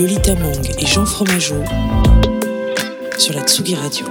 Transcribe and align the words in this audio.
Lolita 0.00 0.34
Mang 0.34 0.66
et 0.78 0.86
Jean 0.86 1.04
Fromageau 1.04 1.62
sur 3.18 3.34
la 3.34 3.42
Tsugi 3.42 3.74
Radio. 3.74 4.06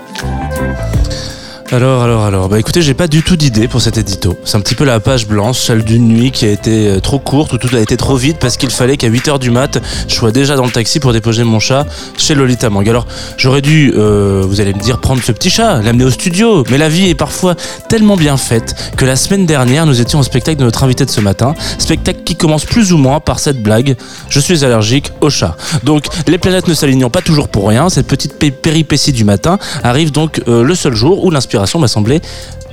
Alors, 1.71 2.01
alors, 2.01 2.25
alors, 2.25 2.49
bah 2.49 2.57
écoutez, 2.57 2.81
j'ai 2.81 2.95
pas 2.95 3.07
du 3.07 3.21
tout 3.21 3.35
d'idée 3.35 3.67
pour 3.67 3.79
cet 3.79 3.95
édito. 3.99 4.35
C'est 4.43 4.57
un 4.57 4.59
petit 4.59 4.73
peu 4.73 4.85
la 4.85 4.99
page 4.99 5.27
blanche, 5.27 5.59
celle 5.59 5.83
d'une 5.83 6.07
nuit 6.07 6.31
qui 6.31 6.45
a 6.45 6.49
été 6.49 6.87
euh, 6.87 6.99
trop 6.99 7.19
courte 7.19 7.53
ou 7.53 7.59
tout 7.59 7.69
a 7.75 7.79
été 7.79 7.95
trop 7.95 8.15
vite 8.15 8.37
parce 8.39 8.57
qu'il 8.57 8.71
fallait 8.71 8.97
qu'à 8.97 9.07
8h 9.07 9.37
du 9.37 9.51
mat, 9.51 9.79
je 10.07 10.15
sois 10.15 10.31
déjà 10.31 10.55
dans 10.55 10.65
le 10.65 10.71
taxi 10.71 10.99
pour 10.99 11.13
déposer 11.13 11.43
mon 11.43 11.59
chat 11.59 11.85
chez 12.17 12.33
Lolita 12.33 12.71
Mang. 12.71 12.89
Alors, 12.89 13.05
j'aurais 13.37 13.61
dû, 13.61 13.93
euh, 13.95 14.43
vous 14.47 14.61
allez 14.61 14.73
me 14.73 14.79
dire, 14.79 14.99
prendre 14.99 15.21
ce 15.21 15.31
petit 15.31 15.51
chat, 15.51 15.79
l'amener 15.83 16.05
au 16.05 16.09
studio. 16.09 16.63
Mais 16.71 16.79
la 16.79 16.89
vie 16.89 17.07
est 17.07 17.13
parfois 17.15 17.53
tellement 17.87 18.17
bien 18.17 18.35
faite 18.37 18.73
que 18.97 19.05
la 19.05 19.15
semaine 19.15 19.45
dernière, 19.45 19.85
nous 19.85 20.01
étions 20.01 20.17
au 20.19 20.23
spectacle 20.23 20.57
de 20.57 20.63
notre 20.63 20.83
invité 20.83 21.05
de 21.05 21.11
ce 21.11 21.21
matin. 21.21 21.53
Spectacle 21.77 22.21
qui 22.25 22.35
commence 22.35 22.65
plus 22.65 22.93
ou 22.93 22.97
moins 22.97 23.19
par 23.19 23.37
cette 23.37 23.61
blague. 23.61 23.95
Je 24.29 24.39
suis 24.39 24.65
allergique 24.65 25.11
au 25.21 25.29
chat. 25.29 25.55
Donc, 25.83 26.05
les 26.27 26.39
planètes 26.39 26.67
ne 26.67 26.73
s'alignant 26.73 27.11
pas 27.11 27.21
toujours 27.21 27.47
pour 27.47 27.69
rien. 27.69 27.89
Cette 27.89 28.07
petite 28.07 28.39
pé- 28.39 28.49
péripétie 28.49 29.11
du 29.11 29.23
matin 29.23 29.59
arrive 29.83 30.11
donc 30.11 30.41
euh, 30.47 30.63
le 30.63 30.73
seul 30.73 30.95
jour 30.95 31.23
où 31.23 31.29
l'inspiration 31.29 31.58
m'a 31.79 31.87
semblé 31.87 32.21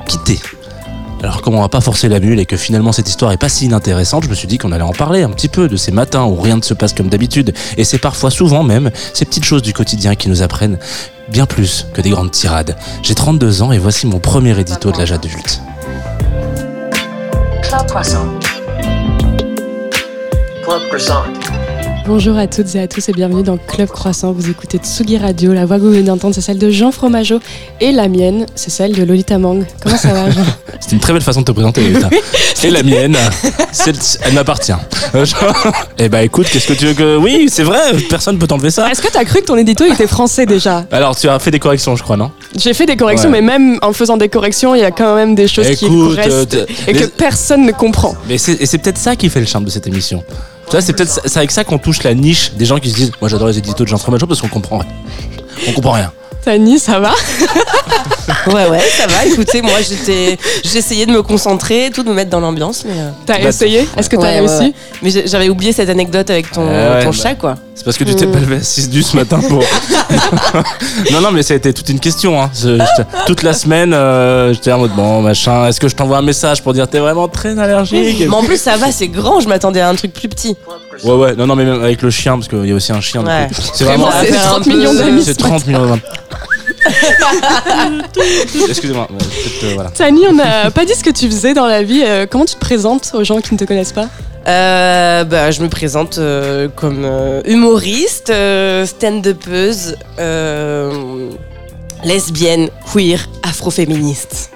quitter. 0.07 0.39
Alors 1.23 1.41
comme 1.41 1.55
on 1.55 1.61
va 1.61 1.69
pas 1.69 1.81
forcer 1.81 2.09
la 2.09 2.21
mule 2.21 2.39
et 2.39 2.47
que 2.47 2.57
finalement 2.57 2.93
cette 2.93 3.09
histoire 3.09 3.33
est 3.33 3.37
pas 3.37 3.49
si 3.49 3.65
inintéressante, 3.67 4.25
je 4.25 4.29
me 4.29 4.35
suis 4.35 4.47
dit 4.47 4.59
qu'on 4.59 4.71
allait 4.73 4.85
en 4.85 4.93
parler 4.93 5.23
un 5.23 5.31
petit 5.31 5.49
peu 5.49 5.69
de 5.69 5.77
ces 5.77 5.91
matins 5.91 6.25
où 6.25 6.37
rien 6.37 6.57
ne 6.57 6.63
se 6.63 6.75
passe 6.75 6.93
comme 6.93 7.09
d'habitude. 7.09 7.55
Et 7.77 7.85
c'est 7.85 7.99
parfois 7.99 8.31
souvent 8.31 8.63
même 8.63 8.91
ces 9.15 9.25
petites 9.25 9.45
choses 9.45 9.63
du 9.63 9.73
quotidien 9.73 10.15
qui 10.15 10.29
nous 10.29 10.43
apprennent 10.43 10.79
bien 11.29 11.47
plus 11.47 11.87
que 11.95 12.01
des 12.01 12.11
grandes 12.11 12.31
tirades. 12.31 12.77
J'ai 13.03 13.15
32 13.15 13.63
ans 13.63 13.73
et 13.73 13.79
voici 13.79 14.07
mon 14.07 14.21
premier 14.21 14.59
édito 14.59 14.93
de 14.93 14.99
l'âge 14.99 15.13
adulte. 15.13 15.61
Club 17.63 17.87
Croissant. 17.89 18.27
Club 20.63 20.81
Croissant. 20.89 21.25
Bonjour 22.07 22.37
à 22.39 22.47
toutes 22.47 22.73
et 22.77 22.81
à 22.81 22.87
tous 22.87 23.09
et 23.09 23.13
bienvenue 23.13 23.43
dans 23.43 23.57
Club 23.57 23.89
Croissant. 23.89 24.31
Vous 24.33 24.49
écoutez 24.49 24.79
Tsugi 24.79 25.19
Radio. 25.19 25.53
La 25.53 25.67
voix 25.67 25.77
que 25.77 25.83
vous 25.83 25.91
venez 25.91 26.03
d'entendre, 26.05 26.35
c'est 26.37 26.41
celle 26.41 26.59
de 26.59 26.71
Jean 26.71 26.93
Fromageau. 26.93 27.41
Et 27.81 27.91
la 27.91 28.07
mienne, 28.07 28.47
c'est 28.55 28.71
celle 28.71 28.93
de 28.95 29.03
Lolita 29.03 29.39
Mang. 29.39 29.65
Comment 29.83 29.97
ça 29.97 30.13
va, 30.13 30.31
Jean? 30.31 30.43
C'est 30.81 30.93
une 30.93 31.01
très 31.01 31.13
belle 31.15 31.23
façon 31.23 31.41
de 31.41 31.47
te 31.47 31.51
présenter, 31.53 31.81
Lolita. 31.81 32.09
Et 32.63 32.71
la 32.71 32.83
mienne, 32.85 33.17
elle 34.23 34.33
m'appartient. 34.35 34.73
Eh 35.99 36.09
bah 36.09 36.23
écoute, 36.23 36.47
qu'est-ce 36.53 36.67
que 36.67 36.75
tu 36.75 36.87
veux 36.87 36.95
que... 36.95 37.17
Oui, 37.17 37.49
c'est 37.51 37.63
vrai, 37.63 37.79
personne 38.11 38.39
peut 38.39 38.47
t'enlever 38.47 38.71
ça. 38.71 38.89
Est-ce 38.91 39.01
que 39.03 39.11
t'as 39.11 39.25
cru 39.25 39.41
que 39.41 39.47
ton 39.47 39.57
édito 39.57 39.85
était 39.85 40.07
français 40.07 40.45
déjà? 40.47 40.85
Alors 40.93 41.17
tu 41.17 41.29
as 41.29 41.39
fait 41.39 41.51
des 41.51 41.59
corrections, 41.59 41.97
je 41.97 42.03
crois, 42.03 42.17
non? 42.17 42.31
J'ai 42.57 42.75
fait 42.75 42.87
des 42.87 42.97
corrections, 42.97 43.31
Ouais. 43.31 43.41
mais 43.41 43.59
même 43.59 43.79
en 43.83 43.93
faisant 43.93 44.17
des 44.17 44.29
corrections, 44.29 44.75
il 44.75 44.81
y 44.81 44.85
a 44.85 44.91
quand 44.91 45.15
même 45.17 45.35
des 45.35 45.49
choses 45.49 45.69
qui 45.71 45.87
Écoute, 45.87 46.17
restent 46.17 46.55
euh, 46.55 46.67
et 46.87 46.93
les- 46.93 47.01
que 47.01 47.07
personne 47.07 47.65
ne 47.65 47.73
comprend. 47.73 48.15
Mais 48.29 48.35
et 48.35 48.39
c'est 48.67 48.79
peut-être 48.79 48.99
ça 48.99 49.17
qui 49.17 49.29
fait 49.31 49.41
le 49.41 49.47
charme 49.47 49.65
de 49.65 49.71
cette 49.71 49.87
émission. 49.87 50.23
Tu 50.67 50.73
vois, 50.73 50.81
c'est 50.81 50.93
peut-être 50.93 51.21
c'est 51.25 51.37
avec 51.39 51.53
ça 51.53 51.65
qu'on 51.65 51.79
touche 51.79 52.03
la 52.03 52.15
niche 52.15 52.53
des 52.55 52.65
gens 52.65 52.79
qui 52.79 52.91
se 52.91 52.97
disent 52.97 53.13
Moi 53.21 53.29
j'adore 53.29 53.49
les 53.49 53.59
éditos 53.59 53.85
de 53.85 53.89
Jean 53.89 53.99
Fromageau 53.99 54.27
parce 54.27 54.41
qu'on 54.41 54.49
comprend 54.49 54.79
rien. 54.79 54.91
On 55.69 55.73
comprend 55.73 55.93
rien. 55.93 56.13
Tani, 56.45 56.79
ça 56.79 56.99
va? 57.01 57.13
Ouais, 58.47 58.69
ouais, 58.69 58.81
ça 58.97 59.07
va. 59.07 59.25
Écoutez, 59.27 59.61
moi, 59.63 59.73
j'étais, 59.89 60.39
j'essayais 60.65 61.07
de 61.07 61.11
me 61.13 61.23
concentrer, 61.23 61.91
tout 61.93 62.03
de 62.03 62.09
me 62.09 62.15
mettre 62.15 62.31
dans 62.31 62.41
l'ambiance, 62.41 62.85
mais. 62.87 62.95
euh, 63.01 63.11
T'as 63.27 63.39
Bah, 63.39 63.49
essayé 63.49 63.89
Est-ce 63.97 64.09
que 64.09 64.17
t'as 64.17 64.23
ouais, 64.23 64.39
réussi 64.41 64.55
ouais. 64.67 64.73
Mais 65.03 65.11
j'avais 65.27 65.49
oublié 65.49 65.73
cette 65.73 65.89
anecdote 65.89 66.31
avec 66.31 66.51
ton, 66.53 66.67
Ouais, 66.67 66.73
ouais, 66.73 67.03
ton 67.05 67.11
bah. 67.11 67.17
chat, 67.17 67.35
quoi. 67.35 67.57
C'est 67.75 67.85
parce 67.85 67.97
que 67.99 68.05
tu 68.05 68.15
t'es 68.15 68.27
pas 68.27 68.39
levé 68.39 68.57
à 68.57 68.63
6 68.63 68.89
du 68.89 69.03
ce 69.03 69.17
matin 69.17 69.39
pour. 69.49 69.63
non, 71.13 71.21
non, 71.21 71.31
mais 71.31 71.43
ça 71.43 71.55
a 71.55 71.57
été 71.57 71.73
toute 71.75 71.89
une 71.89 72.01
question. 72.01 72.41
Hein. 72.41 72.51
Je- 72.55 72.79
toute 73.27 73.43
la 73.43 73.53
semaine, 73.53 73.93
euh, 73.93 74.53
j'étais 74.55 74.73
en 74.73 74.79
mode 74.79 74.93
Bon, 74.95 75.21
machin, 75.21 75.67
est-ce 75.69 75.79
que 75.81 75.89
je 75.89 75.95
t'envoie 75.95 76.19
un 76.19 76.23
message 76.23 76.63
pour 76.63 76.73
dire 76.73 76.89
T'es 76.89 76.99
vraiment 77.01 77.29
très 77.29 77.59
allergique? 77.59 78.21
Mais 78.21 78.35
en 78.35 78.43
plus, 78.43 78.61
ça 78.61 78.77
va, 78.77 78.91
c'est 78.93 79.09
grand. 79.09 79.41
Je 79.41 79.49
m'attendais 79.49 79.81
à 79.81 79.89
un 79.89 79.95
truc 79.95 80.13
plus 80.13 80.29
petit. 80.29 80.57
Ouais, 81.05 81.13
ouais, 81.15 81.35
non, 81.37 81.47
non, 81.47 81.55
mais 81.57 81.65
même 81.65 81.83
avec 81.83 82.01
le 82.03 82.11
chien, 82.11 82.35
parce 82.39 82.49
qu'il 82.49 82.65
y 82.67 82.73
a 82.73 82.75
aussi 82.75 82.93
un 82.93 83.01
chien. 83.03 83.23
Ouais. 83.25 83.49
C'est 83.75 83.85
Vraiment, 83.85 84.09
c'est 84.11 84.31
va 84.31 84.39
faire 84.39 84.43
30 84.51 84.61
un 84.61 84.65
peu- 84.71 84.71
millions 84.77 84.95
d'amis. 84.95 85.23
C'est 85.25 85.35
ce 85.39 85.43
matin. 85.43 85.57
30 85.57 85.67
millions 85.67 85.97
de. 85.97 86.01
Excusez-moi, 88.69 89.09
euh, 89.11 89.73
voilà. 89.75 89.91
Tani, 89.91 90.27
on 90.29 90.35
n'a 90.35 90.71
pas 90.71 90.85
dit 90.85 90.95
ce 90.95 91.05
que 91.05 91.11
tu 91.11 91.27
faisais 91.27 91.55
dans 91.55 91.67
la 91.67 91.83
vie. 91.83 92.03
Euh, 92.05 92.27
comment 92.29 92.45
tu 92.45 92.55
te 92.55 92.61
présentes 92.61 93.13
aux 93.15 93.25
gens 93.25 93.41
qui 93.41 93.55
ne 93.55 93.59
te 93.59 93.65
connaissent 93.65 93.93
pas? 93.93 94.09
Euh, 94.47 95.25
bah, 95.25 95.51
je 95.51 95.61
me 95.61 95.69
présente 95.69 96.19
euh, 96.19 96.69
comme 96.75 97.03
euh, 97.05 97.43
humoriste, 97.47 98.31
euh, 98.31 98.87
stand-upeuse, 98.87 99.97
euh, 100.21 101.31
lesbienne, 102.05 102.69
queer, 102.93 103.29
afroféministe. 103.43 104.51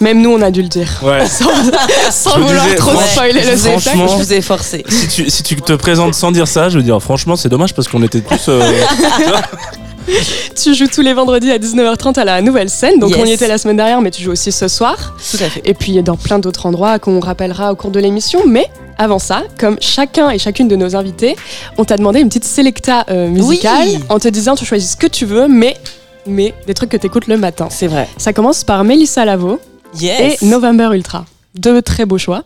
Même 0.00 0.20
nous, 0.20 0.30
on 0.30 0.42
a 0.42 0.50
dû 0.50 0.62
le 0.62 0.68
dire. 0.68 0.88
Ouais. 1.02 1.26
Sans, 2.10 2.38
vouloir 2.38 2.64
disais, 2.64 2.76
trop 2.76 2.98
spoiler 3.00 3.44
le 3.44 3.56
spectacle. 3.56 3.98
je 3.98 4.16
vous 4.16 4.32
ai 4.32 4.40
forcé. 4.42 4.84
si 4.88 5.08
tu, 5.08 5.30
si 5.30 5.42
tu 5.42 5.56
te 5.56 5.72
présentes 5.74 6.14
sans 6.14 6.32
dire 6.32 6.48
ça, 6.48 6.68
je 6.68 6.78
veux 6.78 6.82
dire, 6.82 7.00
franchement, 7.02 7.36
c'est 7.36 7.48
dommage 7.48 7.74
parce 7.74 7.88
qu'on 7.88 8.02
était 8.02 8.20
tous. 8.20 8.50
Tu 10.62 10.74
joues 10.74 10.86
tous 10.88 11.00
les 11.00 11.12
vendredis 11.14 11.50
à 11.50 11.58
19h30 11.58 12.18
à 12.18 12.24
la 12.24 12.42
nouvelle 12.42 12.68
scène. 12.68 12.98
Donc 12.98 13.10
Yes. 13.10 13.18
on 13.20 13.24
y 13.24 13.32
était 13.32 13.48
la 13.48 13.58
semaine 13.58 13.76
dernière, 13.76 14.00
mais 14.00 14.10
tu 14.10 14.22
joues 14.22 14.32
aussi 14.32 14.52
ce 14.52 14.68
soir. 14.68 15.14
Tout 15.30 15.42
à 15.42 15.48
fait. 15.48 15.62
Et 15.64 15.74
puis 15.74 16.02
dans 16.02 16.16
plein 16.16 16.38
d'autres 16.38 16.66
endroits 16.66 16.98
qu'on 16.98 17.20
rappellera 17.20 17.72
au 17.72 17.76
cours 17.76 17.90
de 17.90 18.00
l'émission. 18.00 18.40
Mais 18.46 18.66
avant 18.98 19.18
ça, 19.18 19.42
comme 19.58 19.76
chacun 19.80 20.30
et 20.30 20.38
chacune 20.38 20.68
de 20.68 20.76
nos 20.76 20.96
invités, 20.96 21.36
on 21.78 21.84
t'a 21.84 21.96
demandé 21.96 22.20
une 22.20 22.28
petite 22.28 22.44
sélecta 22.44 23.04
euh, 23.10 23.28
musicale 23.28 23.88
Oui. 23.88 23.98
en 24.08 24.18
te 24.18 24.28
disant 24.28 24.54
tu 24.56 24.64
choisis 24.64 24.92
ce 24.92 24.96
que 24.96 25.06
tu 25.06 25.24
veux, 25.24 25.48
mais, 25.48 25.76
mais 26.26 26.52
des 26.66 26.74
trucs 26.74 26.90
que 26.90 26.96
tu 26.96 27.06
écoutes 27.06 27.26
le 27.26 27.36
matin. 27.38 27.68
C'est 27.70 27.86
vrai. 27.86 28.08
Ça 28.18 28.32
commence 28.32 28.64
par 28.64 28.84
Mélissa 28.84 29.24
Lavo 29.24 29.58
Yes. 29.98 30.40
et 30.42 30.44
November 30.46 30.90
Ultra. 30.92 31.24
Deux 31.54 31.82
très 31.82 32.04
beaux 32.04 32.18
choix. 32.18 32.44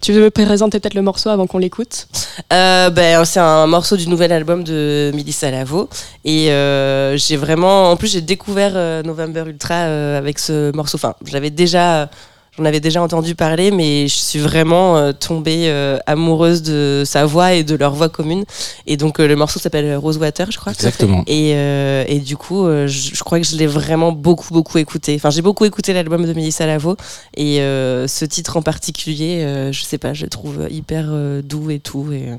Tu 0.00 0.12
veux 0.12 0.30
présenter 0.30 0.80
peut-être 0.80 0.94
le 0.94 1.02
morceau 1.02 1.30
avant 1.30 1.46
qu'on 1.46 1.58
l'écoute 1.58 2.08
Euh, 2.52 2.90
ben, 2.90 3.24
c'est 3.24 3.40
un 3.40 3.66
morceau 3.66 3.96
du 3.96 4.08
nouvel 4.08 4.32
album 4.32 4.64
de 4.64 5.10
Melissa 5.14 5.50
Lavo. 5.50 5.88
Et 6.24 6.50
euh, 6.50 7.16
j'ai 7.16 7.36
vraiment. 7.36 7.90
En 7.90 7.96
plus, 7.96 8.12
j'ai 8.12 8.20
découvert 8.20 8.72
euh, 8.74 9.02
November 9.02 9.44
Ultra 9.46 9.74
euh, 9.74 10.18
avec 10.18 10.38
ce 10.38 10.74
morceau. 10.74 10.96
Enfin, 10.96 11.14
j'avais 11.24 11.50
déjà. 11.50 12.10
J'en 12.58 12.66
avais 12.66 12.80
déjà 12.80 13.00
entendu 13.00 13.34
parler, 13.34 13.70
mais 13.70 14.08
je 14.08 14.14
suis 14.16 14.38
vraiment 14.38 14.98
euh, 14.98 15.12
tombée 15.12 15.68
euh, 15.70 15.98
amoureuse 16.06 16.60
de 16.60 17.02
sa 17.06 17.24
voix 17.24 17.54
et 17.54 17.64
de 17.64 17.74
leur 17.74 17.94
voix 17.94 18.10
commune. 18.10 18.44
Et 18.86 18.98
donc, 18.98 19.20
euh, 19.20 19.26
le 19.26 19.36
morceau 19.36 19.58
s'appelle 19.58 19.96
Rosewater, 19.96 20.50
je 20.50 20.58
crois. 20.58 20.72
Exactement. 20.72 21.24
Et, 21.26 21.52
euh, 21.54 22.04
et 22.08 22.18
du 22.18 22.36
coup, 22.36 22.66
euh, 22.66 22.86
je, 22.86 23.14
je 23.14 23.22
crois 23.24 23.40
que 23.40 23.46
je 23.46 23.56
l'ai 23.56 23.66
vraiment 23.66 24.12
beaucoup, 24.12 24.52
beaucoup 24.52 24.76
écouté. 24.76 25.14
Enfin, 25.16 25.30
j'ai 25.30 25.40
beaucoup 25.40 25.64
écouté 25.64 25.94
l'album 25.94 26.26
de 26.26 26.32
Melissa 26.34 26.66
Lavo. 26.66 26.96
Et 27.38 27.60
euh, 27.60 28.06
ce 28.06 28.26
titre 28.26 28.58
en 28.58 28.62
particulier, 28.62 29.42
euh, 29.44 29.72
je 29.72 29.82
sais 29.82 29.96
pas, 29.96 30.12
je 30.12 30.24
le 30.24 30.28
trouve 30.28 30.66
hyper 30.70 31.06
euh, 31.08 31.40
doux 31.40 31.70
et 31.70 31.78
tout. 31.78 32.12
Et 32.12 32.28
euh, 32.28 32.36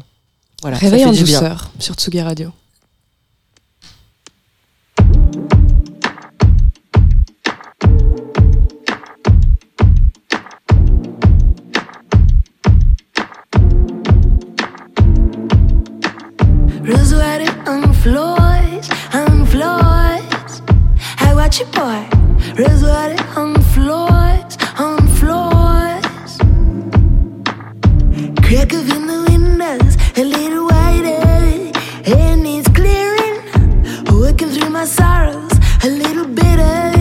voilà, 0.62 0.78
Réveil 0.78 1.02
ça 1.02 1.08
en 1.08 1.12
bien. 1.12 1.22
douceur 1.22 1.72
sur 1.80 1.96
Tsugi 1.96 2.22
Radio. 2.22 2.52
Rosewater 16.86 17.50
on 17.66 17.94
floors, 17.94 18.90
on 19.14 19.46
floors. 19.46 20.62
I 21.18 21.32
watch 21.34 21.62
you 21.62 21.66
boy. 21.68 22.06
Rosewater 22.62 23.24
on 23.40 23.56
floors, 23.72 24.58
on 24.78 25.08
floors. 25.16 26.38
Crack 28.44 28.74
of 28.74 28.90
in 28.92 29.08
the 29.08 29.26
windows, 29.30 29.96
a 30.18 30.26
little 30.26 30.66
wider, 30.68 31.72
and 32.06 32.46
it's 32.46 32.68
clearing. 32.68 33.40
Working 34.12 34.50
through 34.50 34.70
my 34.70 34.84
sorrows, 34.84 35.54
a 35.86 35.90
little 35.90 36.28
bitter. 36.28 36.92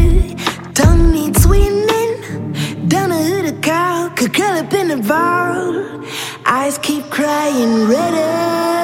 Tongue 0.74 1.10
needs 1.10 1.42
sweetening. 1.42 2.86
Down 2.86 3.10
a 3.10 3.20
hood, 3.20 3.46
a 3.46 3.60
cow 3.60 4.12
could 4.14 4.32
curl 4.32 4.58
up 4.58 4.72
in 4.74 4.92
a 4.92 4.96
ball. 4.98 6.04
Eyes 6.46 6.78
keep 6.78 7.10
crying 7.10 7.88
redder. 7.88 8.81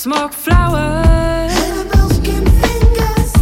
Smoke 0.00 0.32
flowers. 0.32 1.52
Annabelle 1.52 2.08
skin 2.08 2.46
fingers, 2.62 3.32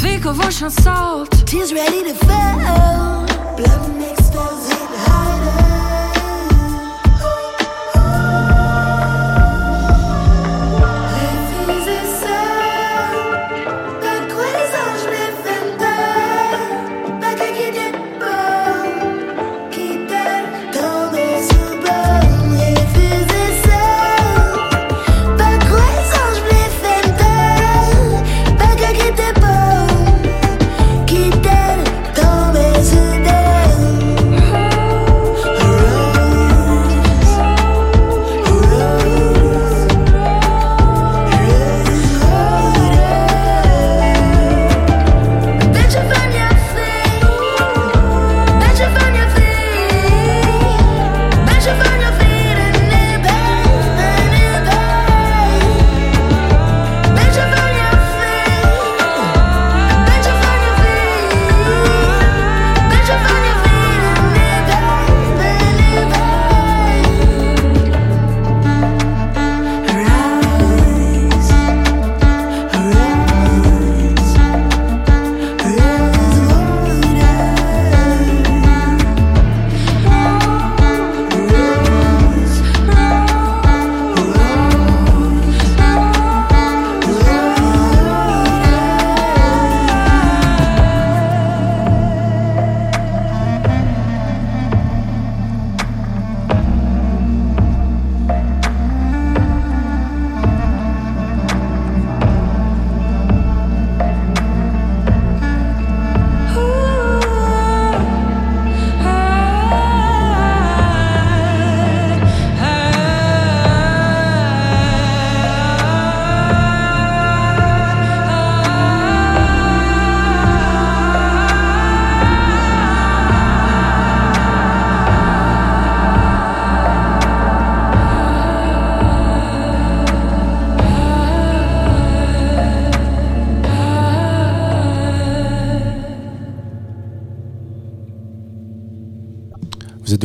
Think 0.00 0.24
of 0.24 0.40
ocean 0.40 0.70
salt. 0.70 1.30
tears 1.46 1.74
ready 1.74 2.02
to 2.04 2.14
fall. 2.14 3.29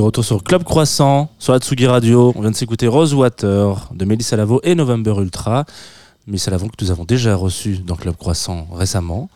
Retour 0.05 0.23
sur 0.23 0.43
Club 0.43 0.63
Croissant, 0.63 1.31
sur 1.39 1.53
Atsugi 1.53 1.87
Radio. 1.87 2.31
On 2.35 2.41
vient 2.41 2.51
de 2.51 2.55
s'écouter 2.55 2.87
Rosewater 2.87 3.89
de 3.91 4.05
Mélissa 4.05 4.35
Lavo 4.35 4.59
et 4.63 4.75
November 4.75 5.15
Ultra. 5.17 5.65
Mélissa 6.27 6.51
Lavo 6.51 6.67
que 6.67 6.83
nous 6.83 6.91
avons 6.91 7.05
déjà 7.05 7.35
reçu 7.35 7.79
dans 7.79 7.95
Club 7.95 8.15
Croissant 8.15 8.67
récemment. 8.71 9.29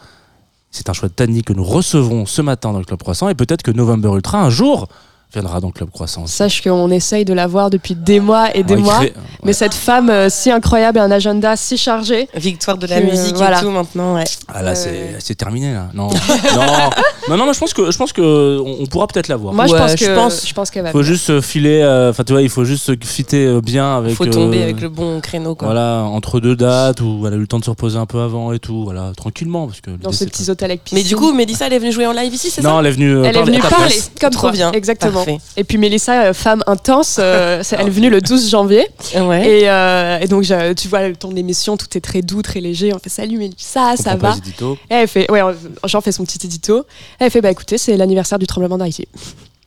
C'est 0.70 0.88
un 0.88 0.94
choix 0.94 1.10
de 1.10 1.14
Tani 1.16 1.42
que 1.42 1.54
nous 1.54 1.64
recevons 1.64 2.28
ce 2.28 2.44
matin 2.44 2.72
dans 2.72 2.84
Club 2.84 3.00
Croissant 3.00 3.30
et 3.30 3.36
peut-être 3.36 3.64
que 3.64 3.72
November 3.72 4.10
Ultra 4.10 4.44
un 4.44 4.52
jour 4.52 4.88
viendra 5.32 5.60
dans 5.62 5.70
Club 5.72 5.90
Croissant. 5.92 6.26
Sache 6.28 6.62
qu'on 6.64 6.90
essaye 6.90 7.24
de 7.24 7.34
la 7.34 7.46
voir 7.48 7.70
depuis 7.70 7.94
des 7.96 8.20
mois 8.20 8.56
et 8.56 8.64
des 8.64 8.76
mois. 8.76 9.02
Mais 9.44 9.54
cette 9.54 9.74
femme 9.76 10.10
euh, 10.10 10.28
si 10.30 10.50
incroyable 10.52 10.98
et 10.98 11.02
un 11.02 11.12
agenda 11.12 11.56
si 11.56 11.78
chargé. 11.78 12.28
Victoire 12.36 12.78
de 12.78 12.88
la 12.88 13.00
Que, 13.00 13.06
musique 13.06 13.36
voilà. 13.36 13.60
et 13.60 13.62
tout 13.62 13.70
maintenant, 13.70 14.16
ouais. 14.16 14.24
Ah 14.48 14.64
là, 14.64 14.72
Euh, 14.72 14.76
c'est 14.76 15.16
c'est 15.20 15.36
terminé 15.36 15.74
là. 15.74 15.90
Non, 15.94 16.08
non, 16.56 16.90
non, 17.30 17.38
non, 17.38 17.46
mais 17.46 17.54
je 17.54 17.60
pense 17.60 17.74
que 17.74 17.92
je 17.92 17.98
pense 17.98 18.12
que 18.14 18.60
on 18.60 18.78
on 18.82 18.86
pourra 18.88 19.08
peut-être 19.08 19.28
la 19.28 19.36
voir. 19.36 19.54
Moi, 19.54 19.68
je 19.68 19.74
pense 19.76 19.92
je 19.92 20.06
que 20.06 20.16
pense. 20.16 20.48
je 20.48 20.54
pense 20.54 20.72
qu'elle 20.72 20.84
va. 20.84 20.90
Il 20.90 20.94
faut 20.94 21.04
juste 21.04 21.26
se 21.26 21.42
filer. 21.42 21.82
euh, 21.84 22.10
Enfin, 22.10 22.24
tu 22.24 22.34
vois, 22.34 22.42
il 22.42 22.50
faut 22.50 22.64
juste 22.66 22.86
se 22.86 22.94
fitter 23.04 23.46
euh, 23.46 23.62
bien 23.62 23.98
avec. 23.98 24.16
Faut 24.16 24.26
tomber 24.26 24.60
euh, 24.60 24.64
avec 24.64 24.82
le 24.82 24.90
bon 24.90 25.20
créneau, 25.22 25.54
quoi. 25.56 25.68
Voilà, 25.68 26.04
entre 26.06 26.40
deux 26.40 26.56
dates 26.56 27.02
où 27.02 27.26
elle 27.28 27.34
a 27.34 27.36
eu 27.36 27.40
le 27.42 27.48
temps 27.48 27.60
de 27.60 27.66
se 27.66 27.70
reposer 27.70 27.98
un 27.98 28.06
peu 28.08 28.20
avant 28.22 28.52
et 28.52 28.60
tout. 28.60 28.84
Voilà, 28.84 29.12
tranquillement 29.16 29.68
parce 29.68 29.82
que. 29.82 29.92
dans 29.92 30.12
ces 30.12 30.26
petits 30.26 30.50
hôtels 30.50 30.72
avec 30.72 30.84
piscine. 30.84 30.98
Mais 30.98 31.04
du 31.04 31.16
coup, 31.16 31.32
Mélissa, 31.34 31.68
elle 31.68 31.74
est 31.74 31.80
venue 31.80 31.92
jouer 31.92 32.08
en 32.08 32.14
live 32.14 32.34
ici, 32.34 32.50
c'est 32.50 32.62
ça 32.62 32.70
Non, 32.70 32.80
elle 32.80 32.88
est 32.88 32.92
venue. 32.92 33.12
euh, 33.14 33.24
elle 33.26 33.36
est 33.36 33.40
parler 33.40 33.52
venue 33.52 33.62
parler 33.70 33.96
comme 34.20 34.30
Trop 34.32 34.52
bien. 34.52 34.72
Exactement. 34.72 35.19
Et 35.58 35.64
puis 35.64 35.78
Mélissa, 35.78 36.24
euh, 36.26 36.34
femme 36.34 36.64
intense, 36.68 37.18
euh, 37.20 37.62
elle 37.72 37.88
est 37.88 37.90
venue 37.90 38.10
le 38.10 38.22
12 38.22 38.50
janvier. 38.50 38.88
Ouais. 39.16 39.48
Et, 39.62 39.70
euh, 39.70 40.20
et 40.20 40.28
donc, 40.28 40.44
je- 40.44 40.74
tu 40.74 40.88
vois, 40.88 41.08
le 41.08 41.16
ton 41.16 41.30
de 41.30 41.36
l'émission, 41.36 41.78
tout 41.78 41.88
est 41.98 42.02
très 42.02 42.22
doux, 42.22 42.42
très 42.42 42.60
léger. 42.62 42.94
On 42.94 43.00
fait 43.00 43.10
salut 43.10 43.38
Mélissa, 43.38 43.96
ça 43.98 44.12
Comprends 44.14 44.18
pas 44.18 44.28
va? 44.30 44.32
les 44.34 44.38
éditos. 44.40 44.78
Et 44.90 44.94
elle 44.96 45.08
fait, 45.08 45.30
ouais, 45.32 45.42
j'en 45.86 46.02
fais 46.02 46.12
son 46.12 46.24
petit 46.26 46.46
édito. 46.46 46.86
Elle 47.20 47.32
fait, 47.32 47.42
bah 47.42 47.52
écoutez, 47.52 47.78
c'est 47.78 47.96
l'anniversaire 47.98 48.40
du 48.40 48.48
tremblement 48.48 48.78
d'Haïti. 48.78 49.08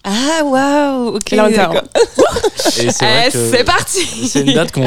Ah, 0.04 0.42
waouh, 0.44 1.16
ok. 1.16 1.22
On 1.32 1.48
c'est 2.56 2.86
Eh, 2.86 3.30
c'est 3.30 3.62
parti 3.64 4.00
C'est 4.28 4.40
une 4.40 4.52
date 4.54 4.72
qu'on 4.72 4.82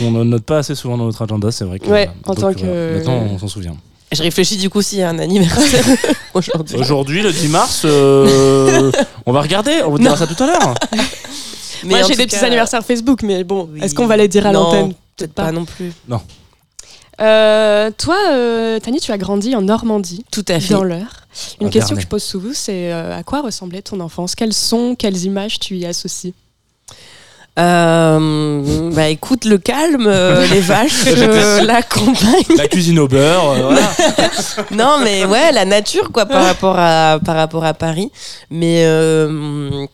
ne 0.00 0.24
note 0.24 0.44
pas 0.44 0.58
assez 0.58 0.74
souvent 0.74 0.96
dans 0.96 1.04
notre 1.04 1.20
agenda, 1.20 1.50
c'est 1.52 1.64
vrai. 1.66 1.78
Que, 1.78 1.86
Ouais, 1.86 2.08
en 2.24 2.32
Donc, 2.34 2.56
tant 2.56 2.62
euh, 2.64 2.92
que- 2.94 2.96
Maintenant, 2.98 3.26
on 3.34 3.38
s'en 3.38 3.48
souvient. 3.48 3.76
Je 4.12 4.22
réfléchis 4.22 4.56
du 4.56 4.70
coup 4.70 4.80
s'il 4.82 4.98
y 4.98 5.02
a 5.02 5.08
un 5.08 5.18
anniversaire 5.18 5.84
aujourd'hui. 6.34 6.76
Aujourd'hui, 6.76 7.22
le 7.22 7.32
10 7.32 7.48
mars, 7.48 7.82
euh, 7.84 8.92
on 9.26 9.32
va 9.32 9.40
regarder, 9.42 9.82
on 9.84 9.90
vous 9.90 9.98
dira 9.98 10.16
ça 10.16 10.26
tout 10.26 10.40
à 10.42 10.46
l'heure. 10.46 10.74
Mais 11.82 11.90
Moi, 11.98 12.02
j'ai 12.02 12.16
des 12.16 12.26
petits 12.26 12.38
cas, 12.38 12.46
anniversaires 12.46 12.82
Facebook, 12.84 13.22
mais 13.22 13.44
bon, 13.44 13.68
oui. 13.70 13.80
est-ce 13.82 13.94
qu'on 13.94 14.06
va 14.06 14.16
les 14.16 14.26
dire 14.26 14.46
à 14.46 14.52
Non, 14.52 14.62
l'antenne? 14.64 14.94
Peut-être 15.16 15.34
pas 15.34 15.52
non 15.52 15.66
plus. 15.66 15.92
Euh, 17.20 17.90
toi, 17.96 18.16
euh, 18.32 18.80
Tani, 18.80 19.00
tu 19.00 19.12
as 19.12 19.18
grandi 19.18 19.54
en 19.54 19.60
Normandie, 19.62 20.24
Tout 20.32 20.44
à 20.48 20.60
fait. 20.60 20.72
dans 20.72 20.82
l'heure. 20.82 21.26
Une 21.60 21.68
question 21.70 21.94
que 21.94 22.00
je 22.00 22.06
pose 22.06 22.22
souvent, 22.22 22.50
c'est 22.54 22.92
euh, 22.92 23.18
à 23.18 23.22
quoi 23.22 23.42
ressemblait 23.42 23.82
ton 23.82 24.00
enfance? 24.00 24.34
Quels 24.34 24.54
sons, 24.54 24.94
quelles 24.98 25.24
images 25.24 25.58
tu 25.60 25.76
y 25.76 25.84
associes? 25.84 26.32
Euh, 27.58 28.90
bah 28.92 29.08
écoute, 29.08 29.44
le 29.44 29.58
calme, 29.58 30.06
euh, 30.08 30.46
les 30.50 30.60
vaches, 30.60 31.04
euh, 31.06 31.60
la 31.62 31.82
campagne. 31.82 32.56
La 32.56 32.66
cuisine 32.68 32.98
au 32.98 33.06
beurre, 33.08 33.50
euh, 33.50 33.62
voilà. 33.62 33.90
non, 34.72 34.98
mais 35.04 35.24
ouais, 35.24 35.52
la 35.52 35.64
nature, 35.64 36.10
quoi, 36.12 36.26
par 36.26 36.44
rapport 36.44 36.76
à, 36.78 37.18
par 37.24 37.36
rapport 37.36 37.64
à 37.64 37.74
Paris. 37.74 38.10
Mais 38.50 38.82
euh, 38.86 39.86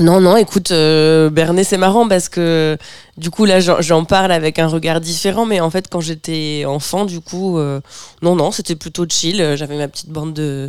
non, 0.00 0.20
non, 0.20 0.36
écoute, 0.38 0.70
Bernay, 0.72 1.62
c'est 1.64 1.76
marrant 1.76 2.08
parce 2.08 2.28
que 2.30 2.76
du 3.16 3.30
coup, 3.30 3.44
là, 3.44 3.60
j'en- 3.60 3.80
j'en 3.80 4.04
parle 4.04 4.32
avec 4.32 4.58
un 4.58 4.66
regard 4.66 5.00
différent. 5.00 5.44
Mais 5.46 5.60
en 5.60 5.70
fait, 5.70 5.86
quand 5.90 6.00
j'étais 6.00 6.64
enfant, 6.66 7.04
du 7.04 7.20
coup, 7.20 7.58
euh, 7.58 7.80
non, 8.22 8.34
non, 8.34 8.50
c'était 8.50 8.74
plutôt 8.76 9.04
chill. 9.08 9.54
J'avais 9.56 9.76
ma 9.76 9.88
petite 9.88 10.08
bande 10.10 10.32
de, 10.32 10.68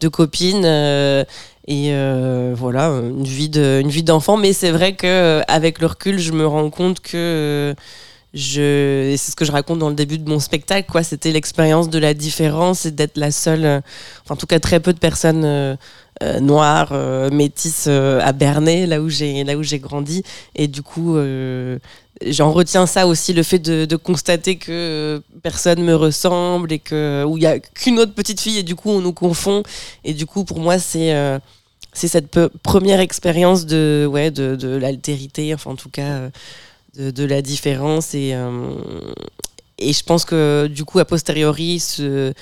de 0.00 0.08
copines. 0.08 0.64
euh, 0.64 1.24
et 1.68 1.88
euh, 1.90 2.54
voilà, 2.56 2.88
une 2.88 3.24
vie 3.24 3.50
vie 3.50 4.02
d'enfant. 4.02 4.36
Mais 4.36 4.52
c'est 4.52 4.70
vrai 4.70 4.94
que 4.94 5.06
euh, 5.06 5.42
avec 5.48 5.80
le 5.80 5.86
recul, 5.86 6.18
je 6.18 6.32
me 6.32 6.46
rends 6.46 6.70
compte 6.70 7.00
que 7.00 7.16
euh, 7.16 7.74
je, 8.34 9.10
et 9.12 9.16
c'est 9.16 9.32
ce 9.32 9.36
que 9.36 9.44
je 9.44 9.52
raconte 9.52 9.78
dans 9.80 9.88
le 9.88 9.94
début 9.94 10.18
de 10.18 10.28
mon 10.28 10.38
spectacle, 10.38 10.88
quoi. 10.90 11.02
C'était 11.02 11.32
l'expérience 11.32 11.90
de 11.90 11.98
la 11.98 12.14
différence 12.14 12.86
et 12.86 12.92
d'être 12.92 13.16
la 13.16 13.30
seule, 13.32 13.82
en 14.28 14.36
tout 14.36 14.46
cas 14.46 14.60
très 14.60 14.78
peu 14.78 14.92
de 14.92 14.98
personnes 14.98 15.78
noires, 16.40 16.92
métisses 17.32 17.86
à 17.86 18.32
Bernay, 18.32 18.86
là 18.86 19.00
où 19.00 19.08
j'ai, 19.08 19.42
là 19.42 19.56
où 19.56 19.62
j'ai 19.62 19.78
grandi. 19.78 20.22
Et 20.54 20.68
du 20.68 20.82
coup, 20.82 21.16
j'en 22.26 22.52
retiens 22.52 22.86
ça 22.86 23.06
aussi, 23.06 23.32
le 23.32 23.42
fait 23.42 23.58
de, 23.58 23.96
constater 23.96 24.56
que 24.56 25.22
personne 25.42 25.82
me 25.82 25.94
ressemble 25.94 26.72
et 26.72 26.78
que 26.78 27.24
où 27.26 27.38
il 27.38 27.44
y 27.44 27.46
a 27.46 27.58
qu'une 27.58 27.98
autre 27.98 28.12
petite 28.12 28.40
fille 28.40 28.58
et 28.58 28.62
du 28.62 28.74
coup 28.74 28.90
on 28.90 29.00
nous 29.00 29.14
confond. 29.14 29.62
Et 30.04 30.12
du 30.12 30.26
coup, 30.26 30.44
pour 30.44 30.60
moi, 30.60 30.78
c'est 30.78 31.14
c'est 31.98 32.08
cette 32.08 32.28
première 32.62 33.00
expérience 33.00 33.64
de, 33.64 34.06
ouais, 34.10 34.30
de, 34.30 34.54
de 34.54 34.68
l'altérité, 34.76 35.54
enfin 35.54 35.70
en 35.70 35.76
tout 35.76 35.88
cas 35.88 36.02
euh, 36.02 36.30
de, 36.98 37.10
de 37.10 37.24
la 37.24 37.40
différence. 37.40 38.12
Et, 38.14 38.32
euh, 38.34 38.74
et 39.78 39.92
je 39.94 40.02
pense 40.04 40.24
que 40.26 40.66
du 40.66 40.84
coup, 40.84 40.98
a 40.98 41.04
posteriori, 41.06 41.80
se, 41.80 42.32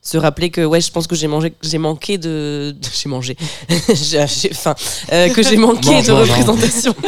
se 0.00 0.16
rappeler 0.16 0.48
que 0.50 0.64
ouais, 0.64 0.80
je 0.80 0.90
pense 0.90 1.06
que 1.06 1.14
j'ai 1.14 1.28
mangé, 1.28 1.52
j'ai 1.62 1.78
manqué 1.78 2.16
de, 2.18 2.74
de- 2.78 2.88
j'ai 2.94 3.08
mangé, 3.10 3.36
j'ai 3.94 4.26
faim, 4.54 4.74
Euh, 5.12 5.28
que 5.28 5.42
j'ai 5.42 5.56
manqué 5.68 5.90
Mange, 5.90 6.06
de 6.06 6.12
mange. 6.12 6.28
représentation. 6.30 6.94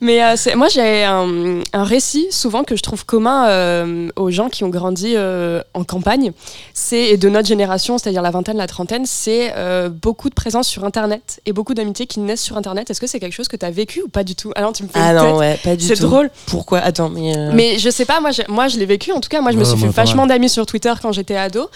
Mais 0.00 0.22
euh, 0.22 0.34
moi, 0.56 0.68
j'ai 0.68 1.04
un, 1.04 1.60
un 1.72 1.84
récit 1.84 2.26
souvent 2.30 2.64
que 2.64 2.76
je 2.76 2.82
trouve 2.82 3.04
commun 3.06 3.48
euh, 3.48 4.08
aux 4.16 4.30
gens 4.30 4.48
qui 4.48 4.64
ont 4.64 4.68
grandi 4.68 5.14
euh, 5.16 5.62
en 5.74 5.84
campagne. 5.84 6.32
C'est 6.72 7.04
et 7.04 7.16
de 7.16 7.28
notre 7.28 7.48
génération, 7.48 7.98
c'est-à-dire 7.98 8.22
la 8.22 8.30
vingtaine, 8.30 8.56
la 8.56 8.66
trentaine, 8.66 9.04
c'est 9.06 9.52
euh, 9.56 9.88
beaucoup 9.88 10.28
de 10.28 10.34
présence 10.34 10.68
sur 10.68 10.84
Internet 10.84 11.40
et 11.46 11.52
beaucoup 11.52 11.74
d'amitiés 11.74 12.06
qui 12.06 12.20
naissent 12.20 12.42
sur 12.42 12.56
Internet. 12.56 12.90
Est-ce 12.90 13.00
que 13.00 13.06
c'est 13.06 13.20
quelque 13.20 13.32
chose 13.32 13.48
que 13.48 13.56
tu 13.56 13.64
as 13.66 13.70
vécu 13.70 14.02
ou 14.02 14.08
pas 14.08 14.24
du 14.24 14.34
tout? 14.34 14.52
Ah 14.56 14.62
non, 14.62 14.72
tu 14.72 14.82
me 14.82 14.88
fais 14.88 14.98
Ah 14.98 15.12
non, 15.14 15.36
ouais, 15.38 15.58
pas 15.62 15.76
du 15.76 15.86
tout. 15.86 15.94
C'est 15.94 16.02
drôle. 16.02 16.30
Pourquoi? 16.46 16.78
Attends, 16.80 17.08
mais. 17.10 17.36
euh, 17.36 17.50
Mais 17.54 17.78
je 17.78 17.88
sais 17.90 18.04
pas, 18.04 18.20
moi, 18.20 18.30
moi 18.48 18.68
je 18.68 18.78
l'ai 18.78 18.86
vécu. 18.86 19.12
En 19.12 19.20
tout 19.20 19.28
cas, 19.28 19.40
moi 19.40 19.52
je 19.52 19.56
me 19.58 19.64
suis 19.64 19.78
fait 19.78 19.88
vachement 19.88 20.26
d'amis 20.26 20.48
sur 20.48 20.66
Twitter 20.66 20.92
quand 21.00 21.12
j'étais 21.12 21.36
ado. 21.36 21.68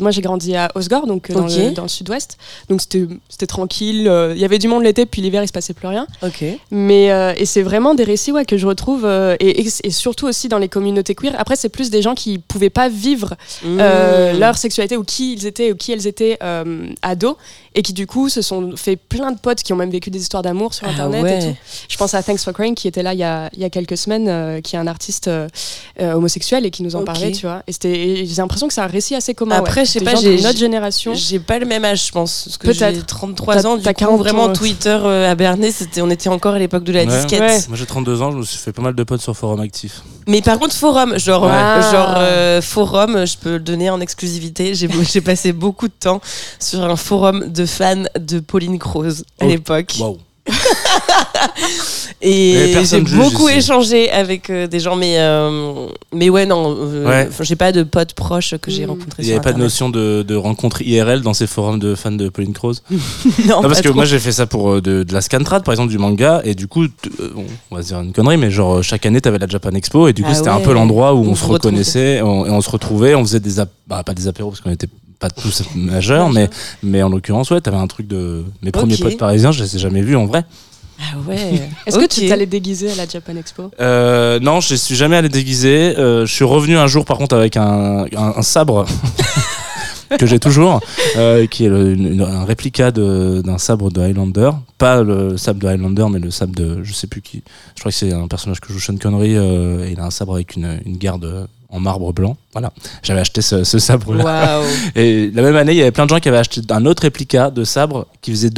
Moi 0.00 0.10
j'ai 0.10 0.20
grandi 0.22 0.56
à 0.56 0.70
Osgore, 0.74 1.06
donc 1.06 1.30
euh, 1.30 1.34
dans, 1.34 1.46
le, 1.46 1.70
dans 1.72 1.82
le 1.82 1.88
sud-ouest. 1.88 2.38
Donc 2.68 2.80
c'était 2.80 3.06
c'était 3.28 3.46
tranquille. 3.46 4.06
euh, 4.08 4.32
Il 4.34 4.40
y 4.40 4.44
avait 4.44 4.58
du 4.58 4.68
monde 4.68 4.82
l'été, 4.82 5.06
puis 5.06 5.22
l'hiver 5.22 5.42
il 5.42 5.48
se 5.48 5.52
passait 5.52 5.74
plus 5.74 5.88
rien. 5.88 6.06
Ok. 6.22 6.44
Mais 6.70 7.09
euh, 7.10 7.32
et 7.36 7.44
c'est 7.44 7.62
vraiment 7.62 7.94
des 7.94 8.04
récits 8.04 8.32
ouais, 8.32 8.44
que 8.44 8.56
je 8.56 8.66
retrouve 8.66 9.04
euh, 9.04 9.36
et, 9.40 9.68
surtout 9.90 10.26
aussi 10.26 10.48
dans 10.48 10.58
les 10.58 10.68
communautés 10.68 11.14
queer. 11.14 11.34
Après, 11.38 11.56
c'est 11.56 11.68
plus 11.68 11.90
des 11.90 12.02
gens 12.02 12.14
qui 12.14 12.38
pouvaient 12.38 12.70
pas 12.70 12.88
vivre 12.88 13.34
euh, 13.64 14.32
Mmh. 14.34 14.38
leur 14.38 14.56
sexualité 14.56 14.96
ou 14.96 15.04
qui 15.04 15.32
ils 15.32 15.46
étaient 15.46 15.72
ou 15.72 15.76
qui 15.76 15.92
elles 15.92 16.06
étaient 16.06 16.38
ados 17.02 17.36
et 17.74 17.82
qui 17.82 17.92
du 17.92 18.06
coup 18.06 18.28
se 18.28 18.42
sont 18.42 18.72
fait 18.76 18.96
plein 18.96 19.30
de 19.32 19.38
potes 19.38 19.62
qui 19.62 19.72
ont 19.72 19.76
même 19.76 19.90
vécu 19.90 20.10
des 20.10 20.20
histoires 20.20 20.42
d'amour 20.42 20.74
sur 20.74 20.86
Ah 20.88 20.90
internet 20.92 21.22
ouais. 21.22 21.38
et 21.38 21.52
tout. 21.52 21.56
Je 21.88 21.96
pense 21.96 22.14
à 22.14 22.22
Thanks 22.22 22.40
for 22.40 22.52
Crying 22.52 22.74
qui 22.74 22.88
était 22.88 23.02
là 23.02 23.14
il 23.14 23.20
y 23.20 23.24
a, 23.24 23.48
il 23.54 23.60
y 23.60 23.64
a 23.64 23.70
quelques 23.70 23.96
semaines, 23.96 24.26
euh, 24.28 24.60
qui 24.60 24.74
est 24.76 24.78
un 24.78 24.86
artiste 24.88 25.28
euh, 25.28 25.46
euh, 26.00 26.14
homosexuel 26.14 26.66
et 26.66 26.70
qui 26.70 26.82
nous 26.82 26.96
en 26.96 27.04
parlait, 27.04 27.30
tu 27.32 27.46
vois. 27.46 27.62
Et 27.66 27.72
c'était, 27.72 28.24
j'ai 28.26 28.34
l'impression 28.36 28.66
que 28.68 28.74
c'est 28.74 28.80
un 28.80 28.86
récit 28.88 29.14
assez 29.14 29.34
commun. 29.34 29.56
Après, 29.56 29.82
ouais. 29.82 29.86
je 29.86 29.90
sais 29.92 30.00
pas, 30.00 30.14
j'ai- 30.16 30.40
notre 30.40 30.58
génération. 30.58 31.14
J'ai 31.14 31.38
pas 31.38 31.58
le 31.58 31.66
même 31.66 31.84
âge, 31.84 32.06
je 32.06 32.12
pense. 32.12 32.44
Parce 32.44 32.58
que 32.58 32.66
Peut-être. 32.66 32.94
j'ai 32.96 33.02
33 33.02 33.54
T'as- 33.56 33.68
ans, 33.68 33.76
du 33.76 33.82
coup, 33.84 33.92
40 33.92 34.18
vraiment, 34.18 34.44
ans. 34.44 34.52
Twitter 34.52 34.98
euh, 35.02 35.30
à 35.30 35.34
Bernay, 35.34 35.70
c'était, 35.70 36.02
on 36.02 36.10
était 36.10 36.28
encore 36.28 36.54
à 36.54 36.58
l'époque 36.58 36.84
de 36.84 36.92
la 36.92 37.00
Ouais. 37.00 37.06
disquette. 37.06 37.40
Ouais. 37.40 37.58
Moi 37.68 37.76
j'ai 37.76 37.86
32 37.86 38.20
ans, 38.22 38.30
je 38.32 38.36
me 38.38 38.42
suis 38.42 38.58
fait 38.58 38.72
pas 38.72 38.82
mal 38.82 38.94
de 38.94 39.02
potes 39.04 39.20
sur 39.20 39.36
forum 39.36 39.60
actif. 39.60 40.02
Mais 40.26 40.42
par 40.42 40.58
contre, 40.58 40.74
forum, 40.74 41.18
genre, 41.18 41.44
Ouais. 41.44 41.50
euh, 41.52 41.90
genre 41.92 42.14
euh, 42.18 42.60
forum, 42.62 43.26
je 43.26 43.36
peux 43.38 43.52
le 43.54 43.58
donner 43.60 43.90
en 43.90 44.00
exclusivité. 44.00 44.74
J'ai, 44.74 44.88
j'ai 45.10 45.20
passé 45.20 45.52
beaucoup 45.52 45.88
de 45.88 45.92
temps 45.98 46.20
sur 46.58 46.82
un 46.84 46.96
forum 46.96 47.46
de 47.48 47.59
fans 47.66 48.04
de 48.18 48.40
Pauline 48.40 48.78
Croze 48.78 49.24
à 49.40 49.44
Oh. 49.46 49.48
l'époque. 49.48 49.94
Waouh. 50.00 50.18
Et 52.22 52.74
j'ai 52.84 52.84
juge 53.06 53.14
beaucoup 53.16 53.48
échangé 53.48 54.10
avec 54.10 54.50
euh, 54.50 54.66
des 54.66 54.80
gens, 54.80 54.96
mais, 54.96 55.14
euh, 55.18 55.86
mais 56.12 56.28
ouais, 56.28 56.44
non, 56.44 56.76
euh, 56.78 57.06
Ouais. 57.06 57.28
j'ai 57.40 57.56
pas 57.56 57.72
de 57.72 57.82
potes 57.82 58.12
proches 58.14 58.54
que 58.60 58.70
j'ai 58.70 58.84
Mm. 58.86 58.90
rencontrés 58.90 59.22
Il 59.22 59.26
n'y 59.26 59.32
avait 59.32 59.40
pas 59.40 59.52
de 59.52 59.58
notion 59.58 59.88
de, 59.90 60.22
de 60.26 60.34
rencontre 60.34 60.82
IRL 60.82 61.22
dans 61.22 61.32
ces 61.34 61.46
forums 61.46 61.78
de 61.78 61.94
fans 61.94 62.10
de 62.12 62.28
Pauline 62.28 62.52
Croze 62.52 62.82
Non, 62.90 63.62
Non, 63.62 63.62
parce 63.62 63.80
que 63.80 63.88
trop. 63.88 63.94
moi 63.94 64.04
j'ai 64.04 64.18
fait 64.18 64.32
ça 64.32 64.46
pour 64.46 64.82
de, 64.82 65.02
de 65.02 65.12
la 65.12 65.20
scantrad 65.20 65.64
par 65.64 65.72
exemple 65.72 65.90
du 65.90 65.98
manga 65.98 66.40
et 66.44 66.54
du 66.54 66.66
coup 66.66 66.86
bon, 67.34 67.44
on 67.70 67.76
va 67.76 67.82
se 67.82 67.88
dire 67.88 68.00
une 68.00 68.12
connerie 68.12 68.36
mais 68.36 68.50
genre 68.50 68.82
chaque 68.82 69.06
année 69.06 69.20
t'avais 69.20 69.38
la 69.38 69.46
Japan 69.46 69.70
Expo 69.70 70.08
et 70.08 70.12
du 70.12 70.22
coup 70.22 70.28
Ah 70.32 70.34
c'était 70.34 70.48
un 70.50 70.60
peu 70.60 70.72
l'endroit 70.72 71.14
où 71.14 71.24
on, 71.24 71.30
On 71.30 71.34
se 71.34 71.44
reconnaissait 71.44 72.16
et 72.16 72.22
on, 72.22 72.44
et 72.46 72.50
on 72.50 72.60
se 72.60 72.70
retrouvait 72.70 73.14
on 73.14 73.22
faisait 73.22 73.40
des 73.40 73.62
bah, 73.86 74.02
pas 74.04 74.14
des 74.14 74.26
apéros 74.28 74.50
parce 74.50 74.60
qu'on 74.60 74.70
était 74.70 74.88
pas 75.20 75.30
tous 75.30 75.62
majeurs 75.76 76.30
mais 76.30 76.48
mais 76.82 77.02
en 77.02 77.08
l'occurrence 77.10 77.50
ouais 77.50 77.60
t'avais 77.60 77.76
un 77.76 77.86
truc 77.86 78.08
de 78.08 78.42
mes 78.62 78.72
premiers 78.72 78.94
Ok. 78.94 79.02
potes 79.02 79.18
parisiens 79.18 79.52
je 79.52 79.62
les 79.62 79.76
ai 79.76 79.78
jamais 79.78 80.00
vus 80.02 80.16
en 80.16 80.26
vrai 80.26 80.44
Ah 80.98 81.16
ouais. 81.28 81.68
Est-ce 81.86 81.98
que 81.98 82.06
tu 82.06 82.26
t'allais 82.26 82.46
déguiser 82.46 82.90
à 82.90 82.94
la 82.96 83.06
Japan 83.06 83.36
Expo? 83.36 83.70
Euh, 83.80 84.40
non 84.40 84.60
je 84.60 84.74
suis 84.74 84.96
jamais 84.96 85.16
allé 85.16 85.28
déguisé 85.28 85.94
Euh, 85.98 86.26
je 86.26 86.32
suis 86.34 86.44
revenu 86.44 86.76
un 86.76 86.86
jour 86.86 87.04
par 87.04 87.18
contre 87.18 87.36
avec 87.36 87.56
un, 87.56 88.06
un, 88.16 88.32
un 88.36 88.42
sabre 88.42 88.86
que 90.18 90.26
j'ai 90.26 90.40
toujours, 90.40 90.80
euh, 91.16 91.46
qui 91.46 91.66
est 91.66 91.68
le- 91.68 91.92
une- 91.92 92.14
une- 92.14 92.22
un 92.22 92.44
réplica 92.44 92.90
de- 92.90 93.42
d'un 93.44 93.58
sabre 93.58 93.92
de 93.92 94.00
Highlander. 94.00 94.50
Pas 94.76 95.02
le 95.04 95.36
sabre 95.36 95.60
de 95.60 95.68
Highlander, 95.68 96.06
mais 96.10 96.18
le 96.18 96.32
sabre 96.32 96.52
de 96.52 96.82
je 96.82 96.92
sais 96.92 97.06
plus 97.06 97.22
qui. 97.22 97.44
Je 97.76 97.80
crois 97.80 97.92
que 97.92 97.96
c'est 97.96 98.12
un 98.12 98.26
personnage 98.26 98.58
que 98.60 98.72
joue 98.72 98.80
Sean 98.80 98.96
Connery. 98.96 99.36
euh, 99.36 99.86
et 99.86 99.92
il 99.92 100.00
a 100.00 100.04
un 100.06 100.10
sabre 100.10 100.34
avec 100.34 100.56
une, 100.56 100.80
une 100.84 100.96
garde 100.96 101.46
en 101.70 101.80
marbre 101.80 102.12
blanc. 102.12 102.36
Voilà. 102.52 102.72
J'avais 103.02 103.20
acheté 103.20 103.42
ce, 103.42 103.64
ce 103.64 103.78
sabre-là. 103.78 104.60
Et 104.96 105.30
la 105.32 105.42
même 105.42 105.56
année, 105.56 105.72
il 105.72 105.78
y 105.78 105.82
avait 105.82 105.90
plein 105.92 106.04
de 106.04 106.10
gens 106.10 106.20
qui 106.20 106.28
avaient 106.28 106.38
acheté 106.38 106.60
un 106.70 106.86
autre 106.86 107.02
réplica 107.02 107.50
de 107.50 107.64
sabre 107.64 108.06
qui 108.20 108.30
faisait 108.30 108.50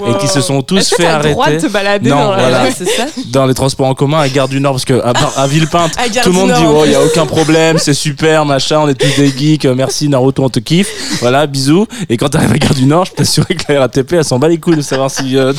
2m50 0.00 0.14
et 0.14 0.18
qui 0.18 0.28
se 0.28 0.40
sont 0.40 0.62
tous 0.62 0.88
fait 0.94 1.02
le 1.02 1.30
droit 1.30 1.46
de 1.46 1.50
arrêter. 1.52 1.66
te 1.66 1.72
balader 1.72 2.10
Non, 2.10 2.16
dans 2.16 2.30
la- 2.32 2.36
voilà. 2.38 2.62
Ouais, 2.64 2.72
c'est 2.76 2.84
ça. 2.86 3.06
dans 3.26 3.46
les 3.46 3.54
transports 3.54 3.86
en 3.86 3.94
commun 3.94 4.20
à 4.20 4.28
Gare 4.28 4.48
du 4.48 4.60
Nord 4.60 4.72
parce 4.72 4.84
que 4.84 5.00
à, 5.02 5.46
Villepinte 5.46 5.92
À 5.98 6.08
tout 6.22 6.30
le 6.30 6.34
monde 6.34 6.52
dit 6.52 6.62
oh 6.66 6.82
il 6.84 6.92
y 6.92 6.94
a 6.94 7.02
aucun 7.04 7.26
problème 7.26 7.78
c'est 7.78 7.94
super 7.94 8.44
machin 8.44 8.80
on 8.80 8.88
est 8.88 8.94
tous 8.94 9.16
des 9.20 9.30
geeks 9.30 9.64
euh, 9.64 9.74
merci 9.74 10.08
Naruto 10.08 10.42
on 10.44 10.48
te 10.50 10.60
kiffe. 10.60 11.18
Voilà 11.20 11.46
bisous. 11.46 11.86
Et 12.08 12.16
quand 12.16 12.28
t'arrives 12.28 12.52
à 12.52 12.58
Gare 12.58 12.74
du 12.74 12.86
Nord 12.86 13.04
je 13.06 13.10
peux 13.10 13.16
t'assurer 13.18 13.54
que 13.54 13.72
la 13.72 13.80
RATP 13.80 14.12
elle 14.14 14.24
s'en 14.24 14.38
bat 14.38 14.48
les 14.48 14.58
couilles 14.58 14.76
de 14.76 14.82
savoir 14.82 15.10
si 15.10 15.36
euh, 15.36 15.52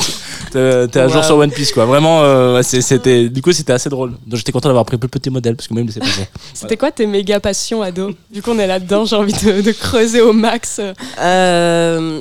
t'es 0.50 0.88
t'es 0.88 1.00
à 1.00 1.08
jour 1.08 1.24
sur 1.24 1.36
One 1.36 1.50
Piece 1.50 1.72
quoi. 1.72 1.84
Vraiment 1.86 2.20
euh, 2.22 2.62
c'était 2.62 3.28
du 3.28 3.42
coup 3.42 3.52
c'était 3.52 3.72
assez 3.72 3.88
drôle. 3.88 4.10
Donc 4.26 4.36
j'étais 4.38 4.52
content 4.52 4.68
d'avoir 4.68 4.84
pris 4.84 4.96
le 5.00 5.08
petit 5.08 5.30
modèle 5.30 5.56
parce 5.56 5.68
que 5.68 5.74
moi 5.74 5.80
il 5.80 5.84
me 5.84 5.88
laissait 5.88 6.00
passer 6.00 6.26
C'était 6.54 6.76
quoi 6.76 6.90
tes 6.90 7.06
méga 7.06 7.40
passions 7.40 7.82
ado? 7.82 8.10
Du 8.32 8.42
coup, 8.42 8.50
on 8.52 8.58
est 8.58 8.66
là-dedans, 8.66 9.04
j'ai 9.04 9.16
envie 9.16 9.32
de, 9.32 9.60
de 9.60 9.72
creuser 9.72 10.20
au 10.20 10.32
max. 10.32 10.80
Euh, 11.20 12.20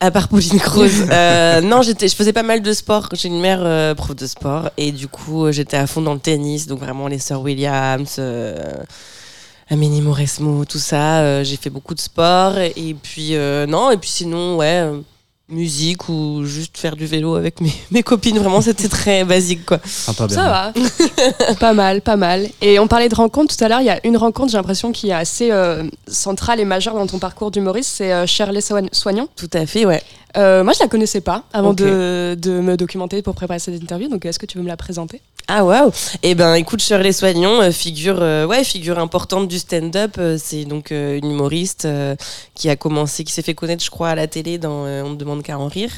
à 0.00 0.10
part 0.10 0.28
Pauline 0.28 0.58
Croze. 0.60 1.06
Euh, 1.10 1.60
non, 1.60 1.82
j'étais, 1.82 2.08
je 2.08 2.16
faisais 2.16 2.32
pas 2.32 2.42
mal 2.42 2.60
de 2.60 2.72
sport. 2.72 3.08
J'ai 3.12 3.28
une 3.28 3.40
mère 3.40 3.60
euh, 3.62 3.94
prof 3.94 4.16
de 4.16 4.26
sport 4.26 4.70
et 4.76 4.90
du 4.90 5.06
coup, 5.06 5.46
euh, 5.46 5.52
j'étais 5.52 5.76
à 5.76 5.86
fond 5.86 6.00
dans 6.02 6.14
le 6.14 6.20
tennis. 6.20 6.66
Donc 6.66 6.80
vraiment 6.80 7.06
les 7.08 7.18
sœurs 7.18 7.40
Williams, 7.40 8.16
euh, 8.18 8.56
Amélie 9.70 10.00
Mauresmo, 10.00 10.64
tout 10.64 10.78
ça. 10.78 11.42
J'ai 11.44 11.56
fait 11.56 11.70
beaucoup 11.70 11.94
de 11.94 12.00
sport 12.00 12.58
et 12.58 12.96
puis 13.00 13.36
euh, 13.36 13.66
non 13.66 13.90
et 13.90 13.96
puis 13.96 14.10
sinon 14.10 14.56
ouais. 14.56 14.88
Musique 15.48 16.08
ou 16.08 16.44
juste 16.44 16.78
faire 16.78 16.96
du 16.96 17.04
vélo 17.06 17.34
avec 17.34 17.60
mes, 17.60 17.72
mes 17.90 18.02
copines 18.02 18.38
vraiment 18.38 18.60
c'était 18.62 18.88
très 18.88 19.24
basique 19.24 19.66
quoi 19.66 19.78
Sympa, 19.84 20.26
bien. 20.26 20.36
Ça 20.36 20.48
va. 20.48 21.54
pas 21.60 21.72
mal, 21.74 22.00
pas 22.00 22.16
mal. 22.16 22.48
Et 22.62 22.78
on 22.78 22.86
parlait 22.88 23.08
de 23.08 23.14
rencontres 23.14 23.56
tout 23.56 23.62
à 23.64 23.68
l'heure. 23.68 23.80
Il 23.80 23.86
y 23.86 23.90
a 23.90 24.00
une 24.06 24.16
rencontre, 24.16 24.50
j'ai 24.52 24.56
l'impression, 24.58 24.90
qui 24.92 25.10
est 25.10 25.12
assez 25.14 25.50
euh, 25.50 25.84
centrale 26.06 26.60
et 26.60 26.64
majeure 26.64 26.94
dans 26.94 27.06
ton 27.06 27.18
parcours 27.18 27.50
d'humoriste. 27.50 27.90
C'est 27.96 28.12
euh, 28.12 28.26
Shirley 28.26 28.60
Soign- 28.60 28.88
Soignon. 28.92 29.28
tout 29.36 29.50
à 29.52 29.66
fait 29.66 29.84
ouais 29.86 30.02
Euh, 30.36 30.64
moi, 30.64 30.72
je 30.72 30.80
la 30.82 30.88
connaissais 30.88 31.20
pas 31.20 31.44
avant 31.52 31.74
de, 31.74 32.34
de 32.36 32.60
me 32.60 32.76
documenter 32.76 33.22
pour 33.22 33.34
préparer 33.36 33.60
cette 33.60 33.80
interview. 33.80 34.08
Donc, 34.08 34.24
est-ce 34.24 34.38
que 34.38 34.46
tu 34.46 34.58
veux 34.58 34.64
me 34.64 34.68
la 34.68 34.76
présenter? 34.76 35.20
Ah 35.46 35.62
waouh 35.62 35.92
Eh 36.22 36.34
ben 36.34 36.54
écoute 36.54 36.80
Shirley 36.80 37.12
Soignon, 37.12 37.60
euh, 37.60 37.70
figure 37.70 38.16
euh, 38.22 38.46
ouais 38.46 38.64
figure 38.64 38.98
importante 38.98 39.46
du 39.46 39.58
stand-up. 39.58 40.12
euh, 40.18 40.38
c'est 40.42 40.64
donc 40.64 40.90
euh, 40.90 41.18
une 41.18 41.30
humoriste 41.32 41.84
euh, 41.84 42.16
qui 42.54 42.70
a 42.70 42.76
commencé, 42.76 43.24
qui 43.24 43.32
s'est 43.34 43.42
fait 43.42 43.52
connaître 43.52 43.84
je 43.84 43.90
crois 43.90 44.08
à 44.08 44.14
la 44.14 44.26
télé 44.26 44.56
dans 44.56 44.86
euh, 44.86 45.02
On 45.04 45.10
ne 45.10 45.16
demande 45.16 45.33
qu'à 45.42 45.58
en 45.58 45.68
rire. 45.68 45.90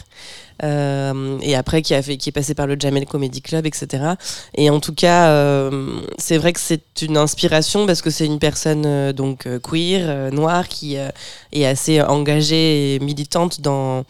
Euh, 0.63 1.39
et 1.43 1.55
après 1.55 1.83
qui 1.83 1.93
a 1.93 2.01
fait 2.01 2.17
qui 2.17 2.31
est 2.31 2.33
passé 2.33 2.55
par 2.55 2.67
le 2.67 2.77
Jamel 2.79 3.05
Comedy 3.05 3.43
Club 3.43 3.67
etc 3.67 4.15
et 4.55 4.71
en 4.71 4.81
tout 4.81 4.95
cas 4.95 5.29
euh, 5.29 6.01
c'est 6.17 6.39
vrai 6.39 6.55
que 6.55 6.61
c'est 6.61 7.03
une 7.03 7.19
inspiration 7.19 7.85
parce 7.85 8.01
que 8.01 8.09
c'est 8.09 8.25
une 8.25 8.39
personne 8.39 8.85
euh, 8.87 9.13
donc 9.13 9.47
queer 9.61 10.33
noire 10.33 10.69
qui 10.69 10.97
est 10.97 11.67
assez 11.67 12.01
engagée 12.01 12.95
et 12.95 13.01
militante 13.01 13.61
dans 13.61 14.05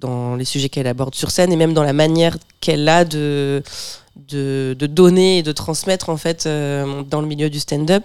dans 0.00 0.36
les 0.36 0.44
sujets 0.44 0.68
qu'elle 0.68 0.86
aborde 0.86 1.14
sur 1.14 1.30
scène 1.30 1.52
et 1.52 1.56
même 1.56 1.74
dans 1.74 1.82
la 1.82 1.92
manière 1.92 2.36
qu'elle 2.60 2.88
a 2.88 3.04
de 3.04 3.62
de, 4.28 4.74
donner 4.86 5.38
et 5.38 5.42
de 5.42 5.52
transmettre 5.52 6.08
en 6.08 6.16
fait 6.16 6.46
euh, 6.46 7.02
dans 7.02 7.20
le 7.20 7.26
milieu 7.26 7.50
du 7.50 7.60
stand-up. 7.60 8.04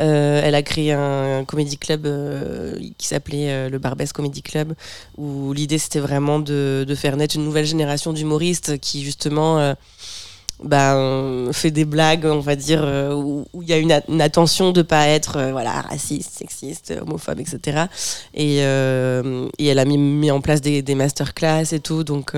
Euh, 0.00 0.40
elle 0.44 0.54
a 0.54 0.62
créé 0.62 0.92
un, 0.92 1.40
un 1.40 1.44
comedy 1.44 1.78
club 1.78 2.06
euh, 2.06 2.78
qui 2.98 3.06
s'appelait 3.06 3.68
le 3.68 3.78
Barbès 3.78 4.12
Comedy 4.12 4.42
Club, 4.42 4.74
où 5.16 5.52
l'idée 5.52 5.78
c'était 5.78 6.00
vraiment 6.00 6.38
de, 6.38 6.84
de 6.86 6.94
faire 6.94 7.16
naître 7.16 7.36
une 7.36 7.44
nouvelle 7.44 7.66
génération 7.66 8.12
d'humoristes 8.12 8.78
qui 8.78 9.04
justement 9.04 9.74
ben, 10.64 11.50
fait 11.52 11.70
des 11.70 11.84
blagues, 11.84 12.24
on 12.24 12.40
va 12.40 12.56
dire, 12.56 12.82
euh, 12.84 13.14
où 13.14 13.46
il 13.62 13.68
y 13.68 13.72
a 13.72 13.78
une, 13.78 14.20
attention 14.20 14.72
de 14.72 14.82
pas 14.82 15.08
être 15.08 15.36
euh, 15.36 15.52
voilà, 15.52 15.82
raciste, 15.82 16.32
sexiste, 16.32 16.94
homophobe, 17.00 17.40
etc. 17.40 17.84
Et, 18.34 18.58
euh, 18.62 19.48
et 19.58 19.66
elle 19.66 19.78
a 19.78 19.84
mis, 19.84 19.98
mis 19.98 20.30
en 20.30 20.40
place 20.40 20.60
des, 20.60 20.82
des 20.82 20.94
masterclass 20.94 21.72
et 21.72 21.80
tout, 21.80 22.02
donc 22.02 22.32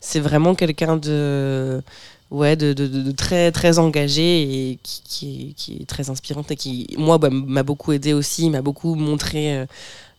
c'est 0.00 0.20
vraiment 0.20 0.54
quelqu'un 0.54 0.96
de 0.96 1.82
ouais 2.30 2.56
de, 2.56 3.12
très 3.12 3.52
très 3.52 3.78
engagé 3.78 4.70
et 4.70 4.78
qui, 4.82 5.54
qui, 5.54 5.78
est, 5.82 5.86
très 5.86 6.08
inspirante 6.08 6.50
et 6.50 6.56
qui 6.56 6.86
moi 6.96 7.18
bah, 7.18 7.28
m'a 7.30 7.62
beaucoup 7.62 7.92
aidé 7.92 8.14
aussi 8.14 8.48
m'a 8.48 8.62
beaucoup 8.62 8.94
montré 8.94 9.66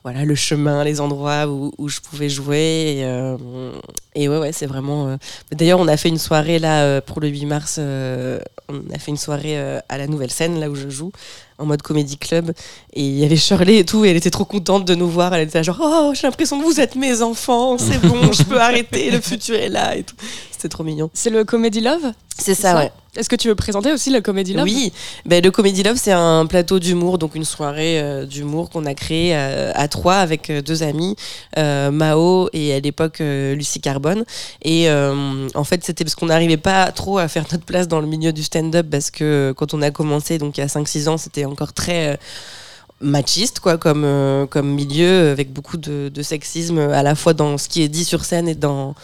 voilà, 0.03 0.25
le 0.25 0.36
chemin, 0.36 0.83
les 0.83 1.00
endroits 1.00 1.48
où, 1.48 1.72
où 1.77 1.88
je 1.88 2.00
pouvais 2.01 2.29
jouer. 2.29 2.98
Et, 2.98 3.05
euh, 3.05 3.38
ouais, 4.17 4.27
ouais, 4.27 4.51
c'est 4.51 4.65
vraiment. 4.65 5.07
euh, 5.07 5.17
D'ailleurs, 5.51 5.79
on 5.79 5.88
a 5.88 5.95
fait 5.95 6.10
une 6.10 6.17
soirée 6.17 6.60
là 6.60 6.83
euh, 6.83 7.01
pour 7.01 7.22
le 7.22 7.29
8 7.29 7.45
mars. 7.45 7.79
on 7.79 8.93
a 8.93 9.00
fait 9.00 9.12
une 9.12 9.17
soirée 9.17 9.57
à 9.88 9.98
la 9.98 10.07
nouvelle 10.07 10.31
scène, 10.31 10.60
là 10.60 10.69
où 10.69 10.75
je 10.75 10.89
joue, 10.89 11.12
en 11.57 11.65
mode 11.65 11.81
comédie 11.81 12.17
club. 12.17 12.51
Et 12.93 13.01
il 13.01 13.17
y 13.17 13.24
avait 13.24 13.38
Shirley 13.38 13.77
et 13.79 13.86
tout, 13.86 14.03
et 14.03 14.10
elle 14.10 14.17
était 14.17 14.29
trop 14.29 14.45
contente 14.45 14.86
de 14.86 14.95
nous 14.95 15.10
voir. 15.10 15.33
Elle 15.33 15.48
était 15.48 15.60
là, 15.60 15.63
genre, 15.63 15.79
oh, 15.81 16.12
j'ai 16.13 16.27
l'impression 16.27 16.60
que 16.60 16.65
vous 16.65 16.79
êtes 16.81 16.95
mes 16.95 17.22
enfants, 17.22 17.77
c'est 17.77 18.00
bon, 18.05 18.31
je 18.33 18.43
peux 18.43 18.60
arrêter, 18.60 19.10
le 19.10 19.22
futur 19.22 19.55
est 19.55 19.69
là 19.69 19.95
et 19.95 20.03
tout. 20.03 20.15
C'était 20.63 20.72
trop 20.72 20.86
mignon. 20.86 21.10
C'est 21.13 21.29
le 21.29 21.43
Comedy 21.43 21.82
Love 21.82 22.13
C'est 22.38 22.55
ça, 22.55 22.77
ouais. 22.77 22.91
Est-ce 23.17 23.27
que 23.27 23.36
tu 23.36 23.50
veux 23.50 23.55
présenter 23.55 23.91
aussi 23.91 24.12
le 24.12 24.22
Comedy 24.22 24.53
Love 24.53 24.63
Oui, 24.63 24.93
ben, 25.25 25.43
le 25.43 25.51
Comedy 25.51 25.84
Love, 25.84 25.98
c'est 25.98 26.13
un 26.13 26.46
plateau 26.46 26.79
d'humour, 26.79 27.17
donc 27.17 27.36
une 27.36 27.43
soirée 27.43 28.00
euh, 28.00 28.25
d'humour 28.25 28.70
qu'on 28.70 28.86
a 28.86 28.93
créé 28.93 29.36
euh, 29.36 29.74
à 29.75 29.89
trois 29.89 30.15
avec 30.15 30.50
euh, 30.50 30.62
deux 30.62 30.82
amis, 30.82 31.17
euh, 31.58 31.91
Mao 31.91 32.48
et 32.53 32.74
à 32.74 32.79
l'époque 32.79 33.20
Lucie 33.20 33.82
Carbone. 33.82 34.24
Et 34.63 34.89
en 34.89 35.63
fait, 35.65 35.84
c'était 35.84 36.05
parce 36.05 36.15
qu'on 36.15 36.27
n'arrivait 36.27 36.55
pas 36.55 36.89
trop 36.93 37.17
à 37.17 37.27
faire 37.27 37.43
notre 37.51 37.65
place 37.65 37.89
dans 37.89 38.00
le 38.00 38.08
milieu 38.08 38.32
du 38.32 38.41
stand-up 38.41 38.88
parce 38.89 39.12
que 39.12 39.53
quand 39.58 39.74
on 39.74 39.82
a 39.82 39.91
commencé, 39.91 40.38
donc 40.38 40.58
il 40.58 40.62
y 40.62 40.63
a 40.63 40.67
5-6 40.67 41.10
ans, 41.10 41.17
c'était 41.17 41.43
encore 41.43 41.74
très. 41.74 42.17
machiste 43.01 43.60
quoi 43.60 43.77
comme 43.77 44.05
euh, 44.05 44.46
comme 44.46 44.70
milieu 44.70 45.29
avec 45.29 45.51
beaucoup 45.51 45.75
de, 45.75 46.08
de 46.08 46.22
sexisme 46.24 46.79
à 46.79 47.03
la 47.03 47.15
fois 47.15 47.34
dans 47.34 47.58
ce 47.58 47.67
qui 47.67 47.82
est 47.82 47.89
dit 47.89 48.05
sur 48.05 48.24
scène 48.24 48.48
et 48.48 48.55
dans 48.55 48.96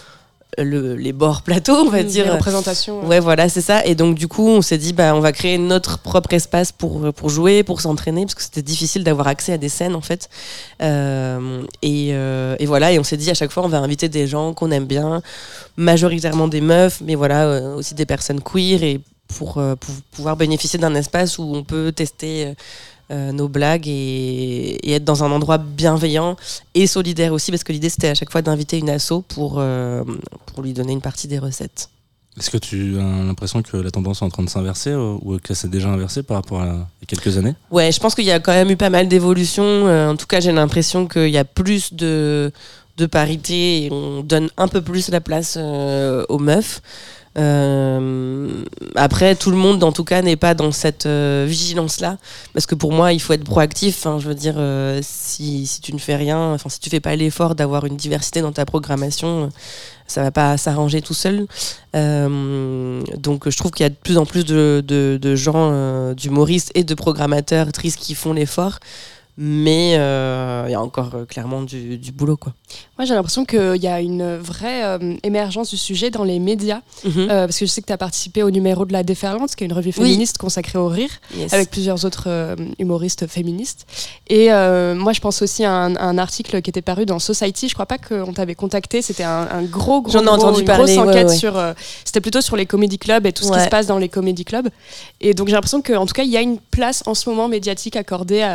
le, 0.57 0.95
les 0.95 1.13
bords 1.13 1.43
plateaux 1.43 1.75
on 1.75 1.89
va 1.89 2.03
Mmh, 2.03 2.07
dire 2.07 2.25
les 2.25 2.31
représentations. 2.31 3.05
Ouais, 3.05 3.19
voilà, 3.19 3.49
c'est 3.49 3.61
ça. 3.61 3.85
Et 3.85 3.95
donc, 3.95 4.15
du 4.15 4.27
coup, 4.27 4.47
on 4.47 4.61
s'est 4.61 4.77
dit, 4.77 4.93
bah, 4.93 5.13
on 5.15 5.19
va 5.19 5.31
créer 5.31 5.57
notre 5.57 5.99
propre 5.99 6.33
espace 6.33 6.71
pour, 6.71 7.13
pour 7.13 7.29
jouer, 7.29 7.63
pour 7.63 7.81
s'entraîner, 7.81 8.23
parce 8.23 8.35
que 8.35 8.41
c'était 8.41 8.61
difficile 8.61 9.03
d'avoir 9.03 9.27
accès 9.27 9.53
à 9.53 9.57
des 9.57 9.69
scènes, 9.69 9.95
en 9.95 10.01
fait. 10.01 10.29
Euh, 10.81 11.63
et, 11.81 12.09
euh, 12.13 12.55
et 12.59 12.65
voilà, 12.65 12.91
et 12.91 12.99
on 12.99 13.03
s'est 13.03 13.17
dit, 13.17 13.29
à 13.29 13.33
chaque 13.33 13.51
fois, 13.51 13.63
on 13.63 13.67
va 13.67 13.79
inviter 13.79 14.09
des 14.09 14.27
gens 14.27 14.53
qu'on 14.53 14.71
aime 14.71 14.85
bien, 14.85 15.21
majoritairement 15.77 16.47
des 16.47 16.61
meufs, 16.61 17.01
mais 17.01 17.15
voilà, 17.15 17.45
euh, 17.45 17.75
aussi 17.75 17.93
des 17.93 18.05
personnes 18.05 18.41
queer, 18.41 18.81
et 18.83 19.01
pour, 19.27 19.53
pour 19.53 19.95
pouvoir 20.11 20.35
bénéficier 20.35 20.79
d'un 20.79 20.95
espace 20.95 21.37
où 21.37 21.43
on 21.43 21.63
peut 21.63 21.91
tester. 21.91 22.53
Euh, 23.11 23.31
nos 23.31 23.47
blagues 23.47 23.87
et, 23.87 24.77
et 24.83 24.93
être 24.93 25.03
dans 25.03 25.23
un 25.23 25.31
endroit 25.31 25.57
bienveillant 25.57 26.35
et 26.75 26.87
solidaire 26.87 27.33
aussi 27.33 27.51
parce 27.51 27.63
que 27.63 27.71
l'idée 27.71 27.89
c'était 27.89 28.09
à 28.09 28.15
chaque 28.15 28.31
fois 28.31 28.41
d'inviter 28.41 28.77
une 28.77 28.89
asso 28.89 29.23
pour, 29.27 29.55
euh, 29.57 30.03
pour 30.45 30.63
lui 30.63 30.73
donner 30.73 30.93
une 30.93 31.01
partie 31.01 31.27
des 31.27 31.39
recettes. 31.39 31.89
Est-ce 32.37 32.51
que 32.51 32.57
tu 32.57 32.97
as 32.97 33.23
l'impression 33.25 33.61
que 33.61 33.75
la 33.75 33.91
tendance 33.91 34.21
est 34.21 34.25
en 34.25 34.29
train 34.29 34.43
de 34.43 34.49
s'inverser 34.49 34.91
euh, 34.91 35.17
ou 35.21 35.39
que 35.39 35.53
c'est 35.53 35.69
déjà 35.69 35.89
inversé 35.89 36.23
par 36.23 36.37
rapport 36.37 36.61
à 36.61 36.67
il 36.67 36.69
y 36.69 37.03
a 37.03 37.07
quelques 37.07 37.37
années? 37.37 37.55
Ouais, 37.71 37.91
je 37.91 37.99
pense 37.99 38.15
qu'il 38.15 38.25
y 38.25 38.31
a 38.31 38.39
quand 38.39 38.53
même 38.53 38.69
eu 38.69 38.77
pas 38.77 38.89
mal 38.89 39.07
d'évolutions. 39.07 39.85
En 40.09 40.15
tout 40.15 40.27
cas, 40.27 40.39
j'ai 40.39 40.51
l'impression 40.51 41.07
qu'il 41.07 41.29
y 41.29 41.37
a 41.37 41.43
plus 41.43 41.93
de, 41.93 42.51
de 42.99 43.05
parité 43.05 43.85
et 43.85 43.91
on 43.91 44.21
donne 44.21 44.49
un 44.57 44.67
peu 44.67 44.81
plus 44.81 45.09
la 45.09 45.21
place 45.21 45.55
euh, 45.57 46.23
aux 46.29 46.37
meufs. 46.37 46.81
Euh, 47.39 48.63
après, 48.95 49.35
tout 49.35 49.49
le 49.49 49.55
monde, 49.55 49.83
en 49.83 49.91
tout 49.91 50.03
cas, 50.03 50.21
n'est 50.21 50.35
pas 50.35 50.53
dans 50.53 50.71
cette 50.71 51.05
euh, 51.05 51.45
vigilance-là, 51.47 52.17
parce 52.53 52.65
que 52.65 52.75
pour 52.75 52.91
moi, 52.91 53.13
il 53.13 53.21
faut 53.21 53.33
être 53.33 53.43
proactif. 53.43 53.97
Enfin, 53.99 54.19
je 54.19 54.27
veux 54.27 54.35
dire, 54.35 54.55
euh, 54.57 54.99
si, 55.01 55.79
tu 55.81 55.93
ne 55.93 55.99
fais 55.99 56.15
rien, 56.15 56.57
si 56.67 56.79
tu 56.79 56.89
fais 56.89 56.99
pas 56.99 57.15
l'effort 57.15 57.55
d'avoir 57.55 57.85
une 57.85 57.95
diversité 57.95 58.41
dans 58.41 58.51
ta 58.51 58.65
programmation, 58.65 59.49
ça 60.07 60.23
va 60.23 60.31
pas 60.31 60.57
s'arranger 60.57 61.01
tout 61.01 61.13
seul. 61.13 61.45
Donc, 61.93 63.49
je 63.49 63.57
trouve 63.57 63.71
qu'il 63.71 63.83
y 63.83 63.87
a 63.87 63.89
de 63.89 63.95
plus 63.95 64.17
en 64.17 64.25
plus 64.25 64.43
de, 64.43 64.83
de, 64.85 65.35
gens, 65.35 66.13
d'humoristes 66.13 66.71
et 66.75 66.83
de 66.83 66.93
programmateurs, 66.93 67.67
actrices 67.67 67.95
qui 67.95 68.15
font 68.15 68.33
l'effort. 68.33 68.79
Mais 69.41 69.95
euh, 69.97 70.65
il 70.67 70.71
y 70.71 70.75
a 70.75 70.81
encore 70.81 71.11
euh, 71.15 71.23
clairement 71.25 71.61
du, 71.61 71.97
du 71.97 72.11
boulot, 72.11 72.35
quoi. 72.35 72.53
Moi, 72.97 73.05
j'ai 73.05 73.13
l'impression 73.13 73.45
qu'il 73.45 73.77
y 73.81 73.87
a 73.87 74.01
une 74.01 74.35
vraie 74.35 74.83
euh, 74.83 75.15
émergence 75.23 75.69
du 75.69 75.77
sujet 75.77 76.09
dans 76.11 76.25
les 76.25 76.39
médias. 76.39 76.81
Mhm. 77.05 77.27
Parce 77.29 77.57
que 77.57 77.65
je 77.65 77.71
sais 77.71 77.79
que 77.81 77.87
tu 77.87 77.93
as 77.93 77.97
participé 77.97 78.43
au 78.43 78.51
numéro 78.51 78.83
de 78.83 78.91
La 78.91 79.03
Déferlante, 79.03 79.55
qui 79.55 79.63
est 79.63 79.67
une 79.67 79.71
revue 79.73 79.93
Oui. 79.97 80.03
féministe 80.07 80.37
consacrée 80.37 80.77
au 80.77 80.89
rire, 80.89 81.09
Yes. 81.37 81.53
avec 81.53 81.69
plusieurs 81.71 82.03
autres 82.03 82.27
humoristes 82.79 83.27
féministes. 83.27 83.85
Et 84.27 84.49
moi, 84.49 85.13
je 85.13 85.21
pense 85.21 85.41
aussi 85.41 85.63
à 85.63 85.71
un, 85.71 85.95
à 85.95 86.03
un 86.03 86.17
article 86.17 86.61
qui 86.61 86.69
était 86.69 86.81
paru 86.81 87.05
dans 87.05 87.19
Society. 87.19 87.69
Je 87.69 87.73
crois 87.75 87.85
pas 87.85 87.97
qu'on 87.97 88.33
t'avait 88.33 88.55
contacté. 88.55 89.01
C'était 89.01 89.23
un, 89.23 89.47
un 89.49 89.63
gros, 89.63 90.01
gros, 90.01 90.11
J'en 90.11 90.21
ai 90.23 90.25
gros- 90.25 90.33
entendu 90.35 90.59
une 90.61 90.65
parler, 90.67 90.95
grosse 90.95 91.07
enquête 91.07 91.29
ouais. 91.29 91.35
sur. 91.37 91.57
C'était 92.03 92.19
plutôt 92.19 92.41
sur 92.41 92.57
les 92.57 92.65
comédie 92.65 92.99
clubs 92.99 93.25
et 93.25 93.31
tout 93.31 93.45
ce 93.45 93.53
qui 93.53 93.59
se 93.61 93.69
passe 93.69 93.87
dans 93.87 93.99
les 93.99 94.09
comédie 94.09 94.43
clubs. 94.43 94.67
Et 95.21 95.33
donc, 95.33 95.47
j'ai 95.47 95.53
l'impression 95.53 95.81
qu'en 95.81 96.05
tout 96.05 96.13
cas, 96.13 96.23
il 96.23 96.29
y 96.29 96.35
a 96.37 96.41
une 96.41 96.57
place 96.59 97.03
en 97.05 97.13
ce 97.13 97.29
moment 97.29 97.47
médiatique 97.47 97.95
accordée 97.95 98.45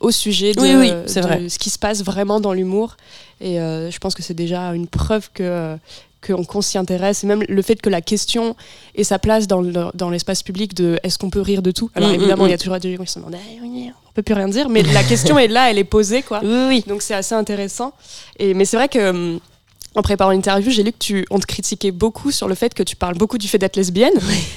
au 0.00 0.10
sujet 0.10 0.25
de, 0.54 0.60
Oui, 0.60 0.74
oui, 0.74 0.90
de 0.90 1.20
vrai. 1.20 1.48
ce 1.48 1.58
qui 1.58 1.70
se 1.70 1.78
passe 1.78 2.02
vraiment 2.02 2.40
dans 2.40 2.52
l'humour. 2.52 2.96
Et 3.40 3.60
euh, 3.60 3.90
je 3.90 3.98
pense 3.98 4.14
que 4.14 4.22
c'est 4.22 4.34
déjà 4.34 4.74
une 4.74 4.86
preuve 4.86 5.28
que 5.34 5.42
euh, 5.42 5.76
qu'on 6.22 6.60
s'y 6.62 6.76
intéresse. 6.78 7.22
Et 7.22 7.26
même 7.28 7.44
le 7.48 7.62
fait 7.62 7.80
que 7.80 7.88
la 7.90 8.00
question 8.00 8.56
ait 8.96 9.04
sa 9.04 9.18
place 9.18 9.46
dans 9.46 9.60
le- 9.60 9.90
dans 9.94 10.10
l'espace 10.10 10.42
public 10.42 10.74
de 10.74 10.98
est-ce 11.04 11.18
qu'on 11.18 11.30
peut 11.30 11.40
rire 11.40 11.62
de 11.62 11.70
tout? 11.70 11.90
Alors 11.94 12.10
Mm, 12.10 12.14
évidemment, 12.14 12.44
mm, 12.44 12.48
il 12.48 12.50
y 12.50 12.54
a 12.54 12.58
toujours 12.58 12.78
des 12.78 12.96
gens 12.96 13.04
qui 13.04 13.12
se 13.12 13.18
demandent 13.20 13.36
oui, 13.62 13.90
on 14.08 14.12
peut 14.12 14.22
plus 14.22 14.34
rien 14.34 14.48
dire, 14.48 14.68
mais 14.68 14.82
la 14.82 15.04
question 15.12 15.38
est 15.38 15.46
là, 15.48 15.70
elle 15.70 15.78
est 15.78 15.84
posée 15.84 16.22
quoi. 16.22 16.40
Oui, 16.42 16.66
oui. 16.68 16.84
Donc 16.88 17.02
c'est 17.02 17.14
assez 17.14 17.34
intéressant. 17.34 17.92
Et 18.38 18.54
mais 18.54 18.64
c'est 18.64 18.76
vrai 18.76 18.88
que 18.88 19.10
hum, 19.10 19.38
en 19.96 20.02
préparant 20.02 20.30
l'interview, 20.30 20.70
j'ai 20.70 20.82
lu 20.82 20.92
que 20.92 20.98
tu 20.98 21.26
on 21.30 21.38
te 21.38 21.46
critiquait 21.46 21.90
beaucoup 21.90 22.30
sur 22.30 22.46
le 22.48 22.54
fait 22.54 22.74
que 22.74 22.82
tu 22.82 22.94
parles 22.96 23.16
beaucoup 23.16 23.38
du 23.38 23.48
fait 23.48 23.58
d'être 23.58 23.76
lesbienne. 23.76 24.12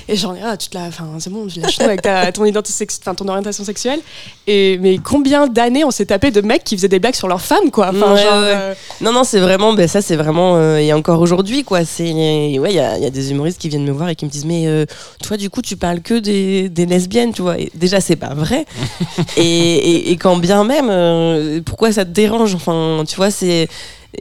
Et 0.08 0.16
j'en 0.16 0.36
ai 0.36 0.40
ah, 0.44 0.58
tu 0.58 0.70
te 0.70 0.78
la 0.78 0.84
enfin 0.86 1.08
c'est 1.20 1.30
bon, 1.30 1.48
je 1.50 1.60
lâche 1.62 1.78
tout 1.78 1.84
avec 1.84 2.02
ta, 2.02 2.32
ton 2.32 2.44
enfin 2.46 3.16
ton 3.16 3.28
orientation 3.28 3.64
sexuelle. 3.64 4.00
Et 4.48 4.78
mais 4.80 4.98
combien 4.98 5.48
d'années 5.48 5.84
on 5.84 5.92
s'est 5.92 6.06
tapé 6.08 6.30
de 6.32 6.42
mecs 6.42 6.64
qui 6.64 6.76
faisaient 6.76 6.88
des 6.88 7.00
blagues 7.00 7.16
sur 7.16 7.28
leurs 7.28 7.42
femmes 7.42 7.72
quoi? 7.72 7.90
Enfin 7.90 8.14
Ouais, 8.14 8.22
genre, 8.22 8.42
ouais. 8.42 8.54
euh, 8.56 8.74
Non, 9.02 9.12
non, 9.14 9.24
c'est 9.24 9.40
vraiment, 9.40 9.74
ben, 9.74 9.88
ça, 9.88 10.02
c'est 10.02 10.16
vraiment, 10.16 10.56
euh, 10.58 10.78
et 10.78 10.92
encore 10.94 11.22
aujourd'hui, 11.22 11.64
quoi. 11.64 11.86
C'est, 11.86 12.12
ouais, 12.12 12.72
il 12.72 12.76
y 12.76 12.80
a, 12.80 12.98
il 12.98 13.04
y 13.04 13.08
a 13.08 13.10
des 13.10 13.32
humoristes 13.32 13.60
qui 13.60 13.70
viennent 13.70 13.86
me 13.86 13.92
voir 13.92 14.10
et 14.10 14.16
qui 14.16 14.26
me 14.26 14.30
disent, 14.30 14.46
mais 14.46 14.68
euh, 14.68 14.86
toi, 15.24 15.38
du 15.38 15.50
coup, 15.50 15.62
tu 15.62 15.78
parles 15.78 16.02
que 16.02 16.16
des, 16.16 16.70
des 16.70 16.86
lesbiennes, 16.86 17.34
tu 17.34 17.42
vois. 17.42 17.60
Et 17.60 17.72
déjà, 17.76 18.02
c'est 18.02 18.16
pas 18.16 18.34
vrai. 18.34 18.66
et, 19.38 19.42
et, 19.44 20.12
et 20.12 20.18
quand 20.18 20.38
bien 20.38 20.64
même, 20.64 21.62
pourquoi 21.64 21.92
ça 21.92 22.06
te 22.06 22.12
dérange? 22.12 22.56
Enfin, 22.56 23.04
tu 23.08 23.16
vois, 23.16 23.32
c'est. 23.32 23.68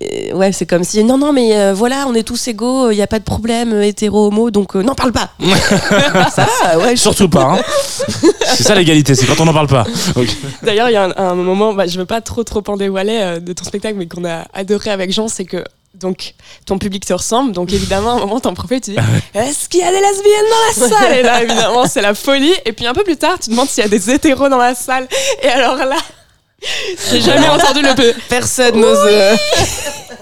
Euh, 0.02 0.32
Ouais, 0.34 0.52
c'est 0.52 0.66
comme 0.66 0.84
si 0.84 1.02
non, 1.04 1.18
non, 1.18 1.32
mais 1.32 1.56
euh, 1.56 1.72
voilà, 1.74 2.04
on 2.08 2.14
est 2.14 2.22
tous 2.22 2.48
égaux, 2.48 2.90
il 2.90 2.96
n'y 2.96 3.02
a 3.02 3.06
pas 3.06 3.18
de 3.18 3.24
problème, 3.24 3.72
euh, 3.72 3.82
hétéro, 3.82 4.26
homo, 4.28 4.50
donc 4.50 4.76
euh, 4.76 4.82
n'en 4.82 4.94
parle 4.94 5.12
pas. 5.12 5.30
ça, 6.34 6.46
va, 6.64 6.78
ouais, 6.78 6.90
je- 6.96 7.00
Surtout 7.00 7.28
pas. 7.28 7.42
hein. 7.44 7.58
c'est 8.54 8.62
ça 8.64 8.74
l'égalité, 8.74 9.14
c'est 9.14 9.26
quand 9.26 9.40
on 9.40 9.44
n'en 9.46 9.54
parle 9.54 9.68
pas. 9.68 9.84
Ok. 10.16 10.28
D'ailleurs, 10.62 10.88
il 10.90 10.92
y 10.92 10.96
a 10.96 11.04
un, 11.04 11.14
un 11.16 11.34
moment, 11.34 11.72
bah, 11.72 11.86
je 11.86 11.98
veux 11.98 12.06
pas 12.06 12.20
trop 12.20 12.44
trop 12.44 12.62
en 12.68 12.76
dévoiler 12.76 13.18
euh, 13.20 13.40
de 13.40 13.52
ton 13.52 13.64
spectacle, 13.64 13.96
mais 13.96 14.06
qu'on 14.06 14.24
a 14.24 14.44
adoré 14.54 14.90
avec 14.90 15.12
Jean, 15.12 15.28
c'est 15.28 15.44
que 15.44 15.64
donc 15.94 16.34
ton 16.64 16.78
public 16.78 17.04
te 17.04 17.12
ressemble, 17.12 17.50
donc 17.52 17.72
évidemment, 17.72 18.12
à 18.12 18.16
un 18.16 18.18
moment, 18.20 18.38
t'en 18.38 18.54
profites, 18.54 18.84
tu 18.84 18.90
dis 18.92 18.96
Est-ce 19.34 19.68
qu'il 19.68 19.80
y 19.80 19.82
a 19.82 19.90
des 19.90 19.98
lesbiennes 20.00 20.44
dans 20.84 20.84
la 20.84 20.88
salle? 21.00 21.18
Et 21.18 21.22
là, 21.22 21.42
évidemment, 21.42 21.86
c'est 21.86 22.02
la 22.02 22.14
folie. 22.14 22.52
Et 22.66 22.72
puis 22.72 22.86
un 22.86 22.92
peu 22.92 23.02
plus 23.02 23.16
tard, 23.16 23.36
tu 23.42 23.50
demandes 23.50 23.68
s'il 23.68 23.82
y 23.82 23.86
a 23.86 23.88
des 23.88 24.10
hétéros 24.10 24.48
dans 24.48 24.58
la 24.58 24.74
salle. 24.76 25.08
Et 25.42 25.48
alors 25.48 25.74
là, 25.76 25.96
j'ai 27.10 27.20
jamais 27.20 27.48
entendu 27.48 27.82
le 27.82 27.94
peu. 27.94 28.12
Personne 28.28 28.80
n'ose. 28.80 28.98
euh, 29.06 29.36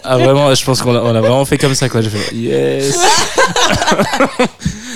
Ah 0.04 0.18
vraiment, 0.18 0.54
je 0.54 0.64
pense 0.64 0.82
qu'on 0.82 0.94
a, 0.94 1.00
on 1.00 1.14
a 1.14 1.20
vraiment 1.20 1.44
fait 1.44 1.58
comme 1.58 1.74
ça 1.74 1.88
quoi. 1.88 2.00
J'ai 2.02 2.10
fait 2.10 2.34
yes. 2.34 2.96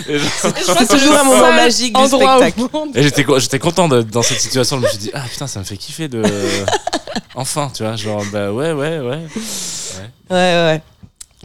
Et 0.09 0.18
genre- 0.18 0.53
C'est 0.79 0.88
toujours 0.88 1.14
un 1.18 1.24
moment 1.24 1.53
magique 1.53 1.94
du 1.94 2.00
endroit 2.00 2.38
spectacle. 2.38 2.61
au 2.72 2.79
monde. 2.79 2.96
Et 2.96 3.03
j'étais 3.03 3.24
co- 3.24 3.38
j'étais 3.38 3.59
content 3.59 3.88
dans 3.88 4.22
cette 4.22 4.40
situation. 4.40 4.79
Je 4.79 4.83
me 4.85 4.88
suis 4.88 4.98
dit 4.98 5.11
ah 5.14 5.22
putain 5.31 5.46
ça 5.46 5.61
me 5.61 5.64
fait 5.64 5.76
kiffer 5.76 6.09
de 6.09 6.22
enfin 7.35 7.70
tu 7.74 7.83
vois 7.85 7.96
genre 7.96 8.22
bah 8.33 8.50
ouais 8.53 8.72
ouais 8.72 8.98
ouais. 8.98 9.18
Ouais, 10.31 10.37
ouais. 10.37 10.83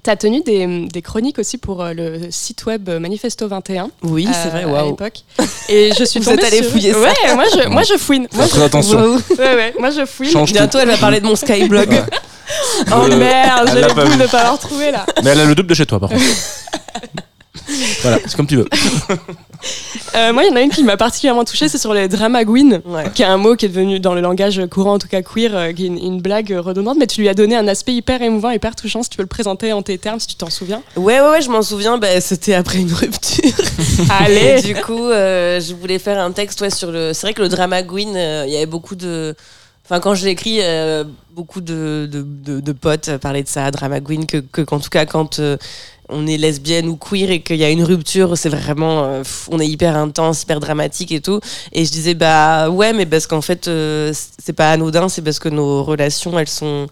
T'as 0.06 0.16
tenu 0.16 0.42
des, 0.42 0.86
des 0.88 1.02
chroniques 1.02 1.40
aussi 1.40 1.58
pour 1.58 1.82
euh, 1.82 1.92
le 1.94 2.28
site 2.30 2.64
web 2.68 2.88
Manifesto 2.90 3.48
21. 3.48 3.90
Oui, 4.04 4.28
c'est 4.32 4.50
euh, 4.50 4.52
vrai, 4.52 4.64
À 4.64 4.68
waouh. 4.68 4.90
l'époque. 4.92 5.22
Et 5.70 5.94
je 5.98 6.04
suis 6.04 6.20
Vous 6.20 6.26
tombée 6.30 6.44
êtes 6.44 6.54
allé 6.54 6.62
sur- 6.62 6.70
fouiller 6.72 6.94
ça. 6.94 7.00
Ouais, 7.00 7.34
moi 7.34 7.44
je, 7.52 7.68
moi 7.70 7.82
je 7.82 7.98
fouine. 7.98 8.28
Moi, 8.34 8.48
très 8.48 8.62
attention. 8.62 9.00
Je- 9.30 9.34
ouais, 9.36 9.56
ouais, 9.56 9.74
moi 9.80 9.90
je 9.90 10.06
fouine. 10.06 10.30
Change 10.30 10.50
tout. 10.50 10.54
Bientôt, 10.60 10.78
elle 10.78 10.90
va 10.90 10.98
parler 10.98 11.20
de 11.22 11.26
mon 11.26 11.36
Skyblog. 11.36 11.90
Ouais. 11.90 12.04
Oh 12.92 13.08
Euh, 13.10 13.18
merde, 13.18 13.68
j'ai 13.74 13.82
le 13.82 13.88
vu. 14.12 14.18
de 14.18 14.28
pas 14.28 14.38
l'avoir 14.44 14.60
trouvé 14.60 14.92
là. 14.92 15.08
Mais 15.24 15.32
elle 15.32 15.40
a 15.40 15.46
le 15.46 15.56
double 15.56 15.70
de 15.70 15.74
chez 15.74 15.88
toi 15.88 16.00
par 16.00 16.10
contre. 16.10 16.22
voilà 18.04 18.20
c'est 18.28 18.36
comme 18.36 18.46
tu 18.46 18.58
veux. 18.58 18.70
Euh, 20.16 20.32
moi, 20.34 20.44
il 20.44 20.50
y 20.50 20.52
en 20.52 20.56
a 20.56 20.62
une 20.62 20.70
qui 20.70 20.84
m'a 20.84 20.96
particulièrement 20.98 21.44
touchée, 21.44 21.68
c'est 21.68 21.78
sur 21.78 21.94
les 21.94 22.08
dramagouines, 22.08 22.82
Ouais. 22.86 23.04
qui 23.14 23.22
est 23.24 23.26
un 23.26 23.38
mot 23.38 23.56
qui 23.56 23.66
est 23.66 23.70
devenu 23.70 24.00
dans 24.00 24.14
le 24.14 24.22
langage 24.22 24.62
courant, 24.72 24.94
en 24.94 25.00
tout 25.00 25.08
cas 25.08 25.22
queer, 25.22 25.52
euh, 25.56 25.74
qui 25.74 25.84
est 25.86 25.88
une, 25.88 25.98
une 25.98 26.22
blague 26.22 26.56
redondante, 26.58 26.98
mais 26.98 27.08
tu 27.08 27.22
lui 27.22 27.28
as 27.30 27.34
donné 27.34 27.56
un 27.56 27.68
aspect 27.68 27.94
hyper 27.94 28.22
émouvant, 28.22 28.52
hyper 28.52 28.76
touchant. 28.76 29.04
Si 29.04 29.10
tu 29.10 29.18
peux 29.18 29.24
le 29.24 29.28
présenter 29.28 29.74
en 29.74 29.82
tes 29.82 29.98
termes, 29.98 30.20
si 30.20 30.28
tu 30.28 30.36
t'en 30.36 30.50
souviens. 30.50 30.82
Ouais, 30.96 31.20
ouais, 31.20 31.30
ouais, 31.30 31.42
je 31.42 31.50
m'en 31.50 31.62
souviens. 31.62 31.98
Bah, 31.98 32.22
C'était 32.22 32.54
après 32.54 32.78
une 32.80 32.94
rupture. 32.94 33.44
Et 34.00 34.24
Allez 34.24 34.62
du 34.62 34.76
coup, 34.76 35.10
euh, 35.10 35.60
je 35.60 35.74
voulais 35.74 36.00
faire 36.00 36.20
un 36.20 36.32
texte 36.32 36.62
ouais, 36.62 36.70
sur 36.70 36.92
le. 36.92 37.12
C'est 37.14 37.28
vrai 37.28 37.34
que 37.34 37.42
le 37.42 37.50
drama 37.50 37.82
queen, 37.84 38.14
euh, 38.16 38.44
il 38.48 38.54
y 38.54 38.58
avait 38.58 38.66
beaucoup 38.66 38.96
de 38.96 39.36
Enfin, 39.88 40.00
quand 40.00 40.16
je 40.16 40.26
l'ai 40.26 40.32
écrit, 40.32 40.62
euh, 40.64 41.04
beaucoup 41.36 41.62
de, 41.62 42.10
de, 42.12 42.24
de- 42.24 42.60
de 42.60 42.72
potes 42.72 43.18
parlaient 43.18 43.44
de 43.44 43.48
ça, 43.48 43.70
drama 43.70 44.00
queen, 44.02 44.26
que, 44.26 44.38
que 44.38 44.62
qu'en 44.62 44.80
tout 44.80 44.90
cas, 44.90 45.06
quand 45.06 45.38
euh, 45.38 45.58
on 46.10 46.28
est 46.28 46.38
lesbienne 46.38 46.88
ou 46.88 46.98
queer 46.98 47.32
et 47.32 47.42
qu'il 47.42 47.58
y 47.58 47.64
a 47.64 47.70
une 47.70 47.84
rupture, 47.84 48.38
c'est 48.38 48.50
vraiment, 48.50 49.04
euh, 49.04 49.24
on 49.50 49.60
est 49.60 49.68
hyper 49.68 49.96
intense, 49.96 50.44
hyper 50.44 50.60
dramatique 50.60 51.12
et 51.12 51.22
tout. 51.22 51.40
Et 51.72 51.86
je 51.86 51.92
disais, 51.92 52.14
bah 52.14 52.70
ouais, 52.70 52.94
mais 52.94 53.06
parce 53.06 53.28
qu'en 53.28 53.42
fait, 53.42 53.68
euh, 53.68 54.14
c'est 54.44 54.54
pas 54.54 54.72
anodin, 54.72 55.10
c'est 55.10 55.22
parce 55.22 55.40
que 55.40 55.50
nos 55.50 55.84
relations, 55.84 56.38
elles 56.38 56.48
sont, 56.48 56.88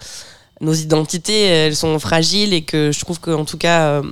nos 0.61 0.73
identités, 0.73 1.43
elles 1.43 1.75
sont 1.75 1.99
fragiles 1.99 2.53
et 2.53 2.63
que 2.63 2.91
je 2.91 2.99
trouve 2.99 3.19
qu'en 3.19 3.45
tout 3.45 3.57
cas, 3.57 3.87
euh, 3.87 4.03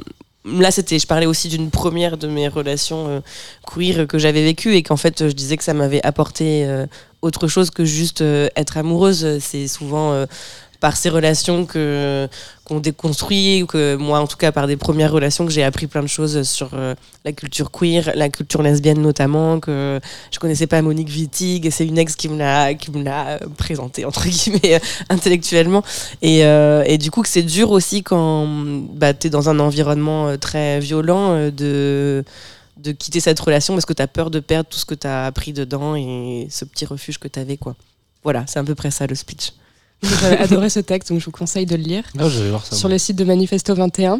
là, 0.45 0.69
c'était, 0.69 0.99
je 0.99 1.07
parlais 1.07 1.25
aussi 1.25 1.47
d'une 1.49 1.71
première 1.71 2.17
de 2.17 2.27
mes 2.27 2.47
relations 2.47 3.07
euh, 3.07 3.19
queer 3.65 4.05
que 4.07 4.19
j'avais 4.19 4.43
vécues 4.43 4.75
et 4.75 4.83
qu'en 4.83 4.97
fait, 4.97 5.27
je 5.27 5.33
disais 5.33 5.57
que 5.57 5.63
ça 5.63 5.73
m'avait 5.73 6.05
apporté 6.05 6.67
autre 7.21 7.47
chose 7.47 7.71
que 7.71 7.85
juste 7.85 8.23
être 8.55 8.77
amoureuse. 8.77 9.39
C'est 9.39 9.67
souvent 9.67 10.25
par 10.81 10.97
ces 10.97 11.09
relations 11.09 11.65
que 11.65 12.27
qu'on 12.65 12.79
déconstruit 12.79 13.63
ou 13.63 13.67
que 13.67 13.95
moi 13.95 14.19
en 14.19 14.27
tout 14.27 14.35
cas 14.35 14.51
par 14.51 14.67
des 14.67 14.75
premières 14.77 15.11
relations 15.11 15.45
que 15.45 15.51
j'ai 15.51 15.63
appris 15.63 15.87
plein 15.87 16.01
de 16.01 16.07
choses 16.07 16.41
sur 16.43 16.71
euh, 16.73 16.95
la 17.23 17.31
culture 17.31 17.71
queer, 17.71 18.11
la 18.15 18.29
culture 18.29 18.61
lesbienne 18.63 19.01
notamment 19.01 19.59
que 19.59 19.99
je 20.31 20.39
connaissais 20.39 20.67
pas 20.67 20.81
Monique 20.81 21.09
Wittig 21.09 21.65
et 21.65 21.71
c'est 21.71 21.85
une 21.85 21.99
ex 21.99 22.15
qui 22.15 22.29
me 22.29 22.37
l'a 22.37 22.73
qui 22.73 22.91
me 22.91 23.03
l'a 23.03 23.39
présenté 23.57 24.05
entre 24.05 24.27
guillemets 24.27 24.75
euh, 24.75 24.79
intellectuellement 25.09 25.83
et, 26.21 26.43
euh, 26.45 26.83
et 26.85 26.97
du 26.97 27.11
coup 27.11 27.21
que 27.21 27.29
c'est 27.29 27.43
dur 27.43 27.69
aussi 27.71 28.01
quand 28.01 28.47
bah, 28.93 29.13
tu 29.13 29.27
es 29.27 29.29
dans 29.29 29.49
un 29.49 29.59
environnement 29.59 30.29
euh, 30.29 30.37
très 30.37 30.79
violent 30.79 31.33
euh, 31.33 31.51
de 31.51 32.25
de 32.77 32.91
quitter 32.91 33.19
cette 33.19 33.39
relation 33.39 33.75
parce 33.75 33.85
que 33.85 33.93
tu 33.93 34.01
as 34.01 34.07
peur 34.07 34.31
de 34.31 34.39
perdre 34.39 34.67
tout 34.67 34.79
ce 34.79 34.85
que 34.85 34.95
tu 34.95 35.05
as 35.05 35.25
appris 35.25 35.53
dedans 35.53 35.95
et 35.95 36.47
ce 36.49 36.65
petit 36.65 36.87
refuge 36.87 37.19
que 37.19 37.27
tu 37.27 37.39
avais 37.39 37.57
quoi. 37.57 37.75
Voilà, 38.23 38.45
c'est 38.47 38.57
à 38.57 38.63
peu 38.63 38.73
près 38.73 38.89
ça 38.89 39.05
le 39.05 39.13
speech. 39.13 39.53
J'avais 40.03 40.37
adoré 40.39 40.69
ce 40.69 40.79
texte, 40.79 41.09
donc 41.11 41.19
je 41.19 41.25
vous 41.25 41.31
conseille 41.31 41.65
de 41.65 41.75
le 41.75 41.83
lire. 41.83 42.03
Ah, 42.19 42.27
je 42.27 42.39
vais 42.41 42.49
voir 42.49 42.65
ça. 42.65 42.75
sur 42.75 42.89
le 42.89 42.97
site 42.97 43.15
de 43.17 43.23
Manifesto 43.23 43.73
21. 43.75 44.19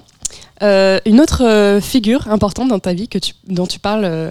Euh, 0.63 0.99
une 1.05 1.19
autre 1.19 1.43
euh, 1.43 1.81
figure 1.81 2.29
importante 2.29 2.69
dans 2.69 2.79
ta 2.79 2.93
vie 2.93 3.07
que 3.07 3.17
tu, 3.17 3.33
dont 3.47 3.65
tu 3.65 3.79
parles 3.79 4.05
euh, 4.05 4.29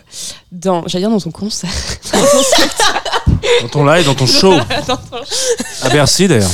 dans, 0.52 0.86
j'allais 0.86 1.02
dire 1.04 1.10
dans 1.10 1.20
ton 1.20 1.30
concert, 1.32 1.70
Dans 3.62 3.68
ton 3.68 3.84
live, 3.84 4.04
dans 4.06 4.14
ton 4.14 4.26
show. 4.26 4.52
À 5.82 5.88
Bercy 5.90 6.28
d'ailleurs. 6.28 6.50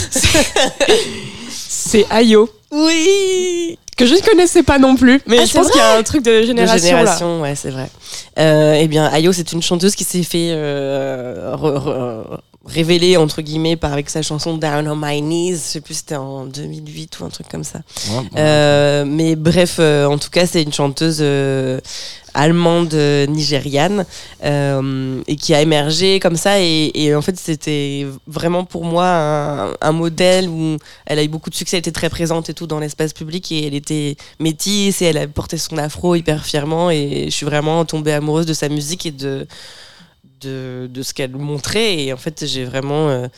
c'est 1.50 2.06
Ayo, 2.10 2.48
Oui 2.70 3.78
que 3.96 4.04
je 4.04 4.14
ne 4.14 4.20
connaissais 4.20 4.62
pas 4.62 4.78
non 4.78 4.94
plus. 4.94 5.22
Mais 5.26 5.38
Ah, 5.40 5.44
je 5.46 5.54
pense 5.54 5.68
qu'il 5.70 5.78
y 5.80 5.82
a 5.82 5.96
un 5.96 6.02
truc 6.02 6.22
de 6.22 6.42
génération, 6.42 6.74
de 6.76 6.80
génération, 6.82 7.40
ouais, 7.40 7.54
c'est 7.56 7.70
vrai. 7.70 7.88
Euh, 8.38 8.74
eh 8.78 8.88
bien, 8.88 9.06
Ayo, 9.06 9.32
c'est 9.32 9.52
une 9.52 9.62
chanteuse 9.62 9.94
qui 9.94 10.04
s'est 10.04 10.22
fait 10.22 10.48
euh, 10.50 11.54
re- 11.56 11.78
re- 11.78 12.38
révéler 12.66 13.16
entre 13.16 13.42
guillemets 13.42 13.76
par 13.76 13.92
avec 13.92 14.10
sa 14.10 14.22
chanson 14.22 14.56
Down 14.56 14.88
on 14.88 14.96
My 14.96 15.20
Knees. 15.20 15.52
Je 15.52 15.56
sais 15.56 15.80
plus, 15.80 15.94
c'était 15.94 16.16
en 16.16 16.46
2008 16.46 17.20
ou 17.20 17.24
un 17.24 17.28
truc 17.28 17.48
comme 17.48 17.64
ça. 17.64 17.80
Ouais, 18.10 18.20
bon. 18.20 18.28
Euh, 18.36 19.04
mais 19.06 19.36
bref, 19.36 19.76
euh, 19.78 20.06
en 20.06 20.18
tout 20.18 20.30
cas, 20.30 20.46
c'est 20.46 20.62
une 20.62 20.72
chanteuse 20.72 21.18
euh, 21.20 21.80
allemande 22.34 22.92
nigériane 23.28 24.04
et 24.42 25.36
qui 25.36 25.54
a 25.54 25.62
émergé 25.62 26.20
comme 26.20 26.36
ça. 26.36 26.60
Et, 26.60 26.90
et 26.94 27.14
en 27.14 27.22
fait, 27.22 27.38
c'était 27.38 28.06
vraiment 28.26 28.64
pour 28.64 28.84
moi 28.84 29.06
un, 29.06 29.72
un 29.80 29.92
modèle 29.92 30.48
où 30.48 30.76
elle 31.06 31.18
a 31.18 31.24
eu 31.24 31.28
beaucoup 31.28 31.50
de 31.50 31.54
succès, 31.54 31.76
elle 31.76 31.80
était 31.80 31.92
très 31.92 32.10
présente 32.10 32.50
et 32.50 32.54
tout 32.54 32.66
dans 32.66 32.78
l'espace 32.78 33.12
public 33.12 33.50
et 33.52 33.66
elle 33.66 33.74
était 33.74 34.16
métisse 34.40 35.00
et 35.02 35.06
elle 35.06 35.18
a 35.18 35.26
porté 35.26 35.56
son 35.56 35.78
afro 35.78 36.14
hyper 36.14 36.44
fièrement. 36.44 36.90
Et 36.90 37.26
je 37.26 37.30
suis 37.30 37.46
vraiment 37.46 37.84
tombée 37.84 38.12
amoureuse 38.12 38.46
de 38.46 38.54
sa 38.54 38.68
musique 38.68 39.06
et 39.06 39.12
de 39.12 39.46
de, 40.40 40.88
de 40.92 41.02
ce 41.02 41.14
qu'elle 41.14 41.32
montrait. 41.32 41.98
Et 41.98 42.12
en 42.12 42.16
fait 42.16 42.44
j'ai 42.46 42.64
vraiment 42.64 43.08
euh, 43.08 43.28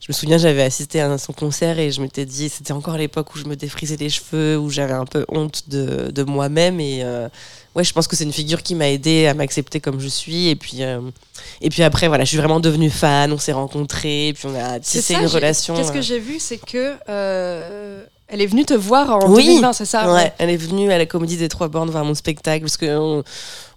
je 0.00 0.06
me 0.08 0.12
souviens 0.12 0.38
j'avais 0.38 0.62
assisté 0.62 1.00
à 1.00 1.16
son 1.18 1.32
concert 1.32 1.78
et 1.78 1.90
je 1.90 2.00
m'étais 2.00 2.26
dit 2.26 2.48
c'était 2.48 2.72
encore 2.72 2.96
l'époque 2.96 3.34
où 3.34 3.38
je 3.38 3.44
me 3.44 3.56
défrisais 3.56 3.96
les 3.96 4.10
cheveux 4.10 4.58
où 4.58 4.70
j'avais 4.70 4.92
un 4.92 5.06
peu 5.06 5.24
honte 5.28 5.68
de, 5.68 6.10
de 6.10 6.22
moi-même. 6.22 6.80
Et 6.80 7.02
euh, 7.02 7.28
ouais 7.74 7.84
je 7.84 7.92
pense 7.92 8.06
que 8.06 8.16
c'est 8.16 8.24
une 8.24 8.32
figure 8.32 8.62
qui 8.62 8.74
m'a 8.74 8.90
aidé 8.90 9.26
à 9.26 9.34
m'accepter 9.34 9.80
comme 9.80 10.00
je 10.00 10.08
suis. 10.08 10.48
Et 10.48 10.56
puis 10.56 10.82
euh, 10.82 11.00
et 11.60 11.70
puis 11.70 11.82
après 11.82 12.08
voilà 12.08 12.24
je 12.24 12.28
suis 12.30 12.38
vraiment 12.38 12.60
devenue 12.60 12.90
fan 12.90 13.32
on 13.32 13.38
s'est 13.38 13.52
rencontrés 13.52 14.28
et 14.28 14.32
puis 14.32 14.46
on 14.46 14.54
a 14.54 14.74
C'est 14.82 15.00
tissé 15.00 15.14
une 15.14 15.26
relation 15.26 15.74
Qu'est-ce 15.74 15.92
que 15.92 16.02
j'ai 16.02 16.18
vu, 16.18 16.38
c'est 16.38 16.58
que 16.58 16.94
elle 18.28 18.40
est 18.40 18.46
venue 18.46 18.64
te 18.64 18.74
voir 18.74 19.10
en 19.10 19.30
Oui. 19.30 19.44
2020, 19.46 19.72
c'est 19.74 19.84
ça 19.84 20.12
Ouais, 20.12 20.32
elle 20.38 20.50
est 20.50 20.56
venue 20.56 20.90
à 20.90 20.98
la 20.98 21.06
Comédie 21.06 21.36
des 21.36 21.48
Trois 21.48 21.68
Bornes 21.68 21.90
voir 21.90 22.04
mon 22.04 22.14
spectacle 22.14 22.62
parce 22.62 22.76
que 22.76 22.96
on- 22.96 23.22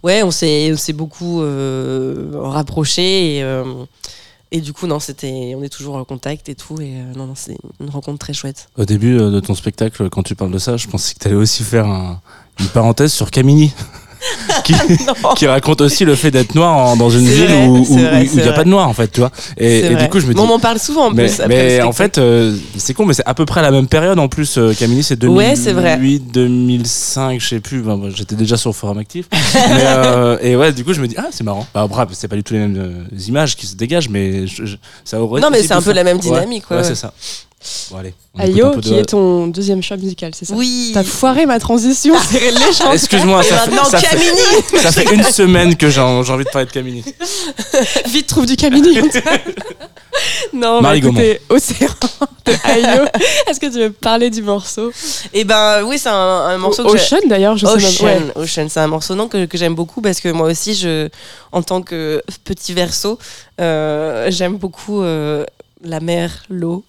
ouais, 0.04 0.24
on 0.24 0.32
s'est 0.32 0.72
on 0.74 0.78
s'est 0.78 0.94
beaucoup 0.94 1.42
euh, 1.42 2.30
rapprochés 2.34 3.38
et 3.38 3.44
euh, 3.44 3.64
et 4.52 4.62
du 4.62 4.72
coup 4.74 4.88
non, 4.88 5.00
c'était 5.00 5.54
on 5.58 5.64
est 5.64 5.70
toujours 5.70 5.96
en 5.96 6.06
contact 6.06 6.48
et 6.50 6.56
tout 6.56 6.80
et 6.82 6.94
euh, 6.96 7.14
non 7.16 7.28
non, 7.28 7.34
c'est 7.36 7.58
une 7.82 7.90
rencontre 7.90 8.20
très 8.20 8.34
chouette. 8.34 8.70
Au 8.78 8.86
début 8.86 9.18
euh, 9.20 9.30
de 9.32 9.40
ton 9.42 9.54
spectacle, 9.56 10.10
quand 10.10 10.24
tu 10.24 10.36
parles 10.36 10.52
de 10.52 10.60
ça, 10.60 10.78
je 10.78 10.88
pensais 10.88 11.14
que 11.14 11.20
tu 11.20 11.28
allais 11.28 11.36
aussi 11.38 11.64
faire 11.64 11.86
un- 11.86 12.22
une 12.60 12.68
parenthèse 12.68 13.12
sur 13.14 13.30
Camini. 13.30 13.72
qui, 14.64 14.74
qui 15.36 15.48
raconte 15.48 15.82
aussi 15.82 16.06
le 16.06 16.16
fait 16.16 16.32
d'être 16.32 16.56
noir 16.56 16.76
en- 16.76 16.96
dans 16.98 17.10
une 17.10 17.26
ville 17.28 17.46
vrai, 17.46 17.68
où 17.68 17.86
il 17.90 18.42
n'y 18.42 18.48
a 18.48 18.54
pas 18.54 18.64
de 18.64 18.70
noir 18.70 18.88
en 18.88 18.94
fait, 18.94 19.08
tu 19.12 19.20
vois. 19.20 19.32
Et, 19.58 19.96
du 19.96 20.10
coup, 20.10 20.20
je 20.20 20.26
me 20.26 20.32
dis. 20.34 20.38
Bon, 20.38 20.44
on 20.44 20.48
m'en 20.48 20.60
parle 20.60 20.80
souvent 20.80 21.08
en 21.08 21.12
mais 21.12 21.26
plus. 21.26 21.40
après 21.40 21.48
mais 21.48 21.82
en 21.82 21.92
fait, 21.94 22.18
euh, 22.18 22.56
c'est 22.78 22.94
con, 22.94 23.06
mais 23.06 23.14
c'est 23.14 23.26
à 23.26 23.34
peu 23.34 23.46
près 23.46 23.62
la 23.62 23.72
même 23.72 23.88
période 23.88 24.20
en 24.20 24.28
plus. 24.28 24.58
euh, 24.58 24.74
Camini, 24.74 25.04
c'est 25.04 25.16
2008, 25.16 25.38
Ouais, 25.68 25.74
vrai. 25.74 25.98
2005, 26.20 27.40
je 27.42 27.48
sais 27.48 27.60
plus. 27.60 27.82
Ben, 27.82 28.00
J'étais 28.14 28.36
déjà 28.36 28.58
sur 28.58 28.70
le 28.70 28.76
forum 28.76 28.98
actif. 28.98 29.26
Mais, 29.56 29.84
euh, 29.86 30.38
et 30.42 30.56
ouais, 30.56 30.72
du 30.72 30.84
coup, 30.84 30.94
je 30.94 31.02
me 31.02 31.08
dis, 31.08 31.16
ah, 31.18 31.28
c'est 31.32 31.44
marrant. 31.44 31.66
Bah, 31.74 31.88
c'est 32.12 32.28
pas 32.28 32.36
du 32.36 32.44
tout 32.44 32.54
les 32.54 32.60
mêmes 32.62 32.78
euh, 32.78 33.18
images 33.28 33.56
qui 33.56 33.66
se 33.68 33.76
dégagent, 33.76 34.10
mais 34.10 34.48
je- 34.48 34.66
je- 34.66 34.76
ça 35.04 35.22
aurait 35.22 35.42
Non, 35.42 35.50
mais 35.52 35.62
c'est 35.64 35.74
un 35.74 35.82
peu 35.82 35.94
la 35.94 36.04
même 36.04 36.20
dynamique, 36.20 36.70
ouais, 36.70 36.78
Ouais, 36.78 36.82
ouais. 36.84 36.88
c'est 36.88 36.96
ça. 36.96 37.14
Bon, 37.92 37.98
allez. 37.98 38.14
on 38.36 38.40
écoute 38.44 38.54
un 38.54 38.56
Ayo, 38.56 38.72
peu 38.76 38.82
qui 38.82 38.90
de- 38.92 38.96
est 39.00 39.06
ton 39.06 39.48
deuxième 39.48 39.82
choix 39.82 39.98
musical, 39.98 40.32
c'est 40.36 40.46
ça 40.46 40.54
oui. 40.54 40.92
T'as 40.94 41.04
foiré 41.04 41.46
ma 41.48 41.60
transition, 41.60 42.14
c'est 42.30 42.40
léger. 42.52 42.84
Excuse-moi, 42.94 43.42
ça, 43.44 43.58
fait- 43.60 43.76
ça, 43.90 43.98
fait, 44.00 44.78
ça 44.78 44.92
fait 44.92 45.14
une 45.14 45.24
semaine 45.24 45.76
que 45.76 45.90
j'ai 45.90 46.00
envie 46.00 46.44
de 46.46 46.50
parler 46.50 46.68
de 46.68 46.72
Camini. 46.72 47.04
Vite, 48.08 48.28
trouve 48.28 48.46
du 48.46 48.56
Camini. 48.56 49.00
non, 50.54 50.82
Marie 50.82 51.02
mais 51.02 51.08
écoutez, 51.08 51.42
Océan 51.50 51.90
de 52.46 52.54
Ayo. 52.64 53.06
Est-ce 53.48 53.60
que 53.60 53.66
tu 53.68 53.80
veux 53.80 53.92
parler 53.92 54.30
du 54.30 54.42
morceau? 54.42 54.92
Et 55.34 55.44
ben 55.44 55.84
oui, 55.84 55.98
c'est 56.00 56.10
un, 56.10 56.14
un 56.14 56.58
morceau 56.58 56.84
que 56.86 56.98
j'ai- 56.98 57.04
Ocean 57.16 57.28
d'ailleurs, 57.28 57.58
je 57.58 57.66
sais 57.66 57.74
Ocean, 57.74 58.06
même. 58.06 58.24
ouais. 58.36 58.44
Ocean, 58.44 58.68
c'est 58.70 58.80
un 58.80 58.88
morceau 58.88 59.16
non, 59.16 59.28
que, 59.28 59.46
que 59.46 59.58
j'aime 59.58 59.76
beaucoup 59.76 60.02
parce 60.02 60.20
que 60.20 60.30
moi 60.30 60.48
aussi, 60.48 60.74
je, 60.76 61.10
en 61.52 61.62
tant 61.64 61.82
que 61.82 62.22
petit 62.44 62.74
verso, 62.74 63.18
euh, 63.60 64.28
j'aime 64.30 64.58
beaucoup 64.58 65.02
euh, 65.02 65.44
la 65.82 66.00
mer, 66.00 66.46
l'eau. 66.50 66.84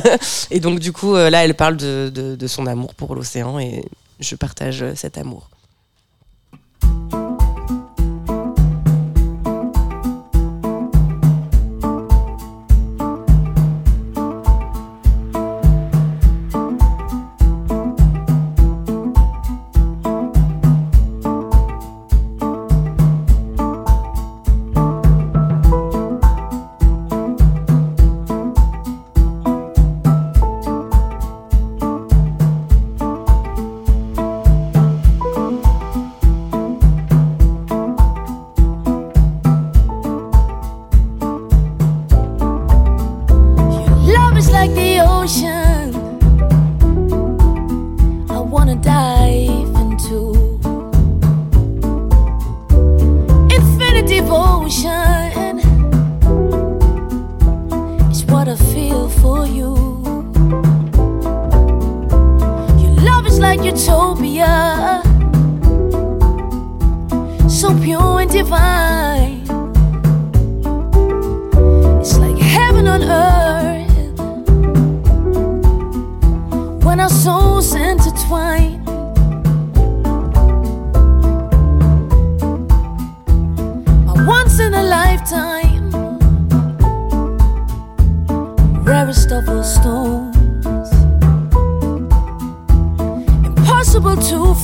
et 0.50 0.60
donc 0.60 0.78
du 0.78 0.92
coup, 0.92 1.14
euh, 1.14 1.30
là, 1.30 1.44
elle 1.44 1.54
parle 1.54 1.76
de, 1.76 2.46
son 2.46 2.66
amour 2.66 2.94
pour 2.94 3.14
l'océan 3.14 3.58
et 3.58 3.84
je 4.20 4.34
partage 4.34 4.82
euh, 4.82 4.94
cet 4.94 5.18
amour. 5.18 5.48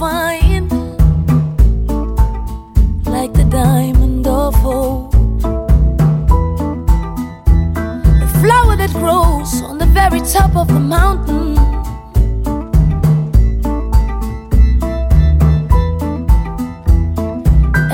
Find, 0.09 0.71
like 3.17 3.33
the 3.41 3.47
diamond 3.51 4.27
of 4.27 4.55
hope. 4.55 5.13
The 8.23 8.31
flower 8.43 8.75
that 8.83 8.93
grows 9.01 9.53
on 9.69 9.77
the 9.79 9.91
very 10.01 10.21
top 10.37 10.53
of 10.63 10.69
the 10.77 10.85
mountain. 10.99 11.47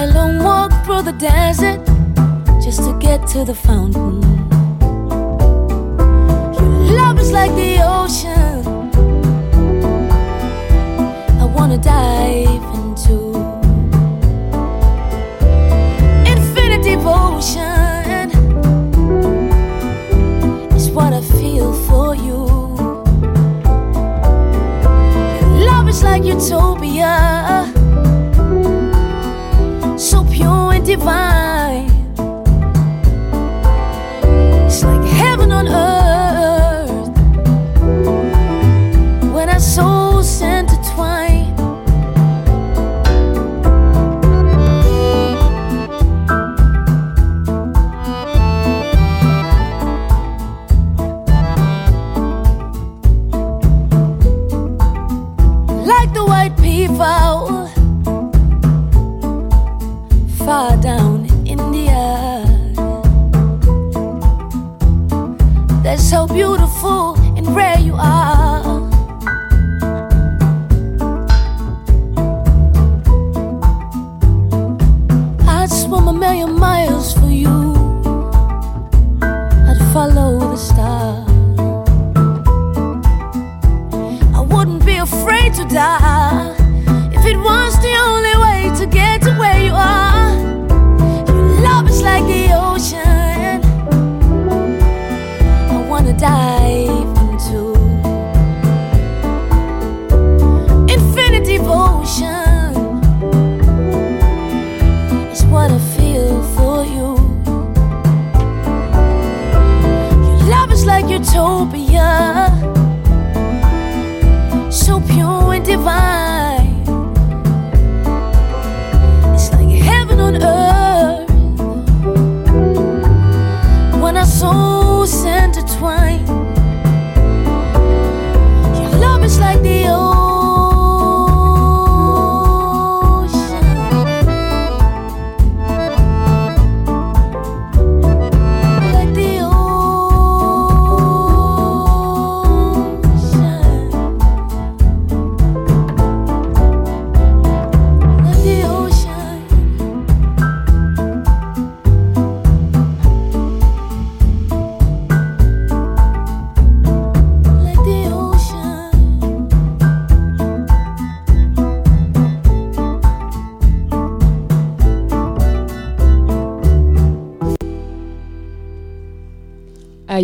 A 0.02 0.04
long 0.16 0.34
walk 0.48 0.72
through 0.84 1.02
the 1.10 1.16
desert 1.30 1.80
just 2.64 2.80
to 2.86 2.92
get 3.06 3.26
to 3.32 3.40
the 3.50 3.56
fountain. 3.68 4.22
Your 6.56 6.96
love 7.00 7.18
is 7.18 7.32
like 7.32 7.52
the 7.62 7.72
ocean. 7.98 8.73
Wanna 11.74 11.82
dive 11.82 12.64
into 12.74 13.34
infinite 16.26 16.82
devotion. 16.82 18.30
Is 20.74 20.90
what 20.90 21.12
I 21.12 21.20
feel 21.20 21.72
for 21.72 22.14
you. 22.14 22.46
Your 25.40 25.66
love 25.66 25.88
is 25.88 26.02
like 26.02 26.24
utopia, 26.24 27.66
so 29.96 30.24
pure 30.24 30.72
and 30.74 30.84
divine. 30.84 31.90
It's 34.66 34.82
like 34.82 35.04
heaven 35.06 35.52
on 35.52 35.68
earth 35.68 36.23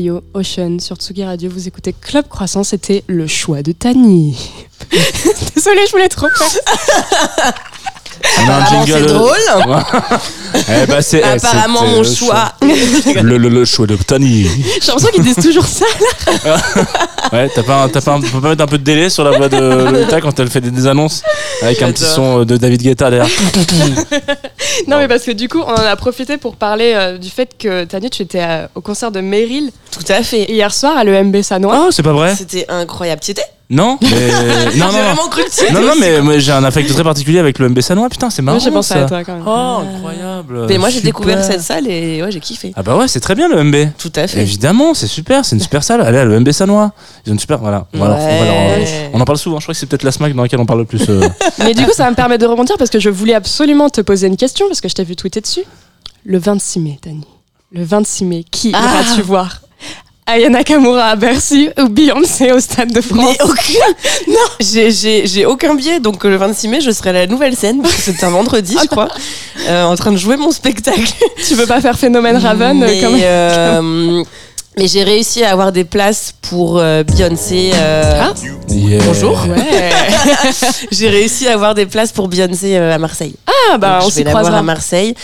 Ocean, 0.08 0.78
sur 0.78 0.96
Tsugi 0.96 1.24
Radio, 1.24 1.50
vous 1.50 1.68
écoutez 1.68 1.92
Club 1.92 2.26
Croissant, 2.28 2.64
c'était 2.64 3.04
le 3.06 3.26
choix 3.26 3.62
de 3.62 3.72
Tani. 3.72 4.34
Désolée, 5.54 5.86
je 5.86 5.92
voulais 5.92 6.08
trop 6.08 6.28
faire. 6.28 7.52
Apparemment, 8.42 8.85
jingle. 8.87 9.09
c'est 9.09 9.14
drôle. 9.14 9.37
Eh 10.83 10.87
ben, 10.87 11.00
c'est- 11.00 11.20
eh, 11.20 11.37
Apparemment, 11.37 11.87
mon 11.87 12.02
choix. 12.02 12.52
Le, 12.61 13.38
le, 13.38 13.48
le 13.48 13.64
choix 13.64 13.87
de 13.87 13.96
Tani. 13.96 14.42
J'ai 14.44 14.87
l'impression 14.88 15.09
qu'ils 15.12 15.22
disent 15.22 15.37
toujours 15.44 15.64
ça. 15.66 15.85
Ouais, 17.33 17.48
t'as 17.54 17.62
pas, 17.62 17.83
un- 17.85 17.88
t'as 17.88 18.00
pas, 18.00 18.12
un- 18.14 18.20
pas 18.20 18.48
mettre 18.48 18.62
un 18.64 18.66
peu 18.66 18.78
de 18.78 18.83
délai 18.83 19.09
sur 19.09 19.22
la 19.22 19.37
voix 19.37 19.48
de 19.48 19.56
Lolita 19.56 20.20
quand 20.20 20.38
elle 20.40 20.50
fait 20.50 20.61
des, 20.61 20.70
des 20.72 20.87
annonces 20.88 21.22
avec 21.62 21.80
un 21.83 21.92
petit 21.92 22.02
son 22.04 22.44
de 22.44 22.56
David 22.56 22.83
Guetta 22.83 23.09
derrière. 23.11 23.28
Non, 24.88 24.98
mais 24.98 25.09
parce 25.09 25.22
que 25.24 25.30
du 25.33 25.48
coup, 25.48 25.61
on 25.61 25.70
en 25.72 25.74
a 25.85 25.94
profité 25.96 26.37
pour 26.38 26.56
parler 26.56 26.92
euh, 26.96 27.18
du 27.18 27.28
fait 27.30 27.50
que 27.59 27.85
Tani, 27.85 28.11
tu 28.11 28.22
étais 28.22 28.40
euh, 28.42 28.66
au 28.74 28.80
concert 28.80 29.11
de 29.11 29.20
Meryl 29.20 29.70
Tout 29.92 30.04
à 30.12 30.22
fait. 30.22 30.44
hier 30.50 30.72
soir 30.72 30.96
à 30.96 31.04
l'EMB 31.04 31.42
Sanois. 31.42 31.85
Oh, 31.87 31.90
c'est 31.90 32.02
pas 32.02 32.12
vrai 32.12 32.35
C'était 32.37 32.66
incroyable. 32.68 33.20
Tu 33.22 33.30
étais 33.33 33.44
Non 33.72 33.98
mais... 34.02 34.09
Non, 34.11 34.70
J'ai 34.72 34.78
non, 34.80 34.87
non. 34.87 34.90
vraiment 34.92 35.28
cru 35.28 35.44
que 35.44 35.66
tu 35.66 35.72
Non, 35.72 35.92
mais 35.98 36.20
moi, 36.20 36.38
j'ai 36.38 36.50
un 36.52 36.64
affect 36.64 36.92
très 36.92 37.04
particulier 37.04 37.38
avec 37.38 37.59
le 37.61 37.68
MB 37.68 37.80
Sanois. 37.80 38.09
Putain, 38.09 38.28
c'est 38.28 38.42
marrant. 38.42 38.56
Moi, 38.59 38.64
j'ai 38.64 38.70
pensé 38.72 38.94
ça. 38.94 39.04
à 39.04 39.09
toi 39.09 39.22
quand 39.24 39.35
même. 39.35 39.44
Oh, 39.46 39.83
incroyable. 39.96 40.66
Mais 40.68 40.76
moi, 40.78 40.90
j'ai 40.90 41.00
découvert 41.00 41.44
cette 41.44 41.61
salle 41.61 41.87
et 41.87 42.20
ouais, 42.22 42.33
j'ai 42.33 42.40
kiffé. 42.40 42.72
Ah 42.76 42.83
bah 42.83 42.96
ouais, 42.96 43.06
c'est 43.06 43.20
très 43.20 43.35
bien 43.37 43.48
le 43.48 43.62
MB. 43.62 43.92
Tout 43.96 44.12
à 44.16 44.26
fait. 44.26 44.42
Évidemment, 44.42 44.92
c'est 44.94 45.06
super, 45.06 45.44
c'est 45.44 45.54
une 45.54 45.62
super 45.62 45.85
salle. 45.85 46.00
Allez, 46.00 46.18
à 46.18 46.24
le 46.24 46.40
MB 46.40 46.50
Sanois. 46.50 46.92
Ils 47.24 47.30
ont 47.30 47.35
une 47.35 47.38
super. 47.38 47.59
Voilà. 47.59 47.87
On, 47.94 47.98
va 48.00 48.09
leur- 48.09 48.18
on 48.18 48.38
va 48.38 48.44
leur- 48.44 48.54
Ouais. 48.78 49.11
on 49.12 49.20
en 49.20 49.24
parle 49.24 49.38
souvent. 49.38 49.61
Je 49.61 49.64
crois 49.66 49.72
que 49.74 49.78
c'est 49.78 49.87
peut-être 49.87 50.02
la 50.02 50.11
SMAC 50.12 50.35
dans 50.35 50.42
laquelle 50.42 50.61
on 50.61 50.66
parle 50.66 50.80
le 50.80 50.85
plus. 50.87 51.09
euh. 51.09 51.28
Mais 51.61 51.74
du 51.74 51.85
coup, 51.85 51.92
ça 51.94 52.04
va 52.04 52.11
me 52.11 52.16
permettre 52.16 52.42
de 52.44 52.50
rebondir 52.50 52.76
parce 52.76 52.90
que 52.90 52.98
je 52.98 53.09
voulais 53.11 53.35
absolument 53.35 53.88
te 53.88 54.00
poser 54.00 54.26
une 54.26 54.37
question 54.37 54.66
parce 54.66 54.80
que 54.80 54.88
je 54.88 54.94
t'ai 54.94 55.04
vu 55.04 55.14
tweeter 55.14 55.40
dessus. 55.40 55.62
Le 56.24 56.38
26 56.38 56.80
mai, 56.80 56.98
Tani. 57.00 57.24
Le 57.72 57.85
26 57.85 58.24
mai, 58.24 58.44
qui 58.50 58.72
Ah. 58.74 58.80
iras-tu 59.04 59.22
voir? 59.22 59.61
Aya 60.26 60.48
Nakamura 60.48 61.06
à 61.06 61.16
Bercy 61.16 61.70
ou 61.78 61.88
Beyoncé 61.88 62.52
au 62.52 62.61
Stade 62.61 62.92
de 62.92 63.00
France 63.00 63.18
Mais 63.38 63.42
aucun. 63.42 64.28
non, 64.28 64.35
j'ai- 64.61 64.90
j'ai 64.92 65.26
j'ai 65.26 65.44
aucun 65.44 65.74
billet. 65.74 65.98
Donc 65.98 66.22
le 66.24 66.37
26 66.37 66.68
mai, 66.68 66.80
je 66.80 66.90
serai 66.92 67.11
à 67.11 67.12
la 67.14 67.26
nouvelle 67.26 67.56
scène. 67.56 67.83
parce 67.83 67.94
que 67.96 68.00
C'est 68.02 68.22
un 68.24 68.30
vendredi, 68.30 68.76
je 68.80 68.87
crois. 68.87 69.09
euh, 69.68 69.83
en 69.85 69.96
train 69.96 70.12
de 70.12 70.16
jouer 70.16 70.37
mon 70.37 70.52
spectacle. 70.52 71.02
Tu 71.48 71.54
veux 71.54 71.66
pas 71.66 71.80
faire 71.80 71.98
Phénomène 71.98 72.37
Raven 72.37 72.80
euh, 72.83 72.87
mais, 72.87 73.00
quand 73.00 73.11
même 73.11 73.20
euh, 73.24 74.24
mais 74.78 74.87
j'ai 74.87 75.02
réussi 75.04 75.42
à 75.44 75.50
avoir 75.52 75.72
des 75.72 75.85
places 75.85 76.33
pour 76.42 76.78
euh, 76.78 77.02
Beyoncé. 77.02 77.70
euh, 77.74 78.20
Ah. 78.22 78.35
Yeah. 78.68 79.02
Bonjour. 79.04 79.44
Ouais. 79.48 79.90
J'ai 80.92 81.09
réussi 81.09 81.48
à 81.48 81.54
avoir 81.54 81.74
des 81.74 81.87
places 81.87 82.12
pour 82.12 82.28
Beyoncé 82.28 82.76
euh, 82.76 82.94
à 82.94 82.98
Marseille. 82.98 83.35
Ah 83.72 83.78
bah 83.78 83.98
Donc, 83.98 84.06
on 84.06 84.09
je 84.09 84.12
s'y 84.14 84.18
vais 84.20 84.24
la 84.24 84.30
voir 84.30 84.42
croisera. 84.42 84.61
à 84.61 84.62
Marseille. 84.62 85.14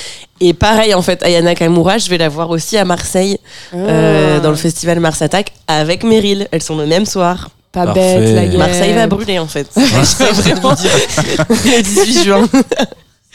Et 0.40 0.52
pareil, 0.52 0.92
en 0.94 1.00
fait, 1.02 1.22
Ayana 1.22 1.54
Kamura, 1.54 1.98
je 1.98 2.11
vais 2.11 2.18
la 2.18 2.28
voir 2.28 2.50
aussi 2.50 2.76
à 2.76 2.85
Marseille, 2.85 3.38
euh, 3.74 4.37
Ah. 4.37 4.40
dans 4.40 4.50
le 4.50 4.56
festival 4.56 4.98
Mars 5.00 5.22
Attack, 5.22 5.52
avec 5.68 6.02
Meryl. 6.02 6.48
Elles 6.50 6.62
sont 6.62 6.76
le 6.76 6.87
même 6.87 7.06
soir. 7.06 7.50
Pas 7.72 7.85
Parfait. 7.85 8.18
bête 8.18 8.35
la 8.35 8.46
gueule. 8.46 8.59
Marseille 8.59 8.92
va 8.94 9.06
brûler, 9.06 9.38
en 9.38 9.46
fait. 9.46 9.66
C'est 10.04 10.24
vraiment 10.32 10.72
dire. 10.72 10.90
Le 11.48 11.82
18 11.82 12.24
juin. 12.24 12.48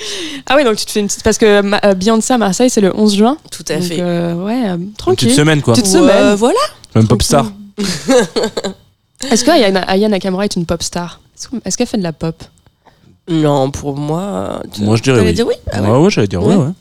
Ah 0.48 0.56
oui 0.58 0.64
donc 0.64 0.76
tu 0.78 0.86
te 0.86 0.92
fais 0.92 1.00
une 1.00 1.08
petite 1.08 1.24
parce 1.24 1.38
que 1.38 1.46
euh, 1.46 1.94
Beyoncé 1.94 2.34
à 2.34 2.38
Marseille 2.38 2.70
c'est 2.70 2.82
le 2.82 2.96
11 2.96 3.16
juin. 3.16 3.38
Tout 3.52 3.64
à 3.70 3.76
Donc, 3.76 3.84
fait. 3.84 3.98
euh, 4.02 4.34
ouais 4.36 4.70
euh, 4.70 4.76
Une 4.76 4.94
tranquille. 4.94 5.28
petite 5.28 5.38
semaine 5.38 5.62
quoi. 5.62 5.74
Petite 5.74 5.86
Ouais, 5.94 6.00
semaine. 6.00 6.36
voilà. 6.36 6.60
Même 6.96 7.08
pop 7.08 7.22
star. 7.22 7.52
Est-ce 9.30 9.44
que 9.44 9.52
Aya, 9.52 9.68
Aya 9.88 10.10
Nakamura 10.10 10.46
est 10.46 10.56
une 10.56 10.66
pop 10.66 10.82
star? 10.82 11.20
Est-ce 11.38 11.48
que- 11.50 11.56
Est-ce 11.66 11.78
qu'elle 11.78 11.88
fait 11.88 11.98
de 11.98 12.04
la 12.04 12.14
pop? 12.14 12.36
Non, 13.30 13.70
pour 13.70 13.96
moi. 13.96 14.62
tu- 14.74 14.82
Moi, 14.82 14.96
je 14.98 15.04
dirais 15.04 15.22
oui. 15.22 15.34
dire 15.34 15.46
oui? 15.48 15.54
Ah 15.72 15.82
ouais. 15.82 15.90
ouais, 15.90 15.98
ouais, 16.00 16.10
j'allais 16.10 16.28
dire 16.28 16.44
ouais, 16.44 16.56
Ouais. 16.56 16.66
ouais. 16.66 16.72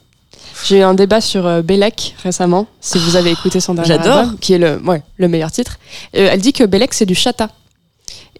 J'ai 0.67 0.79
eu 0.79 0.83
un 0.83 0.95
débat 0.95 1.21
sur 1.21 1.47
euh, 1.47 1.63
Belek 1.63 2.15
récemment, 2.23 2.67
si 2.81 2.99
vous 2.99 3.17
avez 3.17 3.31
écouté 3.31 3.61
son 3.61 3.75
dernier 3.75 3.89
J'adore. 3.89 4.17
album, 4.19 4.39
qui 4.39 4.53
est 4.55 4.59
le, 4.59 4.79
ouais, 4.85 5.03
le 5.17 5.29
meilleur 5.29 5.51
titre. 5.53 5.79
Euh, 6.17 6.29
elle 6.33 6.41
dit 6.41 6.53
que 6.53 6.65
Belek 6.65 6.93
c'est 6.93 7.07
du 7.07 7.15
chata. 7.15 7.49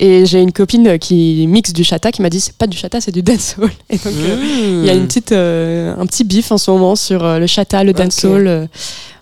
Et 0.03 0.25
j'ai 0.25 0.41
une 0.41 0.51
copine 0.53 0.99
qui 0.99 1.47
mixe 1.47 1.75
du 1.75 1.85
chata 1.85 2.11
qui 2.11 2.23
m'a 2.23 2.31
dit 2.31 2.41
c'est 2.41 2.55
pas 2.57 2.67
du 2.67 2.77
chata, 2.77 3.01
c'est 3.03 3.13
du 3.13 3.23
dancehall. 3.23 3.71
Et 3.91 3.97
donc 3.99 4.07
euh, 4.17 4.81
il 4.83 4.87
y 4.87 4.91
a 4.91 4.95
une 4.95 5.07
petite, 5.07 5.33
euh, 5.33 5.95
un 5.99 6.07
petit 6.07 6.25
bif 6.25 6.51
en 6.53 6.57
ce 6.59 6.71
moment 6.71 6.97
sur 6.97 7.23
euh, 7.23 7.39
le 7.39 7.47
chata, 7.47 7.85
le 7.85 7.93
dancehall. 7.93 8.47
euh, 8.49 8.67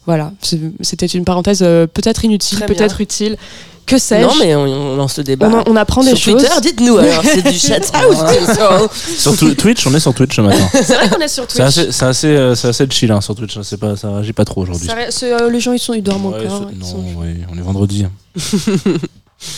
voilà, 0.07 0.33
c'était 0.81 1.07
une 1.07 1.25
parenthèse 1.25 1.61
euh, 1.62 1.87
peut-être 1.87 2.25
inutile, 2.25 2.61
peut-être 2.67 3.01
utile. 3.01 3.37
Que 3.85 3.97
sais-je? 3.99 4.23
Non, 4.27 4.35
mais 4.38 4.55
on, 4.55 4.64
on 4.64 4.97
lance 4.97 5.17
le 5.17 5.25
débat. 5.25 5.49
on, 5.51 5.59
en- 5.61 5.64
on 5.67 5.75
apprend 5.77 6.03
des 6.03 6.11
Sur 6.14 6.19
choses. 6.35 6.43
Twitter, 6.43 6.61
dites-nous 6.61 6.99
alors, 6.99 7.23
c'est 7.25 7.43
du 7.43 7.59
chata 7.59 8.07
ou 8.09 8.14
du 8.14 8.21
dancehall? 8.21 8.88
Sur 9.17 9.33
Twi- 9.35 9.57
Twitch, 9.57 9.87
on 9.87 9.95
est 9.95 10.01
sur 10.01 10.12
Twitch 10.14 10.37
ce 10.37 10.43
matin. 10.43 10.59
C'est 10.75 10.95
vrai 10.95 11.09
qu'on 11.09 11.21
est 11.21 11.27
sur 11.29 11.45
C'est 11.49 11.62
assez, 11.62 11.91
c'est 11.91 12.05
assez, 12.05 12.27
euh, 12.29 12.55
c'est 12.55 12.69
assez 12.69 12.87
chill 12.91 13.11
hein, 13.11 13.21
sur 13.23 13.35
Twitch. 13.35 13.57
hein, 13.57 13.62
pas, 13.81 13.97
ça 13.97 14.12
réagit 14.12 14.35
pas 14.35 14.45
trop 14.45 14.61
aujourd'hui. 14.62 14.88
Euh, 14.91 15.51
les 15.51 15.59
gens 15.61 15.73
ils 15.73 15.79
sont 15.79 15.95
ils 15.95 16.03
dorment 16.03 16.27
Ouais, 16.27 16.47
encore. 16.47 16.69
ils 16.71 16.79
non, 16.79 16.85
sont- 16.87 16.99
ouais, 17.21 17.37
on 17.53 17.57
est 17.59 17.62
vendredi. 17.62 18.05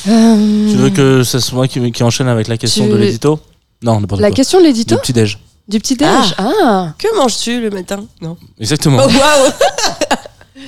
Euh, 0.09 0.71
Tu 0.71 0.77
veux 0.77 0.91
que 0.91 1.23
ce 1.23 1.39
soit 1.39 1.55
moi 1.57 1.69
qui, 1.69 1.91
qui 1.93 2.03
enchaîne 2.03 2.29
avec 2.29 2.49
la 2.49 2.57
question 2.57 2.85
Tu- 2.87 2.91
de 2.93 2.97
l'édito 2.97 3.41
Non, 3.83 4.01
n'importe 4.01 4.21
la 4.21 4.29
quoi. 4.29 4.37
question 4.37 4.59
de 4.61 4.65
l'édito 4.65 4.95
Du 4.97 5.01
petit 5.01 5.13
déj. 5.13 5.39
du 5.69 5.79
petit 5.79 5.97
déj. 5.97 6.09
Ah. 6.39 6.51
ah. 6.63 6.93
Que 6.99 7.17
manges-tu 7.17 7.61
le 7.61 7.71
matin 7.71 8.05
Non. 8.21 8.37
Exactement. 8.59 8.99
Oh 9.03 9.07
waouh 9.09 9.53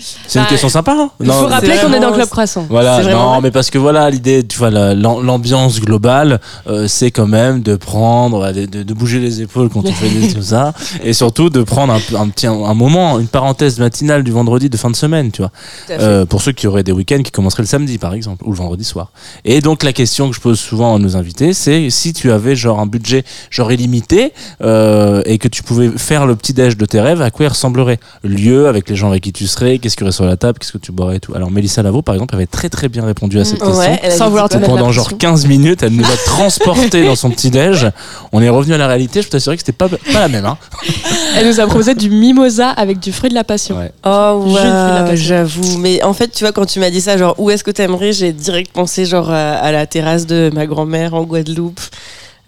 c'est 0.01 0.39
une 0.39 0.45
bah, 0.45 0.49
question 0.51 0.69
sympa. 0.69 0.93
Hein 0.99 1.11
Il 1.21 1.27
faut 1.27 1.47
rappeler 1.47 1.73
qu'on 1.77 1.89
est 1.89 2.01
dans 2.01 2.09
vraiment- 2.09 2.13
Club 2.15 2.29
Croissant. 2.29 2.67
Voilà, 2.69 3.03
non, 3.13 3.41
mais 3.41 3.51
parce 3.51 3.71
que 3.71 3.79
voilà, 3.79 4.09
l'idée, 4.11 4.47
tu 4.47 4.59
vois, 4.59 4.71
la- 4.71 4.95
l'am- 4.95 5.25
l'ambiance 5.25 5.81
globale, 5.81 6.41
euh, 6.67 6.87
c'est 6.89 7.11
quand 7.11 7.27
même 7.27 7.63
de 7.63 7.77
prendre, 7.77 8.43
euh, 8.47 8.53
de, 8.53 8.83
de 8.83 8.95
bouger 8.95 9.19
les 9.21 9.41
épaules 9.43 9.69
quand 9.69 9.85
on 9.85 9.93
fait 9.93 10.09
des, 10.09 10.29
tout 10.35 10.43
ça, 10.43 10.73
et 11.03 11.13
surtout 11.13 11.51
de 11.51 11.63
prendre 11.63 11.93
un, 11.93 12.29
petit 12.29 12.47
un 12.47 12.75
moment, 12.75 13.19
une 13.19 13.27
parenthèse 13.29 13.79
matinale 13.79 14.23
du 14.25 14.31
vendredi 14.33 14.69
de 14.69 14.77
fin 14.77 14.91
de 14.91 14.97
semaine, 14.97 15.31
tu 15.31 15.43
vois. 15.43 15.51
Euh, 15.91 16.25
pour 16.27 16.43
ceux 16.43 16.53
qui 16.53 16.67
auraient 16.67 16.83
des 16.83 16.93
week-ends 16.93 17.23
qui 17.23 17.31
commenceraient 17.31 17.63
le 17.63 17.69
samedi, 17.69 17.99
par 17.99 18.15
exemple, 18.15 18.45
ou 18.47 18.51
le 18.51 18.57
vendredi 18.57 18.85
soir. 18.85 19.11
Et 19.45 19.61
donc 19.61 19.83
la 19.83 19.93
question 19.93 20.29
que 20.31 20.37
je 20.37 20.41
pose 20.41 20.59
souvent 20.59 20.95
à 20.95 20.99
nos 20.99 21.17
invités, 21.17 21.53
c'est 21.53 21.91
si 21.91 22.13
tu 22.13 22.31
avais 22.33 22.57
genre 22.57 22.81
un 22.81 22.87
budget 22.87 23.25
genre 23.51 23.71
illimité 23.73 24.33
euh, 24.63 25.23
et 25.27 25.39
que 25.39 25.49
tu 25.49 25.63
pouvais 25.63 25.91
faire 25.97 26.27
le 26.27 26.37
petit 26.37 26.53
déj 26.53 26.77
de 26.77 26.85
tes 26.87 27.01
rêves, 27.01 27.23
à 27.23 27.31
quoi 27.31 27.47
il 27.47 27.49
ressemblerait? 27.49 27.99
Lieu 28.25 28.69
avec 28.69 28.89
les 28.89 28.97
gens 28.97 29.11
avec 29.11 29.23
qui 29.25 29.33
tu 29.33 29.47
serais, 29.47 29.79
qu'est-ce 29.83 29.97
qu'il 29.97 30.05
y 30.05 30.07
aurait 30.07 30.13
sur 30.13 30.25
la 30.25 30.37
table, 30.37 30.59
qu'est-ce 30.59 30.73
que 30.73 30.79
tu 30.79 30.93
boirais 30.93 31.17
et 31.17 31.21
tout. 31.21 31.35
Alors 31.35 31.51
Mélissa 31.51 31.83
Lavo, 31.83 32.01
par 32.01 32.15
exemple, 32.15 32.35
avait 32.35 32.47
très 32.47 32.71
très 32.71 32.89
bien 32.89 33.05
répondu 33.05 33.39
à 33.39 33.45
cette 33.45 33.59
question. 33.59 33.77
Ouais, 33.79 34.11
Sans 34.11 34.31
vouloir 34.31 34.49
te 34.49 34.57
Pendant 34.57 34.91
genre 34.93 35.05
pression. 35.05 35.19
15 35.19 35.47
minutes, 35.47 35.83
elle 35.83 35.93
nous 35.93 36.05
a 36.05 36.17
transporté 36.25 37.05
dans 37.05 37.17
son 37.17 37.31
petit 37.31 37.51
déj. 37.51 37.89
On 38.33 38.41
est 38.41 38.49
revenu 38.49 38.73
à 38.73 38.79
la 38.79 38.87
réalité. 38.87 39.21
Je 39.21 39.27
peux 39.27 39.33
t'assurer 39.33 39.57
que 39.57 39.63
c'était 39.63 39.73
pas, 39.73 39.89
pas 39.89 39.99
la 40.21 40.29
même. 40.29 40.47
Hein. 40.47 40.57
Elle 41.37 41.49
nous 41.49 41.61
a 41.61 41.67
proposé 41.67 41.95
du 41.95 42.11
mimosa 42.11 42.69
avec 42.71 42.99
du 43.01 43.13
fruit 43.13 43.31
de 43.31 43.35
la 43.35 43.45
passion. 43.45 43.77
Ouais. 43.77 43.93
Oh 44.07 44.47
passion. 44.55 45.17
j'avoue. 45.17 45.79
Mais 45.79 46.03
en 46.03 46.13
fait, 46.13 46.29
tu 46.29 46.45
vois, 46.45 46.53
quand 46.53 46.67
tu 46.67 46.79
m'as 46.81 46.91
dit 46.91 47.01
ça, 47.01 47.17
genre 47.17 47.35
où 47.39 47.51
est-ce 47.51 47.65
que 47.65 47.71
t'aimerais, 47.71 48.13
j'ai 48.13 48.33
direct 48.33 48.73
pensé 48.73 49.05
genre 49.05 49.31
à, 49.31 49.53
à 49.55 49.73
la 49.73 49.87
terrasse 49.87 50.27
de 50.27 50.51
ma 50.55 50.67
grand-mère 50.67 51.15
en 51.15 51.25
Guadeloupe, 51.25 51.81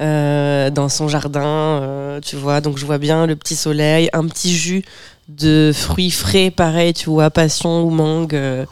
euh, 0.01 0.71
dans 0.71 0.89
son 0.89 1.09
jardin, 1.09 1.45
euh, 1.45 2.21
tu 2.21 2.37
vois. 2.37 2.61
Donc 2.61 2.79
je 2.79 2.87
vois 2.87 2.99
bien 2.99 3.27
le 3.27 3.37
petit 3.37 3.57
soleil, 3.57 4.09
un 4.13 4.27
petit 4.27 4.55
jus 4.57 4.85
de 5.29 5.73
fruits 5.75 6.11
frais, 6.11 6.51
pareil, 6.51 6.93
tu 6.95 7.11
vois, 7.11 7.31
passion 7.31 7.83
ou 7.85 7.91
mangue, 7.91 8.35
euh, 8.35 8.65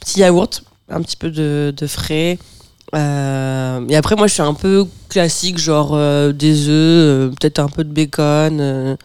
petit 0.00 0.20
yaourt, 0.20 0.62
un 0.88 1.02
petit 1.02 1.16
peu 1.16 1.30
de, 1.30 1.74
de 1.76 1.86
frais. 1.86 2.38
Euh, 2.94 3.80
et 3.88 3.96
après, 3.96 4.16
moi, 4.16 4.26
je 4.26 4.34
suis 4.34 4.42
un 4.42 4.54
peu 4.54 4.86
classique, 5.08 5.58
genre 5.58 5.90
euh, 5.92 6.32
des 6.32 6.68
œufs, 6.68 6.70
euh, 6.70 7.28
peut-être 7.30 7.58
un 7.58 7.68
peu 7.68 7.84
de 7.84 7.92
bacon. 7.92 8.58
euh, 8.60 8.96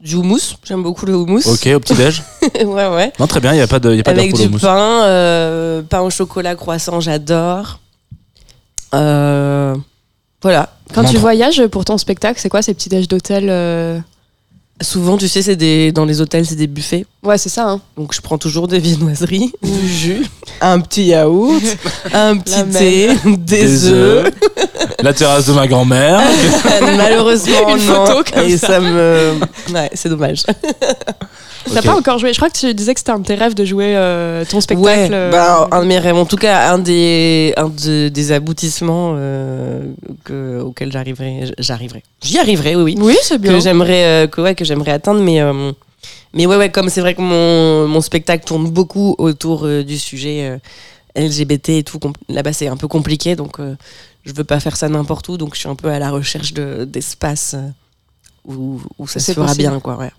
du 0.00 0.16
houmous, 0.16 0.56
j'aime 0.64 0.82
beaucoup 0.82 1.06
le 1.06 1.14
houmous. 1.16 1.46
Ok, 1.46 1.66
au 1.74 1.80
petit 1.80 1.94
déj. 1.94 2.22
ouais, 2.62 2.88
ouais. 2.88 3.12
Non, 3.18 3.26
très 3.26 3.40
bien. 3.40 3.54
Il 3.54 3.58
y 3.58 3.62
a 3.62 3.66
pas 3.66 3.78
de, 3.78 3.94
y 3.94 4.00
a 4.00 4.02
pas 4.02 4.10
Avec 4.10 4.30
pour 4.30 4.38
le 4.38 4.48
du 4.48 4.58
pain, 4.58 5.04
euh, 5.04 5.82
pain 5.82 6.00
au 6.00 6.10
chocolat, 6.10 6.54
croissant, 6.56 7.00
j'adore. 7.00 7.80
Euh, 8.94 9.74
voilà. 10.42 10.74
Quand 10.92 11.04
tu 11.04 11.16
voyages 11.16 11.66
pour 11.68 11.86
ton 11.86 11.96
spectacle, 11.96 12.38
c'est 12.38 12.50
quoi 12.50 12.60
ces 12.60 12.74
petits 12.74 12.90
déj 12.90 13.08
d'hôtel 13.08 13.46
euh 13.48 13.98
Souvent, 14.80 15.16
tu 15.16 15.28
sais, 15.28 15.42
c'est 15.42 15.56
des 15.56 15.92
dans 15.92 16.04
les 16.04 16.20
hôtels, 16.20 16.46
c'est 16.46 16.56
des 16.56 16.66
buffets. 16.66 17.06
Ouais, 17.24 17.38
c'est 17.38 17.48
ça. 17.48 17.68
Hein. 17.68 17.80
Donc, 17.96 18.12
je 18.14 18.20
prends 18.20 18.36
toujours 18.38 18.68
des 18.68 18.78
viennoiseries, 18.78 19.50
du 19.62 19.88
jus, 19.88 20.26
un 20.60 20.78
petit 20.80 21.04
yaourt, 21.06 21.62
un 22.12 22.36
petit 22.36 22.56
La 22.58 22.64
thé, 22.64 23.08
des, 23.24 23.36
Des 23.36 23.86
œufs. 23.88 24.30
La 25.02 25.12
terrasse 25.12 25.46
de 25.46 25.52
ma 25.52 25.66
grand-mère. 25.66 26.20
Malheureusement, 26.82 27.68
Une 27.76 27.84
non. 27.86 28.06
photo 28.06 28.22
comme 28.32 28.44
Et 28.48 28.56
ça. 28.56 28.66
ça 28.66 28.80
me. 28.80 29.34
Ouais, 29.72 29.90
c'est 29.94 30.08
dommage. 30.08 30.42
T'as 30.44 31.78
Ok. 31.80 31.84
pas 31.86 31.94
encore 31.96 32.18
joué 32.18 32.30
Je 32.32 32.36
crois 32.38 32.50
que 32.50 32.58
tu 32.58 32.74
disais 32.74 32.92
que 32.92 33.00
c'était 33.00 33.12
un 33.12 33.18
de 33.18 33.24
tes 33.26 33.34
rêves 33.36 33.54
de 33.54 33.64
jouer 33.64 33.94
euh, 33.96 34.44
ton 34.44 34.60
spectacle. 34.60 34.86
Ouais, 34.86 35.08
euh, 35.10 35.30
bah, 35.30 35.66
un 35.72 35.80
de 35.80 35.86
mes 35.86 35.98
rêves, 35.98 36.14
en 36.16 36.26
tout 36.26 36.36
cas, 36.36 36.70
un 36.70 36.78
des, 36.78 37.54
un 37.56 37.68
de- 37.70 38.08
des 38.08 38.32
aboutissements 38.32 39.14
euh, 39.16 39.80
que, 40.24 40.60
auxquels 40.60 40.92
j'arriverai. 40.92 41.52
J'arriverai. 41.58 42.02
J'y 42.22 42.38
arriverai, 42.38 42.76
oui, 42.76 42.82
oui. 42.82 42.96
Oui, 43.00 43.16
c'est 43.22 43.38
bien. 43.40 43.52
que 43.54 43.60
j'aimerais 43.60 44.04
euh, 44.04 44.26
que 44.26 44.42
ouais 44.42 44.54
que 44.54 44.64
j'aimerais 44.64 44.92
atteindre 44.92 45.20
mais 45.22 45.40
euh, 45.40 45.72
mais 46.34 46.46
ouais 46.46 46.56
ouais 46.56 46.70
comme 46.70 46.88
c'est 46.90 47.00
vrai 47.00 47.14
que 47.14 47.22
mon, 47.22 47.88
mon 47.88 48.00
spectacle 48.00 48.44
tourne 48.44 48.68
beaucoup 48.70 49.14
autour 49.18 49.66
euh, 49.66 49.82
du 49.84 49.98
sujet 49.98 50.48
euh, 50.48 50.58
LGBT 51.28 51.68
et 51.70 51.84
tout 51.84 51.98
là-bas 52.28 52.52
c'est 52.52 52.66
un 52.68 52.76
peu 52.76 52.88
compliqué 52.88 53.36
donc 53.36 53.60
euh, 53.60 53.76
je 54.24 54.32
veux 54.34 54.44
pas 54.44 54.60
faire 54.60 54.76
ça 54.76 54.88
n'importe 54.88 55.28
où 55.28 55.36
donc 55.36 55.54
je 55.54 55.60
suis 55.60 55.68
un 55.68 55.76
peu 55.76 55.88
à 55.88 55.98
la 55.98 56.10
recherche 56.10 56.52
de 56.52 56.84
d'espace 56.84 57.54
euh, 57.54 57.68
où, 58.44 58.80
où 58.98 59.06
ça 59.06 59.20
se 59.20 59.32
fera 59.32 59.46
possible. 59.46 59.68
bien 59.68 59.80
quoi 59.80 59.96
ouais 59.96 60.10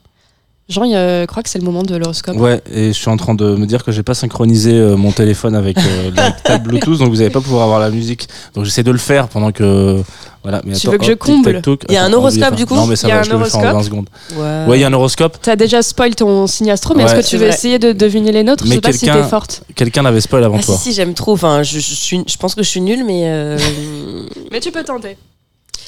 Jean, 0.68 0.84
il 0.84 0.96
euh, 0.96 1.28
crois 1.28 1.44
que 1.44 1.50
c'est 1.50 1.60
le 1.60 1.64
moment 1.64 1.84
de 1.84 1.96
l'horoscope. 1.96 2.38
Ouais, 2.38 2.60
et 2.72 2.88
je 2.88 2.94
suis 2.94 3.10
en 3.10 3.18
train 3.18 3.36
de 3.36 3.56
me 3.56 3.68
dire 3.68 3.84
que 3.84 3.92
j'ai 3.92 4.02
pas 4.02 4.16
synchronisé 4.16 4.72
euh, 4.74 4.98
mon 4.98 5.12
téléphone 5.12 5.56
avec 5.56 5.78
euh, 5.78 6.10
la 6.16 6.32
table 6.32 6.70
Bluetooth, 6.70 6.98
donc 6.98 7.10
vous 7.10 7.22
allez 7.22 7.30
pas 7.30 7.40
pouvoir 7.42 7.64
avoir 7.64 7.80
la 7.80 7.92
musique. 7.92 8.28
Donc 8.56 8.66
j'essaie 8.66 8.82
de 8.82 8.90
le 8.92 8.98
faire 8.98 9.28
pendant 9.28 9.52
que. 9.52 10.02
Voilà, 10.42 10.62
mais 10.66 10.74
Tu 10.74 10.88
attends, 10.88 10.92
veux 10.94 10.98
que 11.00 11.06
je 11.06 11.14
comble. 11.14 11.62
Il 11.90 11.94
y 11.94 11.98
a 11.98 12.04
un 12.04 12.14
horoscope, 12.14 12.56
du 12.56 12.66
coup 12.66 12.76
Non, 12.76 12.86
mais 12.88 12.96
ça 12.96 13.08
Il 13.08 13.10
y 13.10 13.12
a 13.12 13.16
va, 13.16 13.22
un 13.22 13.24
je 13.24 13.30
te 13.32 13.36
le 13.36 13.46
fais 13.46 13.56
en 13.58 13.60
horoscope 13.60 13.76
20 13.78 13.84
secondes. 13.84 14.10
ouais, 14.36 14.66
Ouais, 14.68 14.78
il 14.78 14.82
y 14.82 14.84
a 14.84 14.88
un 14.88 14.94
horoscope. 14.94 15.38
T'as 15.42 15.56
déjà 15.56 15.82
spoil 15.84 16.16
ton 16.16 16.46
signe 16.48 16.72
astro, 16.72 16.96
mais 16.96 17.04
est-ce 17.04 17.16
que 17.16 17.28
tu 17.28 17.38
veux 17.38 17.46
vrai. 17.46 17.56
essayer 17.56 17.78
de 17.80 17.94
deviner 17.94 18.32
les 18.32 18.44
nôtres? 18.44 18.64
Je 18.64 18.70
Mais 18.70 18.76
sais 18.76 18.82
pas 18.82 18.92
si 18.92 19.06
quelqu'un- 19.06 19.22
t'es 19.22 19.28
forte. 19.30 19.64
Quelqu'un 19.76 20.02
l'avait 20.04 20.22
spoil 20.22 20.44
avant 20.44 20.58
ah, 20.58 20.62
si 20.62 20.66
toi. 20.68 20.78
si 20.78 20.94
j'aime 20.94 21.14
trop 21.14 21.34
enfin 21.34 21.62
je, 21.64 21.80
je 21.80 21.94
suis 21.94 22.24
je 22.28 22.38
pense 22.38 22.54
que 22.56 22.62
je 22.64 22.70
suis 22.70 22.82
nulle 22.82 23.04
mais 23.06 23.24
euh, 23.26 23.58
Mais 24.52 24.60
tu 24.60 24.72
peux 24.72 24.84
tenter. 24.84 25.18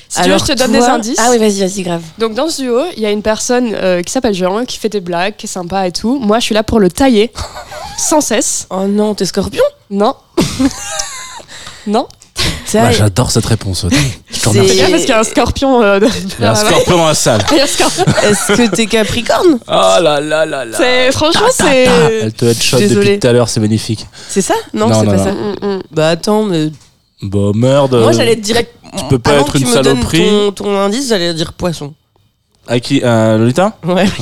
Si 0.10 0.20
alors 0.22 0.41
tu 0.43 0.52
veux, 0.52 0.58
je 0.58 0.63
te 0.63 0.67
donne 0.67 0.78
toi- 0.78 0.86
des 0.88 0.93
indices. 0.93 1.20
ah 1.20 1.28
oui 1.32 1.38
vas-y 1.38 1.60
vas-y 1.60 1.82
grave 1.84 2.02
Donc 2.17 2.34
dans 2.34 2.50
ce 2.50 2.62
duo, 2.62 2.80
il 2.96 3.04
y 3.04 3.06
a 3.06 3.12
une 3.12 3.22
personne 3.22 3.72
euh, 3.74 4.02
qui 4.02 4.12
s'appelle 4.12 4.34
Jean, 4.34 4.63
qui 4.65 4.78
fait 4.78 4.89
des 4.89 5.02
blagues, 5.02 5.36
qui 5.38 5.46
est 5.48 5.50
sympa 5.50 5.86
et 5.88 5.91
tout. 5.91 6.17
Moi, 6.20 6.39
je 6.39 6.46
suis 6.46 6.56
là 6.56 6.63
pour 6.63 6.80
le 6.80 6.89
tailler 6.89 7.32
sans 7.98 8.22
cesse. 8.22 8.67
oh 8.70 8.86
non 8.88 9.13
t'es 9.15 9.26
scorpion? 9.26 9.63
Non. 9.89 10.15
non. 11.88 12.08
Bah, 12.74 12.91
J'adore 12.91 13.32
cette 13.32 13.46
réponse. 13.46 13.86
Je 14.30 14.39
te 14.39 14.43
C'est- 14.43 14.50
remercie. 14.50 14.78
Parce 14.91 15.02
qu'il 15.02 15.10
y 15.10 15.13
a 15.13 15.20
un 15.20 15.24
scorpion. 15.24 15.82
euh, 15.82 16.00
de- 16.00 16.08
Il 16.39 16.43
y 16.43 16.46
a 16.48 16.52
un 16.52 16.56
scorpion 16.56 16.98
dans 16.98 17.08
la 17.08 17.13
salle. 17.15 17.41
Est-ce 17.52 18.54
que 18.56 18.76
t'es 18.76 18.86
capricorne? 18.86 19.58
Oh 19.67 19.72
là 19.72 20.20
là 20.20 20.46
là 20.46 20.65
là. 20.65 20.78
C'est 20.78 21.12
franchement 21.13 21.48
c'est. 21.52 21.88
Elle 22.22 22.34
te 22.34 22.46
headshot 22.46 22.78
depuis 22.78 22.88
Désolée. 22.89 23.20
tout 23.20 23.28
à 23.28 23.32
l'heure, 23.34 23.48
c'est 23.50 23.60
magnifique. 23.62 24.06
c'est 24.30 24.41
ça? 24.41 24.54
Non, 24.74 24.88
Non, 24.89 25.00
c'est 25.00 25.06
pas 25.08 25.15
non. 25.15 25.24
ça 25.24 25.32
Mm, 25.32 25.56
mm. 25.78 25.82
bah 25.91 26.10
attends 26.10 26.43
mais 26.43 26.70
Bah 27.22 27.52
merde. 27.56 27.96
Moi, 27.96 28.10
euh, 28.10 28.14
j'allais 28.14 28.36
te 28.36 28.42
dire. 28.42 28.58
Tu 28.98 29.04
peux 29.10 29.20
pas 29.20 29.34
être 29.34 29.56
une 29.56 29.66
saloperie. 29.66 30.20
Ton, 30.26 30.52
ton 30.52 30.78
indice, 30.80 31.10
j'allais 31.10 31.34
dire 31.34 31.54
poisson. 31.54 31.94
À 32.68 32.80
qui 32.80 33.02
euh, 33.04 33.38
Lolita 33.38 33.78
Ouais. 33.86 34.06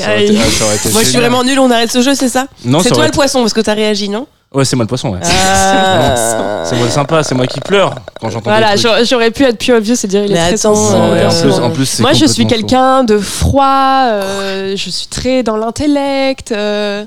Ça 0.00 0.10
aurait 0.10 0.24
été- 0.26 0.38
ah, 0.38 0.50
ça 0.50 0.64
aurait 0.66 0.76
été 0.76 0.88
Moi, 0.90 1.00
je 1.00 1.04
suis 1.06 1.12
génial. 1.14 1.30
vraiment 1.30 1.44
nul, 1.44 1.58
on 1.58 1.70
arrête 1.70 1.90
ce 1.90 2.02
jeu, 2.02 2.14
c'est 2.14 2.28
ça 2.28 2.46
Non, 2.64 2.78
C'est 2.80 2.84
ça 2.84 2.90
toi 2.90 2.98
aurait 2.98 3.06
le 3.08 3.12
poisson, 3.14 3.40
parce 3.40 3.54
que 3.54 3.62
t'as 3.62 3.72
réagi, 3.72 4.10
non 4.10 4.26
Ouais, 4.52 4.64
c'est 4.66 4.76
moi 4.76 4.82
le 4.84 4.88
poisson, 4.88 5.10
ouais. 5.10 5.20
Ah. 5.24 6.62
C'est 6.66 6.76
moi 6.76 6.90
sympa, 6.90 7.22
c'est 7.22 7.34
moi 7.34 7.46
qui 7.46 7.60
pleure 7.60 7.94
quand 8.20 8.28
j'entends 8.30 8.50
Voilà, 8.50 8.74
des 8.74 8.80
trucs. 8.80 8.82
j'aurais- 8.82 9.04
j'aurais 9.06 9.30
pu 9.30 9.44
être 9.44 9.56
plus 9.58 9.72
obvious 9.72 9.94
et 10.04 10.06
dire 10.08 10.24
il 10.24 10.32
est 10.32 10.34
Mais 10.34 10.40
très 10.40 10.66
attends, 10.66 10.74
sensible. 10.74 10.98
Non, 10.98 11.16
et 11.16 11.24
en 11.24 11.30
euh, 11.32 11.40
plus, 11.42 11.52
en 11.54 11.70
plus 11.70 11.86
c'est 11.86 12.02
Moi, 12.02 12.12
je 12.12 12.26
suis 12.26 12.42
complètement 12.42 12.68
quelqu'un 12.68 13.04
de 13.04 13.18
froid. 13.18 14.02
euh, 14.10 14.76
je 14.76 14.90
suis 14.90 15.06
très 15.06 15.42
dans 15.42 15.56
l'intellect. 15.56 16.52
euh, 16.52 17.04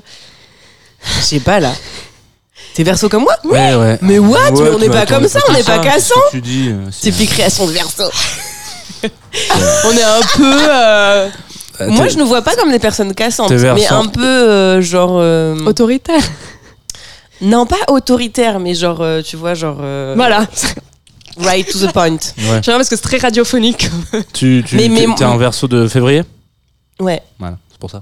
Je 1.04 1.20
sais 1.22 1.40
pas, 1.40 1.60
là. 1.60 1.70
T'es 2.74 2.82
verso 2.82 3.08
comme 3.08 3.22
moi. 3.22 3.34
Ouais, 3.44 3.74
ouais. 3.74 3.98
Mais 4.02 4.18
what 4.18 4.50
Ouais, 4.50 4.62
Mais 4.62 4.70
on 4.70 4.78
n'est 4.78 4.88
pas 4.90 5.06
comme 5.06 5.26
ça, 5.28 5.38
on 5.48 5.52
n'est 5.52 5.62
pas 5.62 5.78
cassant 5.78 6.20
Tu 6.30 6.40
dis. 6.40 6.68
euh, 6.70 7.10
puis 7.12 7.26
création 7.26 7.66
de 7.66 7.72
verso. 7.72 8.02
on 9.84 9.90
est 9.92 10.02
un 10.02 10.20
peu. 10.36 10.58
euh, 10.70 11.28
Euh, 11.80 11.88
Moi, 11.90 12.06
je 12.06 12.16
nous 12.18 12.26
vois 12.26 12.42
pas 12.42 12.54
comme 12.54 12.70
des 12.70 12.78
personnes 12.78 13.12
cassantes, 13.14 13.48
T'es 13.48 13.74
mais 13.74 13.86
un 13.88 14.06
peu 14.06 14.22
euh, 14.24 14.80
genre. 14.80 15.16
euh, 15.18 15.56
autoritaire. 15.66 16.22
Non, 17.40 17.66
pas 17.66 17.76
autoritaire, 17.88 18.60
mais 18.60 18.74
genre, 18.74 19.00
euh, 19.00 19.22
tu 19.22 19.36
vois, 19.36 19.54
genre. 19.54 19.78
euh, 19.80 20.14
Voilà. 20.16 20.46
Right 21.36 21.68
to 21.70 21.78
the 21.84 21.92
point. 21.92 22.10
Ouais. 22.38 22.60
J'aime 22.62 22.76
parce 22.76 22.88
que 22.88 22.94
c'est 22.96 23.02
très 23.02 23.18
radiophonique. 23.18 23.90
Tu, 24.32 24.62
tu 24.66 24.76
Mais- 24.76 24.88
t'es 25.16 25.24
un 25.24 25.36
verso 25.36 25.66
de 25.66 25.88
février? 25.88 26.22
Ouais. 27.00 27.20
Voilà, 27.40 27.56
c'est 27.72 27.78
pour 27.80 27.90
ça. 27.90 28.00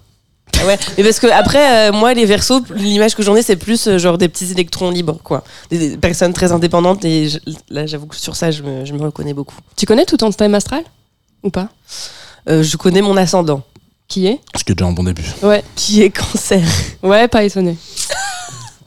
Ouais, 0.67 0.79
mais 0.97 1.05
parce 1.05 1.19
que 1.21 1.27
après, 1.29 1.89
euh, 1.89 1.93
moi, 1.93 2.15
les 2.15 2.25
versos, 2.25 2.63
l'image 2.75 3.15
que 3.15 3.23
j'en 3.23 3.35
ai, 3.37 3.43
c'est 3.43 3.57
plus 3.57 3.87
euh, 3.87 3.99
genre 3.99 4.19
des 4.19 4.29
petits 4.29 4.51
électrons 4.53 4.91
libres, 4.91 5.19
quoi. 5.23 5.43
Des, 5.71 5.91
des 5.91 5.97
personnes 5.97 6.33
très 6.33 6.53
indépendantes. 6.53 7.05
Et 7.05 7.29
je- 7.29 7.39
là, 7.71 7.87
j'avoue 7.87 8.07
que 8.07 8.17
sur 8.17 8.37
ça, 8.37 8.51
je 8.51 8.63
me, 8.63 8.85
je 8.85 8.93
me 8.93 9.03
reconnais 9.03 9.35
beaucoup. 9.35 9.57
Tu 9.77 9.87
connais 9.87 10.05
tout 10.05 10.17
ton 10.17 10.31
thème 10.31 10.55
astral? 10.55 10.85
Ou 11.43 11.51
pas? 11.51 11.69
Euh, 12.49 12.63
je 12.63 12.77
connais 12.77 13.03
mon 13.03 13.17
ascendant, 13.17 13.63
Qui 14.09 14.27
est? 14.27 14.41
Ce 14.57 14.65
qui 14.65 14.73
est 14.73 14.75
déjà 14.75 14.89
un 14.89 14.93
bon 14.93 15.05
début. 15.05 15.25
Ouais. 15.43 15.63
qui 15.77 16.03
est 16.03 16.11
cancer. 16.11 16.63
Ouais, 17.03 17.27
pas 17.29 17.45
étonné. 17.45 17.77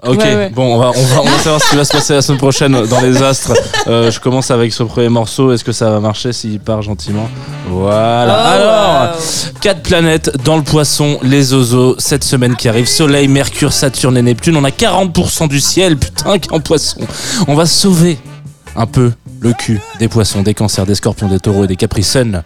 Ok, 0.08 0.18
Ouais, 0.20 0.36
ouais. 0.36 0.50
bon, 0.50 0.76
on 0.76 0.78
va, 0.80 0.92
on, 0.96 1.04
va, 1.04 1.22
on 1.22 1.26
va 1.26 1.38
savoir 1.44 1.62
ce 1.62 1.70
qui 1.70 1.76
va 1.76 1.86
se 1.86 1.92
passer 1.94 2.14
la 2.14 2.22
semaine 2.22 2.38
prochaine 2.38 2.86
dans 2.86 3.02
les 3.02 3.22
astres. 3.22 3.54
Euh, 3.88 4.12
je 4.12 4.20
commence 4.20 4.52
avec 4.52 4.72
ce 4.74 4.84
premier 4.84 5.10
morceau. 5.10 5.52
Est-ce 5.52 5.64
que 5.64 5.72
ça 5.72 5.90
va 5.90 6.00
marcher 6.00 6.34
s'il 6.34 6.60
part 6.60 6.82
gentiment? 6.82 7.28
Voilà. 7.68 8.38
Oh, 8.38 8.48
Alors, 8.48 9.16
wow. 9.16 9.22
quatre 9.62 9.82
planètes 9.82 10.32
dans 10.44 10.58
le 10.58 10.64
poisson, 10.64 11.20
les 11.24 11.54
oiseaux, 11.54 11.96
cette 11.98 12.24
semaine 12.24 12.56
qui 12.56 12.70
arrive. 12.70 12.88
Soleil, 12.88 13.28
Mercure, 13.28 13.74
Saturne 13.74 14.18
et 14.18 14.22
Neptune. 14.22 14.56
On 14.58 14.64
a 14.64 14.70
40% 14.70 15.48
du 15.48 15.60
ciel, 15.60 15.98
putain, 15.98 16.38
qui 16.40 16.50
est 16.50 16.54
en 16.54 16.60
poisson. 16.60 17.00
On 17.48 17.56
va 17.56 17.66
sauver 17.66 18.18
un 18.76 18.86
peu 18.86 19.12
le 19.42 19.54
cul 19.54 19.80
des 20.00 20.08
poissons, 20.08 20.42
des 20.42 20.54
cancers, 20.54 20.86
des 20.86 20.96
scorpions, 20.96 21.28
des 21.28 21.40
taureaux 21.40 21.66
et 21.66 21.68
des 21.68 21.76
capricènes. 21.76 22.44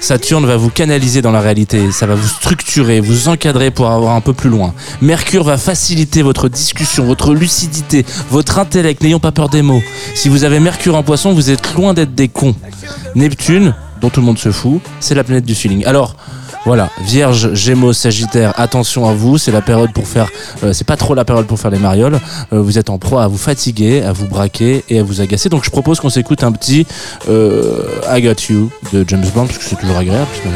Saturne 0.00 0.46
va 0.46 0.56
vous 0.56 0.70
canaliser 0.70 1.22
dans 1.22 1.32
la 1.32 1.40
réalité, 1.40 1.90
ça 1.92 2.06
va 2.06 2.14
vous 2.14 2.28
structurer, 2.28 3.00
vous 3.00 3.28
encadrer 3.28 3.70
pour 3.70 3.90
avoir 3.90 4.14
un 4.14 4.20
peu 4.20 4.32
plus 4.32 4.50
loin. 4.50 4.74
Mercure 5.00 5.44
va 5.44 5.58
faciliter 5.58 6.22
votre 6.22 6.48
discussion, 6.48 7.04
votre 7.04 7.34
lucidité, 7.34 8.06
votre 8.30 8.58
intellect, 8.58 9.02
n'ayons 9.02 9.20
pas 9.20 9.32
peur 9.32 9.48
des 9.48 9.62
mots. 9.62 9.82
Si 10.14 10.28
vous 10.28 10.44
avez 10.44 10.60
Mercure 10.60 10.94
en 10.94 11.02
poisson, 11.02 11.32
vous 11.32 11.50
êtes 11.50 11.74
loin 11.74 11.94
d'être 11.94 12.14
des 12.14 12.28
cons. 12.28 12.54
Neptune, 13.14 13.74
dont 14.00 14.10
tout 14.10 14.20
le 14.20 14.26
monde 14.26 14.38
se 14.38 14.52
fout, 14.52 14.80
c'est 15.00 15.14
la 15.14 15.24
planète 15.24 15.44
du 15.44 15.54
feeling. 15.54 15.84
Alors, 15.84 16.16
voilà, 16.64 16.90
Vierge, 17.00 17.54
Gémeaux, 17.54 17.92
Sagittaire, 17.92 18.52
attention 18.56 19.08
à 19.08 19.14
vous, 19.14 19.38
c'est 19.38 19.52
la 19.52 19.62
période 19.62 19.92
pour 19.92 20.06
faire, 20.06 20.28
euh, 20.62 20.72
c'est 20.72 20.86
pas 20.86 20.96
trop 20.96 21.14
la 21.14 21.24
période 21.24 21.46
pour 21.46 21.58
faire 21.58 21.70
les 21.70 21.78
marioles. 21.78 22.18
Euh, 22.52 22.60
vous 22.60 22.78
êtes 22.78 22.90
en 22.90 22.98
proie 22.98 23.24
à 23.24 23.28
vous 23.28 23.38
fatiguer, 23.38 24.02
à 24.02 24.12
vous 24.12 24.26
braquer 24.26 24.84
et 24.88 24.98
à 24.98 25.02
vous 25.02 25.20
agacer. 25.20 25.48
Donc 25.48 25.64
je 25.64 25.70
propose 25.70 26.00
qu'on 26.00 26.10
s'écoute 26.10 26.42
un 26.42 26.52
petit 26.52 26.86
euh, 27.28 28.00
I 28.10 28.22
Got 28.22 28.52
You 28.52 28.70
de 28.92 29.04
James 29.06 29.24
Bond 29.34 29.46
parce 29.46 29.58
que 29.58 29.64
c'est 29.64 29.76
toujours 29.76 29.96
agréable 29.96 30.28
de. 30.44 30.50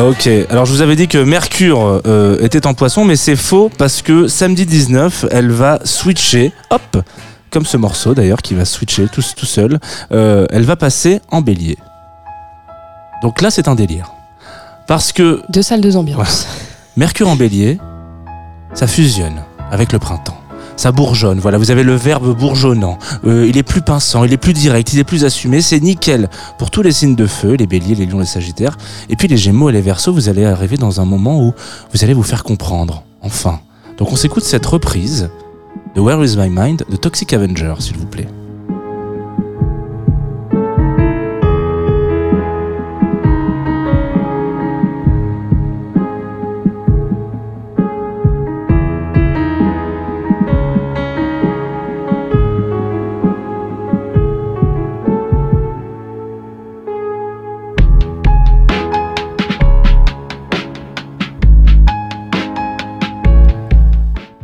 Ok, 0.00 0.30
alors 0.48 0.64
je 0.64 0.72
vous 0.72 0.80
avais 0.80 0.96
dit 0.96 1.08
que 1.08 1.18
Mercure 1.18 2.00
euh, 2.06 2.38
était 2.40 2.66
en 2.66 2.72
poisson, 2.72 3.04
mais 3.04 3.16
c'est 3.16 3.36
faux 3.36 3.70
parce 3.76 4.00
que 4.00 4.28
samedi 4.28 4.64
19, 4.64 5.26
elle 5.30 5.50
va 5.50 5.78
switcher, 5.84 6.52
hop, 6.70 7.04
comme 7.50 7.66
ce 7.66 7.76
morceau 7.76 8.14
d'ailleurs 8.14 8.40
qui 8.40 8.54
va 8.54 8.64
switcher 8.64 9.08
tout, 9.12 9.22
tout 9.36 9.44
seul, 9.44 9.78
euh, 10.12 10.46
elle 10.50 10.62
va 10.62 10.76
passer 10.76 11.20
en 11.30 11.42
bélier. 11.42 11.76
Donc 13.22 13.42
là 13.42 13.50
c'est 13.50 13.68
un 13.68 13.74
délire. 13.74 14.10
Parce 14.86 15.12
que 15.12 15.42
Deux 15.50 15.62
salles, 15.62 15.82
deux 15.82 15.96
ambiances. 15.98 16.48
Mercure 16.96 17.28
en 17.28 17.36
bélier, 17.36 17.78
ça 18.72 18.86
fusionne 18.86 19.42
avec 19.70 19.92
le 19.92 19.98
printemps. 19.98 20.39
Ça 20.76 20.92
bourgeonne, 20.92 21.40
voilà, 21.40 21.58
vous 21.58 21.70
avez 21.70 21.82
le 21.82 21.94
verbe 21.94 22.36
bourgeonnant. 22.36 22.98
Euh, 23.24 23.46
il 23.46 23.58
est 23.58 23.62
plus 23.62 23.82
pinçant, 23.82 24.24
il 24.24 24.32
est 24.32 24.38
plus 24.38 24.52
direct, 24.52 24.92
il 24.92 24.98
est 24.98 25.04
plus 25.04 25.24
assumé, 25.24 25.60
c'est 25.60 25.80
nickel 25.80 26.28
pour 26.58 26.70
tous 26.70 26.82
les 26.82 26.92
signes 26.92 27.16
de 27.16 27.26
feu, 27.26 27.54
les 27.54 27.66
béliers, 27.66 27.94
les 27.94 28.06
lions, 28.06 28.20
les 28.20 28.26
sagittaires. 28.26 28.78
Et 29.08 29.16
puis 29.16 29.28
les 29.28 29.36
gémeaux 29.36 29.68
et 29.68 29.72
les 29.72 29.82
versos, 29.82 30.12
vous 30.12 30.28
allez 30.28 30.44
arriver 30.44 30.76
dans 30.76 31.00
un 31.00 31.04
moment 31.04 31.42
où 31.42 31.52
vous 31.92 32.04
allez 32.04 32.14
vous 32.14 32.22
faire 32.22 32.44
comprendre, 32.44 33.04
enfin. 33.20 33.60
Donc 33.98 34.12
on 34.12 34.16
s'écoute 34.16 34.44
cette 34.44 34.64
reprise 34.64 35.28
de 35.94 36.00
Where 36.00 36.24
is 36.24 36.36
My 36.36 36.48
Mind 36.48 36.84
de 36.88 36.96
Toxic 36.96 37.32
Avenger, 37.32 37.74
s'il 37.80 37.98
vous 37.98 38.06
plaît. 38.06 38.28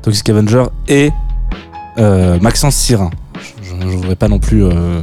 Toxic 0.06 0.30
Avenger 0.30 0.62
et 0.86 1.10
euh, 1.98 2.38
Maxence 2.40 2.76
Sirin. 2.76 3.10
Je 3.60 3.74
ne 3.74 3.90
voudrais 3.90 4.14
pas 4.14 4.28
non 4.28 4.38
plus 4.38 4.64
euh, 4.64 5.02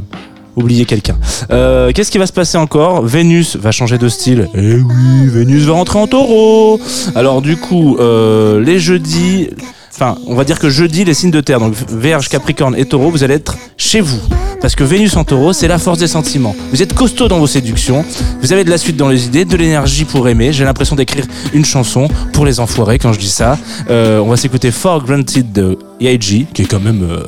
oublier 0.56 0.86
quelqu'un. 0.86 1.18
Euh, 1.50 1.92
Qu'est-ce 1.92 2.10
qui 2.10 2.16
va 2.16 2.26
se 2.26 2.32
passer 2.32 2.56
encore? 2.56 3.04
Vénus 3.04 3.56
va 3.56 3.70
changer 3.70 3.98
de 3.98 4.08
style. 4.08 4.48
Eh 4.54 4.76
oui, 4.76 5.26
Vénus 5.26 5.64
va 5.64 5.74
rentrer 5.74 5.98
en 5.98 6.06
taureau. 6.06 6.80
Alors 7.14 7.42
du 7.42 7.58
coup, 7.58 7.98
les 8.00 8.78
jeudis... 8.78 9.50
Enfin, 9.94 10.16
on 10.26 10.34
va 10.34 10.42
dire 10.42 10.58
que 10.58 10.70
jeudi, 10.70 11.04
les 11.04 11.14
signes 11.14 11.30
de 11.30 11.40
terre, 11.40 11.60
donc 11.60 11.74
Vierge, 11.88 12.28
Capricorne 12.28 12.74
et 12.76 12.84
Taureau, 12.84 13.10
vous 13.10 13.22
allez 13.22 13.34
être 13.34 13.56
chez 13.76 14.00
vous. 14.00 14.18
Parce 14.60 14.74
que 14.74 14.82
Vénus 14.82 15.16
en 15.16 15.22
taureau, 15.22 15.52
c'est 15.52 15.68
la 15.68 15.78
force 15.78 15.98
des 15.98 16.08
sentiments. 16.08 16.56
Vous 16.72 16.82
êtes 16.82 16.94
costaud 16.94 17.28
dans 17.28 17.38
vos 17.38 17.46
séductions, 17.46 18.04
vous 18.40 18.52
avez 18.52 18.64
de 18.64 18.70
la 18.70 18.78
suite 18.78 18.96
dans 18.96 19.08
les 19.08 19.26
idées, 19.26 19.44
de 19.44 19.56
l'énergie 19.56 20.04
pour 20.04 20.28
aimer. 20.28 20.52
J'ai 20.52 20.64
l'impression 20.64 20.96
d'écrire 20.96 21.26
une 21.52 21.64
chanson 21.64 22.08
pour 22.32 22.44
les 22.44 22.58
enfoirés 22.58 22.98
quand 22.98 23.12
je 23.12 23.20
dis 23.20 23.28
ça. 23.28 23.56
Euh, 23.88 24.18
on 24.18 24.30
va 24.30 24.36
s'écouter 24.36 24.72
For 24.72 25.04
Granted 25.04 25.52
de 25.52 25.78
EIG, 26.00 26.48
qui 26.52 26.62
est 26.62 26.68
quand 26.68 26.80
même 26.80 27.06
euh, 27.08 27.22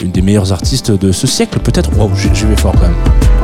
une 0.00 0.12
des 0.12 0.22
meilleures 0.22 0.52
artistes 0.52 0.92
de 0.92 1.10
ce 1.10 1.26
siècle, 1.26 1.58
peut-être. 1.58 1.90
Wow, 1.98 2.12
j'y 2.14 2.44
vais 2.44 2.56
fort 2.56 2.74
quand 2.74 2.82
même. 2.82 3.37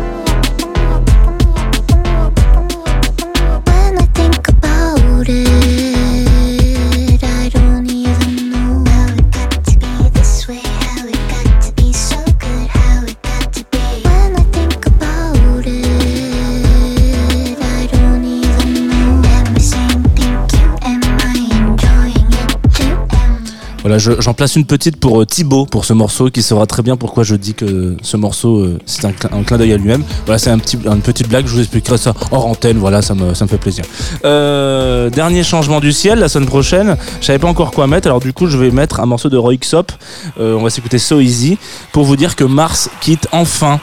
Voilà, 23.84 23.98
je- 23.98 24.18
j'en 24.18 24.32
place 24.32 24.56
une 24.56 24.64
petite 24.64 24.96
pour 24.96 25.20
euh, 25.20 25.26
Thibaut 25.26 25.66
pour 25.66 25.84
ce 25.84 25.92
morceau 25.92 26.30
qui 26.30 26.42
saura 26.42 26.64
très 26.66 26.82
bien 26.82 26.96
pourquoi 26.96 27.22
je 27.22 27.34
dis 27.34 27.52
que 27.52 27.98
ce 28.00 28.16
morceau 28.16 28.60
euh, 28.60 28.78
c'est 28.86 29.04
un, 29.04 29.10
cl- 29.10 29.28
un 29.30 29.42
clin 29.42 29.58
d'œil 29.58 29.74
à 29.74 29.76
lui-même. 29.76 30.02
Voilà, 30.24 30.38
c'est 30.38 30.48
un 30.48 30.58
petit, 30.58 30.78
une 30.86 31.02
petite 31.02 31.28
blague, 31.28 31.46
je 31.46 31.52
vous 31.52 31.60
expliquerai 31.60 31.98
ça 31.98 32.14
hors 32.30 32.46
antenne, 32.46 32.78
voilà, 32.78 33.02
ça 33.02 33.14
me, 33.14 33.34
ça 33.34 33.44
me 33.44 33.50
fait 33.50 33.58
plaisir. 33.58 33.84
Euh, 34.24 35.10
dernier 35.10 35.44
changement 35.44 35.80
du 35.80 35.92
ciel, 35.92 36.18
la 36.18 36.30
semaine 36.30 36.48
prochaine, 36.48 36.96
je 37.20 37.26
savais 37.26 37.38
pas 37.38 37.46
encore 37.48 37.72
quoi 37.72 37.86
mettre, 37.86 38.08
alors 38.08 38.20
du 38.20 38.32
coup 38.32 38.46
je 38.46 38.56
vais 38.56 38.70
mettre 38.70 39.00
un 39.00 39.06
morceau 39.06 39.28
de 39.28 39.36
Roy 39.36 39.56
Xop, 39.56 39.92
on 40.38 40.62
va 40.62 40.70
s'écouter 40.70 40.98
So 40.98 41.20
Easy, 41.20 41.58
pour 41.92 42.04
vous 42.04 42.16
dire 42.16 42.36
que 42.36 42.44
Mars 42.44 42.88
quitte 43.02 43.28
enfin 43.32 43.80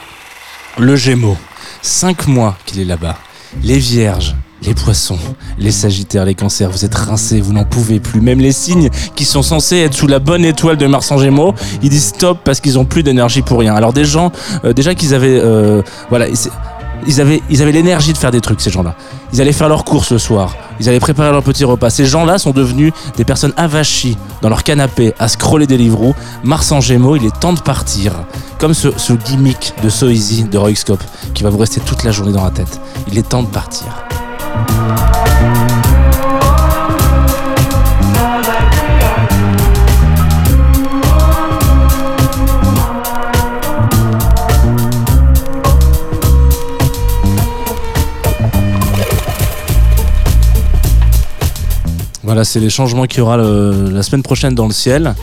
le 0.78 0.96
Gémeaux. 0.96 1.36
Cinq 1.80 2.26
mois 2.26 2.56
qu'il 2.66 2.80
est 2.80 2.84
là-bas. 2.84 3.18
Les 3.62 3.78
vierges, 3.78 4.34
les 4.64 4.74
poissons, 4.74 5.18
les 5.58 5.72
sagittaires, 5.72 6.24
les 6.24 6.34
cancers, 6.34 6.70
vous 6.70 6.84
êtes 6.84 6.94
rincés, 6.94 7.40
vous 7.40 7.52
n'en 7.52 7.64
pouvez 7.64 8.00
plus. 8.00 8.20
Même 8.20 8.40
les 8.40 8.52
signes 8.52 8.90
qui 9.14 9.24
sont 9.24 9.42
censés 9.42 9.78
être 9.78 9.94
sous 9.94 10.06
la 10.06 10.18
bonne 10.18 10.44
étoile 10.44 10.76
de 10.76 10.86
Mars 10.86 11.10
en 11.10 11.18
Gémeaux, 11.18 11.54
ils 11.82 11.88
disent 11.88 12.08
stop 12.08 12.38
parce 12.44 12.60
qu'ils 12.60 12.78
ont 12.78 12.84
plus 12.84 13.02
d'énergie 13.02 13.42
pour 13.42 13.58
rien. 13.58 13.74
Alors 13.74 13.92
des 13.92 14.04
gens, 14.04 14.32
euh, 14.64 14.72
déjà 14.72 14.94
qu'ils 14.94 15.14
avaient, 15.14 15.40
euh, 15.42 15.82
voilà, 16.10 16.26
ils 17.06 17.20
avaient, 17.20 17.42
ils 17.50 17.62
avaient 17.62 17.72
l'énergie 17.72 18.12
de 18.12 18.18
faire 18.18 18.30
des 18.30 18.40
trucs 18.40 18.60
ces 18.60 18.70
gens-là. 18.70 18.94
Ils 19.32 19.40
allaient 19.40 19.52
faire 19.52 19.68
leurs 19.68 19.84
courses 19.84 20.12
le 20.12 20.18
soir, 20.18 20.54
ils 20.78 20.88
allaient 20.88 21.00
préparer 21.00 21.32
leur 21.32 21.42
petit 21.42 21.64
repas. 21.64 21.90
Ces 21.90 22.06
gens-là 22.06 22.38
sont 22.38 22.52
devenus 22.52 22.92
des 23.16 23.24
personnes 23.24 23.52
avachies 23.56 24.16
dans 24.42 24.48
leur 24.48 24.62
canapé 24.62 25.12
à 25.18 25.26
scroller 25.28 25.66
des 25.66 25.76
livres. 25.76 26.14
Mars 26.44 26.70
en 26.70 26.80
Gémeaux, 26.80 27.16
il 27.16 27.24
est 27.24 27.40
temps 27.40 27.52
de 27.52 27.60
partir. 27.60 28.12
Comme 28.58 28.74
ce, 28.74 28.88
gimmick 29.26 29.74
de 29.82 29.88
So 29.88 30.08
Easy 30.08 30.44
de 30.44 30.56
Roy 30.56 30.76
Scope 30.76 31.02
qui 31.34 31.42
va 31.42 31.50
vous 31.50 31.58
rester 31.58 31.80
toute 31.80 32.04
la 32.04 32.12
journée 32.12 32.32
dans 32.32 32.44
la 32.44 32.50
tête. 32.50 32.80
Il 33.10 33.18
est 33.18 33.28
temps 33.28 33.42
de 33.42 33.48
partir. 33.48 33.86
Voilà, 52.22 52.44
c'est 52.44 52.60
les 52.60 52.70
changements 52.70 53.06
qu'il 53.06 53.18
y 53.18 53.20
aura 53.20 53.36
le- 53.36 53.90
la 53.90 54.02
semaine 54.02 54.22
prochaine 54.22 54.54
dans 54.54 54.66
le 54.66 54.72
ciel. 54.72 55.14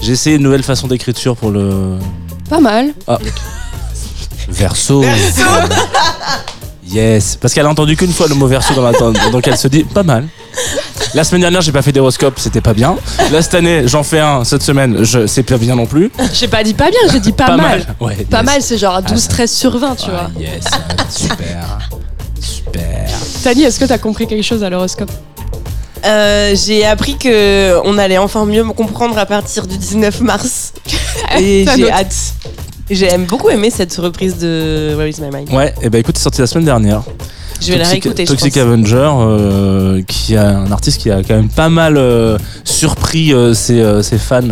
J'ai 0.00 0.12
essayé 0.12 0.36
une 0.36 0.42
nouvelle 0.42 0.62
façon 0.62 0.86
d'écriture 0.86 1.36
pour 1.36 1.50
le 1.50 1.98
Pas 2.48 2.60
mal. 2.60 2.94
verso. 4.48 5.02
Yes, 6.88 7.36
parce 7.40 7.52
qu'elle 7.52 7.66
a 7.66 7.68
entendu 7.70 7.96
qu'une 7.96 8.12
fois 8.12 8.28
le 8.28 8.34
mot 8.34 8.46
verso 8.46 8.72
dans 8.74 8.82
la 8.82 8.92
tente, 8.92 9.16
donc 9.32 9.46
elle 9.48 9.56
se 9.56 9.68
dit 9.68 9.84
pas 9.84 10.02
mal. 10.02 10.26
La 11.14 11.24
semaine 11.24 11.40
dernière, 11.42 11.60
j'ai 11.60 11.72
pas 11.72 11.82
fait 11.82 11.92
d'horoscope, 11.92 12.38
c'était 12.38 12.60
pas 12.60 12.74
bien. 12.74 12.96
Là, 13.32 13.42
cette 13.42 13.54
année, 13.54 13.82
j'en 13.88 14.02
fais 14.02 14.20
un 14.20 14.44
cette 14.44 14.62
semaine, 14.62 15.02
je 15.04 15.26
c'est 15.26 15.42
pas 15.42 15.58
bien 15.58 15.74
non 15.76 15.86
plus. 15.86 16.10
J'ai 16.32 16.48
pas 16.48 16.62
dit 16.62 16.74
pas 16.74 16.90
bien, 16.90 17.00
j'ai 17.10 17.20
dit 17.20 17.32
pas, 17.32 17.56
mal. 17.56 17.84
Ouais, 18.00 18.16
Pas 18.30 18.38
yes. 18.38 18.46
mal, 18.46 18.62
c'est 18.62 18.78
genre 18.78 19.00
12-13 19.02 19.46
sur 19.48 19.76
20, 19.78 19.96
tu 19.96 20.04
Ah, 20.08 20.30
vois. 20.32 20.42
yes, 20.42 20.64
ah, 20.72 20.78
super. 21.10 21.78
Super. 22.40 23.08
Tani, 23.42 23.62
est-ce 23.64 23.80
que 23.80 23.84
t'as 23.84 23.98
compris 23.98 24.26
quelque 24.26 24.44
chose 24.44 24.62
à 24.62 24.70
l'horoscope? 24.70 25.10
Euh, 26.04 26.54
j'ai 26.54 26.84
appris 26.86 27.16
que 27.16 27.74
on 27.84 27.98
allait 27.98 28.18
enfin 28.18 28.44
mieux 28.46 28.62
me 28.62 28.72
comprendre 28.72 29.18
à 29.18 29.26
partir 29.26 29.66
du 29.66 29.76
19 29.76 30.20
mars. 30.20 30.72
Et 31.38 31.64
T'as 31.66 31.76
j'ai 31.76 31.90
hâte. 31.90 32.14
J'ai 32.90 33.16
beaucoup 33.18 33.48
aimé 33.50 33.70
cette 33.70 33.94
reprise 33.96 34.38
de 34.38 34.94
Where 34.96 35.08
is 35.08 35.20
my 35.20 35.30
mind. 35.36 35.52
Ouais, 35.52 35.74
et 35.82 35.90
bah 35.90 35.98
écoute, 35.98 36.16
c'est 36.16 36.22
sorti 36.22 36.40
la 36.40 36.46
semaine 36.46 36.64
dernière. 36.66 37.02
Je 37.60 37.72
vais 37.72 37.78
la 37.78 37.84
Toxic, 37.84 38.02
réécouter. 38.04 38.26
je 38.26 38.30
Toxic 38.32 38.52
pense. 38.54 38.62
Avenger, 38.62 39.10
euh, 39.18 40.02
qui 40.06 40.36
a 40.36 40.58
un 40.58 40.70
artiste 40.70 41.00
qui 41.00 41.10
a 41.10 41.22
quand 41.22 41.34
même 41.34 41.48
pas 41.48 41.70
mal 41.70 41.96
euh, 41.96 42.36
surpris 42.64 43.32
euh, 43.32 43.54
ses, 43.54 44.02
ses 44.02 44.18
fans, 44.18 44.42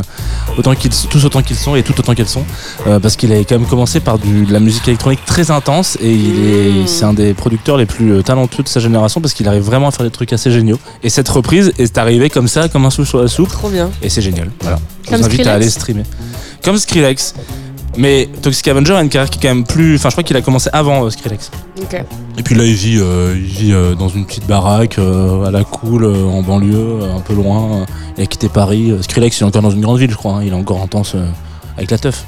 autant 0.56 0.74
qu'ils, 0.74 0.90
tous 1.10 1.22
autant 1.26 1.42
qu'ils 1.42 1.56
sont 1.58 1.76
et 1.76 1.82
tout 1.82 1.92
autant 2.00 2.14
qu'elles 2.14 2.28
sont, 2.28 2.44
parce 3.02 3.16
qu'il 3.16 3.30
avait 3.30 3.44
quand 3.44 3.58
même 3.58 3.68
commencé 3.68 4.00
par 4.00 4.18
du, 4.18 4.46
de 4.46 4.52
la 4.52 4.58
musique 4.58 4.88
électronique 4.88 5.20
très 5.26 5.50
intense 5.50 5.98
et 6.00 6.12
il 6.14 6.44
est, 6.46 6.86
c'est 6.86 7.04
un 7.04 7.12
des 7.12 7.34
producteurs 7.34 7.76
les 7.76 7.84
plus 7.86 8.22
talentueux 8.22 8.62
de 8.62 8.68
sa 8.68 8.80
génération 8.80 9.20
parce 9.20 9.34
qu'il 9.34 9.46
arrive 9.48 9.62
vraiment 9.62 9.88
à 9.88 9.90
faire 9.90 10.06
des 10.06 10.10
trucs 10.12 10.32
assez 10.32 10.50
géniaux. 10.50 10.78
Et 11.02 11.10
cette 11.10 11.28
reprise 11.28 11.72
est 11.78 11.98
arrivée 11.98 12.30
comme 12.30 12.48
ça, 12.48 12.68
comme 12.70 12.86
un 12.86 12.90
sou 12.90 13.04
sur 13.04 13.20
la 13.20 13.28
soupe, 13.28 13.50
Trop 13.50 13.68
bien. 13.68 13.90
et 14.02 14.08
c'est 14.08 14.22
génial. 14.22 14.50
Voilà. 14.62 14.78
Je 15.04 15.10
Comme 15.10 15.20
vous 15.20 15.26
invite 15.26 15.40
à 15.40 15.42
Skrillex 15.44 15.56
aller 15.56 15.70
streamer. 15.70 16.02
Comme 16.64 16.78
Skrillex. 16.78 17.34
Mais 17.96 18.28
Toxic 18.42 18.66
Avenger 18.68 18.94
a 18.94 19.02
une 19.02 19.08
carrière 19.08 19.30
qui 19.30 19.38
est 19.38 19.42
quand 19.42 19.48
même 19.54 19.64
plus. 19.64 19.96
Enfin, 19.96 20.08
je 20.10 20.14
crois 20.14 20.24
qu'il 20.24 20.36
a 20.36 20.42
commencé 20.42 20.68
avant 20.72 21.04
euh, 21.04 21.10
Skrillex. 21.10 21.50
Ok. 21.82 22.02
Et 22.38 22.42
puis 22.42 22.54
là, 22.54 22.64
il 22.64 22.74
vit, 22.74 22.98
euh, 22.98 23.34
il 23.36 23.42
vit 23.44 23.72
euh, 23.72 23.94
dans 23.94 24.08
une 24.08 24.26
petite 24.26 24.46
baraque 24.46 24.98
euh, 24.98 25.44
à 25.44 25.50
la 25.50 25.64
cool, 25.64 26.04
euh, 26.04 26.24
en 26.26 26.42
banlieue, 26.42 27.00
un 27.14 27.20
peu 27.20 27.34
loin. 27.34 27.80
euh. 27.82 27.84
il 28.18 28.24
a 28.24 28.26
quitté 28.26 28.48
Paris. 28.48 28.90
Euh, 28.90 29.02
Skrillex, 29.02 29.38
il 29.38 29.42
est 29.42 29.46
encore 29.46 29.62
dans 29.62 29.70
une 29.70 29.80
grande 29.80 29.98
ville, 29.98 30.10
je 30.10 30.16
crois. 30.16 30.34
hein. 30.34 30.42
Il 30.44 30.52
est 30.52 30.56
encore 30.56 30.82
intense 30.82 31.14
euh, 31.14 31.24
avec 31.76 31.90
la 31.90 31.98
teuf. 31.98 32.24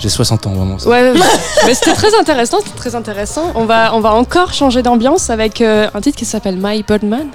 J'ai 0.00 0.08
60 0.08 0.46
ans, 0.48 0.52
vraiment. 0.54 0.78
ça. 0.78 0.88
Ouais, 0.90 1.02
ouais, 1.02 1.12
ouais. 1.12 1.26
mais 1.66 1.72
c'était 1.74 1.94
très 1.94 2.14
intéressant, 2.18 2.58
c'était 2.64 2.76
très 2.76 2.94
intéressant. 2.94 3.52
On 3.54 3.64
va, 3.64 3.94
on 3.94 4.00
va 4.00 4.12
encore 4.14 4.52
changer 4.52 4.82
d'ambiance 4.82 5.30
avec 5.30 5.60
euh, 5.60 5.88
un 5.94 6.00
titre 6.00 6.18
qui 6.18 6.24
s'appelle 6.24 6.58
My 6.60 6.82
Birdman 6.82 7.28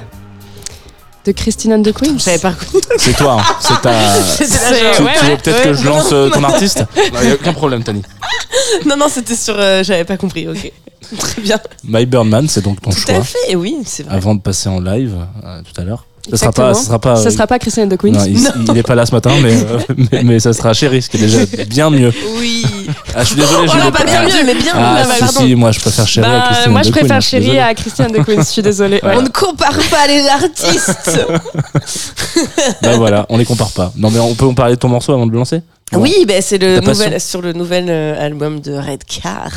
de 1.26 1.32
Christine 1.32 1.74
and 1.74 1.82
the 1.84 1.92
Queens. 1.94 2.18
Je 2.18 2.24
savais 2.24 2.40
pas. 2.40 2.54
C'est 2.98 3.14
toi, 3.16 3.38
hein. 3.42 3.56
c'est 3.60 3.82
ta. 3.82 4.24
C'était 4.24 4.46
C'est- 4.46 4.84
la 4.84 4.92
Tu, 4.96 5.02
ouais, 5.04 5.12
tu 5.18 5.26
veux 5.26 5.32
ouais, 5.32 5.38
peut-être 5.38 5.58
ouais. 5.58 5.64
que 5.64 5.74
je 5.74 5.86
lance 5.86 6.10
euh, 6.12 6.30
ton 6.30 6.44
artiste? 6.44 6.84
Il 7.22 7.26
n'y 7.28 7.32
a 7.32 7.36
aucun 7.36 7.54
problème, 7.54 7.84
Tani. 7.84 8.02
Non, 8.86 8.96
non, 8.98 9.08
c'était 9.10 9.36
sur. 9.36 9.56
euh, 9.58 9.84
J'avais 9.84 10.06
pas 10.06 10.18
compris. 10.18 10.48
Ok. 10.48 10.72
Très 11.20 11.42
bien. 11.42 11.60
My 11.84 12.06
Birdman, 12.06 12.48
c'est 12.48 12.62
donc 12.62 12.82
ton 12.82 12.92
Tout 12.92 13.00
choix. 13.00 13.16
à 13.16 13.24
fait. 13.24 13.56
Oui, 13.56 13.78
c'est 13.86 14.04
vrai. 14.04 14.16
Avant 14.16 14.36
de 14.36 14.42
passer 14.42 14.70
en 14.70 14.80
live 14.80 15.16
euh, 15.44 15.62
tout 15.64 15.80
à 15.82 15.84
l'heure. 15.84 16.06
Ça 16.32 16.38
sera 16.38 16.52
pas. 16.52 16.74
Ça 16.74 16.84
sera 16.84 17.00
pas, 17.00 17.16
Ça 17.16 17.28
euh, 17.28 17.32
sera 17.32 17.48
pas 17.48 17.60
Christine 17.60 17.84
and 17.86 17.90
the 17.90 17.98
Queens. 17.98 18.12
non, 18.12 18.26
il, 18.28 18.72
il 18.72 18.78
est 18.78 18.84
pas 18.84 18.96
là 18.96 19.06
ce 19.06 19.14
matin, 19.16 19.32
mais, 19.42 19.54
euh, 19.54 19.80
mais, 20.12 20.24
mais 20.24 20.40
ça 20.40 20.54
sera 20.54 20.74
Chéri, 20.74 21.02
ce 21.02 21.10
qui 21.10 21.18
est 21.18 21.22
déjà 21.22 21.40
bien 21.66 21.90
mieux. 21.90 22.12
Oui. 22.40 22.66
Ah, 23.16 23.22
je 23.24 23.28
suis 23.28 23.36
désolé, 23.36 23.68
Oh 23.68 23.72
je 23.78 23.84
l'ai 23.86 23.92
pas 23.92 24.04
bien 24.04 24.24
mieux, 24.24 24.44
mais 24.46 24.54
bien 24.56 24.72
Ah, 24.76 25.04
mieux. 25.06 25.14
si, 25.14 25.20
pardon. 25.20 25.40
si, 25.40 25.56
moi 25.56 25.72
je 25.72 25.80
préfère 25.80 26.08
Chéri 26.08 26.28
à 26.28 26.30
Bah, 26.30 26.44
Christine 26.52 26.72
moi, 26.72 26.80
and 26.80 26.84
je 26.84 26.92
préfère 26.92 27.20
désolé. 27.20 27.60
à 27.60 27.74
Christine 27.74 28.06
and 28.06 28.10
the 28.22 28.26
Queens. 28.26 28.42
Je 28.42 28.44
suis 28.48 28.62
désolée. 28.62 29.00
ouais. 29.04 29.16
On 29.18 29.22
ne 29.22 29.30
compare 29.30 29.78
pas 29.90 30.08
les 30.08 30.28
artistes. 30.28 31.20
Bah 32.82 32.96
voilà, 32.98 33.26
on 33.30 33.38
les 33.38 33.46
compare 33.46 33.72
pas. 33.72 33.92
Non 33.96 34.10
mais 34.12 34.20
on 34.20 34.36
peut 34.36 34.46
en 34.46 34.54
parler 34.54 34.76
de 34.76 34.80
ton 34.80 34.88
morceau 34.90 35.14
avant 35.14 35.26
de 35.26 35.32
le 35.32 35.38
lancer? 35.38 35.62
Non. 35.92 36.00
Oui, 36.00 36.14
ben 36.28 36.42
c'est 36.42 36.58
le 36.60 36.80
nouvel, 36.80 37.20
sur 37.20 37.42
le 37.42 37.54
nouvel 37.54 37.86
euh, 37.90 38.24
album 38.26 38.60
de 38.60 38.74
Redcar. 38.74 39.50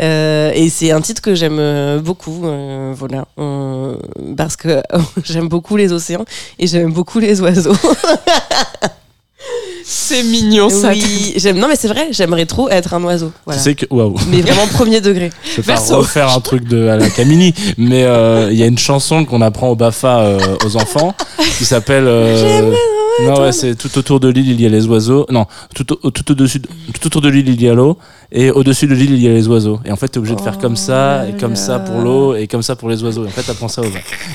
Euh, 0.00 0.50
et 0.54 0.68
c'est 0.68 0.90
un 0.90 1.00
titre 1.00 1.22
que 1.22 1.34
j'aime 1.34 1.58
euh, 1.58 1.98
beaucoup, 2.00 2.42
euh, 2.44 2.92
voilà, 2.96 3.24
Euh, 3.38 3.96
parce 4.36 4.56
que 4.56 4.82
j'aime 5.24 5.48
beaucoup 5.48 5.76
les 5.76 5.92
océans 5.92 6.24
et 6.58 6.66
j'aime 6.66 6.92
beaucoup 6.92 7.18
les 7.18 7.40
oiseaux. 7.40 7.76
C'est 9.88 10.24
mignon 10.24 10.68
ça. 10.68 10.88
oui, 10.90 11.34
j'aime. 11.36 11.58
Non, 11.58 11.68
mais 11.68 11.76
c'est 11.76 11.86
vrai, 11.86 12.08
j'aimerais 12.10 12.46
trop 12.46 12.68
être 12.68 12.92
un 12.94 13.04
oiseau. 13.04 13.30
Voilà. 13.44 13.60
Tu 13.60 13.64
sais 13.70 13.74
que 13.76 13.86
waouh, 13.90 14.16
Mais 14.28 14.40
vraiment 14.40 14.66
premier 14.72 15.00
degré. 15.00 15.30
je 15.44 15.56
vais 15.60 15.62
pas 15.62 15.74
Verso. 15.74 15.98
refaire 15.98 16.28
un 16.34 16.40
truc 16.40 16.64
de 16.64 16.88
à 16.88 16.96
la 16.96 17.08
Camini, 17.08 17.54
mais 17.78 18.02
euh, 18.02 18.48
il 18.50 18.58
y 18.58 18.64
a 18.64 18.66
une 18.66 18.78
chanson 18.78 19.24
qu'on 19.24 19.40
apprend 19.42 19.68
au 19.68 19.76
Bafa 19.76 20.18
euh, 20.20 20.56
aux 20.64 20.76
enfants 20.76 21.14
qui 21.58 21.64
s'appelle. 21.64 22.06
euh, 22.08 22.72
non 23.22 23.40
ouais, 23.40 23.52
c'est 23.52 23.74
tout 23.76 23.96
autour 23.98 24.20
de 24.20 24.28
l'île 24.28 24.50
il 24.50 24.60
y 24.60 24.66
a 24.66 24.68
les 24.68 24.86
oiseaux. 24.86 25.26
Non, 25.30 25.46
tout 25.74 25.90
au- 26.04 26.10
tout 26.10 26.30
au-dessus, 26.32 26.58
de- 26.60 26.68
tout 26.92 27.06
autour 27.06 27.20
de 27.22 27.28
l'île 27.28 27.48
il 27.48 27.62
y 27.62 27.68
a 27.68 27.74
l'eau 27.74 27.96
et 28.30 28.50
au-dessus 28.50 28.86
de 28.86 28.94
l'île 28.94 29.12
il 29.12 29.22
y 29.22 29.28
a 29.28 29.32
les 29.32 29.48
oiseaux. 29.48 29.80
Et 29.84 29.90
en 29.92 29.96
fait 29.96 30.08
t'es 30.08 30.18
obligé 30.18 30.34
de 30.36 30.40
faire 30.40 30.58
comme 30.58 30.76
ça 30.76 31.26
et 31.28 31.32
comme 31.32 31.56
ça 31.56 31.78
pour 31.78 32.00
l'eau 32.00 32.34
et 32.34 32.46
comme 32.46 32.62
ça 32.62 32.76
pour 32.76 32.88
les 32.90 33.02
oiseaux. 33.02 33.24
Et 33.24 33.28
en 33.28 33.30
fait 33.30 33.42
t'apprends 33.42 33.68
ça 33.68 33.80
aux 33.82 33.86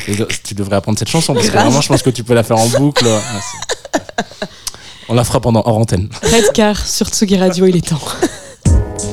et 0.07 0.15
donc, 0.15 0.29
tu 0.43 0.55
devrais 0.55 0.77
apprendre 0.77 0.97
cette 0.97 1.09
chanson 1.09 1.33
parce 1.33 1.45
que 1.47 1.51
Grave. 1.51 1.65
vraiment 1.65 1.81
je 1.81 1.87
pense 1.89 2.01
que 2.01 2.09
tu 2.09 2.23
peux 2.23 2.33
la 2.33 2.43
faire 2.43 2.57
en 2.57 2.67
boucle. 2.67 3.05
C'est- 3.05 4.47
On 5.09 5.13
la 5.13 5.23
fera 5.25 5.39
pendant 5.41 5.61
hors 5.65 5.77
antenne. 5.77 6.07
Redcar 6.23 6.77
sur 6.85 7.07
Tsugi 7.09 7.35
Radio, 7.37 7.65
il 7.67 7.75
est 7.75 7.87
temps. 7.89 7.99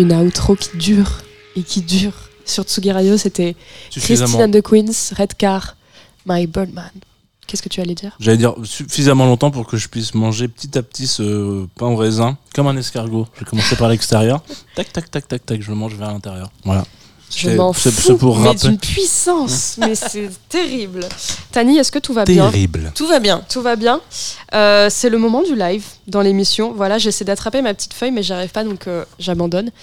une 0.00 0.12
outro 0.12 0.54
qui 0.56 0.76
dure 0.76 1.22
et 1.56 1.62
qui 1.62 1.82
dure. 1.82 2.12
Sur 2.44 2.64
Tsugi 2.64 2.90
Radio, 2.90 3.16
c'était 3.16 3.54
Christine 3.90 4.42
and 4.42 4.50
the 4.50 4.62
Queens, 4.62 5.12
Redcar, 5.16 5.76
My 6.26 6.46
Birdman. 6.46 6.90
Qu'est-ce 7.46 7.62
que 7.62 7.68
tu 7.68 7.80
allais 7.80 7.94
dire? 7.94 8.16
J'allais 8.20 8.36
dire 8.36 8.54
suffisamment 8.64 9.26
longtemps 9.26 9.50
pour 9.50 9.66
que 9.66 9.76
je 9.76 9.88
puisse 9.88 10.14
manger 10.14 10.46
petit 10.48 10.76
à 10.78 10.82
petit 10.82 11.06
ce 11.06 11.66
pain 11.76 11.86
au 11.86 11.96
raisin, 11.96 12.38
comme 12.54 12.66
un 12.68 12.76
escargot. 12.76 13.26
Je 13.34 13.40
vais 13.40 13.46
commencer 13.46 13.76
par 13.76 13.88
l'extérieur. 13.88 14.42
Tac, 14.74 14.92
tac, 14.92 15.10
tac, 15.10 15.26
tac, 15.28 15.44
tac, 15.46 15.60
je 15.62 15.68
le 15.68 15.74
mange 15.76 15.94
vers 15.94 16.08
l'intérieur. 16.12 16.50
Voilà. 16.64 16.84
Je 17.34 17.48
C'est- 17.48 17.54
m'en 17.56 17.72
c'est- 17.72 17.90
fous, 17.90 18.02
c'est 18.08 18.18
pour 18.18 18.38
mais 18.38 18.48
rappeler. 18.48 18.68
d'une 18.70 18.78
puissance, 18.78 19.76
mais 19.78 19.94
c'est 19.94 20.30
terrible. 20.48 21.08
Tani, 21.52 21.78
est-ce 21.78 21.90
que 21.92 21.98
tout 21.98 22.12
va 22.12 22.24
bien 22.24 22.50
Terrible. 22.50 22.92
Tout 22.94 23.06
va 23.06 23.18
bien. 23.18 23.42
Tout 23.48 23.60
va 23.62 23.76
bien. 23.76 24.00
Euh, 24.54 24.88
c'est 24.90 25.10
le 25.10 25.18
moment 25.18 25.42
du 25.42 25.54
live 25.56 25.84
dans 26.06 26.20
l'émission. 26.20 26.72
Voilà, 26.72 26.98
j'essaie 26.98 27.24
d'attraper 27.24 27.60
ma 27.62 27.74
petite 27.74 27.92
feuille, 27.94 28.12
mais 28.12 28.22
j'arrive 28.22 28.50
pas, 28.50 28.64
donc 28.64 28.86
euh, 28.86 29.04
j'abandonne. 29.18 29.70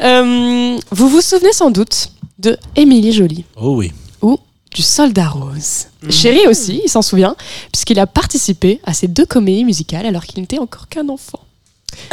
Euh, 0.00 0.78
vous 0.90 1.08
vous 1.08 1.20
souvenez 1.20 1.52
sans 1.52 1.70
doute 1.70 2.08
de 2.38 2.56
Émilie 2.74 3.12
Jolie 3.12 3.44
Oh 3.56 3.76
oui. 3.76 3.92
ou 4.22 4.38
du 4.74 4.82
Soldat 4.82 5.28
Rose. 5.28 5.86
Chéri 6.10 6.46
aussi, 6.48 6.80
il 6.84 6.88
s'en 6.90 7.02
souvient, 7.02 7.34
puisqu'il 7.72 7.98
a 7.98 8.06
participé 8.06 8.80
à 8.84 8.92
ces 8.94 9.08
deux 9.08 9.24
comédies 9.26 9.64
musicales 9.64 10.04
alors 10.06 10.24
qu'il 10.24 10.40
n'était 10.40 10.58
encore 10.58 10.88
qu'un 10.88 11.08
enfant. 11.08 11.40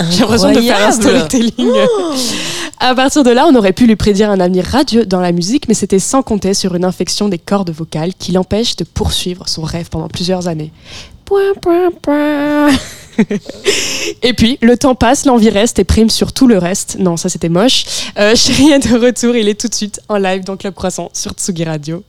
J'ai 0.09 0.19
l'impression 0.19 0.51
de 0.51 0.61
faire 0.61 0.88
un 0.88 0.91
storytelling. 0.91 1.71
À 2.80 2.95
partir 2.95 3.24
de 3.24 3.32
là, 3.32 3.47
on 3.47 3.55
aurait 3.55 3.74
pu 3.74 3.86
lui 3.86 3.95
prédire 3.95 4.30
un 4.30 4.39
avenir 4.39 4.65
radieux 4.65 5.05
dans 5.05 5.21
la 5.21 5.32
musique, 5.32 5.67
mais 5.67 5.74
c'était 5.74 5.99
sans 5.99 6.21
compter 6.21 6.53
sur 6.53 6.76
une 6.76 6.84
infection 6.84 7.30
des 7.30 7.38
cordes 7.38 7.69
vocales 7.69 8.13
qui 8.13 8.32
l'empêche 8.32 8.76
de 8.76 8.84
poursuivre 8.84 9.47
son 9.47 9.61
rêve 9.61 9.89
pendant 9.89 10.07
plusieurs 10.07 10.47
années. 10.47 10.71
Point, 11.26 11.53
point, 11.61 11.91
point. 12.01 12.69
et 14.21 14.34
puis, 14.34 14.57
le 14.61 14.76
temps 14.78 14.95
passe, 14.95 15.26
l'envie 15.26 15.49
reste 15.49 15.80
et 15.80 15.84
prime 15.84 16.09
sur 16.09 16.34
tout 16.34 16.47
le 16.47 16.57
reste. 16.57 16.97
Non, 16.99 17.15
ça 17.15 17.30
c'était 17.30 17.49
moche. 17.49 17.86
Euh, 18.17 18.36
Chéri 18.36 18.71
est 18.71 18.91
de 18.91 18.97
retour, 18.97 19.36
il 19.36 19.47
est 19.47 19.59
tout 19.59 19.67
de 19.67 19.76
suite 19.76 20.01
en 20.09 20.17
live 20.17 20.43
dans 20.43 20.57
Club 20.57 20.74
Croissant 20.74 21.09
sur 21.13 21.32
Tsugi 21.32 21.63
Radio. 21.63 22.03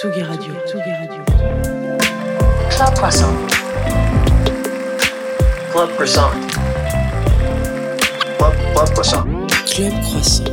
Tsugi 0.00 0.22
Radio. 0.22 0.52
Tsugi 0.66 0.90
Radio. 0.90 1.22
Club 2.70 2.94
Croissant. 2.94 3.32
Club 5.76 5.90
Croissant. 5.90 6.30
Club, 8.38 8.54
Club 8.72 8.90
Croissant. 8.94 9.24
Club 9.66 9.92
Croissant. 10.00 10.44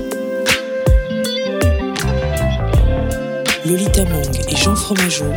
Lolita 3.65 4.03
Mang 4.03 4.37
et 4.49 4.55
Jean 4.57 4.75
Fromageau 4.75 5.31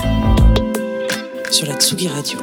sur 1.52 1.68
la 1.68 1.74
Tsugi 1.74 2.08
Radio. 2.08 2.40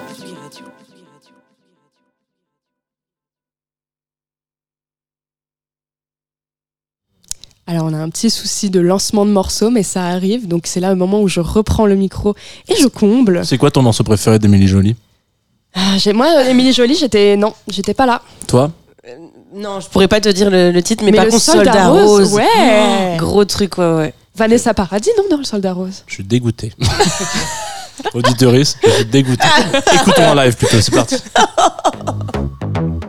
Alors, 7.67 7.83
on 7.83 7.93
a 7.93 7.97
un 7.97 8.09
petit 8.09 8.29
souci 8.29 8.69
de 8.69 8.79
lancement 8.79 9.25
de 9.25 9.31
morceau, 9.31 9.69
mais 9.69 9.83
ça 9.83 10.05
arrive. 10.05 10.47
Donc, 10.47 10.65
c'est 10.65 10.79
là 10.79 10.91
le 10.91 10.95
moment 10.95 11.21
où 11.21 11.27
je 11.27 11.41
reprends 11.41 11.87
le 11.87 11.95
micro 11.95 12.35
et 12.69 12.75
je 12.81 12.87
comble. 12.87 13.45
C'est 13.45 13.57
quoi 13.57 13.69
ton 13.69 13.81
morceau 13.81 14.05
préféré 14.05 14.39
d'Émilie 14.39 14.69
Jolie 14.69 14.95
Ah, 15.76 15.97
j'ai- 15.97 16.13
moi, 16.13 16.28
euh, 16.38 16.49
Émilie 16.49 16.74
Jolie, 16.74 16.95
j'étais. 16.95 17.36
Non, 17.36 17.53
j'étais 17.67 17.93
pas 17.93 18.05
là. 18.05 18.21
Toi 18.47 18.71
Non, 19.55 19.80
je 19.80 19.88
pourrais 19.89 20.07
pas 20.07 20.19
te 20.21 20.30
dire 20.30 20.49
le, 20.49 20.71
le 20.71 20.84
titre, 20.84 21.03
mais, 21.03 21.11
Mais 21.11 21.17
par 21.17 21.26
le 21.26 21.32
contre, 21.32 21.43
Soldat 21.43 21.88
Rose, 21.89 22.03
Rose. 22.30 22.34
ouais. 22.34 22.45
Oh, 23.13 23.17
gros 23.17 23.45
truc, 23.45 23.78
ouais, 23.78 23.93
ouais. 23.93 24.13
Vanessa 24.36 24.74
Paradis, 24.74 25.09
non, 25.17 25.24
dans 25.30 25.38
le 25.38 25.43
Soldat 25.43 25.74
Rose. 25.74 26.03
Je 26.07 26.13
suis 26.15 26.24
dégoûté. 26.24 26.74
Auditeuriste, 28.13 28.78
je 28.84 28.89
suis 28.89 29.05
dégoûté. 29.05 29.47
Écoutons 29.93 30.24
en 30.30 30.34
live 30.36 30.55
plutôt, 30.55 30.82
c'est 30.82 30.93
parti. 30.93 31.15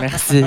Merci. 0.00 0.42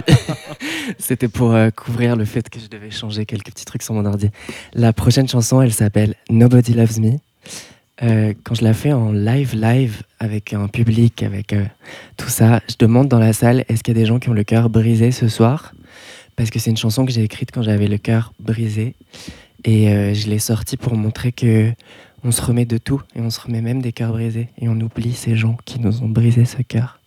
C'était 0.99 1.27
pour 1.27 1.53
euh, 1.53 1.69
couvrir 1.69 2.15
le 2.15 2.25
fait 2.25 2.49
que 2.49 2.59
je 2.59 2.67
devais 2.67 2.91
changer 2.91 3.25
quelques 3.25 3.51
petits 3.51 3.65
trucs 3.65 3.83
sur 3.83 3.93
mon 3.93 4.05
ordi. 4.05 4.29
La 4.73 4.93
prochaine 4.93 5.27
chanson, 5.27 5.61
elle 5.61 5.73
s'appelle 5.73 6.15
Nobody 6.29 6.73
Loves 6.73 6.99
Me. 6.99 7.11
Euh, 8.01 8.33
quand 8.43 8.55
je 8.55 8.63
la 8.63 8.73
fais 8.73 8.91
en 8.91 9.11
live, 9.11 9.55
live, 9.55 10.01
avec 10.19 10.53
un 10.53 10.67
public, 10.67 11.23
avec 11.23 11.53
euh, 11.53 11.63
tout 12.17 12.29
ça, 12.29 12.61
je 12.69 12.75
demande 12.77 13.07
dans 13.07 13.19
la 13.19 13.33
salle 13.33 13.63
est-ce 13.69 13.83
qu'il 13.83 13.95
y 13.95 13.97
a 13.97 14.01
des 14.01 14.05
gens 14.05 14.19
qui 14.19 14.29
ont 14.29 14.33
le 14.33 14.43
cœur 14.43 14.69
brisé 14.69 15.11
ce 15.11 15.27
soir? 15.27 15.73
Parce 16.35 16.49
que 16.49 16.59
c'est 16.59 16.71
une 16.71 16.77
chanson 16.77 17.05
que 17.05 17.11
j'ai 17.11 17.23
écrite 17.23 17.51
quand 17.51 17.61
j'avais 17.61 17.87
le 17.87 17.97
cœur 17.97 18.33
brisé. 18.39 18.95
Et 19.65 20.13
je 20.13 20.27
l'ai 20.27 20.39
sortie 20.39 20.75
pour 20.75 20.95
montrer 20.97 21.31
que 21.31 21.71
on 22.25 22.31
se 22.31 22.41
remet 22.41 22.65
de 22.65 22.77
tout 22.77 23.01
et 23.15 23.21
on 23.21 23.29
se 23.29 23.39
remet 23.39 23.61
même 23.61 23.81
des 23.81 23.93
cœurs 23.93 24.11
brisés 24.11 24.49
et 24.59 24.67
on 24.67 24.79
oublie 24.81 25.13
ces 25.13 25.35
gens 25.35 25.57
qui 25.63 25.79
nous 25.79 26.01
ont 26.01 26.09
brisé 26.09 26.43
ce 26.43 26.61
cœur. 26.61 26.99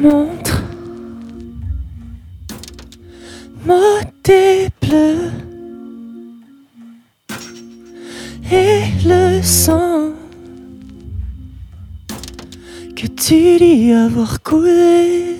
Montre. 0.00 0.62
Moi 3.64 4.00
tes 4.22 4.68
bleus 4.82 5.30
et 8.50 8.82
le 9.06 9.40
sang. 9.42 10.12
Que 12.96 13.06
tu 13.06 13.58
dis 13.58 13.92
avoir 13.92 14.42
coulé. 14.42 15.36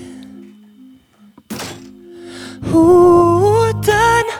Ou 2.73 3.71
donne 3.85 4.33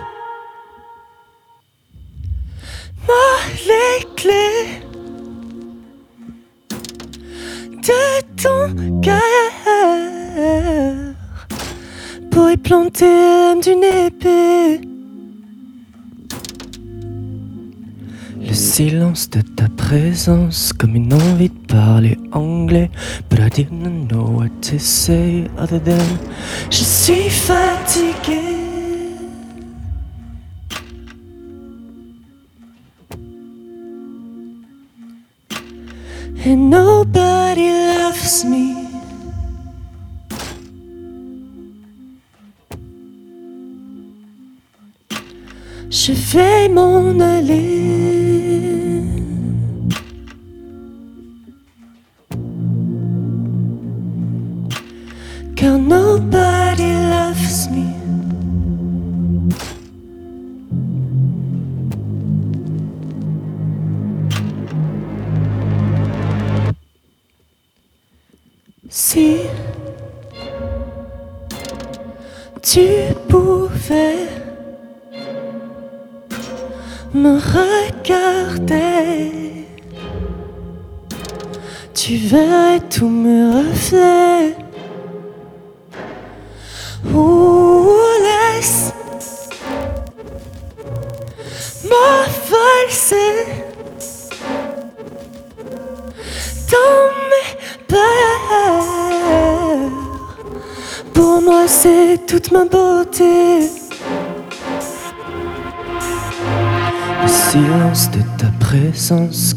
moi 3.07 3.35
les 3.67 4.05
clés 4.15 4.81
de 7.81 8.21
ton 8.41 9.01
cœur 9.01 9.44
pour 12.45 12.51
y 12.51 12.57
planter 12.57 13.55
d'une 13.63 13.83
épée. 13.83 14.79
Le 18.39 18.53
silence 18.53 19.31
de 19.31 19.41
ta 19.41 19.67
présence, 19.75 20.71
comme 20.71 20.95
une 20.95 21.11
envie 21.11 21.49
de 21.49 21.65
parler 21.67 22.19
anglais. 22.33 22.91
But 23.31 23.39
I 23.39 23.49
didn't 23.49 24.09
know 24.09 24.27
what 24.27 24.49
to 24.69 24.77
say 24.77 25.49
other 25.57 25.79
than 25.79 26.05
Je 26.69 26.83
suis 26.83 27.31
fatigué. 27.31 28.41
And 36.45 36.69
nobody 36.69 37.71
loves 37.71 38.45
me. 38.45 38.84
Je 46.07 46.11
vais 46.11 46.69
m'en 46.69 47.19
aller. 47.19 49.01
Car 55.55 55.79
nobody 55.79 56.93
loves 57.09 57.71
me. 57.71 58.04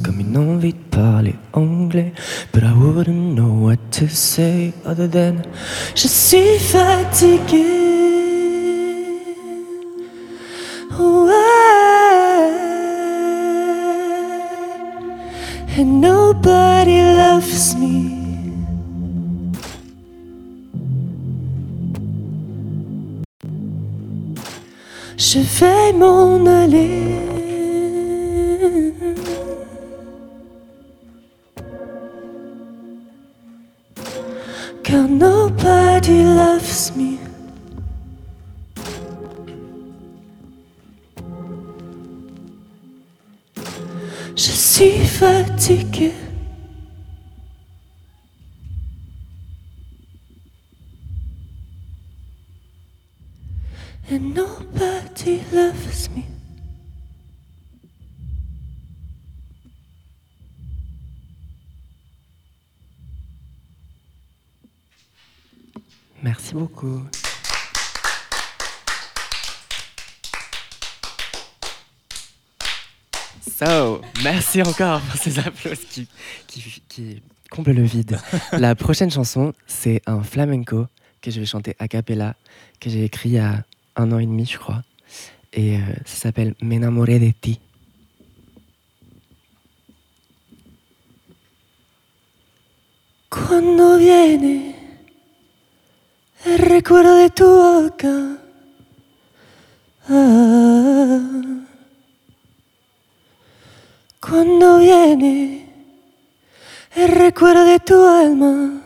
Comme 0.02 0.18
une 0.20 0.36
envie 0.36 0.72
de 0.72 0.78
parler 0.90 1.36
anglais. 1.52 2.12
But 2.52 2.64
I 2.64 2.72
wouldn't 2.72 3.36
know 3.36 3.66
what 3.66 3.78
to 3.92 4.08
say 4.08 4.72
other 4.84 5.08
than 5.08 5.42
Je 5.94 6.08
suis 6.08 6.58
fatigué. 6.58 7.64
Ouais. 10.98 11.38
And 15.78 16.00
nobody 16.00 17.00
loves 17.00 17.76
me. 17.76 18.18
Je 25.16 25.38
vais 25.38 25.92
m'en 25.92 26.44
aller. 26.44 27.37
Car 34.88 35.06
nobody 35.06 36.24
loves 36.24 36.96
me. 36.96 37.18
Je 44.34 44.50
suis 44.50 45.04
fatigué. 45.04 46.14
And 54.10 54.34
nobody 54.34 55.42
loves 55.52 56.08
me. 56.16 56.37
Merci 66.22 66.54
beaucoup. 66.54 67.02
So, 73.58 74.00
merci 74.22 74.62
encore 74.62 75.00
pour 75.00 75.20
ces 75.20 75.38
applaudissements 75.38 75.82
qui, 75.88 76.08
qui, 76.46 76.82
qui 76.88 77.22
comblent 77.50 77.72
le 77.72 77.82
vide. 77.82 78.20
La 78.52 78.74
prochaine 78.74 79.10
chanson, 79.10 79.52
c'est 79.66 80.00
un 80.06 80.22
flamenco 80.22 80.86
que 81.20 81.30
je 81.30 81.40
vais 81.40 81.46
chanter 81.46 81.74
a 81.78 81.88
cappella, 81.88 82.36
que 82.80 82.88
j'ai 82.88 83.04
écrit 83.04 83.30
il 83.30 83.34
y 83.34 83.38
a 83.38 83.64
un 83.96 84.12
an 84.12 84.18
et 84.18 84.26
demi, 84.26 84.46
je 84.46 84.58
crois. 84.58 84.82
Et 85.52 85.76
euh, 85.76 85.80
ça 86.04 86.16
s'appelle 86.16 86.54
M'enamoré 86.60 87.18
de 87.18 87.30
ti. 87.30 87.60
Cuando 93.30 93.98
viene 93.98 94.77
el 96.44 96.58
recuerdo 96.58 97.14
de 97.16 97.30
tu 97.30 97.46
boca. 97.46 98.38
ah, 100.08 101.20
cuando 104.20 104.78
viene 104.78 105.66
el 106.94 107.08
recuerdo 107.08 107.64
de 107.64 107.80
tu 107.80 108.06
alma. 108.06 108.82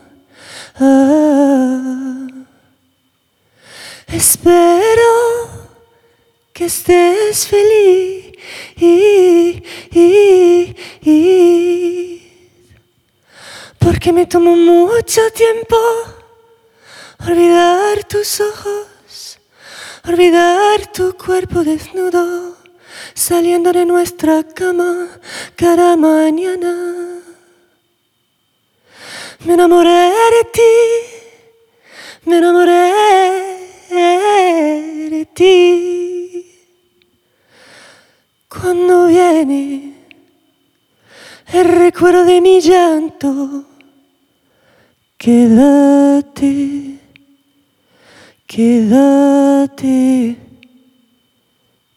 ah, 0.79 2.27
espero 4.07 5.11
que 6.53 6.65
estés 6.65 7.47
feliz. 7.47 8.23
Porque 13.79 14.11
me 14.11 14.25
tomo 14.25 14.55
mucho 14.55 15.21
tiempo 15.33 15.77
olvidar 17.27 18.03
tus 18.05 18.41
ojos, 18.41 19.39
olvidar 20.07 20.91
tu 20.91 21.15
cuerpo 21.17 21.63
desnudo, 21.63 22.57
saliendo 23.13 23.71
de 23.71 23.85
nuestra 23.85 24.43
cama 24.43 25.07
cada 25.55 25.95
mañana. 25.95 27.21
Me 29.45 29.53
enamoré 29.53 30.11
de 30.35 30.43
ti, 30.51 30.61
me 32.25 32.37
enamoré 32.37 32.93
de 35.09 35.25
ti. 35.33 36.49
Cuando 38.47 39.07
viene 39.07 39.93
el 41.51 41.65
recuerdo 41.65 42.23
de 42.23 42.39
mi 42.39 42.61
llanto, 42.61 43.65
quédate, 45.17 46.92
quédate, 48.53 50.37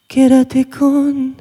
quédate 0.08 0.64
conmigo. 0.70 1.34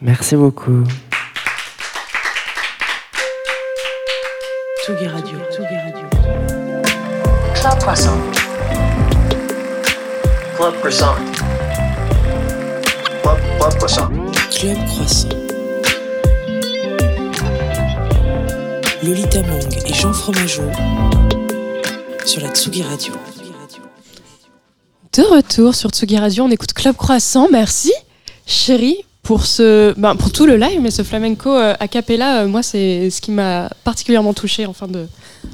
Merci 0.00 0.36
beaucoup. 0.36 0.82
Tsugi 4.82 5.06
Radio, 5.08 5.38
Tsugi 5.50 5.76
Radio. 5.76 6.08
Club 7.54 7.78
Croissant. 7.80 8.18
Club 10.56 10.74
Croissant. 10.80 11.16
Club, 13.22 13.38
Club 13.58 13.74
Croissant. 13.76 14.08
Club 14.50 14.78
Croissant. 14.86 15.42
Lolita 19.02 19.40
et 19.40 19.42
Jean 20.02 20.12
Fromageau 20.12 20.64
sur 22.26 22.42
la 22.42 22.48
Tsugi 22.48 22.82
Radio. 22.82 23.12
De 25.12 25.22
retour 25.22 25.76
sur 25.76 25.90
Tsugi 25.90 26.18
Radio, 26.18 26.42
on 26.42 26.50
écoute 26.50 26.72
Club 26.72 26.96
Croissant. 26.96 27.46
Merci, 27.52 27.92
chérie, 28.44 28.96
pour 29.22 29.46
ce, 29.46 29.94
ben, 29.96 30.16
pour 30.16 30.32
tout 30.32 30.44
le 30.44 30.56
live, 30.56 30.80
mais 30.80 30.90
ce 30.90 31.04
flamenco 31.04 31.50
euh, 31.50 31.74
a 31.78 31.86
cappella, 31.86 32.42
euh, 32.42 32.48
moi, 32.48 32.64
c'est 32.64 33.10
ce 33.10 33.20
qui 33.20 33.30
m'a 33.30 33.70
particulièrement 33.84 34.34
touché 34.34 34.66
en 34.66 34.72
fin 34.72 34.88
de, 34.88 35.06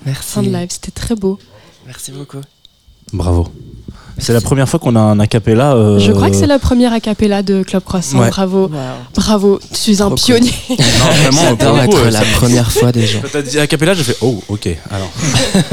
Merci. 0.06 0.22
fin 0.22 0.42
de 0.42 0.48
live. 0.48 0.68
C'était 0.70 0.92
très 0.92 1.14
beau. 1.14 1.38
Merci 1.84 2.10
beaucoup. 2.12 2.40
Bravo. 3.12 3.48
C'est 4.18 4.32
la 4.32 4.40
première 4.40 4.68
fois 4.68 4.78
qu'on 4.80 4.96
a 4.96 5.00
un 5.00 5.20
acapella. 5.20 5.74
euh, 5.74 5.98
Je 5.98 6.12
crois 6.12 6.28
que 6.30 6.36
c'est 6.36 6.46
la 6.46 6.58
première 6.58 6.92
a 6.92 7.00
cappella 7.00 7.42
de 7.42 7.62
Club 7.62 7.82
Croissant. 7.84 8.18
Ouais. 8.18 8.30
Bravo, 8.30 8.70
bravo. 9.14 9.60
Tu 9.72 9.92
es 9.92 10.00
un 10.02 10.06
Trop 10.06 10.16
cool. 10.16 10.18
pionnier. 10.18 10.52
Non, 10.70 10.76
vraiment, 11.30 11.56
pour 11.56 11.72
le 11.76 11.86
coup, 11.86 11.92
être 11.96 12.06
euh, 12.06 12.10
la 12.10 12.22
première 12.34 12.70
fois 12.72 12.92
déjà. 12.92 13.20
Quand 13.20 13.28
t'as 13.32 13.42
dit 13.42 13.58
acapella, 13.58 13.94
j'ai 13.94 14.02
fait 14.02 14.16
oh, 14.20 14.42
ok. 14.48 14.68
Alors, 14.90 15.10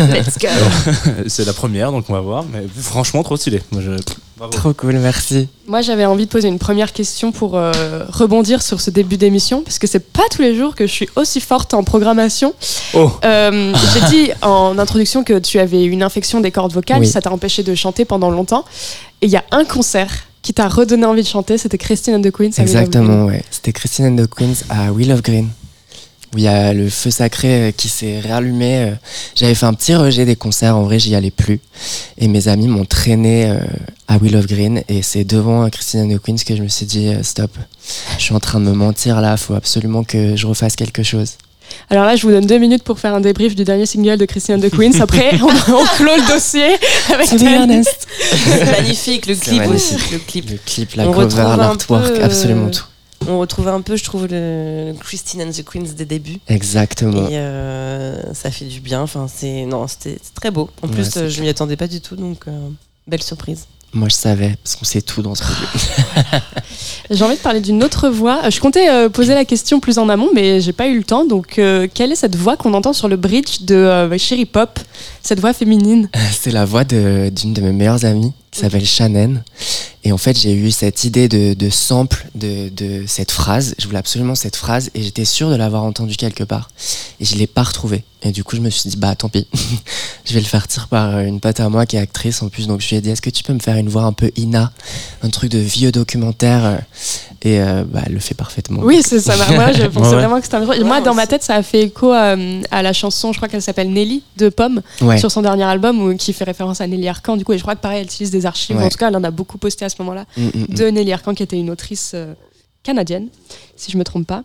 Let's 0.09 0.37
go. 0.39 0.47
c'est 1.27 1.45
la 1.45 1.53
première, 1.53 1.91
donc 1.91 2.05
on 2.09 2.13
va 2.13 2.21
voir. 2.21 2.45
Mais 2.53 2.63
franchement, 2.79 3.23
trop 3.23 3.35
stylé. 3.37 3.61
Moi, 3.71 3.81
je- 3.83 4.01
Bravo. 4.37 4.51
Trop 4.51 4.73
cool, 4.73 4.97
merci. 4.99 5.47
Moi, 5.67 5.81
j'avais 5.81 6.05
envie 6.05 6.25
de 6.25 6.29
poser 6.29 6.49
une 6.49 6.59
première 6.59 6.91
question 6.91 7.31
pour 7.31 7.55
euh, 7.55 7.71
rebondir 8.09 8.61
sur 8.61 8.81
ce 8.81 8.89
début 8.89 9.15
d'émission, 9.15 9.61
parce 9.61 9.79
que 9.79 9.87
c'est 9.87 10.01
pas 10.11 10.23
tous 10.29 10.41
les 10.41 10.55
jours 10.55 10.75
que 10.75 10.85
je 10.87 10.91
suis 10.91 11.09
aussi 11.15 11.39
forte 11.39 11.73
en 11.73 11.83
programmation. 11.83 12.53
Oh. 12.93 13.09
Euh, 13.23 13.73
J'ai 13.93 14.01
dit 14.09 14.31
en 14.41 14.77
introduction 14.77 15.23
que 15.23 15.39
tu 15.39 15.57
avais 15.59 15.85
une 15.85 16.03
infection 16.03 16.41
des 16.41 16.51
cordes 16.51 16.73
vocales, 16.73 16.99
Oui. 16.99 17.07
ça 17.07 17.21
t'a 17.21 17.31
empêché 17.31 17.63
de 17.63 17.73
chanter 17.75 18.03
pendant 18.03 18.29
longtemps. 18.29 18.65
Et 19.21 19.27
il 19.27 19.31
y 19.31 19.37
a 19.37 19.43
un 19.51 19.63
concert 19.63 20.11
qui 20.41 20.53
t'a 20.53 20.67
redonné 20.67 21.05
envie 21.05 21.23
de 21.23 21.27
chanter, 21.27 21.57
c'était 21.57 21.77
Christine 21.77 22.15
and 22.15 22.21
the 22.21 22.31
Queens. 22.31 22.51
Exactement, 22.57 23.25
ouais. 23.25 23.41
C'était 23.49 23.71
Christine 23.71 24.05
and 24.07 24.15
the 24.23 24.27
Queens 24.27 24.63
à 24.69 24.91
Wheel 24.91 25.11
of 25.13 25.21
Green. 25.23 25.47
Où 26.35 26.37
il 26.37 26.43
y 26.43 26.47
a 26.49 26.73
le 26.73 26.89
feu 26.89 27.11
sacré 27.11 27.69
euh, 27.69 27.71
qui 27.71 27.87
s'est 27.87 28.19
rallumé. 28.19 28.89
euh. 28.89 28.91
J'avais 29.35 29.55
fait 29.55 29.65
un 29.65 29.73
petit 29.73 29.95
rejet 29.95 30.25
des 30.25 30.35
concerts, 30.35 30.75
en 30.75 30.83
vrai, 30.83 30.99
j'y 30.99 31.15
allais 31.15 31.31
plus. 31.31 31.61
Et 32.17 32.27
mes 32.27 32.49
amis 32.49 32.67
m'ont 32.67 32.83
traîné 32.83 33.45
euh, 33.49 33.57
à 34.09 34.17
Wheel 34.17 34.35
of 34.35 34.45
Green. 34.45 34.83
Et 34.89 35.01
c'est 35.01 35.23
devant 35.23 35.69
Christine 35.69 36.01
and 36.01 36.15
the 36.17 36.19
Queens 36.21 36.35
que 36.45 36.53
je 36.57 36.61
me 36.61 36.67
suis 36.67 36.85
dit, 36.85 37.09
stop, 37.21 37.51
je 38.17 38.23
suis 38.23 38.35
en 38.35 38.41
train 38.41 38.59
de 38.59 38.65
me 38.65 38.73
mentir 38.73 39.21
là, 39.21 39.37
faut 39.37 39.53
absolument 39.53 40.03
que 40.03 40.35
je 40.35 40.45
refasse 40.45 40.75
quelque 40.75 41.03
chose. 41.03 41.37
Alors 41.89 42.03
là, 42.05 42.15
je 42.17 42.21
vous 42.23 42.31
donne 42.31 42.45
deux 42.45 42.59
minutes 42.59 42.83
pour 42.83 42.99
faire 42.99 43.15
un 43.15 43.21
débrief 43.21 43.55
du 43.55 43.63
dernier 43.63 43.85
single 43.85 44.17
de 44.17 44.25
Christine 44.25 44.55
and 44.55 44.59
the 44.59 44.69
Queens. 44.69 44.99
Après, 45.01 45.31
on, 45.41 45.45
on 45.47 45.85
clôt 45.95 46.15
le 46.17 46.33
dossier 46.33 46.75
avec. 47.13 47.27
C'est 47.27 48.65
magnifique, 48.71 49.25
le 49.25 49.35
clip 49.35 49.59
magnifique. 49.59 49.95
aussi. 49.97 50.11
Le 50.13 50.19
clip. 50.19 50.49
Le 50.49 50.57
clip, 50.65 50.95
la 50.95 51.07
On 51.09 51.13
cover, 51.13 51.55
l'artwork, 51.57 52.19
absolument 52.21 52.69
tout. 52.69 52.83
On 53.27 53.39
retrouve 53.39 53.67
un 53.67 53.81
peu, 53.81 53.95
je 53.95 54.03
trouve, 54.03 54.27
le 54.29 54.93
Christine 54.99 55.41
and 55.41 55.51
the 55.51 55.63
Queens 55.63 55.93
des 55.95 56.05
débuts. 56.05 56.39
Exactement. 56.47 57.27
Et 57.27 57.37
euh, 57.37 58.33
ça 58.33 58.51
fait 58.51 58.65
du 58.65 58.79
bien. 58.79 59.01
Enfin, 59.01 59.27
c'est 59.33 59.65
non, 59.65 59.87
c'était 59.87 60.17
c'est 60.21 60.33
très 60.33 60.51
beau. 60.51 60.69
En 60.81 60.87
Ouais, 60.87 60.93
plus, 60.93 61.17
euh, 61.17 61.29
je 61.29 61.41
m'y 61.41 61.49
attendais 61.49 61.75
pas 61.77 61.87
du 61.87 62.01
tout, 62.01 62.15
donc 62.15 62.43
euh, 62.47 62.69
belle 63.07 63.23
surprise. 63.23 63.65
Moi, 63.93 64.09
je 64.09 64.15
savais, 64.15 64.55
parce 64.61 64.75
qu'on 64.75 64.83
sait 64.83 65.01
tout 65.01 65.21
dans 65.21 65.35
ce. 65.35 65.43
J'ai 67.11 67.23
envie 67.23 67.35
de 67.35 67.41
parler 67.41 67.61
d'une 67.61 67.83
autre 67.83 68.09
voix. 68.09 68.41
Euh, 68.43 68.49
Je 68.49 68.59
comptais 68.59 68.89
euh, 68.89 69.09
poser 69.09 69.33
la 69.33 69.45
question 69.45 69.79
plus 69.79 69.97
en 69.99 70.09
amont, 70.09 70.29
mais 70.33 70.59
j'ai 70.59 70.73
pas 70.73 70.87
eu 70.87 70.97
le 70.97 71.03
temps. 71.03 71.23
Donc, 71.25 71.59
euh, 71.59 71.87
quelle 71.93 72.11
est 72.11 72.15
cette 72.15 72.35
voix 72.35 72.57
qu'on 72.57 72.73
entend 72.73 72.93
sur 72.93 73.07
le 73.07 73.15
bridge 73.15 73.61
de 73.61 73.75
euh, 73.75 74.17
Cherry 74.17 74.45
Pop 74.45 74.79
Cette 75.21 75.39
voix 75.39 75.53
féminine? 75.53 76.09
C'est 76.31 76.51
la 76.51 76.65
voix 76.65 76.83
de- 76.83 77.29
d'une 77.29 77.53
de, 77.53 77.61
mes 77.61 77.71
meilleures 77.71 78.03
amies 78.05 78.33
qui 78.55 78.61
s'appelle 78.61 78.85
Shannon. 78.85 79.43
Et 80.05 80.13
en 80.13 80.17
fait, 80.17 80.39
j'ai 80.39 80.53
eu 80.53 80.71
cette 80.71 81.03
idée 81.03 81.27
de, 81.27 81.69
sample 81.69 82.25
de, 82.35 83.03
cette 83.05 83.31
phrase. 83.31 83.75
Je 83.77 83.85
voulais 83.85 83.97
absolument 83.97 84.35
cette 84.35 84.55
phrase 84.55 84.91
et 84.93 85.03
j'étais 85.03 85.25
sûr 85.25 85.49
de 85.49 85.55
l'avoir 85.55 85.83
entendue 85.83 86.15
quelque 86.15 86.43
part. 86.43 86.69
Et 87.19 87.25
je 87.25 87.35
l'ai 87.35 87.47
pas 87.47 87.63
retrouvée. 87.63 88.03
Et 88.21 88.31
du 88.31 88.45
coup, 88.45 88.55
je 88.55 88.61
me 88.61 88.69
suis 88.69 88.89
dit, 88.89 88.95
bah 88.95 89.13
tant 89.15 89.27
pis. 89.27 89.45
je 90.25 90.33
vais 90.33 90.39
le 90.39 90.45
faire 90.45 90.67
tirer 90.67 90.87
par 90.89 91.19
une 91.19 91.41
pote 91.41 91.59
à 91.59 91.67
moi 91.67 91.85
qui 91.85 91.97
est 91.97 91.99
actrice 91.99 92.41
en 92.41 92.49
plus. 92.49 92.67
Donc 92.67 92.79
je 92.81 92.87
lui 92.89 92.95
ai 92.95 93.01
dit, 93.01 93.09
est-ce 93.09 93.21
que 93.21 93.29
tu 93.29 93.43
peux 93.43 93.53
me 93.53 93.59
faire 93.59 93.75
une 93.75 93.89
voix 93.89 94.03
un 94.03 94.13
peu 94.13 94.31
Ina? 94.37 94.71
Un 95.21 95.29
truc 95.29 95.51
de 95.51 95.59
vieux 95.59 95.91
documentaire. 95.91 96.81
Euh, 97.45 97.49
Et 97.49 97.61
euh, 97.61 97.83
bah, 97.85 98.01
elle 98.05 98.13
le 98.13 98.19
fait 98.19 98.33
parfaitement. 98.35 98.81
Oui, 98.83 99.01
c'est 99.05 99.19
ça. 99.19 99.35
Moi, 99.53 99.71
je 99.71 99.83
pensais 99.87 100.09
Ouais. 100.09 100.15
vraiment 100.15 100.37
que 100.39 100.43
c'était 100.45 100.57
un. 100.57 100.83
Moi, 100.83 101.01
dans 101.01 101.13
ma 101.13 101.27
tête, 101.27 101.43
ça 101.43 101.55
a 101.55 101.63
fait 101.63 101.83
écho 101.83 102.11
à, 102.11 102.35
à 102.71 102.81
la 102.81 102.93
chanson, 102.93 103.31
je 103.31 103.37
crois 103.37 103.47
qu'elle 103.47 103.61
s'appelle 103.61 103.91
Nelly 103.91 104.23
de 104.37 104.49
Pomme, 104.49 104.81
Ouais. 105.01 105.17
sur 105.17 105.31
son 105.31 105.41
dernier 105.41 105.63
album, 105.63 106.01
où- 106.01 106.15
qui 106.15 106.33
fait 106.33 106.43
référence 106.45 106.81
à 106.81 106.87
Nelly 106.87 107.07
Arcan. 107.07 107.37
Du 107.37 107.45
coup, 107.45 107.53
et 107.53 107.57
je 107.57 107.61
crois 107.63 107.75
que 107.75 107.81
pareil, 107.81 107.99
elle 107.99 108.05
utilise 108.05 108.31
des 108.31 108.45
archives. 108.45 108.77
Ouais. 108.77 108.83
En 108.85 108.89
tout 108.89 108.97
cas, 108.97 109.07
elle 109.09 109.15
en 109.17 109.23
a 109.23 109.31
beaucoup 109.31 109.57
posté 109.57 109.85
à 109.85 109.89
ce 109.89 109.95
moment-là. 109.99 110.25
Mm, 110.37 110.41
mm, 110.43 110.49
mm. 110.69 110.75
de 110.75 110.85
Nelly 110.89 111.13
Arcan, 111.13 111.33
qui 111.33 111.43
était 111.43 111.57
une 111.57 111.69
autrice 111.69 112.11
euh, 112.15 112.33
canadienne, 112.83 113.27
si 113.75 113.91
je 113.91 113.97
me 113.97 114.03
trompe 114.03 114.27
pas. 114.27 114.43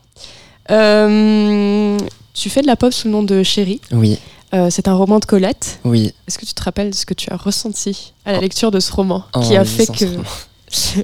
Euh, 0.71 1.99
tu 2.35 2.49
fais 2.51 2.63
de 2.63 2.67
la 2.67 2.77
pop 2.77 2.93
sous 2.93 3.09
le 3.09 3.13
nom 3.13 3.23
de 3.23 3.43
Chérie. 3.43 3.81
Oui, 3.93 4.19
Euh, 4.53 4.67
c'est 4.69 4.89
un 4.89 4.95
roman 4.95 5.21
de 5.21 5.25
Colette. 5.27 5.79
oui. 5.85 6.13
Est-ce 6.27 6.37
que 6.39 6.45
tu 6.45 6.55
te 6.55 6.63
rappelles 6.65 6.91
de 6.91 6.95
ce 6.97 7.07
que 7.07 7.15
tu 7.15 7.31
as 7.31 7.37
ressenti 7.37 8.13
à 8.25 8.33
la 8.33 8.41
lecture 8.41 8.73
de 8.73 8.81
ce 8.81 8.91
roman 8.93 9.23
En 9.33 9.43
qui 9.43 9.57
a 9.57 9.65
fait 9.65 9.87
que. 9.87 10.05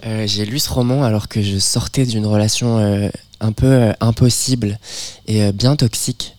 Euh, 0.07 0.27
j'ai 0.27 0.45
lu 0.45 0.59
ce 0.59 0.71
roman 0.71 1.03
alors 1.05 1.29
que 1.29 1.43
je 1.43 1.59
sortais 1.59 2.07
d'une 2.07 2.27
relation 2.27 2.79
euh, 2.79 3.09
un 3.41 3.53
peu 3.53 3.67
euh, 3.67 3.93
impossible 4.01 4.79
et 5.27 5.53
bien 5.53 5.77
toxique. 5.77 6.35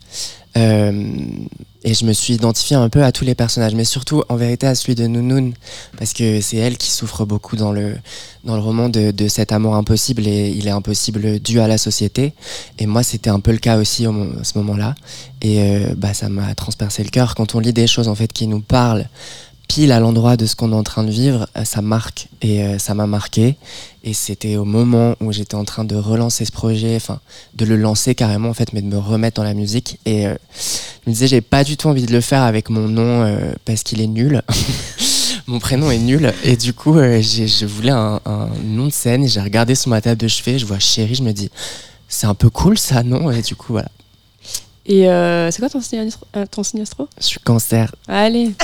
Et 1.84 1.94
je 1.94 2.04
me 2.04 2.14
suis 2.14 2.34
identifié 2.34 2.76
un 2.76 2.90
peu 2.90 3.04
à 3.04 3.12
tous 3.12 3.24
les 3.24 3.36
personnages, 3.36 3.76
mais 3.76 3.86
surtout 3.86 4.24
en 4.28 4.36
vérité 4.36 4.66
à 4.66 4.74
celui 4.74 4.96
de 4.96 5.06
Nounoun, 5.06 5.54
parce 6.00 6.14
que 6.14 6.42
c'est 6.42 6.58
elle 6.58 6.78
qui 6.78 6.90
souffre 6.90 7.26
beaucoup 7.26 7.56
dans 7.56 7.72
le, 7.72 7.96
dans 8.44 8.56
le 8.56 8.62
roman 8.62 8.90
de, 8.90 9.28
cet 9.28 9.52
amour 9.52 9.76
impossible, 9.76 10.28
et 10.28 10.50
il 10.50 10.68
est 10.68 10.72
impossible 10.72 11.40
dû 11.40 11.60
à 11.60 11.68
la 11.68 11.78
société. 11.78 12.34
Et 12.80 12.88
moi, 12.88 13.04
c'était 13.04 13.30
un 13.30 13.40
peu 13.40 13.52
le 13.52 13.60
cas 13.60 13.78
aussi 13.78 14.08
à 14.08 14.44
ce 14.44 14.58
moment-là. 14.58 14.96
Et 15.44 15.86
bah, 15.96 16.16
ça 16.16 16.28
m'a 16.28 16.56
transpercé 16.56 17.04
le 17.04 17.10
cœur. 17.10 17.36
Quand 17.36 17.54
on 17.54 17.60
lit 17.60 17.74
des 17.74 17.86
choses 17.86 18.08
en 18.08 18.16
fait 18.16 18.34
qui 18.34 18.48
nous 18.48 18.62
parlent, 18.62 19.08
pile 19.68 19.92
à 19.92 20.00
l'endroit 20.00 20.38
de 20.38 20.46
ce 20.46 20.56
qu'on 20.56 20.72
est 20.72 20.76
en 20.76 20.84
train 20.84 21.04
de 21.04 21.12
vivre, 21.12 21.48
euh, 21.58 21.64
ça 21.66 21.82
marque 21.82 22.30
et 22.42 22.64
euh, 22.64 22.78
ça 22.80 22.94
m'a 22.94 23.06
marqué. 23.08 23.56
Et 24.04 24.14
c'était 24.14 24.56
au 24.56 24.64
moment 24.64 25.16
où 25.20 25.32
j'étais 25.34 25.56
en 25.56 25.66
train 25.66 25.84
de 25.84 25.96
relancer 25.96 26.46
ce 26.46 26.52
projet, 26.52 26.96
enfin 26.96 27.20
de 27.56 27.66
le 27.66 27.76
lancer 27.76 28.16
carrément 28.16 28.50
en 28.50 28.54
fait, 28.54 28.72
mais 28.74 28.82
de 28.82 28.88
me 28.88 28.98
remettre 28.98 29.36
dans 29.36 29.44
la 29.44 29.54
musique. 29.54 30.00
Et 30.06 30.26
euh, 30.28 30.36
je 31.06 31.10
me 31.10 31.14
disais, 31.14 31.28
j'ai 31.28 31.42
pas 31.42 31.64
du 31.66 31.76
tout 31.76 31.88
envie 31.90 32.06
de 32.06 32.14
le 32.14 32.22
faire 32.22 32.44
avec 32.44 32.70
mon 32.70 32.88
nom 32.88 33.24
euh, 33.24 33.52
parce 33.66 33.84
qu'il 33.84 34.00
est 34.00 34.08
nul. 34.08 34.42
mon 35.48 35.60
prénom 35.60 35.92
est 35.92 35.98
nul. 36.00 36.32
Et 36.46 36.56
du 36.56 36.74
coup, 36.74 36.98
j'ai- 37.20 37.48
je 37.48 37.66
voulais 37.66 37.92
un, 37.92 38.22
un 38.26 38.48
nom 38.64 38.86
de 38.88 38.92
scène. 38.94 39.26
Et 39.26 39.28
j'ai 39.28 39.42
regardé 39.42 39.76
sur 39.76 39.90
ma 39.90 40.00
table 40.02 40.22
de 40.22 40.28
chevet, 40.30 40.58
je 40.60 40.66
vois 40.66 40.80
chérie, 40.80 41.16
je 41.16 41.24
me 41.24 41.34
dis, 41.34 41.50
c'est 42.08 42.28
un 42.28 42.36
peu 42.36 42.50
cool 42.50 42.78
ça, 42.78 43.04
non? 43.04 43.30
Et 43.32 43.42
du 43.42 43.56
coup, 43.58 43.74
voilà. 43.74 43.90
Et 44.86 45.04
c'est 45.52 45.60
quoi 45.60 45.70
ton 45.70 45.82
signe, 45.82 46.00
astro- 46.08 46.26
ton 46.50 46.64
signe 46.64 46.80
astro? 46.82 47.10
Je 47.20 47.26
suis 47.26 47.40
cancer. 47.42 47.94
Allez. 48.08 48.52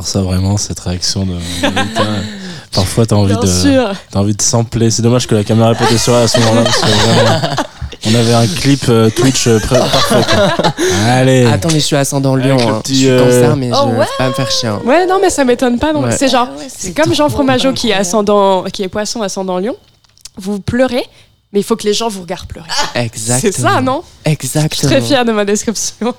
Alors 0.00 0.08
ça 0.08 0.22
vraiment 0.22 0.56
cette 0.56 0.80
réaction 0.80 1.26
de 1.26 1.34
parfois 2.72 3.04
t'as 3.04 3.16
envie 3.16 3.34
Bien 3.34 3.42
de 3.42 3.46
sûr. 3.46 3.92
t'as 4.10 4.20
envie 4.20 4.34
de 4.34 4.40
sampler 4.40 4.90
c'est 4.90 5.02
dommage 5.02 5.26
que 5.26 5.34
la 5.34 5.44
caméra 5.44 5.72
ait 5.72 5.74
pas 5.74 5.84
été 5.84 5.98
sur 5.98 6.14
elle 6.16 6.22
à 6.22 6.28
ce 6.28 6.38
moment-là 6.40 7.54
on 8.06 8.14
avait 8.14 8.32
un 8.32 8.46
clip 8.46 8.84
euh, 8.88 9.10
Twitch 9.10 9.46
euh, 9.46 9.60
parfait 9.68 10.24
allez 11.06 11.44
Attends, 11.44 11.68
mais 11.70 11.80
je 11.80 11.84
suis 11.84 11.96
ascendant 11.96 12.34
le 12.34 12.50
hein. 12.50 12.80
petit, 12.82 12.94
je 12.94 12.98
suis 13.00 13.08
euh, 13.10 13.24
cancer, 13.26 13.56
mais 13.56 13.70
Oh 13.74 13.88
je 13.90 13.92
ouais 13.92 13.98
vais 13.98 14.06
pas 14.16 14.28
me 14.28 14.32
faire 14.32 14.50
chier. 14.50 14.68
hein. 14.70 14.80
Ouais, 14.86 15.04
non, 15.06 15.18
mais 15.20 15.28
ça 15.28 15.44
m'étonne 15.44 15.78
pas. 15.78 15.92
Donc 15.92 16.06
Ouais. 16.06 16.16
c'est 16.16 16.28
genre, 16.28 16.48
Ah 16.50 16.56
ouais, 16.58 16.66
c'est 16.74 16.94
comme 16.94 17.12
Jean 17.12 17.28
Fromageau 17.28 17.74
qui 17.74 17.90
est 17.90 17.94
ascendant, 17.94 18.64
qui 18.72 18.82
est 18.84 18.88
poisson 18.88 19.20
ascendant 19.20 19.58
Lion. 19.58 19.76
Vous 20.38 20.60
pleurez 20.60 21.04
Mais 21.52 21.60
il 21.60 21.62
faut 21.62 21.76
que 21.76 21.84
les 21.84 21.92
gens 21.92 22.08
vous 22.08 22.22
regardent 22.22 22.46
pleurer. 22.48 22.68
Exactement. 22.94 23.52
C'est 23.52 23.60
ça, 23.60 23.82
non? 23.82 24.02
Je 24.24 24.30
suis 24.30 24.32
Exactement. 24.32 24.90
très 24.92 25.02
fière 25.02 25.26
de 25.26 25.32
ma 25.32 25.44
description. 25.44 26.14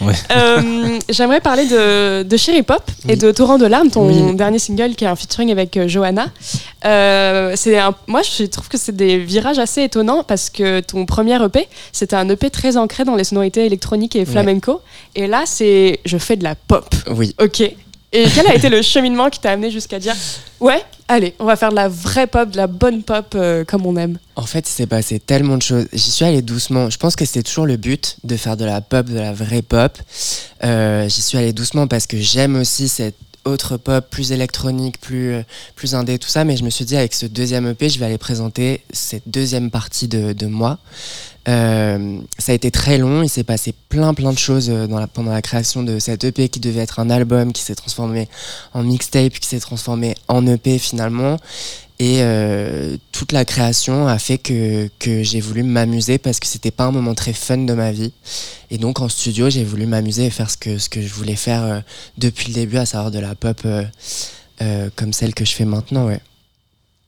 Ouais. 0.00 0.12
Euh, 0.30 0.98
J'aimerais 1.08 1.40
parler 1.40 1.66
de, 1.66 2.22
de 2.22 2.36
Cherry 2.36 2.62
Pop 2.62 2.82
et 3.08 3.12
Oui. 3.12 3.16
de 3.16 3.30
Torrent 3.32 3.56
de 3.58 3.66
larmes, 3.66 3.90
ton 3.90 4.06
Oui. 4.08 4.34
dernier 4.36 4.58
single 4.58 4.94
qui 4.94 5.04
est 5.04 5.08
un 5.08 5.16
featuring 5.16 5.50
avec 5.50 5.76
euh, 5.76 5.88
Johanna. 5.88 6.26
Euh, 6.84 7.52
c'est 7.56 7.78
un- 7.78 7.94
moi, 8.06 8.20
je 8.22 8.44
trouve 8.44 8.68
que 8.68 8.76
c'est 8.78 8.94
des 8.94 9.18
virages 9.18 9.58
assez 9.58 9.82
étonnants 9.82 10.22
parce 10.22 10.50
que 10.50 10.80
ton 10.80 11.06
premier 11.06 11.42
EP, 11.42 11.66
c'était 11.92 12.16
un 12.16 12.28
EP 12.28 12.50
très 12.50 12.76
ancré 12.76 13.04
dans 13.04 13.14
les 13.16 13.24
sonorités 13.24 13.64
électroniques 13.66 14.16
et 14.16 14.24
flamenco. 14.24 14.80
Et 15.14 15.26
là, 15.26 15.42
c'est 15.46 16.00
je 16.04 16.18
fais 16.18 16.36
de 16.36 16.44
la 16.44 16.54
pop. 16.54 16.94
Oui. 17.10 17.34
Ok. 17.40 17.62
Et 18.12 18.26
quel 18.34 18.46
a 18.46 18.54
été 18.54 18.68
le 18.68 18.82
cheminement 18.82 19.30
qui 19.30 19.40
t'a 19.40 19.50
amené 19.50 19.70
jusqu'à 19.70 19.98
dire 19.98 20.14
ouais, 20.60 20.82
allez, 21.08 21.34
on 21.38 21.44
va 21.44 21.56
faire 21.56 21.70
de 21.70 21.74
la 21.74 21.88
vraie 21.88 22.26
pop, 22.26 22.50
de 22.50 22.56
la 22.56 22.66
bonne 22.66 23.02
pop 23.02 23.34
euh, 23.34 23.64
comme 23.64 23.84
on 23.84 23.96
aime? 23.96 24.18
En 24.36 24.46
fait, 24.46 24.68
il 24.68 24.72
s'est 24.72 24.86
passé 24.86 25.18
tellement 25.18 25.56
de 25.56 25.62
choses. 25.62 25.86
J'y 25.92 26.10
suis 26.10 26.24
allé 26.24 26.40
doucement. 26.42 26.88
Je 26.88 26.98
pense 26.98 27.16
que 27.16 27.24
c'est 27.24 27.42
toujours 27.42 27.66
le 27.66 27.76
but 27.76 28.16
de 28.24 28.36
faire 28.36 28.56
de 28.56 28.64
la 28.64 28.80
pop, 28.80 29.06
de 29.06 29.18
la 29.18 29.32
vraie 29.32 29.62
pop. 29.62 29.98
Euh, 30.64 31.08
J'y 31.08 31.22
suis 31.22 31.36
allé 31.36 31.52
doucement 31.52 31.86
parce 31.86 32.06
que 32.06 32.18
j'aime 32.18 32.56
aussi 32.56 32.88
cette 32.88 33.16
autre 33.44 33.76
pop 33.76 34.04
plus 34.10 34.32
électronique, 34.32 35.00
plus, 35.00 35.32
euh, 35.34 35.42
plus 35.74 35.94
indé, 35.94 36.18
tout 36.18 36.28
ça. 36.28 36.44
Mais 36.44 36.56
je 36.56 36.64
me 36.64 36.70
suis 36.70 36.84
dit, 36.84 36.96
avec 36.96 37.14
ce 37.14 37.26
deuxième 37.26 37.66
EP, 37.68 37.88
je 37.88 37.98
vais 37.98 38.06
aller 38.06 38.18
présenter 38.18 38.82
cette 38.92 39.22
deuxième 39.26 39.70
partie 39.70 40.08
de, 40.08 40.32
de 40.32 40.46
moi. 40.46 40.78
Euh, 41.48 42.18
ça 42.38 42.52
a 42.52 42.54
été 42.54 42.70
très 42.70 42.98
long, 42.98 43.22
il 43.22 43.28
s'est 43.28 43.44
passé 43.44 43.72
plein 43.88 44.14
plein 44.14 44.32
de 44.32 44.38
choses 44.38 44.68
euh, 44.68 44.88
pendant 45.12 45.32
la 45.32 45.42
création 45.42 45.84
de 45.84 45.98
cet 46.00 46.24
EP 46.24 46.48
qui 46.48 46.58
devait 46.58 46.80
être 46.80 46.98
un 46.98 47.08
album, 47.08 47.52
qui 47.52 47.62
s'est 47.62 47.76
transformé 47.76 48.28
en 48.74 48.82
mixtape, 48.82 49.34
qui 49.34 49.46
s'est 49.46 49.60
transformé 49.60 50.16
en 50.28 50.46
EP 50.46 50.78
finalement. 50.78 51.36
Et 51.98 52.18
euh, 52.20 52.96
toute 53.12 53.32
la 53.32 53.44
création 53.46 54.06
a 54.06 54.18
fait 54.18 54.36
que, 54.38 54.90
j'ai 55.00 55.40
voulu 55.40 55.62
m'amuser 55.62 56.18
parce 56.18 56.40
que 56.40 56.46
c'était 56.46 56.70
pas 56.70 56.84
un 56.84 56.90
moment 56.90 57.14
très 57.14 57.32
fun 57.32 57.58
de 57.58 57.72
ma 57.72 57.90
vie. 57.92 58.12
Et 58.70 58.76
donc 58.76 59.00
en 59.00 59.08
studio, 59.08 59.48
j'ai 59.48 59.64
voulu 59.64 59.86
m'amuser 59.86 60.26
et 60.26 60.30
faire 60.30 60.50
ce 60.50 60.56
que, 60.58 60.76
je 60.76 61.14
voulais 61.14 61.36
faire 61.36 61.82
depuis 62.18 62.48
le 62.48 62.54
début, 62.54 62.76
à 62.76 62.86
savoir 62.86 63.10
de 63.10 63.18
la 63.18 63.34
pop 63.34 63.66
comme 64.96 65.12
celle 65.14 65.32
que 65.32 65.46
je 65.46 65.54
fais 65.54 65.64
maintenant. 65.64 66.06
Ouais. 66.06 66.20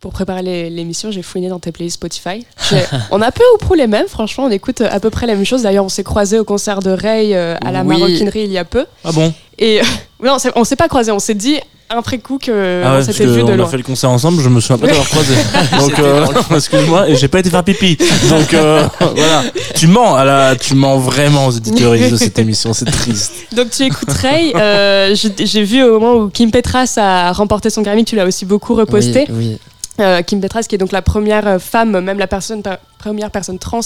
Pour 0.00 0.12
préparer 0.12 0.70
l'émission, 0.70 1.10
j'ai 1.10 1.22
fouiné 1.22 1.48
dans 1.48 1.58
tes 1.58 1.72
playlists 1.72 1.94
Spotify. 1.96 2.46
On 3.10 3.20
a 3.20 3.32
peu 3.32 3.42
ou 3.54 3.58
prou 3.58 3.74
les 3.74 3.88
mêmes, 3.88 4.06
franchement, 4.06 4.44
on 4.44 4.50
écoute 4.50 4.80
à 4.80 5.00
peu 5.00 5.10
près 5.10 5.26
la 5.26 5.34
même 5.34 5.44
chose. 5.44 5.62
D'ailleurs, 5.62 5.84
on 5.84 5.88
s'est 5.88 6.04
croisés 6.04 6.38
au 6.38 6.44
concert 6.44 6.78
de 6.80 6.90
Ray 6.90 7.34
euh, 7.34 7.56
à 7.64 7.72
la 7.72 7.82
Oui. 7.82 7.98
maroquinerie 7.98 8.44
il 8.44 8.52
y 8.52 8.58
a 8.58 8.64
peu. 8.64 8.86
Ah 9.04 9.10
bon? 9.10 9.32
Et 9.58 9.80
non, 10.22 10.34
on 10.34 10.38
s'est- 10.38 10.52
on 10.54 10.62
s'est 10.62 10.76
pas 10.76 10.86
croisés, 10.86 11.10
on 11.10 11.18
s'est 11.18 11.34
dit 11.34 11.58
après 11.88 12.18
coup 12.18 12.38
que 12.38 12.82
Ah 12.84 12.92
ouais, 12.92 12.98
on 13.00 13.04
s'était 13.04 13.26
vu 13.26 13.42
de 13.42 13.56
qu'on 13.56 13.58
a 13.64 13.66
fait 13.66 13.76
le 13.78 13.82
concert 13.82 14.10
ensemble, 14.10 14.40
je 14.40 14.48
me 14.48 14.60
souviens 14.60 14.78
pas 14.78 14.86
d'avoir 14.86 15.08
croisé. 15.08 15.34
Donc, 15.80 15.98
euh, 15.98 16.26
excuse-moi, 16.54 17.08
et 17.08 17.16
j'ai 17.16 17.26
pas 17.26 17.40
été 17.40 17.50
faire 17.50 17.64
pipi. 17.64 17.96
Donc, 18.30 18.54
euh, 18.54 18.86
voilà. 19.00 19.42
Tu 19.74 19.88
mens, 19.88 20.14
à 20.14 20.24
la, 20.24 20.54
tu 20.54 20.74
mens 20.76 20.98
vraiment 20.98 21.46
aux 21.48 21.50
éditeuristes 21.52 22.12
de 22.12 22.16
cette 22.18 22.38
émission, 22.38 22.72
c'est 22.72 22.84
triste. 22.84 23.32
Donc 23.52 23.70
tu 23.70 23.82
écoutes 23.82 24.12
Ray. 24.12 24.52
euh, 24.54 25.12
j'ai 25.16 25.32
j'ai 25.44 25.62
vu 25.64 25.82
au 25.82 25.98
moment 25.98 26.14
où 26.22 26.28
Kim 26.28 26.52
Petras 26.52 26.92
a 26.98 27.32
remporté 27.32 27.68
son 27.68 27.82
Grammy, 27.82 28.04
tu 28.04 28.14
l'as 28.14 28.26
aussi 28.26 28.44
beaucoup 28.44 28.74
reposté. 28.76 29.24
Oui, 29.30 29.34
oui. 29.52 29.58
Euh, 30.00 30.22
Kim 30.22 30.40
Petras, 30.40 30.62
qui 30.62 30.76
est 30.76 30.78
donc 30.78 30.92
la 30.92 31.02
première 31.02 31.46
euh, 31.48 31.58
femme, 31.58 31.98
même 32.00 32.18
la 32.18 32.26
personne, 32.28 32.62
première 32.98 33.30
personne 33.32 33.58
trans 33.58 33.80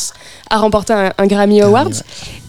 à 0.50 0.58
remporter 0.58 0.92
un, 0.92 1.12
un 1.16 1.26
Grammy 1.26 1.62
Award. 1.62 1.94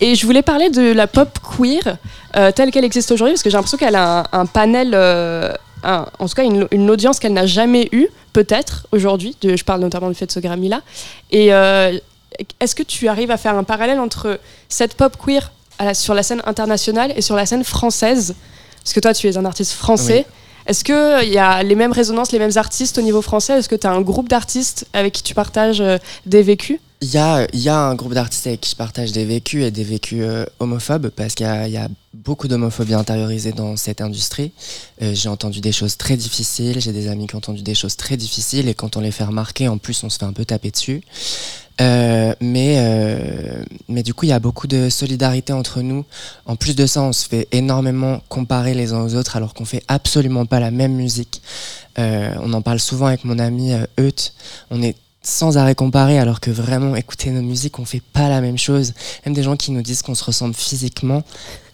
Et 0.02 0.16
je 0.16 0.26
voulais 0.26 0.42
parler 0.42 0.70
de 0.70 0.92
la 0.92 1.08
pop 1.08 1.40
queer 1.58 1.98
euh, 2.36 2.52
telle 2.52 2.72
qu'elle 2.72 2.84
existe 2.84 3.12
aujourd'hui, 3.12 3.34
parce 3.34 3.44
que 3.44 3.50
j'ai 3.50 3.56
l'impression 3.56 3.78
qu'elle 3.78 3.96
a 3.96 4.20
un, 4.34 4.42
un 4.42 4.46
panel, 4.46 4.92
euh, 4.94 5.54
un- 5.84 6.06
en 6.20 6.28
tout 6.28 6.34
cas 6.36 6.44
une, 6.44 6.68
une 6.72 6.90
audience 6.90 7.20
qu'elle 7.20 7.34
n'a 7.34 7.46
jamais 7.46 7.88
eue, 7.94 8.08
peut-être 8.34 8.86
aujourd'hui. 8.92 9.38
Je 9.42 9.64
parle 9.64 9.80
notamment 9.80 10.10
du 10.10 10.16
fait 10.16 10.26
de 10.26 10.32
ce 10.32 10.40
Grammy-là. 10.42 10.82
Et 11.32 11.48
est-ce 12.60 12.76
que 12.76 12.84
tu 12.84 13.08
arrives 13.08 13.32
à 13.32 13.38
faire 13.38 13.56
un 13.56 13.64
parallèle 13.64 14.00
entre 14.00 14.40
cette 14.68 14.96
pop 14.96 15.16
queer 15.24 15.52
la- 15.80 15.94
sur 15.94 16.14
la 16.14 16.24
scène 16.24 16.42
internationale 16.46 17.14
et 17.16 17.22
sur 17.22 17.36
la 17.36 17.46
scène 17.46 17.64
française? 17.64 18.36
Parce 18.84 18.94
que 18.94 19.00
toi, 19.00 19.14
tu 19.14 19.28
es 19.30 19.38
un 19.38 19.46
artiste 19.46 19.72
français. 19.74 20.26
Est-ce 20.66 20.84
qu'il 20.84 21.30
y 21.30 21.38
a 21.38 21.64
les 21.64 21.76
mêmes 21.76 21.92
résonances, 21.92 22.32
les 22.32 22.40
mêmes 22.40 22.56
artistes 22.56 22.98
au 22.98 23.02
niveau 23.02 23.22
français? 23.22 23.60
Est-ce 23.60 23.70
que 23.70 23.76
tu 23.76 23.88
as 23.88 23.92
un 23.92 24.02
groupe 24.02 24.30
d'artistes 24.30 24.88
avec 24.94 25.14
qui 25.14 25.24
tu 25.24 25.34
partages 25.34 25.82
euh, 25.82 25.98
des 26.26 26.42
vécus? 26.42 26.80
Il 27.04 27.10
y 27.10 27.18
a, 27.70 27.80
un 27.80 27.96
groupe 27.96 28.14
d'artistes 28.14 28.48
avec 28.48 28.62
qui 28.62 28.72
je 28.72 28.78
partage 28.78 29.12
des 29.12 29.26
vécus 29.26 29.66
et 29.66 29.72
des 29.72 29.84
vécus 29.84 30.22
euh, 30.22 30.46
homophobes 30.60 31.10
parce 31.10 31.36
qu'il 31.36 31.46
y 31.46 31.78
a, 31.78 31.90
beaucoup 32.14 32.48
d'homophobie 32.48 32.94
intériorisée 32.94 33.52
dans 33.52 33.76
cette 33.76 34.00
industrie. 34.00 34.54
Euh, 35.02 35.14
j'ai 35.14 35.28
entendu 35.28 35.60
des 35.60 35.74
choses 35.74 35.98
très 35.98 36.16
difficiles, 36.16 36.80
j'ai 36.80 36.94
des 36.94 37.10
amis 37.10 37.28
qui 37.28 37.36
ont 37.36 37.40
entendu 37.40 37.62
des 37.62 37.76
choses 37.76 37.98
très 37.98 38.16
difficiles 38.16 38.70
et 38.70 38.74
quand 38.74 38.96
on 38.96 39.02
les 39.02 39.12
fait 39.12 39.26
remarquer, 39.26 39.68
en 39.68 39.78
plus, 39.78 40.02
on 40.06 40.10
se 40.10 40.18
fait 40.18 40.24
un 40.24 40.32
peu 40.32 40.46
taper 40.46 40.72
dessus. 40.72 41.02
Euh, 41.82 42.34
mais, 42.40 42.78
mais 43.90 44.04
du 44.04 44.14
coup, 44.14 44.26
il 44.26 44.30
y 44.30 44.34
a 44.34 44.40
beaucoup 44.40 44.68
de 44.68 44.88
solidarité 44.88 45.52
entre 45.52 45.82
nous. 45.82 46.06
En 46.46 46.56
plus 46.56 46.76
de 46.76 46.86
ça, 46.86 47.02
on 47.02 47.12
se 47.12 47.28
fait 47.28 47.50
énormément 47.52 48.22
comparer 48.30 48.74
les 48.76 48.94
uns 48.94 49.04
aux 49.04 49.16
autres 49.16 49.36
alors 49.36 49.54
qu'on 49.54 49.66
fait 49.66 49.84
absolument 49.90 50.46
pas 50.46 50.62
la 50.62 50.72
même 50.72 50.94
musique. 50.94 51.42
On 51.98 52.54
en 52.54 52.62
parle 52.62 52.80
souvent 52.80 53.08
avec 53.08 53.26
mon 53.26 53.40
ami 53.40 53.74
Euth. 54.00 54.34
On 54.72 54.82
est 54.82 54.96
sans 55.26 55.58
arrêt 55.58 55.74
comparé 55.76 56.20
alors 56.20 56.40
que 56.42 56.52
vraiment 56.52 56.96
écouter 56.98 57.30
nos 57.32 57.42
musiques 57.42 57.80
on 57.80 57.86
fait 57.86 58.02
pas 58.14 58.28
la 58.30 58.42
même 58.42 58.58
chose 58.58 58.94
même 59.26 59.34
des 59.34 59.42
gens 59.44 59.56
qui 59.56 59.72
nous 59.72 59.82
disent 59.82 60.02
qu'on 60.02 60.16
se 60.16 60.24
ressemble 60.24 60.54
physiquement 60.54 61.24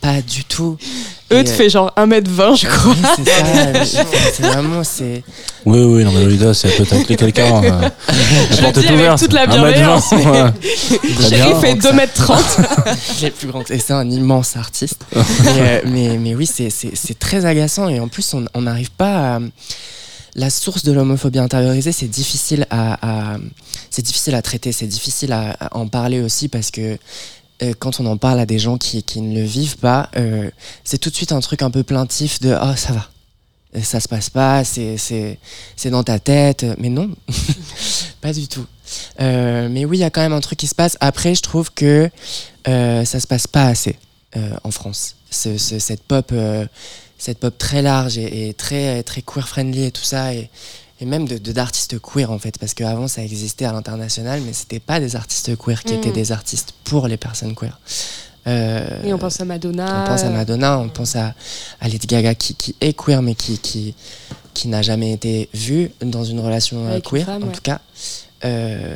pas 0.02 0.22
du 0.22 0.46
tout 0.46 0.78
Eux, 1.34 1.44
tu 1.44 1.50
euh, 1.50 1.54
fais 1.54 1.70
genre 1.70 1.92
1m20, 1.98 2.58
je 2.62 2.68
crois. 2.68 2.94
oui, 2.94 3.02
c'est 3.18 3.30
ça 3.30 4.04
c'est 4.34 4.44
vraiment 4.44 4.82
c'est 4.86 5.24
Oui, 5.66 5.80
oui, 5.82 6.06
non, 6.06 6.12
mais 6.14 6.24
Lolita, 6.24 6.54
c'est 6.54 6.70
peut 6.78 6.86
tacler 6.86 7.18
quelqu'un. 7.18 7.62
euh, 7.64 7.82
La 7.82 8.56
Je 8.56 8.62
porte 8.62 8.76
le 8.78 8.82
dis 8.82 8.88
est 8.88 8.90
avec 8.92 9.00
ouverte. 9.02 9.20
toute 9.20 9.34
la 9.34 9.46
bienveillance, 9.46 10.10
vingt, 10.12 10.20
mais- 10.24 10.42
ouais. 10.42 10.52
Très 11.16 11.30
Chéri 11.30 11.50
bien. 11.52 11.60
fait 11.60 11.74
2m30. 11.76 12.98
il 13.20 13.26
est 13.26 13.32
plus 13.32 13.48
grand 13.50 13.62
que- 13.64 13.74
et 13.74 13.80
c'est 13.80 13.92
un 13.92 14.10
immense 14.10 14.56
artiste 14.56 15.02
mais, 15.16 15.22
euh, 15.60 15.82
mais, 15.88 16.18
mais 16.18 16.34
oui 16.34 16.46
c'est- 16.48 16.70
c'est 16.70 16.92
c'est 16.96 17.20
très 17.20 17.44
agaçant 17.46 17.90
et 17.90 18.00
en 18.00 18.08
plus 18.08 18.34
on 18.54 18.62
n'arrive 18.62 18.92
pas 18.92 19.36
à 19.36 19.40
la 20.36 20.50
source 20.50 20.84
de 20.84 20.92
l'homophobie 20.92 21.40
intériorisée, 21.40 21.92
c'est 21.92 22.08
difficile 22.08 22.66
à, 22.70 23.38
c'est 23.90 24.02
difficile 24.04 24.36
à 24.36 24.42
traiter, 24.42 24.72
c'est 24.72 24.88
difficile 24.88 25.32
à, 25.34 25.56
en 25.72 25.88
parler 25.88 26.22
aussi 26.22 26.48
parce 26.48 26.72
que 26.72 26.98
euh, 27.62 27.74
quand 27.78 28.00
on 28.00 28.06
en 28.06 28.18
parle 28.18 28.40
à 28.40 28.46
des 28.46 28.60
gens 28.60 28.78
qui, 28.78 29.04
qui 29.04 29.20
ne 29.22 29.34
le 29.40 29.46
vivent 29.46 29.78
pas, 29.78 30.10
euh, 30.16 30.50
c'est 30.84 30.98
tout 30.98 31.10
de 31.10 31.16
suite 31.16 31.32
un 31.32 31.40
truc 31.42 31.62
un 31.62 31.72
peu 31.72 31.84
plaintif 31.84 32.40
de 32.40 32.56
oh 32.62 32.76
ça 32.76 32.94
va, 32.94 33.10
Euh, 33.76 33.82
ça 33.84 34.00
se 34.00 34.08
passe 34.08 34.30
pas, 34.30 34.64
c'est 34.64 35.90
dans 35.92 36.04
ta 36.04 36.20
tête, 36.20 36.66
mais 36.80 36.90
non, 36.90 37.10
pas 38.22 38.34
du 38.34 38.48
tout. 38.48 38.66
Mais 39.20 39.86
oui, 39.86 39.98
il 39.98 40.02
y 40.02 40.04
a 40.04 40.10
quand 40.10 40.22
même 40.22 40.34
un 40.34 40.42
truc 40.42 40.58
qui 40.60 40.68
se 40.68 40.74
passe. 40.76 40.98
Après, 41.02 41.36
je 41.36 41.42
trouve 41.42 41.72
que 41.74 42.10
ça 42.66 43.20
se 43.20 43.28
passe 43.28 43.46
pas 43.48 43.66
assez 43.68 43.96
en 44.64 44.72
France. 44.72 45.16
Ce- 45.32 45.58
ce- 45.60 45.78
cette 45.80 46.02
pop, 46.04 46.34
cette 47.20 47.38
pop 47.38 47.56
très 47.58 47.82
large 47.84 48.18
et, 48.18 48.50
et 48.50 48.54
très 48.56 49.04
très 49.04 49.22
queer 49.22 49.48
friendly 49.48 49.84
et 49.86 49.92
tout 49.92 50.04
ça, 50.04 50.34
et, 50.34 50.50
et 51.02 51.06
même 51.06 51.28
de 51.28 51.38
d'artistes 51.52 52.00
queer 52.02 52.32
en 52.32 52.40
fait, 52.40 52.58
parce 52.60 52.74
qu'avant 52.74 53.08
ça 53.08 53.22
existait 53.24 53.66
à 53.66 53.72
l'international, 53.74 54.42
mais 54.42 54.54
c'était 54.54 54.80
pas 54.80 55.00
des 55.00 55.16
artistes 55.16 55.56
queer 55.58 55.84
qui 55.84 55.94
Mm. 55.94 55.98
étaient 55.98 56.12
des 56.12 56.32
artistes 56.32 56.74
pour 56.84 57.08
les 57.08 57.18
personnes 57.18 57.54
queer. 57.56 57.78
Euh, 58.48 59.04
Et 59.04 59.14
on 59.14 59.18
pense 59.20 59.40
à 59.42 59.46
Madonna. 59.46 60.04
on 60.06 60.08
pense 60.10 60.24
à 60.24 60.30
Madonna, 60.30 60.80
on 60.80 60.90
pense 60.90 61.16
à, 61.16 61.36
à 61.82 61.88
Lady 61.90 62.08
Gaga 62.08 62.34
qui, 62.36 62.56
qui 62.56 62.74
est 62.82 62.94
queer 62.94 63.22
mais 63.22 63.36
qui, 63.36 63.60
qui, 63.60 63.94
qui 64.54 64.68
n'a 64.70 64.82
jamais 64.82 65.12
été 65.12 65.50
vue 65.54 65.92
dans 66.02 66.24
une 66.24 66.40
relation 66.40 66.86
euh, 66.86 66.92
Avec 66.92 67.06
une 67.06 67.12
queer 67.12 67.26
femme, 67.26 67.44
en 67.44 67.48
ouais. 67.48 67.52
tout 67.52 67.62
cas. 67.62 67.80
Euh, 68.46 68.96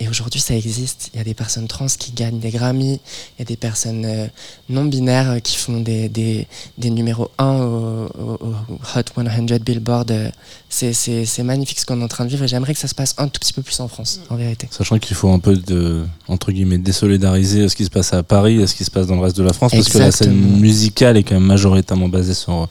et 0.00 0.08
aujourd'hui 0.08 0.40
ça 0.40 0.54
existe. 0.56 1.10
Il 1.14 1.18
y 1.18 1.20
a 1.20 1.24
des 1.24 1.34
personnes 1.34 1.68
trans 1.68 1.86
qui 1.86 2.10
gagnent 2.12 2.40
des 2.40 2.50
Grammy, 2.50 2.94
il 2.94 3.38
y 3.38 3.42
a 3.42 3.44
des 3.44 3.56
personnes 3.56 4.04
euh, 4.04 4.26
non 4.68 4.84
binaires 4.84 5.30
euh, 5.30 5.38
qui 5.38 5.56
font 5.56 5.80
des, 5.80 6.08
des, 6.08 6.46
des 6.78 6.90
numéros 6.90 7.30
1 7.38 7.44
au, 7.60 8.06
au- 8.06 8.38
au 8.42 8.54
Hot 8.96 9.02
100 9.14 9.58
Billboard. 9.64 10.10
Euh, 10.10 10.30
C'est 10.68 11.42
magnifique 11.44 11.78
ce 11.78 11.86
qu'on 11.86 12.00
est 12.00 12.04
en 12.04 12.08
train 12.08 12.24
de 12.24 12.30
vivre 12.30 12.42
et 12.44 12.48
j'aimerais 12.48 12.74
que 12.74 12.80
ça 12.80 12.88
se 12.88 12.94
passe 12.96 13.14
un 13.18 13.28
tout 13.28 13.38
petit 13.38 13.52
peu 13.52 13.62
plus 13.62 13.78
en 13.78 13.86
France 13.86 14.18
en 14.30 14.34
vérité. 14.36 14.66
Sachant 14.72 14.98
qu'il 14.98 15.14
faut 15.16 15.30
un 15.30 15.38
peu 15.38 15.56
de, 15.56 16.04
entre 16.26 16.50
guillemets, 16.50 16.78
désolidariser 16.78 17.68
ce 17.68 17.76
qui 17.76 17.84
se 17.84 17.90
passe 17.90 18.12
à 18.12 18.24
Paris 18.24 18.60
et 18.60 18.66
ce 18.66 18.74
qui 18.74 18.84
se 18.84 18.90
passe 18.90 19.06
dans 19.06 19.14
le 19.14 19.20
reste 19.22 19.36
de 19.36 19.44
la 19.44 19.52
France, 19.52 19.70
parce 19.72 19.88
que 19.88 19.98
la 19.98 20.10
scène 20.10 20.58
musicale 20.60 21.16
est 21.16 21.22
quand 21.22 21.34
même 21.36 21.44
majoritairement 21.44 22.08
basée 22.08 22.34
sur, 22.34 22.68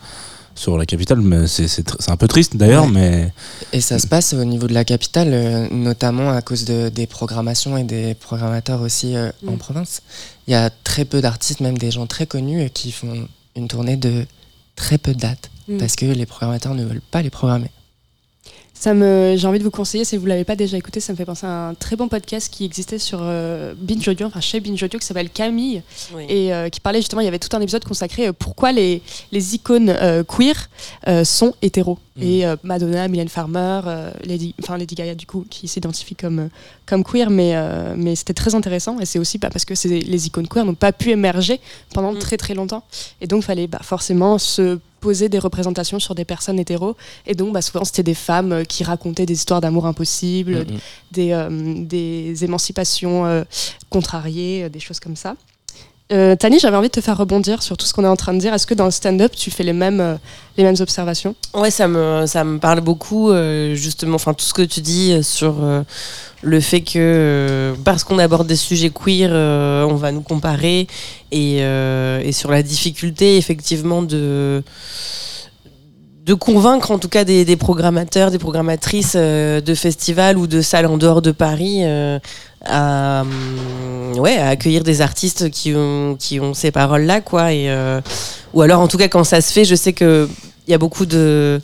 sur 0.55 0.77
la 0.77 0.85
capitale, 0.85 1.19
mais 1.21 1.47
c'est 1.47 1.67
c'est 1.67 1.87
tr- 1.87 1.95
c'est 1.99 2.11
un 2.11 2.17
peu 2.17 2.27
triste 2.27 2.55
d'ailleurs, 2.57 2.85
Ouais. 2.85 2.91
mais 2.91 3.33
Et 3.73 3.81
ça 3.81 3.97
se 3.99 4.07
passe 4.07 4.33
au 4.33 4.43
niveau 4.43 4.67
de 4.67 4.73
la 4.73 4.85
capitale, 4.85 5.29
euh, 5.33 5.67
notamment 5.71 6.29
à 6.31 6.41
cause 6.41 6.65
de, 6.65 6.89
des 6.89 7.07
programmations 7.07 7.75
et 7.77 7.83
des 7.83 8.13
programmateurs 8.13 8.81
aussi 8.81 9.15
euh, 9.15 9.31
en 9.47 9.53
Mm. 9.53 9.57
province. 9.57 10.01
Il 10.47 10.51
y 10.51 10.55
a 10.55 10.69
très 10.69 11.05
peu 11.05 11.21
d'artistes, 11.21 11.59
même 11.59 11.77
des 11.77 11.91
gens 11.91 12.05
très 12.07 12.27
connus, 12.27 12.61
euh, 12.61 12.67
qui 12.67 12.91
font 12.91 13.27
une 13.55 13.67
tournée 13.67 13.97
de 13.97 14.25
très 14.75 14.97
peu 14.97 15.13
de 15.13 15.19
dates 15.19 15.49
Mm. 15.67 15.77
parce 15.77 15.95
que 15.95 16.05
les 16.05 16.25
programmateurs 16.25 16.75
ne 16.75 16.83
veulent 16.85 17.01
pas 17.11 17.21
les 17.21 17.29
programmer. 17.29 17.71
Ça 18.75 18.93
me, 18.93 19.35
j'ai 19.37 19.47
envie 19.47 19.59
de 19.59 19.63
vous 19.63 19.71
conseiller, 19.71 20.03
si 20.03 20.17
vous 20.17 20.25
l'avez 20.25 20.43
pas 20.43 20.55
déjà 20.57 20.75
écouté, 20.77 20.99
ça 20.99 21.13
me 21.13 21.17
fait 21.17 21.23
penser 21.25 21.45
à 21.45 21.69
un 21.69 21.73
très 21.73 21.95
bon 21.95 22.09
podcast 22.09 22.49
qui 22.51 22.65
existait 22.65 22.97
sur 22.99 23.19
euh, 23.21 23.73
Binge 23.77 24.05
Audio, 24.09 24.27
enfin 24.27 24.41
chez 24.41 24.59
Binge 24.59 24.81
Audio, 24.83 24.99
qui 24.99 25.05
s'appelle 25.05 25.29
Camille, 25.29 25.83
Oui. 26.13 26.25
et 26.27 26.53
euh, 26.53 26.67
qui 26.69 26.81
parlait 26.81 26.99
justement, 26.99 27.21
il 27.21 27.25
y 27.25 27.27
avait 27.29 27.39
tout 27.39 27.55
un 27.55 27.61
épisode 27.61 27.85
consacré 27.85 28.27
euh, 28.27 28.33
pourquoi 28.33 28.71
les, 28.73 29.01
les 29.31 29.55
icônes 29.55 29.89
euh, 29.89 30.23
queer 30.23 30.69
sont 31.23 31.53
hétéros. 31.61 31.97
Et 32.19 32.45
euh, 32.45 32.55
Madonna, 32.63 33.07
Mylène 33.07 33.29
Farmer, 33.29 33.81
Lady, 34.25 34.53
enfin 34.61 34.77
Lady 34.77 34.95
Gaga 34.95 35.15
du 35.15 35.25
coup, 35.27 35.45
qui 35.49 35.67
s'identifie 35.67 36.15
comme, 36.15 36.49
comme 36.85 37.03
queer, 37.05 37.29
mais, 37.29 37.53
mais 37.95 38.15
c'était 38.15 38.33
très 38.33 38.53
intéressant, 38.53 38.99
et 38.99 39.05
c'est 39.05 39.19
aussi 39.19 39.37
bah, 39.37 39.49
parce 39.51 39.65
que 39.65 39.75
c'est- 39.75 39.87
les 40.01 40.27
icônes 40.27 40.47
queer 40.47 40.65
n'ont 40.65 40.75
pas 40.75 40.91
pu 40.91 41.11
émerger 41.11 41.61
pendant 41.93 42.13
très 42.15 42.37
très 42.37 42.53
longtemps, 42.53 42.83
et 43.21 43.27
donc 43.27 43.43
il 43.43 43.45
fallait 43.45 43.67
bah, 43.67 43.79
forcément 43.81 44.37
se 44.39 44.79
poser 45.03 45.27
des 45.27 45.39
représentations 45.47 45.99
sur 45.99 46.15
des 46.15 46.23
personnes 46.33 46.59
hétéros, 46.63 46.95
et 47.29 47.35
donc 47.39 47.49
bah, 47.53 47.61
souvent 47.61 47.83
c'était 47.83 48.07
des 48.13 48.19
femmes 48.29 48.51
euh, 48.53 48.63
qui 48.63 48.81
racontaient 48.85 49.25
des 49.31 49.37
histoires 49.41 49.59
d'amour 49.65 49.85
impossible, 49.85 50.53
Mhm. 50.59 50.79
des, 51.17 51.29
euh, 51.33 51.49
des 51.95 52.43
émancipations 52.47 53.25
euh, 53.25 53.43
contrariées, 53.89 54.69
des 54.69 54.79
choses 54.79 55.01
comme 55.01 55.17
ça. 55.25 55.35
Euh, 56.13 56.35
Tani, 56.35 56.59
j'avais 56.59 56.77
envie 56.77 56.89
de 56.89 56.93
te 56.93 57.01
faire 57.01 57.17
rebondir 57.17 57.63
sur 57.63 57.75
tout 57.75 57.87
ce 57.87 57.93
qu'on 57.93 58.03
est 58.03 58.07
en 58.07 58.15
train 58.15 58.33
de 58.33 58.39
dire. 58.39 58.53
Est-ce 58.53 58.67
que 58.67 58.75
dans 58.75 58.85
le 58.85 58.91
stand-up, 58.91 59.31
tu 59.35 59.49
fais 59.49 59.63
les 59.63 59.73
mêmes, 59.73 59.99
euh, 59.99 60.15
les 60.57 60.63
mêmes 60.63 60.75
observations? 60.79 61.33
Ouais, 61.55 61.71
ça 61.71 61.87
me, 61.87 62.25
ça 62.27 62.43
me 62.43 62.59
parle 62.59 62.81
beaucoup, 62.81 63.31
euh, 63.31 63.73
justement, 63.73 64.15
enfin, 64.15 64.35
tout 64.35 64.45
ce 64.45 64.53
que 64.53 64.61
tu 64.61 64.81
dis 64.81 65.23
sur 65.23 65.55
le 66.43 66.59
fait 66.59 66.81
que 66.81 67.73
parce 67.83 68.03
qu'on 68.03 68.19
aborde 68.19 68.45
des 68.45 68.55
sujets 68.55 68.91
queer, 68.91 69.31
on 69.31 69.95
va 69.95 70.11
nous 70.11 70.21
comparer, 70.21 70.87
et, 71.31 71.57
et 71.57 72.31
sur 72.31 72.51
la 72.51 72.61
difficulté, 72.61 73.37
effectivement, 73.37 74.03
de 74.03 74.61
de 76.25 76.33
convaincre 76.33 76.91
en 76.91 76.99
tout 76.99 77.09
cas 77.09 77.25
des, 77.25 77.57
programmateurs, 77.57 78.31
des 78.31 78.39
programmatrices 78.39 79.13
euh, 79.15 79.59
de 79.59 79.75
festivals 79.75 80.37
ou 80.37 80.47
de 80.47 80.61
salles 80.61 80.85
en 80.85 80.97
dehors 80.97 81.21
de 81.21 81.31
Paris 81.31 81.81
euh, 81.83 82.17
à, 82.63 83.25
ouais, 84.15 84.37
à 84.37 84.47
accueillir 84.47 84.83
des 84.83 85.01
artistes 85.01 85.49
qui 85.49 85.75
ont, 85.75 86.17
ces 86.53 86.71
paroles-là, 86.71 87.19
quoi. 87.19 87.51
Euh, 87.51 87.99
ou 88.53 88.61
alors, 88.61 88.79
en 88.79 88.87
tout 88.87 88.97
cas, 88.97 89.09
quand 89.09 89.25
ça 89.25 89.41
se 89.41 89.51
fait, 89.51 89.65
je 89.65 89.75
sais 89.75 89.91
qu'il 89.91 90.29
y 90.69 90.73
a 90.73 90.77
beaucoup 90.77 91.05
de, 91.05 91.59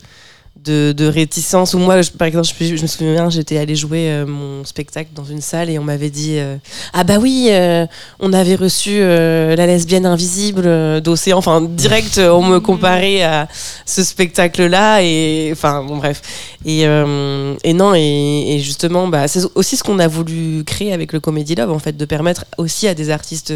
de, 0.64 0.91
de 0.91 1.05
réticence. 1.05 1.74
Ou 1.74 1.80
moi, 1.80 2.01
je- 2.01 2.12
par 2.12 2.28
exemple, 2.28 2.47
je, 2.60 2.76
je 2.76 2.82
me 2.82 2.88
souviens, 2.88 3.30
j'étais 3.30 3.57
allée 3.57 3.76
jouer 3.76 4.10
euh, 4.12 4.26
mon 4.26 4.64
spectacle 4.66 5.10
dans 5.16 5.24
une 5.24 5.41
salle 5.41 5.70
et 5.70 5.80
on 5.80 5.84
m'avait 5.84 6.10
dit 6.10 6.38
euh, 6.38 6.57
Ah 6.93 7.03
bah 7.03 7.18
oui, 7.20 7.47
euh, 7.51 7.86
on 8.20 8.34
avait 8.34 8.55
reçu 8.55 8.99
la 8.99 9.66
lesbienne 9.68 10.05
invisible 10.05 11.01
d'Océan. 11.01 11.38
Enfin, 11.38 11.62
direct, 11.62 12.18
on 12.20 12.43
me 12.43 12.60
comparait 12.60 13.24
à 13.24 13.47
ce 13.86 14.03
spectacle-là. 14.03 15.01
Et 15.03 15.49
enfin, 15.51 15.84
bon, 15.84 15.97
bref. 15.97 16.22
Et, 16.66 16.82
et 16.84 17.74
non, 17.74 17.93
et, 17.95 18.55
et 18.55 18.60
justement, 18.60 19.07
bah, 19.07 19.28
c'est 19.28 19.41
aussi 19.55 19.78
ce 19.78 19.84
qu'on 19.84 19.99
a 19.99 20.07
voulu 20.07 20.64
créer 20.66 20.93
avec 20.93 21.14
le 21.14 21.20
Comedy 21.20 21.55
Love, 21.55 21.72
en 21.72 21.80
fait, 21.80 21.95
de 21.95 22.05
permettre 22.05 22.45
aussi 22.57 22.88
à 22.88 22.93
des 22.93 23.10
artistes 23.10 23.53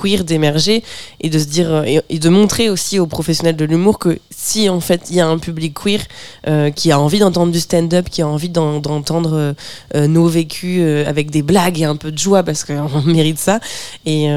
queer 0.00 0.24
d'émerger 0.24 0.82
et 1.20 1.30
de 1.30 1.38
se 1.38 1.46
dire 1.46 1.72
euh, 1.72 2.00
et, 2.08 2.18
de 2.18 2.28
montrer 2.28 2.68
aussi 2.70 2.98
aux 2.98 3.06
professionnels 3.06 3.56
de 3.56 3.64
l'humour 3.64 3.98
que 3.98 4.18
si 4.30 4.68
en 4.68 4.80
fait 4.80 5.02
il 5.10 5.16
y 5.16 5.20
a 5.20 5.26
un 5.26 5.38
public 5.38 5.74
queer 5.74 6.00
euh, 6.46 6.70
qui 6.70 6.92
a 6.92 7.00
envie 7.00 7.18
d'entendre 7.18 7.52
du 7.52 7.60
stand-up, 7.60 8.08
qui 8.10 8.22
a 8.22 8.28
envie 8.28 8.48
d'en- 8.50 8.80
d'entendre 8.80 9.54
euh, 9.94 10.06
nos 10.06 10.26
vécus 10.26 10.82
avec 11.06 11.30
des 11.30 11.42
blagues 11.42 11.80
et 11.80 11.84
un 11.84 11.96
peu 11.96 12.12
de 12.12 12.18
joie 12.18 12.42
parce 12.42 12.64
qu'on 12.64 13.02
mérite 13.06 13.38
ça. 13.38 13.60
Et, 14.04 14.28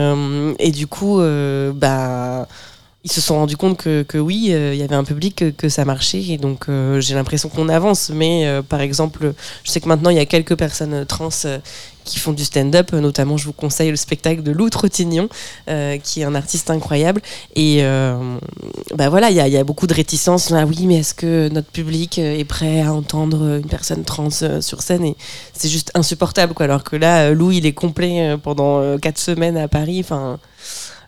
et 0.60 0.72
du 0.72 0.88
coup 0.88 1.20
bah 1.76 2.48
ils 3.06 3.12
se 3.12 3.22
sont 3.22 3.36
rendus 3.36 3.56
compte 3.56 3.78
que, 3.78 4.04
que 4.04 4.18
oui, 4.18 4.50
euh, 4.50 4.74
il 4.74 4.80
y 4.80 4.84
avait 4.84 4.96
un 4.96 5.06
public, 5.06 5.38
que, 5.38 5.50
que 5.52 5.70
ça 5.70 5.86
marchait. 5.86 6.22
Et 6.22 6.38
donc, 6.38 6.66
euh, 6.68 7.00
j'ai 7.00 7.16
l'impression 7.16 7.48
qu'on 7.48 7.70
avance. 7.70 8.10
Mais 8.10 8.46
euh, 8.46 8.62
par 8.62 8.82
exemple, 8.82 9.34
je 9.64 9.72
sais 9.72 9.80
que 9.80 9.88
maintenant, 9.88 10.10
il 10.10 10.18
y 10.18 10.20
a 10.20 10.26
quelques 10.26 10.56
personnes 10.58 11.06
trans 11.06 11.30
qui 12.04 12.20
font 12.20 12.34
du 12.34 12.44
stand-up. 12.44 12.92
Notamment, 12.92 13.38
je 13.38 13.46
vous 13.46 13.54
conseille 13.54 13.90
le 13.90 13.96
spectacle 13.96 14.44
de 14.44 14.52
Lou 14.52 14.70
Trottignon, 14.70 15.30
qui 16.04 16.22
est 16.22 16.24
un 16.24 16.36
artiste 16.36 16.70
incroyable. 16.72 17.22
Et 17.56 17.84
bah 18.96 19.10
voilà, 19.10 19.30
il 19.30 19.38
y 19.38 19.58
a, 19.58 19.64
beaucoup 19.64 19.86
de 19.86 19.94
réticences. 19.94 20.52
Ah 20.52 20.66
oui, 20.66 20.88
mais 20.88 20.98
est-ce 20.98 21.14
que 21.14 21.50
notre 21.50 21.70
public 21.70 22.18
est 22.18 22.46
prêt 22.46 22.82
à 22.82 22.94
entendre 22.94 23.60
une 23.60 23.70
personne 23.70 24.04
trans 24.04 24.30
sur 24.32 24.82
scène? 24.82 25.06
Et 25.06 25.16
c'est 25.54 25.70
juste 25.70 25.92
insupportable. 25.94 26.54
Quoi. 26.54 26.66
Alors 26.66 26.84
que 26.84 26.96
là, 26.96 27.32
Lou, 27.32 27.52
il 27.52 27.68
est 27.68 27.74
complet 27.74 28.36
pendant 28.42 28.98
quatre 28.98 29.20
semaines 29.20 29.58
à 29.58 29.68
Paris. 29.68 30.00
Enfin. 30.04 30.40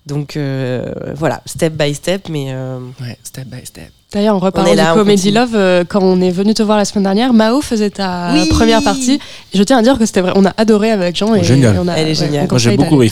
Donc 0.08 0.36
euh, 0.36 0.94
voilà, 1.16 1.42
step 1.46 1.74
by 1.74 1.94
step, 1.94 2.28
mais 2.30 2.48
euh, 2.50 2.80
ouais, 3.02 3.18
step 3.24 3.46
by 3.48 3.64
step. 3.66 3.90
D'ailleurs, 4.12 4.36
en 4.36 4.40
reparlant 4.40 4.72
on 4.92 4.96
Comedy. 4.96 5.32
Love, 5.32 5.52
euh, 5.56 5.84
quand 5.88 6.02
on 6.02 6.20
est 6.22 6.32
venu 6.32 6.54
te 6.54 6.62
voir 6.64 6.78
la 6.78 6.84
semaine 6.86 7.04
dernière, 7.04 7.32
Mao 7.34 7.62
faisait 7.62 7.92
ta 7.92 8.32
Oui. 8.34 8.50
première 8.50 8.84
partie. 8.84 9.20
Et 9.54 9.58
je 9.58 9.64
tiens 9.64 9.78
à 9.78 9.82
dire 9.82 9.98
que 9.98 10.06
c'était 10.06 10.20
vrai, 10.22 10.34
on 10.36 10.44
a 10.46 10.54
adoré 10.58 10.92
avec 10.92 11.16
Jean. 11.16 11.34
Et, 11.36 11.44
Génial. 11.44 11.76
et 11.76 11.80
on 11.80 11.88
a- 11.88 11.94
Elle 11.94 12.08
est 12.08 12.10
ouais, 12.10 12.16
géniale. 12.16 12.48
Moi, 12.50 12.60
j'ai 12.60 12.76
beaucoup 12.76 12.98
ri. 12.98 13.12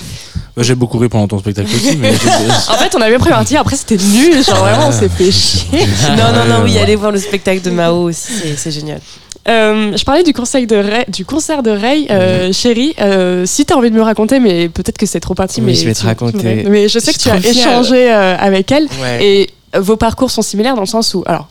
Moi, 0.58 0.64
j'ai 0.66 0.76
beaucoup 0.76 0.98
ri 0.98 1.08
pendant 1.08 1.28
ton 1.28 1.40
spectacle 1.40 1.70
aussi, 1.74 1.96
mais 1.96 2.10
En 2.70 2.74
fait, 2.74 2.94
on 2.98 3.02
a 3.02 3.06
première 3.18 3.38
partie, 3.38 3.56
après 3.56 3.78
c'était 3.78 3.96
nul. 3.96 4.44
Genre 4.44 4.58
vraiment, 4.58 4.88
on 4.90 4.92
s'est 4.92 5.08
fait 5.08 5.32
chier. 5.32 5.86
non, 6.18 6.34
non, 6.34 6.46
non, 6.58 6.64
oui, 6.66 6.78
allez 6.78 6.96
voir 6.98 7.12
le 7.14 7.20
spectacle 7.20 7.62
de 7.62 7.70
Mao 7.70 8.04
aussi, 8.10 8.34
c'est 8.58 8.72
génial. 8.72 9.00
Euh, 9.48 9.96
je 9.98 10.04
parlais 10.04 10.24
du, 10.24 10.34
conseil 10.34 10.68
de 10.68 10.76
Ray- 10.76 11.06
du 11.08 11.26
concert 11.26 11.64
de 11.64 11.72
Ray, 11.72 12.08
euh, 12.12 12.52
chérie. 12.52 12.94
euh, 13.02 13.46
si 13.46 13.66
tu 13.66 13.74
as 13.74 13.78
envie 13.78 13.90
de 13.90 13.96
me 13.96 14.02
raconter, 14.02 14.40
mais 14.40 14.70
peut-être 14.70 14.98
que 14.98 15.06
c'est 15.06 15.20
trop 15.20 15.34
intime. 15.40 15.64
Oui, 15.66 15.72
mais 15.72 15.76
je 15.78 15.86
vais 15.86 15.94
te 15.94 16.00
tu- 16.02 16.06
raconter. 16.06 16.66
Mais 16.70 16.88
je 16.90 17.00
sais 17.00 17.12
Je 17.12 17.18
que 17.18 17.24
tu 17.24 17.30
as 17.30 17.38
échangé 17.38 18.10
avec 18.10 18.72
elle 18.72 18.88
Ouais. 19.02 19.26
et 19.26 19.50
vos 19.80 19.96
parcours 19.98 20.30
sont 20.32 20.42
similaires 20.42 20.76
dans 20.76 20.82
le 20.82 20.88
sens 20.88 21.14
où, 21.14 21.24
alors, 21.26 21.48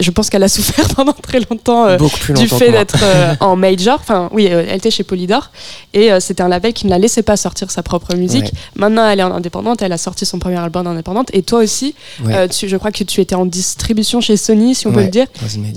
je 0.00 0.10
pense 0.10 0.30
qu'elle 0.30 0.42
a 0.42 0.48
souffert 0.48 0.88
pendant 0.96 1.12
très 1.12 1.40
longtemps 1.40 1.86
euh, 1.86 1.96
du 1.96 2.02
longtemps 2.34 2.58
fait 2.58 2.72
d'être 2.72 2.98
euh, 3.02 3.34
en 3.40 3.56
major. 3.56 3.98
Enfin, 4.00 4.28
oui, 4.32 4.48
euh, 4.50 4.64
elle 4.68 4.76
était 4.78 4.90
chez 4.90 5.04
Polydor 5.04 5.50
et 5.94 6.10
euh, 6.12 6.18
c'était 6.20 6.42
un 6.42 6.48
label 6.48 6.72
qui 6.72 6.86
ne 6.86 6.90
la 6.90 6.98
laissait 6.98 7.22
pas 7.22 7.36
sortir 7.36 7.70
sa 7.70 7.82
propre 7.82 8.14
musique. 8.16 8.44
Ouais. 8.44 8.50
Maintenant, 8.76 9.08
elle 9.08 9.20
est 9.20 9.24
en 9.24 9.32
indépendante. 9.32 9.82
Elle 9.82 9.92
a 9.92 9.98
sorti 9.98 10.26
son 10.26 10.38
premier 10.38 10.56
album 10.58 10.86
indépendante. 10.86 11.28
Et 11.32 11.42
toi 11.42 11.60
aussi, 11.60 11.94
Ouais. 12.24 12.48
tu- 12.48 12.68
je 12.68 12.76
crois 12.76 12.90
que 12.90 13.04
tu 13.04 13.20
étais 13.20 13.34
en 13.34 13.46
distribution 13.46 14.20
chez 14.20 14.36
Sony, 14.36 14.74
si 14.74 14.86
on 14.86 14.92
peut 14.92 14.98
Ouais, 14.98 15.04
le 15.04 15.10
dire. 15.10 15.26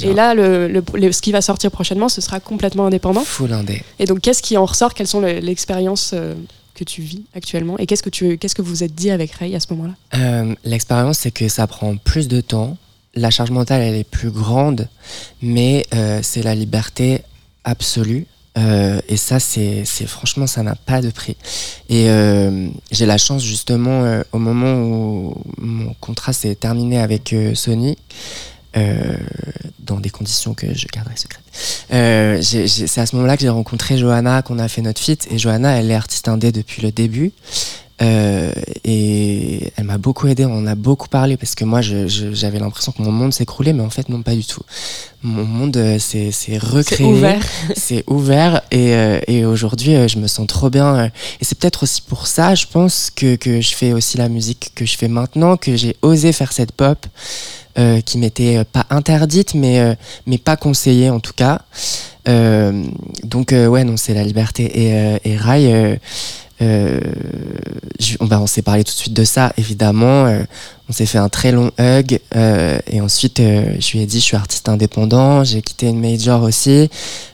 Et 0.03 0.13
là, 0.13 0.33
le, 0.33 0.67
le- 0.67 0.83
le- 0.93 1.11
ce 1.11 1.21
qui 1.21 1.31
va 1.31 1.41
sortir 1.41 1.69
prochainement, 1.71 2.09
ce 2.09 2.21
sera 2.21 2.39
complètement 2.39 2.85
indépendant. 2.87 3.23
Full 3.23 3.53
indé. 3.53 3.83
Et 3.99 4.05
donc, 4.05 4.21
qu'est-ce 4.21 4.41
qui 4.41 4.57
en 4.57 4.65
ressort? 4.65 4.93
Quelles 4.93 5.07
sont 5.07 5.21
les- 5.21 5.41
l'expérience 5.41 6.13
que 6.73 6.83
tu 6.83 7.01
vis 7.01 7.23
actuellement? 7.35 7.77
Et 7.77 7.85
qu'est-ce 7.85 8.03
que 8.03 8.09
tu, 8.09 8.37
qu'est-ce 8.37 8.55
que 8.55 8.61
vous 8.61 8.69
vous 8.69 8.83
êtes 8.83 8.95
dit 8.95 9.11
avec 9.11 9.31
Ray 9.33 9.55
à 9.55 9.59
ce 9.59 9.67
moment-là? 9.73 10.45
L'expérience, 10.63 11.19
c'est 11.19 11.31
que 11.31 11.47
ça 11.47 11.67
prend 11.67 11.95
plus 11.97 12.27
de 12.27 12.41
temps. 12.41 12.77
La 13.15 13.29
charge 13.29 13.51
mentale, 13.51 13.81
elle 13.81 13.95
est 13.95 14.09
plus 14.09 14.29
grande, 14.29 14.89
mais 15.41 15.85
euh, 15.93 16.19
c'est 16.21 16.43
la 16.43 16.55
liberté 16.55 17.21
absolue. 17.63 18.27
Euh, 18.57 19.01
et 19.07 19.17
ça, 19.17 19.39
c'est 19.39 19.85
franchement, 20.05 20.47
ça 20.47 20.63
n'a 20.63 20.75
pas 20.75 21.01
de 21.01 21.09
prix. 21.09 21.35
Et 21.89 22.09
euh, 22.09 22.69
j'ai 22.91 23.05
la 23.05 23.17
chance, 23.17 23.43
justement, 23.43 24.21
au 24.31 24.39
moment 24.39 24.73
où 24.75 25.35
mon 25.57 25.93
contrat 25.99 26.33
s'est 26.33 26.55
terminé 26.55 26.99
avec 26.99 27.35
Sony, 27.53 27.97
dans 29.79 29.99
des 30.01 30.09
conditions 30.09 30.53
que 30.53 30.73
je 30.73 30.85
garderai 30.87 31.15
secrètes. 31.15 31.43
C'est 31.89 32.99
à 32.99 33.05
ce 33.05 33.15
moment-là 33.15 33.37
que 33.37 33.43
j'ai 33.43 33.49
rencontré 33.49 33.97
Johanna, 33.97 34.41
qu'on 34.41 34.59
a 34.59 34.67
fait 34.67 34.81
notre 34.81 35.01
feat. 35.01 35.27
Et 35.31 35.37
Johanna, 35.37 35.79
elle 35.79 35.89
est 35.89 35.95
artiste 35.95 36.27
indé 36.27 36.51
depuis 36.51 36.81
le 36.81 36.91
début. 36.91 37.31
Euh, 38.01 38.51
et 38.83 39.71
elle 39.77 39.85
m'a 39.85 39.97
beaucoup 39.97 40.27
aidé, 40.27 40.45
on 40.45 40.57
en 40.57 40.67
a 40.67 40.75
beaucoup 40.75 41.07
parlé 41.07 41.37
parce 41.37 41.55
que 41.55 41.63
moi 41.63 41.79
j'avais 41.81 42.59
l'impression 42.59 42.91
que 42.91 43.01
mon 43.01 43.11
monde 43.11 43.33
s'écroulait, 43.33 43.71
mais 43.71 43.83
en 43.83 43.89
fait 43.89 44.09
non 44.09 44.21
pas 44.21 44.35
du 44.35 44.45
tout. 44.45 44.61
Mon 45.23 45.45
monde 45.45 45.77
euh, 45.77 45.97
s'est 45.97 46.57
recréé, 46.57 47.07
ouvert. 47.07 47.41
c'est 47.75 48.03
ouvert 48.07 48.61
et, 48.71 48.93
euh, 48.93 49.19
et 49.27 49.45
aujourd'hui 49.45 50.09
je 50.09 50.19
me 50.19 50.27
sens 50.27 50.45
trop 50.47 50.69
bien. 50.69 51.05
et 51.05 51.11
c'est 51.41 51.57
peut-être 51.57 51.83
aussi 51.83 52.01
pour 52.01 52.27
ça, 52.27 52.53
je 52.53 52.65
pense, 52.69 53.09
que, 53.15 53.37
que 53.37 53.61
je 53.61 53.73
fais 53.73 53.93
aussi 53.93 54.17
la 54.17 54.27
musique 54.27 54.71
que 54.75 54.85
je 54.85 54.97
fais 54.97 55.07
maintenant, 55.07 55.55
que 55.55 55.77
j'ai 55.77 55.95
osé 56.01 56.33
faire 56.33 56.51
cette 56.51 56.73
pop 56.73 57.05
qui 58.05 58.17
m'était 58.17 58.63
pas 58.63 58.85
interdite, 58.89 59.53
mais, 59.53 59.97
mais 60.25 60.37
pas 60.37 60.55
conseillée 60.55 61.09
en 61.09 61.19
tout 61.19 61.33
cas. 61.33 61.61
Donc 62.25 63.51
ouais, 63.51 63.83
non, 63.83 63.97
c'est 63.97 64.13
la 64.13 64.23
liberté. 64.23 64.63
Et, 64.63 65.19
et 65.25 65.35
Rai, 65.35 65.99
euh, 66.61 66.99
je- 67.99 68.15
on, 68.19 68.25
bah, 68.27 68.39
on 68.39 68.47
s'est 68.47 68.61
parlé 68.61 68.83
tout 68.83 68.91
de 68.93 68.97
suite 68.97 69.13
de 69.13 69.23
ça, 69.25 69.51
évidemment. 69.57 70.25
Euh, 70.27 70.43
on 70.89 70.93
s'est 70.93 71.05
fait 71.05 71.17
un 71.17 71.29
très 71.29 71.51
long 71.51 71.71
hug. 71.79 72.19
euh, 72.35 72.77
et 72.87 73.01
ensuite, 73.01 73.37
je 73.39 73.91
lui 73.91 74.01
ai 74.01 74.05
dit, 74.05 74.19
je 74.19 74.23
suis 74.25 74.37
artiste 74.37 74.69
indépendant, 74.69 75.43
j'ai 75.43 75.61
quitté 75.61 75.87
une 75.87 75.99
major 75.99 76.41
aussi. 76.43 76.89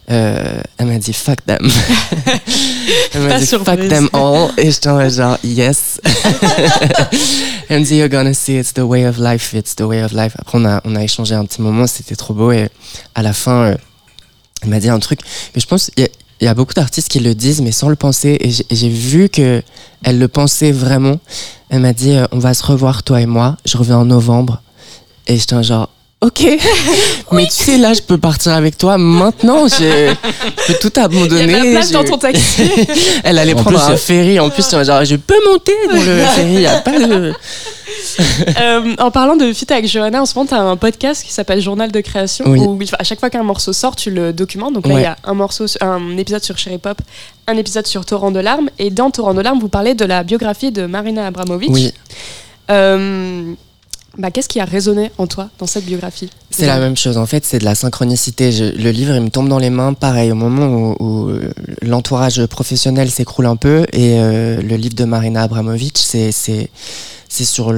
Elle 0.07 0.63
m'a 0.87 0.97
dit, 0.97 1.13
fuck 1.13 1.45
them. 1.45 1.59
elle 3.13 3.21
m'a 3.21 3.39
dit, 3.39 3.45
surprise. 3.45 3.79
fuck 3.79 3.89
them 3.89 4.09
all. 4.13 4.51
Et 4.57 4.71
j'étais 4.71 4.89
en 4.89 5.07
genre, 5.09 5.37
yes. 5.43 6.01
elle 7.69 7.79
me 7.81 7.85
dit, 7.85 7.97
you're 7.97 8.09
gonna 8.09 8.33
see, 8.33 8.57
it's 8.57 8.73
the 8.73 8.79
way 8.79 9.05
of 9.05 9.17
life, 9.17 9.53
it's 9.53 9.75
the 9.75 9.81
way 9.81 10.01
of 10.03 10.11
life. 10.13 10.33
Après, 10.39 10.57
on 10.57 10.65
a, 10.65 10.81
on 10.85 10.95
a 10.95 11.03
échangé 11.03 11.35
un 11.35 11.45
petit 11.45 11.61
moment, 11.61 11.87
c'était 11.87 12.15
trop 12.15 12.33
beau. 12.33 12.51
Et 12.51 12.69
à 13.15 13.21
la 13.21 13.33
fin, 13.33 13.75
elle 14.63 14.69
m'a 14.69 14.79
dit 14.79 14.89
un 14.89 14.99
truc 14.99 15.19
que 15.53 15.59
je 15.59 15.65
pense 15.65 15.91
il 15.97 16.07
il 16.41 16.45
y 16.45 16.47
a 16.47 16.53
beaucoup 16.55 16.73
d'artistes 16.73 17.07
qui 17.07 17.19
le 17.19 17.35
disent 17.35 17.61
mais 17.61 17.71
sans 17.71 17.87
le 17.89 17.95
penser. 17.95 18.37
Et 18.41 18.75
j'ai- 18.75 18.89
vu 18.89 19.29
que 19.29 19.61
elle 20.03 20.17
le 20.19 20.27
pensait 20.27 20.71
vraiment. 20.71 21.19
Elle 21.69 21.81
m'a 21.81 21.93
dit 21.93 22.11
euh, 22.13 22.25
on 22.31 22.39
va 22.39 22.53
se 22.53 22.63
revoir 22.65 23.03
toi 23.03 23.21
et 23.21 23.25
moi. 23.27 23.57
Je 23.65 23.77
reviens 23.77 23.97
en 23.99 24.05
novembre. 24.05 24.61
Et 25.27 25.37
j'étais 25.37 25.61
genre 25.63 25.89
Ok, 26.23 26.45
mais 27.31 27.45
tu 27.47 27.51
sais, 27.63 27.77
là, 27.79 27.93
je 27.93 28.01
peux 28.03 28.19
partir 28.19 28.51
avec 28.53 28.77
toi 28.77 28.99
maintenant. 28.99 29.67
Je 29.67 30.13
je 30.67 30.73
peux 30.73 30.79
tout 30.79 30.99
abandonner. 30.99 31.43
Il 31.45 31.49
y 31.51 31.55
a 31.55 31.59
de 31.61 31.65
la 31.65 31.71
place 31.71 31.87
je- 31.87 31.93
dans 31.93 32.03
ton 32.03 32.19
taxi. 32.19 32.61
Elle 33.23 33.39
allait 33.39 33.55
En 33.55 33.63
prendre 33.63 33.79
plus, 33.83 33.91
un 33.91 33.97
ferry. 33.97 34.39
En 34.39 34.51
plus, 34.51 34.69
genre, 34.83 35.03
je 35.03 35.15
peux 35.15 35.33
monter 35.49 35.73
dans 35.89 35.95
le 35.95 36.17
ferry. 36.35 36.53
Il 36.53 36.59
n'y 36.59 36.65
a 36.67 36.79
pas 36.79 36.99
de. 36.99 37.33
Euh, 38.59 38.95
en 38.99 39.09
parlant 39.09 39.35
de 39.35 39.51
feat 39.51 39.71
avec 39.71 39.87
Johanna, 39.87 40.21
en 40.21 40.27
ce 40.27 40.35
moment, 40.35 40.47
tu 40.47 40.53
as 40.53 40.61
un 40.61 40.77
podcast 40.77 41.23
qui 41.23 41.33
s'appelle 41.33 41.59
Journal 41.59 41.91
de 41.91 41.99
création 42.01 42.45
Oui. 42.47 42.59
où 42.59 42.77
à 42.99 43.03
chaque 43.03 43.19
fois 43.19 43.31
qu'un 43.31 43.41
morceau 43.41 43.73
sort, 43.73 43.95
tu 43.95 44.11
le 44.11 44.31
documentes. 44.31 44.73
Donc 44.75 44.85
là, 44.85 44.91
il 44.93 44.95
Ouais. 44.97 45.01
y 45.01 45.05
a 45.05 45.17
un, 45.23 45.33
morceau, 45.33 45.65
un 45.81 46.17
épisode 46.17 46.43
sur 46.43 46.55
Cherry 46.55 46.77
Pop, 46.77 46.99
un 47.47 47.57
épisode 47.57 47.87
sur 47.87 48.05
Torrent 48.05 48.29
de 48.29 48.39
larmes. 48.39 48.69
Et 48.77 48.91
dans 48.91 49.09
Torrent 49.09 49.33
de 49.33 49.41
larmes, 49.41 49.59
vous 49.59 49.69
parlez 49.69 49.95
de 49.95 50.05
la 50.05 50.21
biographie 50.21 50.71
de 50.71 50.85
Marina 50.85 51.25
Abramovic. 51.25 51.71
Oui, 51.71 51.91
Euh, 52.69 53.53
bah, 54.17 54.31
Qu'est-ce 54.31 54.49
qui 54.49 54.59
a 54.59 54.65
résonné 54.65 55.11
en 55.17 55.27
toi 55.27 55.49
dans 55.59 55.67
cette 55.67 55.85
biographie 55.85 56.29
c'est 56.53 56.65
la 56.67 56.79
même 56.79 56.97
chose. 56.97 57.17
En 57.17 57.25
fait, 57.25 57.45
c'est 57.45 57.59
de 57.59 57.63
la 57.63 57.75
synchronicité. 57.75 58.51
Je- 58.51 58.65
le 58.65 58.91
livre, 58.91 59.15
il 59.15 59.21
me 59.21 59.29
tombe 59.29 59.47
dans 59.47 59.57
les 59.57 59.69
mains, 59.69 59.93
pareil, 59.93 60.31
au 60.33 60.35
moment 60.35 60.67
où, 60.67 60.95
où, 60.99 61.29
euh, 61.29 61.53
l'entourage 61.81 62.45
professionnel 62.45 63.09
s'écroule 63.09 63.45
un 63.45 63.55
peu. 63.55 63.85
Et 63.93 64.19
euh, 64.19 64.61
le 64.61 64.75
livre 64.75 64.93
de 64.95 65.05
Marina 65.05 65.43
Abramovic, 65.43 65.97
c'est. 65.97 66.31
C'est 67.31 67.45
sur 67.45 67.73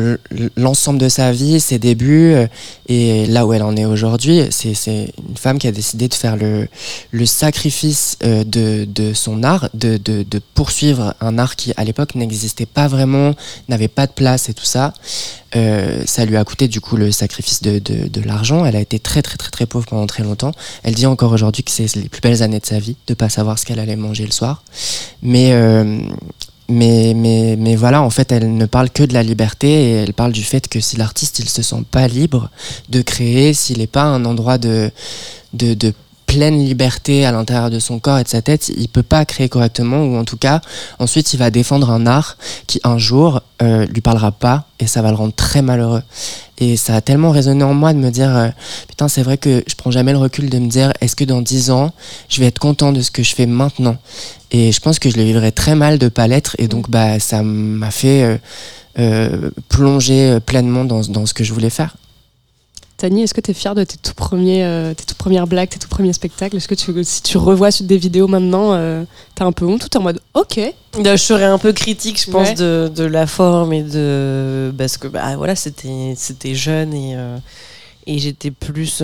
l'ensemble 0.57 0.97
de 0.97 1.09
sa 1.09 1.31
vie, 1.31 1.59
ses 1.59 1.77
débuts 1.77 2.33
euh, 2.33 2.47
et 2.87 3.27
là 3.27 3.45
où 3.45 3.53
elle 3.53 3.61
en 3.61 3.75
est 3.75 3.85
aujourd'hui. 3.85 4.41
C'est 4.49 4.73
une 5.29 5.37
femme 5.37 5.59
qui 5.59 5.67
a 5.67 5.71
décidé 5.71 6.07
de 6.07 6.13
faire 6.15 6.37
le, 6.37 6.67
le 7.11 7.25
sacrifice 7.27 8.17
euh, 8.23 8.43
de, 8.43 8.85
de 8.85 9.13
son 9.13 9.43
art, 9.43 9.69
de, 9.75 9.97
de, 9.97 10.25
poursuivre 10.55 11.13
un 11.21 11.37
art 11.37 11.55
qui 11.55 11.71
à 11.77 11.83
l'époque 11.83 12.15
n'existait 12.15 12.65
pas 12.65 12.87
vraiment, 12.87 13.35
n'avait 13.69 13.87
pas 13.87 14.07
de 14.07 14.11
place 14.11 14.49
et 14.49 14.55
tout 14.55 14.65
ça. 14.65 14.95
Euh, 15.55 16.01
ça 16.07 16.25
lui 16.25 16.35
a 16.35 16.43
coûté 16.43 16.67
du 16.67 16.81
coup 16.81 16.97
le 16.97 17.11
sacrifice 17.11 17.61
de, 17.61 17.77
de, 17.77 18.21
l'argent. 18.21 18.65
Elle 18.65 18.75
a 18.75 18.81
été 18.81 18.97
très 18.97 19.21
très 19.21 19.37
très 19.37 19.51
très 19.51 19.67
pauvre 19.67 19.85
pendant 19.85 20.07
très 20.07 20.23
longtemps. 20.23 20.51
Elle 20.81 20.95
dit 20.95 21.05
encore 21.05 21.31
aujourd'hui 21.31 21.61
que 21.61 21.69
c'est 21.69 21.95
les 21.95 22.09
plus 22.09 22.21
belles 22.21 22.41
années 22.41 22.59
de 22.59 22.65
sa 22.65 22.79
vie, 22.79 22.95
de 23.05 23.13
pas 23.13 23.29
savoir 23.29 23.59
ce 23.59 23.65
qu'elle 23.65 23.79
allait 23.79 23.95
manger 23.95 24.25
le 24.25 24.31
soir. 24.31 24.63
Mais 25.21 25.53
mais, 26.73 27.75
voilà, 27.75 28.01
en 28.01 28.09
fait, 28.09 28.31
elle 28.31 28.55
ne 28.55 28.65
parle 28.65 28.89
que 28.89 29.03
de 29.03 29.13
la 29.13 29.23
liberté 29.23 29.67
et 29.67 29.91
elle 29.91 30.13
parle 30.13 30.31
du 30.31 30.43
fait 30.43 30.67
que 30.67 30.79
si 30.79 30.97
l'artiste 30.97 31.39
il 31.39 31.49
se 31.49 31.61
sent 31.61 31.83
pas 31.89 32.07
libre 32.07 32.49
de 32.89 33.01
créer, 33.01 33.53
s'il 33.53 33.77
n'est 33.79 33.87
pas 33.87 34.03
un 34.03 34.25
endroit 34.25 34.57
de 34.57 34.91
pleine 36.33 36.57
liberté 36.57 37.25
à 37.25 37.31
l'intérieur 37.31 37.69
de 37.69 37.79
son 37.79 37.99
corps 37.99 38.17
et 38.17 38.23
de 38.23 38.27
sa 38.27 38.41
tête, 38.41 38.71
il 38.75 38.89
peut 38.89 39.03
pas 39.03 39.23
créer 39.23 39.49
correctement 39.49 40.03
ou 40.03 40.17
en 40.17 40.25
tout 40.25 40.37
cas, 40.37 40.61
ensuite 40.97 41.33
il 41.33 41.37
va 41.37 41.51
défendre 41.51 41.91
un 41.91 42.07
art 42.07 42.37
qui 42.65 42.79
un 42.83 42.97
jour 42.97 43.41
euh, 43.61 43.85
lui 43.85 44.01
parlera 44.01 44.31
pas 44.31 44.65
et 44.79 44.87
ça 44.87 45.01
va 45.03 45.09
le 45.09 45.15
rendre 45.15 45.33
très 45.33 45.61
malheureux. 45.61 46.01
Et 46.57 46.75
ça 46.75 46.95
a 46.95 47.01
tellement 47.01 47.31
résonné 47.31 47.63
en 47.63 47.73
moi 47.73 47.93
de 47.93 47.99
me 47.99 48.09
dire 48.09 48.35
euh, 48.35 48.49
putain, 48.87 49.07
c'est 49.07 49.21
vrai 49.21 49.37
que 49.37 49.63
je 49.67 49.75
prends 49.75 49.91
jamais 49.91 50.11
le 50.11 50.17
recul 50.17 50.49
de 50.49 50.57
me 50.57 50.67
dire 50.67 50.91
est-ce 51.01 51.15
que 51.15 51.23
dans 51.23 51.41
10 51.41 51.69
ans, 51.69 51.93
je 52.29 52.39
vais 52.39 52.47
être 52.47 52.59
content 52.59 52.91
de 52.91 53.01
ce 53.01 53.11
que 53.11 53.21
je 53.21 53.35
fais 53.35 53.45
maintenant? 53.45 53.97
Et 54.51 54.71
je 54.71 54.79
pense 54.79 54.97
que 54.97 55.09
je 55.09 55.17
le 55.17 55.23
vivrais 55.23 55.51
très 55.51 55.75
mal 55.75 55.99
de 55.99 56.07
pas 56.07 56.27
l'être. 56.27 56.55
Et 56.59 56.67
donc, 56.67 56.89
bah, 56.89 57.19
ça 57.19 57.41
m'a 57.41 57.91
fait 57.91 58.23
euh, 58.23 58.37
euh, 58.99 59.49
plonger 59.69 60.39
pleinement 60.45 60.85
dans, 60.85 61.01
dans 61.01 61.25
ce 61.25 61.33
que 61.33 61.43
je 61.43 61.53
voulais 61.53 61.71
faire. 61.71 61.95
Tani, 62.97 63.23
est-ce 63.23 63.33
que 63.33 63.41
tu 63.41 63.51
es 63.51 63.53
fière 63.53 63.75
de 63.75 63.83
tes 63.83 63.97
tout, 63.97 64.13
premiers, 64.13 64.63
euh, 64.63 64.93
tes 64.93 65.03
tout 65.03 65.15
premières 65.15 65.47
blagues, 65.47 65.69
tes 65.69 65.79
tout 65.79 65.87
premiers 65.89 66.13
spectacles? 66.13 66.55
Est-ce 66.57 66.67
que 66.67 66.75
tu, 66.75 66.93
si 67.03 67.21
tu 67.23 67.37
revois 67.37 67.71
sur 67.71 67.85
des 67.85 67.97
vidéos 67.97 68.27
maintenant, 68.27 68.73
euh, 68.73 69.03
t'as 69.35 69.45
un 69.45 69.51
peu 69.51 69.65
honte 69.65 69.83
ou 69.83 69.89
t'es 69.89 69.97
en 69.97 70.03
mode 70.03 70.19
ok? 70.33 70.59
Là, 71.03 71.15
je 71.15 71.23
serais 71.23 71.45
un 71.45 71.57
peu 71.57 71.73
critique, 71.73 72.21
je 72.23 72.29
pense, 72.31 72.49
Ouais. 72.49 72.55
de, 72.55 72.91
de 72.95 73.03
la 73.03 73.25
forme 73.27 73.73
et 73.73 73.83
de. 73.83 74.71
Parce 74.77 74.97
que, 74.97 75.07
bah 75.07 75.35
voilà, 75.37 75.55
c'était 75.55 76.13
c'était 76.15 76.53
jeune 76.55 76.93
et, 76.93 77.13
euh, 77.15 77.37
et 78.05 78.19
j'étais 78.19 78.51
plus. 78.51 79.01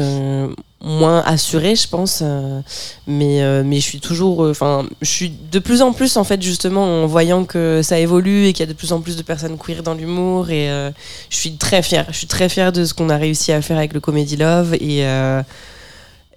Euh, 0.84 0.88
moins 0.88 1.22
assurée, 1.26 1.76
je 1.76 1.88
pense. 1.88 2.22
euh, 2.22 2.62
mais, 3.08 3.42
euh, 3.42 3.64
mais 3.66 3.78
je 3.78 3.86
suis 3.86 4.00
toujours. 4.00 4.42
Enfin, 4.42 4.86
je 5.02 5.10
suis 5.10 5.32
de 5.52 5.60
plus 5.60 5.82
en 5.82 5.94
plus, 5.94 6.18
en 6.18 6.24
fait, 6.24 6.42
justement, 6.42 7.04
en 7.04 7.06
voyant 7.08 7.46
que 7.46 7.82
ça 7.84 8.00
évolue 8.00 8.46
et 8.46 8.54
qu'il 8.54 8.66
y 8.66 8.70
a 8.70 8.72
de 8.72 8.78
plus 8.78 8.94
en 8.94 9.02
plus 9.02 9.16
de 9.18 9.24
personnes 9.24 9.58
queer 9.58 9.84
dans 9.84 9.94
l'humour. 9.94 10.50
Et 10.50 10.70
euh, 10.70 10.92
je 11.30 11.38
suis 11.38 11.56
très 11.58 11.82
fière. 11.82 12.06
Je 12.10 12.18
suis 12.18 12.28
très 12.28 12.50
fière 12.50 12.72
de 12.72 12.86
ce 12.86 12.94
qu'on 12.94 13.10
a 13.10 13.18
réussi 13.18 13.52
à 13.52 13.62
faire 13.62 13.78
avec 13.78 13.94
le 13.94 14.00
Comedy 14.00 14.38
Love. 14.38 14.76
Et. 14.76 15.04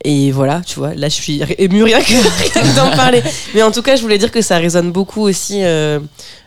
Euh, 0.05 0.09
et 0.09 0.31
voilà, 0.31 0.62
tu 0.66 0.79
vois, 0.79 0.95
là 0.95 1.09
je 1.09 1.15
suis 1.15 1.43
émue 1.59 1.85
rien 1.85 2.01
que, 2.01 2.77
d'en 2.77 2.91
parler. 2.97 3.23
Mais 3.55 3.62
en 3.62 3.70
tout 3.70 3.83
cas, 3.83 3.97
je 3.97 4.03
voulais 4.03 4.19
dire 4.19 4.31
que 4.31 4.43
ça 4.43 4.59
résonne 4.59 4.93
beaucoup 4.93 5.23
aussi 5.23 5.62
euh, 5.62 6.01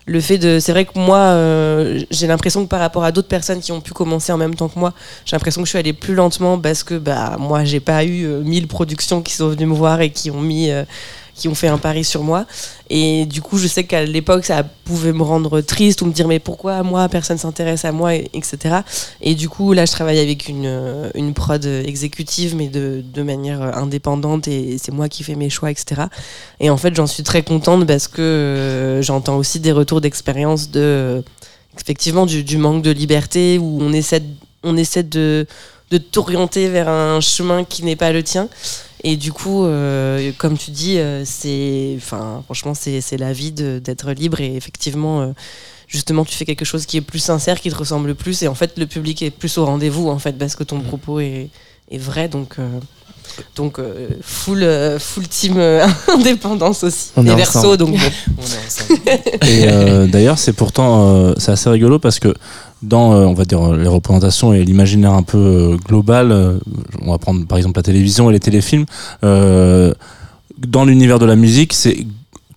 le 0.06 0.22
fait 0.22 0.38
de. 0.38 0.60
C'est 0.60 0.72
vrai 0.72 0.86
que 0.86 0.98
moi, 0.98 1.18
euh, 1.18 2.02
j'ai 2.12 2.28
l'impression 2.28 2.64
que 2.64 2.70
par 2.70 2.80
rapport 2.80 3.04
à 3.04 3.12
d'autres 3.12 3.28
personnes 3.28 3.60
qui 3.60 3.72
ont 3.72 3.82
pu 3.82 3.94
commencer 3.94 4.32
en 4.32 4.38
même 4.38 4.56
temps 4.56 4.68
que 4.68 4.80
moi, 4.80 4.94
j'ai 5.26 5.36
l'impression 5.36 5.62
que 5.62 5.66
je 5.66 5.72
suis 5.72 5.80
allée 5.80 5.94
plus 5.94 6.16
lentement 6.16 6.60
parce 6.60 6.84
que 6.84 6.96
bah 6.96 7.38
moi, 7.40 7.64
j'ai 7.64 7.80
pas 7.80 8.04
eu 8.04 8.26
euh, 8.26 8.42
1000 8.42 8.68
productions 8.68 9.22
qui 9.22 9.34
sont 9.34 9.50
venues 9.50 9.66
me 9.66 9.74
voir 9.74 10.02
et 10.02 10.10
qui 10.10 10.32
ont 10.32 10.42
mis. 10.42 10.72
Qui 11.36 11.48
ont 11.50 11.56
fait 11.56 11.68
un 11.68 11.78
pari 11.78 12.04
sur 12.04 12.24
moi. 12.24 12.46
Et 12.90 13.26
du 13.26 13.42
coup 13.42 13.58
je 13.58 13.68
sais 13.68 13.84
qu'à 13.84 14.04
l'époque 14.06 14.46
ça 14.46 14.64
pouvait 14.64 15.12
me 15.14 15.24
rendre 15.24 15.60
triste 15.62 16.02
ou 16.02 16.06
me 16.06 16.12
dire 16.14 16.28
mais 16.28 16.40
pourquoi 16.40 16.82
moi 16.84 17.10
personne 17.10 17.38
s'intéresse 17.38 17.84
à 17.84 17.92
moi 17.92 18.16
et- 18.16 18.30
etc 18.34 18.78
et 19.22 19.34
du 19.36 19.50
coup 19.50 19.74
là 19.74 19.86
je 19.86 19.92
travaille 19.92 20.20
avec 20.20 20.48
une, 20.48 20.66
euh, 20.68 21.10
une 21.16 21.34
prod 21.34 21.66
exécutive 21.66 22.56
mais 22.56 22.68
de, 22.68 23.04
de 23.04 23.22
manière 23.24 23.62
euh, 23.62 23.72
indépendante 23.74 24.48
et 24.48 24.78
c'est 24.78 24.92
moi 24.92 25.10
qui 25.10 25.24
fais 25.24 25.34
mes 25.36 25.50
choix 25.50 25.72
etc 25.72 26.04
et 26.60 26.70
en 26.70 26.78
fait 26.78 26.96
j'en 26.96 27.08
suis 27.08 27.24
très 27.24 27.42
contente 27.42 27.88
parce 27.88 28.08
que 28.08 28.22
euh, 28.22 29.02
j'entends 29.02 29.38
aussi 29.38 29.60
des 29.60 29.72
retours 29.72 30.00
d'expérience 30.02 30.70
de 30.70 31.24
effectivement 31.80 32.26
du, 32.28 32.58
manque 32.58 32.84
de 32.84 32.92
liberté 32.92 33.58
où 33.58 33.80
on 33.82 33.92
essaie 33.94 34.22
on 34.64 34.78
essaie 34.78 35.04
de 35.04 35.48
de 35.92 35.98
t'orienter 35.98 36.68
vers 36.70 36.88
un 36.90 37.20
chemin 37.22 37.64
qui 37.64 37.84
n'est 37.84 37.96
pas 37.96 38.12
le 38.12 38.22
tien 38.24 38.48
et 39.08 39.18
du 39.18 39.32
coup, 39.32 39.64
euh, 39.66 40.32
comme 40.38 40.58
tu 40.58 40.72
dis, 40.72 40.98
euh, 40.98 41.24
c'est, 41.26 41.94
enfin, 41.98 42.42
franchement, 42.46 42.74
c'est, 42.74 43.02
c'est 43.02 43.18
la 43.18 43.34
vie 43.34 43.52
de- 43.52 43.80
d'être 43.84 44.12
libre 44.12 44.40
et 44.42 44.56
effectivement, 44.56 45.22
euh, 45.22 45.28
justement, 45.88 46.26
tu 46.26 46.36
fais 46.36 46.46
quelque 46.46 46.66
chose 46.66 46.86
qui 46.86 46.98
est 46.98 47.02
plus 47.02 47.20
sincère, 47.20 47.62
qui 47.62 47.70
te 47.70 47.76
ressemble 47.76 48.08
le 48.08 48.16
plus, 48.16 48.42
et 48.44 48.48
en 48.48 48.56
fait, 48.56 48.72
le 48.78 48.88
public 48.88 49.22
est 49.22 49.30
plus 49.32 49.58
au 49.60 49.66
rendez-vous, 49.66 50.10
en 50.10 50.18
fait, 50.20 50.34
parce 50.38 50.56
que 50.56 50.64
ton 50.64 50.80
propos 50.82 51.20
est, 51.20 51.50
est 51.92 51.98
vrai, 52.00 52.28
donc. 52.28 52.56
euh, 52.60 52.68
donc 53.56 53.80
euh, 53.80 54.08
full, 54.22 54.62
euh, 54.64 54.98
full 55.00 55.28
team 55.28 55.56
euh, 55.58 55.86
indépendance 56.08 56.84
aussi. 56.84 57.10
On 57.18 57.26
est 57.26 57.32
et 57.32 57.36
verso, 57.36 57.58
ensemble. 57.60 57.78
donc 57.78 57.90
bon. 57.98 57.98
Et 59.48 59.68
euh, 59.68 60.06
d'ailleurs, 60.08 60.38
c'est 60.38 60.54
pourtant 60.54 61.10
euh, 61.10 61.34
c'est 61.38 61.52
assez 61.52 61.70
rigolo 61.70 61.98
parce 62.00 62.20
que 62.20 62.34
dans, 62.84 63.14
euh, 63.14 63.26
on 63.26 63.34
va 63.34 63.46
dire, 63.46 63.74
les 63.74 63.88
représentations 63.88 64.54
et 64.54 64.64
l'imaginaire 64.64 65.14
un 65.14 65.24
peu 65.24 65.38
euh, 65.38 65.78
global, 65.88 66.32
euh, 66.32 66.60
on 67.02 67.12
va 67.12 67.18
prendre 67.18 67.46
par 67.48 67.58
exemple 67.58 67.80
la 67.80 67.84
télévision 67.84 68.30
et 68.30 68.34
les 68.34 68.40
téléfilms, 68.40 68.86
dans 69.24 70.86
l'univers 70.86 71.20
de 71.20 71.26
la 71.26 71.36
musique, 71.36 71.74
c'est 71.74 72.06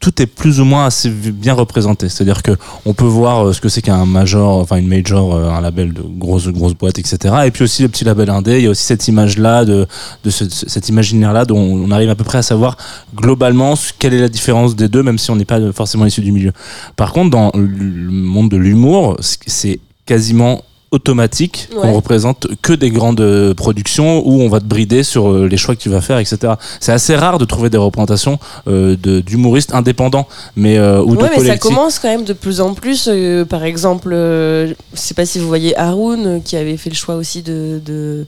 tout 0.00 0.22
est 0.22 0.26
plus 0.26 0.60
ou 0.60 0.64
moins 0.64 0.86
assez 0.86 1.10
bien 1.10 1.54
représenté. 1.54 2.08
C'est-à-dire 2.08 2.44
que 2.44 2.52
on 2.86 2.94
peut 2.94 3.04
voir 3.04 3.52
ce 3.52 3.60
que 3.60 3.68
c'est 3.68 3.82
qu'un 3.82 4.06
major, 4.06 4.58
enfin 4.58 4.76
une 4.76 4.86
major, 4.86 5.34
un 5.34 5.60
label 5.60 5.92
de 5.92 6.02
grosse 6.02 6.46
grosse 6.48 6.74
boîte, 6.74 7.00
etc. 7.00 7.34
Et 7.46 7.50
puis 7.50 7.64
aussi 7.64 7.82
le 7.82 7.88
petit 7.88 8.04
label 8.04 8.30
indé. 8.30 8.58
Il 8.58 8.64
y 8.64 8.66
a 8.68 8.70
aussi 8.70 8.84
cette 8.84 9.08
image-là 9.08 9.64
de, 9.64 9.88
de 10.22 10.30
ce- 10.30 10.48
ce- 10.48 10.68
cet 10.68 10.88
imaginaire-là 10.88 11.44
dont 11.44 11.58
on 11.58 11.90
arrive 11.90 12.10
à 12.10 12.14
peu 12.14 12.22
près 12.22 12.38
à 12.38 12.42
savoir 12.42 12.76
globalement 13.16 13.74
quelle 13.98 14.14
est 14.14 14.20
la 14.20 14.28
différence 14.28 14.76
des 14.76 14.88
deux, 14.88 15.02
même 15.02 15.18
si 15.18 15.32
on 15.32 15.36
n'est 15.36 15.44
pas 15.44 15.58
forcément 15.72 16.06
issu 16.06 16.20
du 16.20 16.30
milieu. 16.30 16.52
Par 16.94 17.12
contre, 17.12 17.30
dans 17.30 17.50
le 17.56 17.66
monde 18.12 18.50
de 18.52 18.56
l'humour, 18.56 19.16
c'est 19.48 19.80
quasiment 20.08 20.62
automatique 20.90 21.68
qu'on 21.70 21.82
Ouais. 21.88 21.92
représente 21.94 22.46
que 22.62 22.72
des 22.72 22.90
grandes 22.90 23.20
euh, 23.20 23.52
productions 23.52 24.26
où 24.26 24.40
on 24.40 24.48
va 24.48 24.58
te 24.58 24.64
brider 24.64 25.02
sur 25.02 25.28
euh, 25.28 25.46
les 25.46 25.58
choix 25.58 25.76
que 25.76 25.80
tu 25.82 25.90
vas 25.90 26.00
faire 26.00 26.18
etc 26.18 26.54
c'est 26.80 26.92
assez 26.92 27.14
rare 27.14 27.36
de 27.36 27.44
trouver 27.44 27.68
des 27.68 27.76
représentations 27.76 28.38
euh, 28.68 28.96
d'humoristes 28.96 29.74
indépendants 29.74 30.26
mais 30.56 30.78
euh, 30.78 31.02
ou 31.02 31.14
de 31.14 31.22
Ouais, 31.22 31.30
mais 31.36 31.44
ça 31.46 31.58
commence 31.58 31.98
quand 31.98 32.08
même 32.08 32.24
de 32.24 32.32
plus 32.32 32.62
en 32.62 32.72
plus. 32.72 33.06
euh, 33.06 33.44
par 33.44 33.64
exemple, 33.64 34.12
je 34.14 34.72
sais 34.94 35.12
pas 35.12 35.26
si 35.26 35.38
vous 35.38 35.46
voyez 35.46 35.76
Haroun, 35.76 36.40
qui 36.42 36.56
avait 36.56 36.78
fait 36.78 36.88
le 36.88 36.96
choix 36.96 37.16
aussi 37.16 37.42
de, 37.42 37.82
de, 37.84 38.24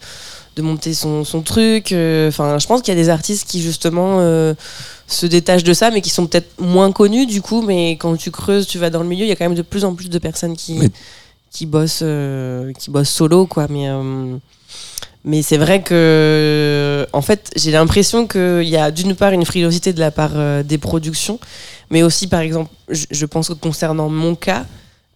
de 0.57 0.63
monter 0.63 0.93
son, 0.93 1.25
son 1.25 1.41
truc. 1.41 1.87
Enfin, 2.29 2.59
je 2.59 2.67
pense 2.67 2.83
qu'il 2.83 2.93
y 2.95 2.97
a 2.99 3.03
des 3.03 3.09
artistes 3.09 3.49
qui 3.49 3.63
justement 3.63 4.19
se 5.07 5.27
détachent 5.27 5.65
de 5.65 5.73
ça, 5.73 5.91
mais 5.91 6.03
qui 6.03 6.11
sont 6.11 6.27
peut-être 6.27 6.51
moins 6.61 6.93
connus 6.93 7.25
du 7.27 7.41
coup. 7.41 7.63
Mais 7.63 7.93
quand 7.93 8.15
tu 8.17 8.31
creuses, 8.31 8.67
tu 8.67 8.77
vas 8.79 8.91
dans 8.91 9.03
le 9.03 9.09
milieu, 9.09 9.25
il 9.25 9.29
y 9.29 9.33
a 9.33 9.37
quand 9.37 9.47
même 9.49 9.55
de 9.57 9.63
plus 9.63 9.85
en 9.87 9.95
plus 9.95 10.11
de 10.11 10.19
personnes 10.19 10.57
qui, 10.57 10.75
Mais- 10.75 10.91
qui 11.51 11.67
bossent, 11.67 12.01
euh, 12.03 12.73
qui 12.79 12.91
bossent 12.91 13.11
solo, 13.11 13.47
quoi. 13.47 13.67
Mais 13.69 13.89
euh, 13.89 14.37
mais 15.25 15.43
c'est 15.43 15.59
vrai 15.59 15.83
que, 15.83 17.07
en 17.13 17.21
fait, 17.21 17.51
j'ai 17.55 17.73
l'impression 17.73 18.27
qu'il 18.27 18.63
y 18.69 18.77
a 18.79 18.91
d'une 18.91 19.15
part 19.15 19.33
une 19.33 19.45
frilosité 19.45 19.93
de 19.93 20.01
la 20.01 20.11
part 20.11 20.31
euh, 20.35 20.63
des 20.63 20.79
productions, 20.79 21.39
mais 21.91 22.03
aussi, 22.03 22.27
par 22.27 22.41
exemple, 22.41 22.71
je, 22.89 23.27
pense 23.27 23.49
que 23.49 23.53
concernant 23.55 24.09
mon 24.09 24.35
cas, 24.35 24.65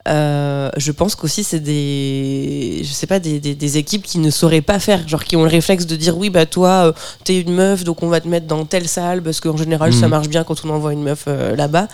euh, 0.06 0.70
je 0.76 0.92
pense 0.92 1.14
qu'aussi 1.14 1.42
c'est 1.42 1.60
des, 1.60 2.82
je 2.84 2.92
sais 2.92 3.06
pas, 3.06 3.18
des, 3.18 3.40
des, 3.40 3.54
des 3.54 3.78
équipes 3.78 4.02
qui 4.02 4.18
ne 4.18 4.28
sauraient 4.28 4.60
pas 4.60 4.78
faire, 4.78 5.08
genre 5.08 5.24
qui 5.24 5.36
ont 5.36 5.44
le 5.44 5.48
réflexe 5.48 5.86
de 5.86 5.96
dire 5.96 6.18
oui 6.18 6.28
bah 6.28 6.44
toi 6.44 6.88
euh, 6.88 6.92
t'es 7.24 7.40
une 7.40 7.54
meuf 7.54 7.84
donc 7.84 8.02
on 8.02 8.08
va 8.08 8.20
te 8.20 8.28
mettre 8.28 8.46
dans 8.46 8.66
telle 8.66 8.86
salle 8.86 9.22
parce 9.22 9.40
qu'en 9.40 9.56
général 9.56 9.94
ça 9.94 10.04
Mhm. 10.04 10.10
marche 10.10 10.28
bien 10.28 10.44
quand 10.44 10.62
on 10.66 10.68
envoie 10.68 10.92
une 10.92 11.02
meuf 11.02 11.24
euh, 11.26 11.56
là-bas. 11.56 11.88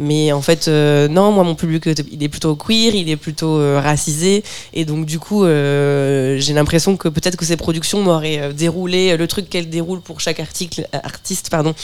Mais 0.00 0.32
en 0.32 0.40
fait, 0.40 0.66
euh, 0.66 1.08
non, 1.08 1.30
moi, 1.30 1.44
mon 1.44 1.54
public, 1.54 1.86
euh, 1.86 1.94
il 2.10 2.22
est 2.22 2.28
plutôt 2.30 2.56
queer, 2.56 2.94
il 2.94 3.10
est 3.10 3.16
plutôt 3.16 3.58
euh, 3.58 3.78
racisé. 3.80 4.42
Et 4.72 4.86
donc, 4.86 5.04
du 5.04 5.18
coup, 5.18 5.44
j'ai 5.44 6.52
l'impression 6.54 6.96
que 6.96 7.08
peut-être 7.08 7.36
que 7.36 7.44
ces 7.44 7.56
productions 7.58 8.02
m'auraient 8.02 8.52
déroulé 8.54 9.16
le 9.16 9.26
truc 9.26 9.50
qu'elles 9.50 9.68
déroulent 9.68 10.00
pour 10.00 10.20
chaque 10.20 10.40
article, 10.40 10.88
artiste 10.92 11.50
pardon, 11.50 11.74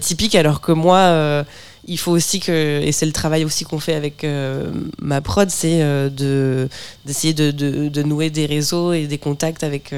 typique, 0.00 0.34
alors 0.34 0.60
que 0.60 0.72
moi, 0.72 1.44
il 1.86 1.98
faut 1.98 2.12
aussi 2.12 2.40
que, 2.40 2.80
et 2.82 2.90
c'est 2.92 3.06
le 3.06 3.12
travail 3.12 3.44
aussi 3.44 3.64
qu'on 3.64 3.78
fait 3.78 3.94
avec 3.94 4.26
ma 5.00 5.20
prod, 5.20 5.48
c'est 5.50 5.78
de, 5.80 6.68
d'essayer 7.06 7.34
de, 7.34 7.50
de- 7.50 7.88
de 7.88 8.02
nouer 8.02 8.30
des 8.30 8.46
réseaux 8.46 8.92
et 8.92 9.06
des 9.06 9.18
contacts 9.18 9.62
avec. 9.62 9.94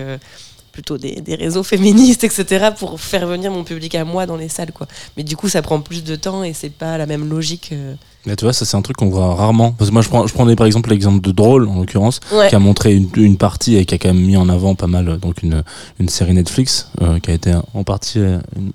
Plutôt 0.74 0.98
des, 0.98 1.20
des 1.22 1.36
réseaux 1.36 1.62
féministes, 1.72 2.24
etc., 2.24 2.66
pour 2.78 3.00
faire 3.00 3.26
venir 3.26 3.50
mon 3.50 3.64
public 3.64 3.94
à 3.94 4.04
moi 4.04 4.26
dans 4.26 4.36
les 4.36 4.48
salles, 4.50 4.72
quoi. 4.72 4.86
Mais 5.16 5.22
du 5.22 5.36
coup, 5.36 5.48
ça 5.48 5.62
prend 5.62 5.80
plus 5.80 6.04
de 6.04 6.16
temps 6.16 6.44
et 6.44 6.52
c'est 6.52 6.68
pas 6.68 6.98
la 6.98 7.06
même 7.06 7.26
logique. 7.30 7.70
euh. 7.72 7.94
Mais 8.26 8.36
tu 8.36 8.44
vois, 8.46 8.54
ça 8.54 8.64
c'est 8.64 8.76
un 8.76 8.80
truc 8.82 8.96
qu'on 8.96 9.10
voit 9.10 9.34
rarement. 9.34 9.72
Parce 9.72 9.90
que 9.90 9.92
moi, 9.92 10.02
je, 10.02 10.08
prends, 10.08 10.26
je 10.26 10.32
prenais 10.34 10.56
par 10.56 10.66
exemple 10.66 10.90
l'exemple 10.90 11.20
de 11.20 11.30
Drôle, 11.30 11.68
en 11.68 11.76
l'occurrence, 11.80 12.20
Ouais. 12.32 12.48
qui 12.48 12.54
a 12.54 12.58
montré 12.58 12.94
une, 12.94 13.08
une 13.16 13.36
partie 13.36 13.76
et 13.76 13.84
qui 13.84 13.94
a 13.94 13.98
quand 13.98 14.08
même 14.14 14.24
mis 14.24 14.36
en 14.36 14.48
avant 14.48 14.74
pas 14.74 14.86
mal, 14.86 15.18
donc 15.18 15.42
une, 15.42 15.62
une 16.00 16.08
série 16.08 16.32
Netflix, 16.34 16.88
euh, 17.02 17.18
qui 17.20 17.30
a 17.30 17.34
été 17.34 17.52
en 17.74 17.84
partie, 17.84 18.20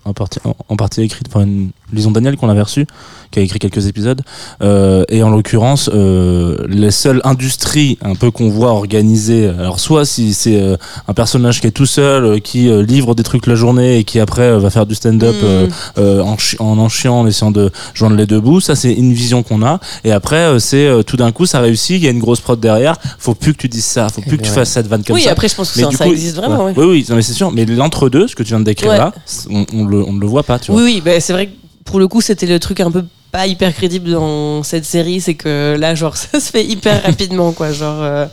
en 0.05 0.13
partie, 0.13 0.39
en, 0.45 0.55
en 0.69 0.75
partie 0.75 1.01
écrite 1.01 1.29
par 1.29 1.41
une 1.41 1.71
Lison 1.93 2.11
Daniel 2.11 2.37
qu'on 2.37 2.49
avait 2.49 2.61
reçue, 2.61 2.85
qui 3.31 3.39
a 3.39 3.41
écrit 3.41 3.59
quelques 3.59 3.87
épisodes. 3.87 4.21
Euh, 4.61 5.03
et 5.09 5.23
en 5.23 5.29
l'occurrence, 5.29 5.89
euh, 5.93 6.65
les 6.67 6.91
seules 6.91 7.21
industries 7.23 7.97
un 8.01 8.15
peu 8.15 8.31
qu'on 8.31 8.49
voit 8.49 8.69
organisées, 8.71 9.47
alors 9.47 9.79
soit 9.79 10.05
si 10.05 10.33
c'est 10.33 10.61
euh, 10.61 10.77
un 11.07 11.13
personnage 11.13 11.61
qui 11.61 11.67
est 11.67 11.71
tout 11.71 11.85
seul, 11.85 12.25
euh, 12.25 12.39
qui 12.39 12.69
euh, 12.69 12.81
livre 12.83 13.15
des 13.15 13.23
trucs 13.23 13.45
la 13.47 13.55
journée 13.55 13.97
et 13.99 14.03
qui 14.03 14.19
après 14.19 14.43
euh, 14.43 14.59
va 14.59 14.69
faire 14.69 14.85
du 14.85 14.95
stand-up 14.95 15.35
Mm. 15.39 15.45
euh, 15.45 15.67
euh, 15.97 16.21
en, 16.21 16.37
en 16.59 16.77
en 16.79 16.89
chiant, 16.89 17.19
en 17.21 17.27
essayant 17.27 17.51
de 17.51 17.71
joindre 17.93 18.15
les 18.15 18.25
deux 18.25 18.39
bouts. 18.39 18.59
Ça, 18.61 18.75
c'est 18.75 18.91
une 18.93 19.13
vision 19.13 19.43
qu'on 19.43 19.63
a. 19.63 19.79
Et 20.03 20.11
après, 20.11 20.37
euh, 20.37 20.59
c'est 20.59 20.87
euh, 20.87 21.03
tout 21.03 21.17
d'un 21.17 21.31
coup, 21.31 21.45
ça 21.45 21.59
réussit. 21.59 21.97
Il 21.97 22.03
y 22.03 22.07
a 22.07 22.11
une 22.11 22.19
grosse 22.19 22.39
prod 22.41 22.59
derrière. 22.59 22.95
Faut 23.19 23.35
plus 23.35 23.53
que 23.53 23.59
tu 23.59 23.69
dises 23.69 23.85
ça. 23.85 24.09
Faut 24.09 24.21
plus 24.21 24.37
que 24.37 24.43
tu 24.43 24.49
ouais. 24.49 24.55
fasses 24.55 24.71
cette 24.71 24.87
vanne 24.87 25.03
comme 25.03 25.15
Oui, 25.15 25.23
ça. 25.23 25.31
après, 25.31 25.47
je 25.47 25.55
pense 25.55 25.71
que 25.71 25.79
Mais 25.79 25.91
ça- 25.91 25.97
ça 25.97 26.07
existe 26.07 26.35
vraiment, 26.35 26.65
ouais. 26.65 26.71
ouais. 26.71 26.73
Oui, 26.77 26.85
oui, 26.85 27.05
non, 27.09 27.15
mais 27.15 27.21
c'est 27.21 27.33
sûr. 27.33 27.51
Mais 27.51 27.65
l'entre-deux, 27.65 28.27
ce 28.27 28.35
que 28.35 28.43
tu 28.43 28.49
viens 28.49 28.59
de 28.59 28.65
décrire 28.65 28.91
là, 28.91 29.13
on, 29.49 29.65
on 29.73 29.85
le, 29.85 30.03
on 30.03 30.13
ne 30.13 30.19
le 30.19 30.27
voit 30.27 30.43
pas. 30.43 30.57
Tu 30.59 30.71
vois. 30.71 30.81
Oui, 30.81 30.91
oui, 30.95 31.01
bah, 31.05 31.19
c'est 31.19 31.33
vrai 31.33 31.47
que 31.47 31.51
pour 31.89 31.99
le 31.99 32.07
coup, 32.07 32.21
c'était 32.21 32.45
le 32.45 32.59
truc 32.59 32.81
un 32.81 32.91
peu 32.91 33.03
pas 33.31 33.47
hyper 33.47 33.73
crédible 33.73 34.11
dans 34.11 34.61
cette 34.61 34.85
série, 34.85 35.21
c'est 35.21 35.33
que 35.33 35.75
là, 35.75 35.95
genre, 35.95 36.15
ça 36.17 36.39
se 36.39 36.51
fait 36.51 36.63
hyper 36.63 37.01
rapidement, 37.03 37.51
quoi. 37.51 37.71
Genre, 37.71 37.97
euh, 37.99 38.27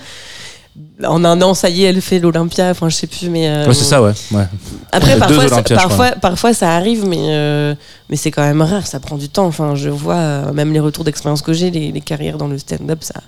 en 1.05 1.25
un 1.25 1.41
an, 1.41 1.55
ça 1.55 1.71
y 1.71 1.85
est, 1.85 1.89
elle 1.89 2.03
fait 2.03 2.19
l'Olympia, 2.19 2.69
enfin, 2.71 2.91
je 2.91 2.97
sais 2.97 3.07
plus, 3.07 3.31
mais. 3.31 3.49
euh, 3.49 3.67
Ouais, 3.67 3.73
c'est 3.73 3.85
ça, 3.85 4.03
ouais. 4.03 4.13
ouais. 4.33 4.47
Après, 4.93 5.19
parfois, 5.19 5.49
ça, 5.49 5.63
parfois, 5.63 6.11
parfois, 6.13 6.53
ça 6.53 6.77
arrive, 6.77 7.07
mais, 7.07 7.29
euh, 7.35 7.75
mais 8.11 8.17
c'est 8.17 8.31
quand 8.31 8.43
même 8.43 8.61
rare, 8.61 8.87
ça 8.87 9.01
prend 9.01 9.17
du 9.17 9.31
temps. 9.31 9.47
Enfin, 9.47 9.75
je 9.75 9.89
vois, 9.89 10.53
même 10.53 10.75
les 10.75 10.81
retours 10.81 11.05
d'expérience 11.05 11.41
que 11.41 11.55
j'ai, 11.55 11.71
les, 11.71 11.93
les 11.93 12.01
carrières 12.03 12.37
dans 12.37 12.49
le 12.49 12.59
stand-up, 12.59 12.99
ça, 13.01 13.23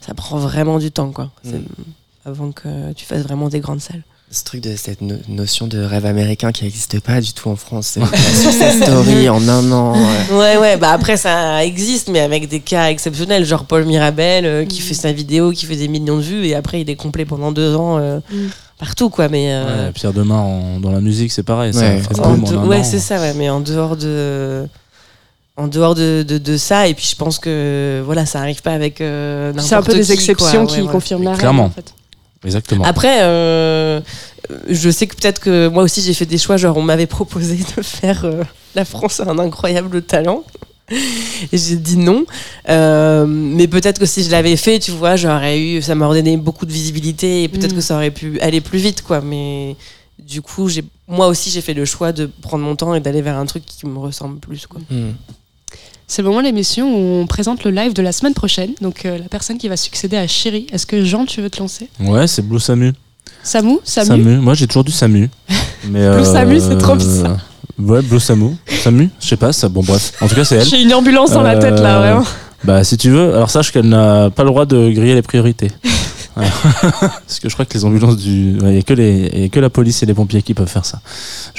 ça 0.00 0.14
prend 0.14 0.36
vraiment 0.38 0.80
du 0.80 0.90
temps, 0.90 1.12
quoi. 1.12 1.30
Mm. 1.44 1.58
Avant 2.24 2.50
que 2.50 2.92
tu 2.94 3.04
fasses 3.06 3.22
vraiment 3.22 3.48
des 3.48 3.60
grandes 3.60 3.80
salles. 3.80 4.02
Ce 4.32 4.44
truc 4.44 4.60
de 4.60 4.76
cette 4.76 5.00
no- 5.00 5.16
notion 5.26 5.66
de 5.66 5.80
rêve 5.82 6.06
américain 6.06 6.52
qui 6.52 6.62
n'existe 6.62 7.00
pas 7.00 7.20
du 7.20 7.32
tout 7.32 7.48
en 7.48 7.56
France. 7.56 7.88
C'est 7.98 8.00
success 8.34 8.80
story 8.80 9.28
en 9.28 9.48
un 9.48 9.72
an. 9.72 9.92
ouais. 9.94 10.36
Ouais, 10.38 10.56
ouais, 10.56 10.76
bah 10.76 10.90
après 10.92 11.16
ça 11.16 11.64
existe, 11.64 12.08
mais 12.08 12.20
avec 12.20 12.48
des 12.48 12.60
cas 12.60 12.90
exceptionnels, 12.90 13.44
genre 13.44 13.64
Paul 13.64 13.84
Mirabel 13.86 14.46
euh, 14.46 14.64
qui 14.64 14.82
fait 14.82 14.94
sa 14.94 15.10
vidéo, 15.10 15.50
qui 15.50 15.66
fait 15.66 15.74
des 15.74 15.88
millions 15.88 16.16
de 16.16 16.22
vues, 16.22 16.46
et 16.46 16.54
après 16.54 16.80
il 16.80 16.88
est 16.88 16.94
complet 16.94 17.24
pendant 17.24 17.50
deux 17.50 17.74
ans 17.74 17.98
euh, 17.98 18.20
partout, 18.78 19.10
quoi. 19.10 19.28
Mais 19.28 19.52
euh, 19.52 19.86
Ouais, 19.88 19.92
Pierre 19.94 20.12
Demar 20.12 20.42
en- 20.44 20.78
dans 20.78 20.92
la 20.92 21.00
musique, 21.00 21.32
c'est 21.32 21.42
pareil. 21.42 21.74
Ouais. 21.76 22.00
ouais, 22.68 22.84
c'est 22.84 23.00
ça, 23.00 23.18
ouais, 23.20 23.34
mais 23.34 23.50
en 23.50 23.58
dehors 23.60 23.96
de. 23.96 24.64
En 25.56 25.66
dehors 25.66 25.94
de, 25.96 26.24
de, 26.26 26.38
de 26.38 26.56
ça, 26.56 26.86
et 26.86 26.94
puis 26.94 27.06
je 27.10 27.16
pense 27.16 27.38
que 27.40 28.00
voilà, 28.06 28.24
ça 28.24 28.38
arrive 28.38 28.62
pas 28.62 28.72
avec 28.72 29.00
euh, 29.00 29.52
C'est 29.58 29.74
un 29.74 29.82
peu 29.82 29.92
des 29.92 30.12
exceptions 30.12 30.64
quoi. 30.64 30.74
qui 30.74 30.80
Ouais, 30.82 30.86
ouais. 30.86 30.92
confirment 30.92 31.24
la 31.24 31.30
règle. 31.30 31.40
Clairement. 31.40 31.64
En 31.64 31.70
fait. 31.70 31.92
Exactement. 32.44 32.84
Après, 32.84 33.22
euh, 33.22 34.00
je 34.68 34.90
sais 34.90 35.06
que 35.06 35.14
peut-être 35.14 35.40
que 35.40 35.68
moi 35.68 35.82
aussi 35.82 36.00
j'ai 36.00 36.14
fait 36.14 36.26
des 36.26 36.38
choix, 36.38 36.56
genre 36.56 36.76
on 36.76 36.82
m'avait 36.82 37.06
proposé 37.18 37.56
de 37.56 37.82
faire 37.82 38.24
euh, 38.24 38.42
La 38.74 38.84
France 38.84 39.20
a 39.20 39.28
un 39.30 39.38
incroyable 39.38 40.02
talent. 40.02 40.44
Et 41.52 41.56
j'ai 41.58 41.76
dit 41.76 41.96
non. 41.96 42.24
Euh, 42.68 43.24
mais 43.26 43.68
peut-être 43.68 44.00
que 44.00 44.06
si 44.06 44.24
je 44.24 44.30
l'avais 44.30 44.56
fait, 44.56 44.80
tu 44.80 44.90
vois, 44.90 45.14
j'aurais 45.14 45.60
eu, 45.60 45.82
ça 45.82 45.94
m'aurait 45.94 46.18
donné 46.22 46.36
beaucoup 46.36 46.66
de 46.66 46.72
visibilité 46.72 47.44
et 47.44 47.48
peut-être 47.48 47.72
Mm. 47.72 47.76
que 47.76 47.80
ça 47.80 47.94
aurait 47.94 48.10
pu 48.10 48.40
aller 48.40 48.60
plus 48.60 48.78
vite, 48.80 49.02
quoi. 49.02 49.20
Mais 49.20 49.76
du 50.18 50.42
coup, 50.42 50.68
j'ai, 50.68 50.82
moi 51.06 51.28
aussi, 51.28 51.48
j'ai 51.50 51.60
fait 51.60 51.74
le 51.74 51.84
choix 51.84 52.10
de 52.10 52.26
prendre 52.26 52.64
mon 52.64 52.74
temps 52.74 52.92
et 52.94 53.00
d'aller 53.00 53.22
vers 53.22 53.36
un 53.36 53.46
truc 53.46 53.64
qui 53.64 53.86
me 53.86 53.98
ressemble 53.98 54.40
plus, 54.40 54.66
quoi. 54.66 54.80
Hmm. 54.90 55.12
C'est 56.12 56.22
le 56.22 56.28
moment 56.28 56.40
de 56.40 56.46
l'émission 56.46 56.92
où 56.92 57.22
on 57.22 57.26
présente 57.28 57.62
le 57.62 57.70
live 57.70 57.92
de 57.92 58.02
la 58.02 58.10
semaine 58.10 58.34
prochaine. 58.34 58.70
Donc 58.80 59.04
euh, 59.06 59.16
la 59.16 59.28
personne 59.28 59.58
qui 59.58 59.68
va 59.68 59.76
succéder 59.76 60.16
à 60.16 60.26
Chéri. 60.26 60.66
Est-ce 60.72 60.84
que 60.84 61.04
Jean, 61.04 61.24
tu 61.24 61.40
veux 61.40 61.48
te 61.48 61.60
lancer? 61.60 61.88
Ouais, 62.00 62.26
c'est 62.26 62.42
Blue 62.42 62.58
Samu. 62.58 62.92
Samu 63.44 63.76
Samu, 63.84 64.38
Moi, 64.38 64.54
j'ai 64.54 64.66
toujours 64.66 64.82
du 64.82 64.90
Samu. 64.90 65.30
Mais, 65.88 66.10
Blue 66.16 66.24
Samu, 66.24 66.58
c'est 66.58 66.78
trop 66.78 66.96
bizarre. 66.96 67.36
Ouais, 67.78 68.02
Blue 68.02 68.18
Samu. 68.18 68.56
Samu 68.82 69.08
Je 69.20 69.28
sais 69.28 69.36
pas, 69.36 69.52
ça. 69.52 69.68
Bon, 69.68 69.84
bref. 69.84 70.12
En 70.20 70.26
tout 70.26 70.34
cas, 70.34 70.42
c'est 70.44 70.56
elle. 70.56 70.66
J'ai 70.66 70.82
une 70.82 70.92
ambulance 70.92 71.30
dans 71.30 71.42
la 71.42 71.56
tête 71.56 71.78
là, 71.78 71.98
Euh, 71.98 72.00
vraiment. 72.00 72.26
Bah, 72.64 72.82
si 72.82 72.96
tu 72.96 73.10
veux, 73.10 73.32
alors 73.36 73.48
sache 73.48 73.70
qu'elle 73.70 73.88
n'a 73.88 74.30
pas 74.30 74.42
le 74.42 74.50
droit 74.50 74.66
de 74.66 74.90
griller 74.90 75.14
les 75.14 75.22
priorités. 75.22 75.70
Parce 76.34 77.40
que 77.40 77.48
je 77.48 77.54
crois 77.54 77.64
que 77.64 77.74
les 77.74 77.84
ambulances 77.84 78.16
du. 78.16 78.56
Il 78.60 78.64
n'y 78.66 78.78
a, 78.78 78.82
que 78.82 78.94
les- 78.94 79.30
y 79.34 79.44
a 79.44 79.48
que 79.48 79.60
la 79.60 79.70
police 79.70 80.02
et 80.02 80.06
les 80.06 80.14
pompiers 80.14 80.42
qui 80.42 80.54
peuvent 80.54 80.68
faire 80.68 80.84
ça. 80.84 81.00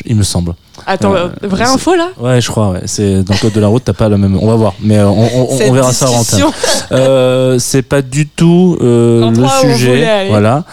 Il 0.05 0.15
me 0.15 0.23
semble. 0.23 0.53
Attends, 0.87 1.13
euh, 1.13 1.27
euh, 1.43 1.47
vraie 1.47 1.65
info 1.65 1.93
là? 1.95 2.09
Ouais, 2.19 2.41
je 2.41 2.49
crois, 2.49 2.71
ouais. 2.71 2.81
C'est 2.85 3.23
dans 3.23 3.33
le 3.33 3.39
code 3.39 3.53
de 3.53 3.59
la 3.59 3.67
route, 3.67 3.83
t'as 3.83 3.93
pas 3.93 4.09
la 4.09 4.17
même. 4.17 4.37
On 4.41 4.47
va 4.47 4.55
voir, 4.55 4.73
mais 4.81 4.97
euh, 4.97 5.07
on, 5.09 5.29
on- 5.35 5.47
on 5.67 5.71
verra 5.73 5.93
ça 5.93 6.09
en 6.09 6.19
discussion. 6.19 6.51
Euh, 6.91 7.59
c'est 7.59 7.83
pas 7.83 8.01
du 8.01 8.27
tout 8.27 8.77
euh, 8.81 9.29
le 9.29 9.47
sujet, 9.75 10.27
voilà, 10.29 10.63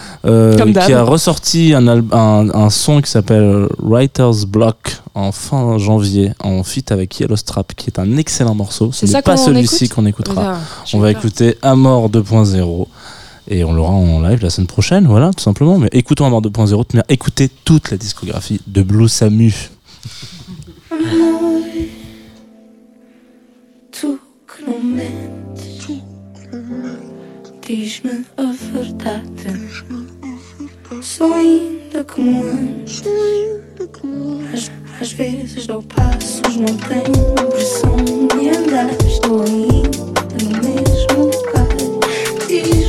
qui 0.85 0.93
a 0.93 1.03
ressorti 1.03 1.73
un, 1.75 1.87
al- 1.87 2.03
un, 2.11 2.47
un 2.53 2.69
son 2.69 3.01
qui 3.01 3.11
s'appelle 3.11 3.67
Writer's 3.81 4.45
Block 4.45 4.97
en 5.15 5.31
fin 5.31 5.77
janvier 5.77 6.31
en 6.43 6.63
feat 6.63 6.91
avec 6.91 7.19
Yellow 7.19 7.35
Strap, 7.35 7.73
qui 7.75 7.87
est 7.87 7.99
un 7.99 8.17
excellent 8.17 8.55
morceau. 8.55 8.91
Ce 8.91 9.05
n'est 9.05 9.21
pas 9.21 9.37
celui-ci 9.37 9.89
qu'on 9.89 10.05
écoutera. 10.05 10.57
On 10.93 10.99
va 10.99 11.11
peur. 11.11 11.19
écouter 11.21 11.57
Amor 11.61 12.09
2.0 12.09 12.87
et 13.49 13.63
on 13.63 13.73
l'aura 13.73 13.91
en 13.91 14.21
live 14.21 14.41
la 14.41 14.49
semaine 14.49 14.67
prochaine, 14.67 15.07
voilà, 15.07 15.31
tout 15.33 15.43
simplement. 15.43 15.77
Mais 15.77 15.89
écoutons 15.91 16.25
Amor 16.25 16.41
2.0, 16.41 16.85
mais 16.93 17.01
écoutez 17.09 17.49
toute 17.49 17.91
la 17.91 17.97
discographie 17.97 18.61
de 18.67 18.81
Blue 18.81 19.09
Samu. 19.09 19.53
De 42.49 42.88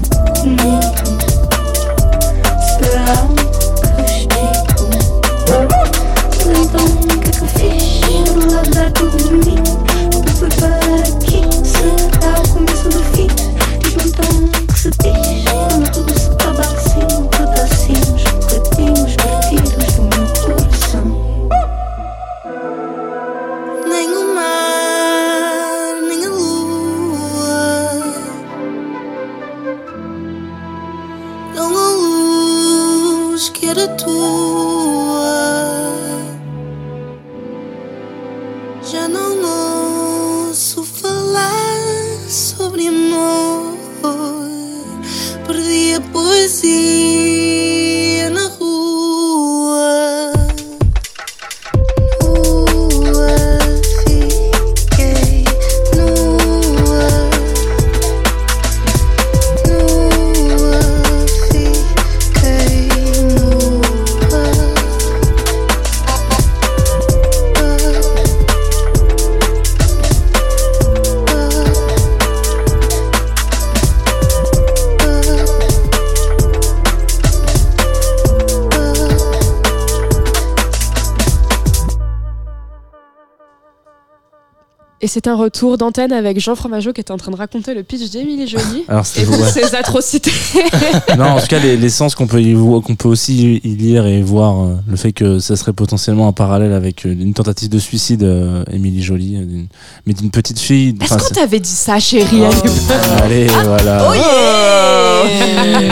c'est 85.11 85.27
un 85.27 85.35
retour 85.35 85.77
d'antenne 85.77 86.13
avec 86.13 86.39
Jean 86.39 86.55
Fromageau 86.55 86.93
qui 86.93 87.01
était 87.01 87.11
en 87.11 87.17
train 87.17 87.31
de 87.31 87.35
raconter 87.35 87.73
le 87.73 87.83
pitch 87.83 88.09
d'Émilie 88.11 88.47
Jolie 88.47 88.85
Alors, 88.87 89.05
c'était 89.05 89.23
et 89.23 89.35
toutes 89.35 89.45
ses 89.45 89.75
atrocités. 89.75 90.31
non, 91.17 91.25
en 91.25 91.39
tout 91.41 91.47
cas, 91.47 91.59
les, 91.59 91.75
les 91.75 91.89
sens 91.89 92.15
qu'on 92.15 92.27
peut, 92.27 92.41
qu'on 92.85 92.95
peut 92.95 93.09
aussi 93.09 93.59
y 93.63 93.75
lire 93.75 94.05
et 94.05 94.21
voir, 94.21 94.61
euh, 94.63 94.75
le 94.87 94.95
fait 94.95 95.11
que 95.11 95.39
ça 95.39 95.57
serait 95.57 95.73
potentiellement 95.73 96.29
un 96.29 96.31
parallèle 96.31 96.71
avec 96.71 97.05
euh, 97.05 97.11
une 97.11 97.33
tentative 97.33 97.67
de 97.69 97.79
suicide, 97.79 98.23
euh, 98.23 98.63
Émilie 98.71 99.03
Jolie, 99.03 99.37
d'une- 99.37 99.67
mais 100.05 100.13
d'une 100.13 100.31
petite 100.31 100.59
fille. 100.59 100.95
Est-ce 101.01 101.17
qu'on 101.17 101.33
t'avait 101.35 101.59
dit 101.59 101.69
ça, 101.69 101.99
chérie 101.99 102.43
c'est- 102.63 103.21
Allez, 103.23 103.47
voilà. 103.47 104.07
Oh 104.09 104.13
yeah 104.13 104.90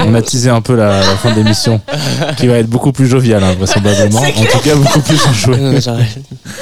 On 0.07 0.15
a 0.15 0.21
teasé 0.21 0.49
un 0.49 0.61
peu 0.61 0.75
la, 0.75 0.99
la 0.99 1.15
fin 1.17 1.31
de 1.31 1.35
l'émission, 1.35 1.81
qui 2.37 2.47
va 2.47 2.57
être 2.57 2.69
beaucoup 2.69 2.91
plus 2.91 3.07
joviale, 3.07 3.43
hein, 3.43 3.55
vraisemblablement. 3.57 4.19
En 4.21 4.45
tout 4.45 4.59
cas, 4.59 4.75
beaucoup 4.75 5.01
plus 5.01 5.25
enjouée. 5.25 5.81
Genre, 5.81 5.97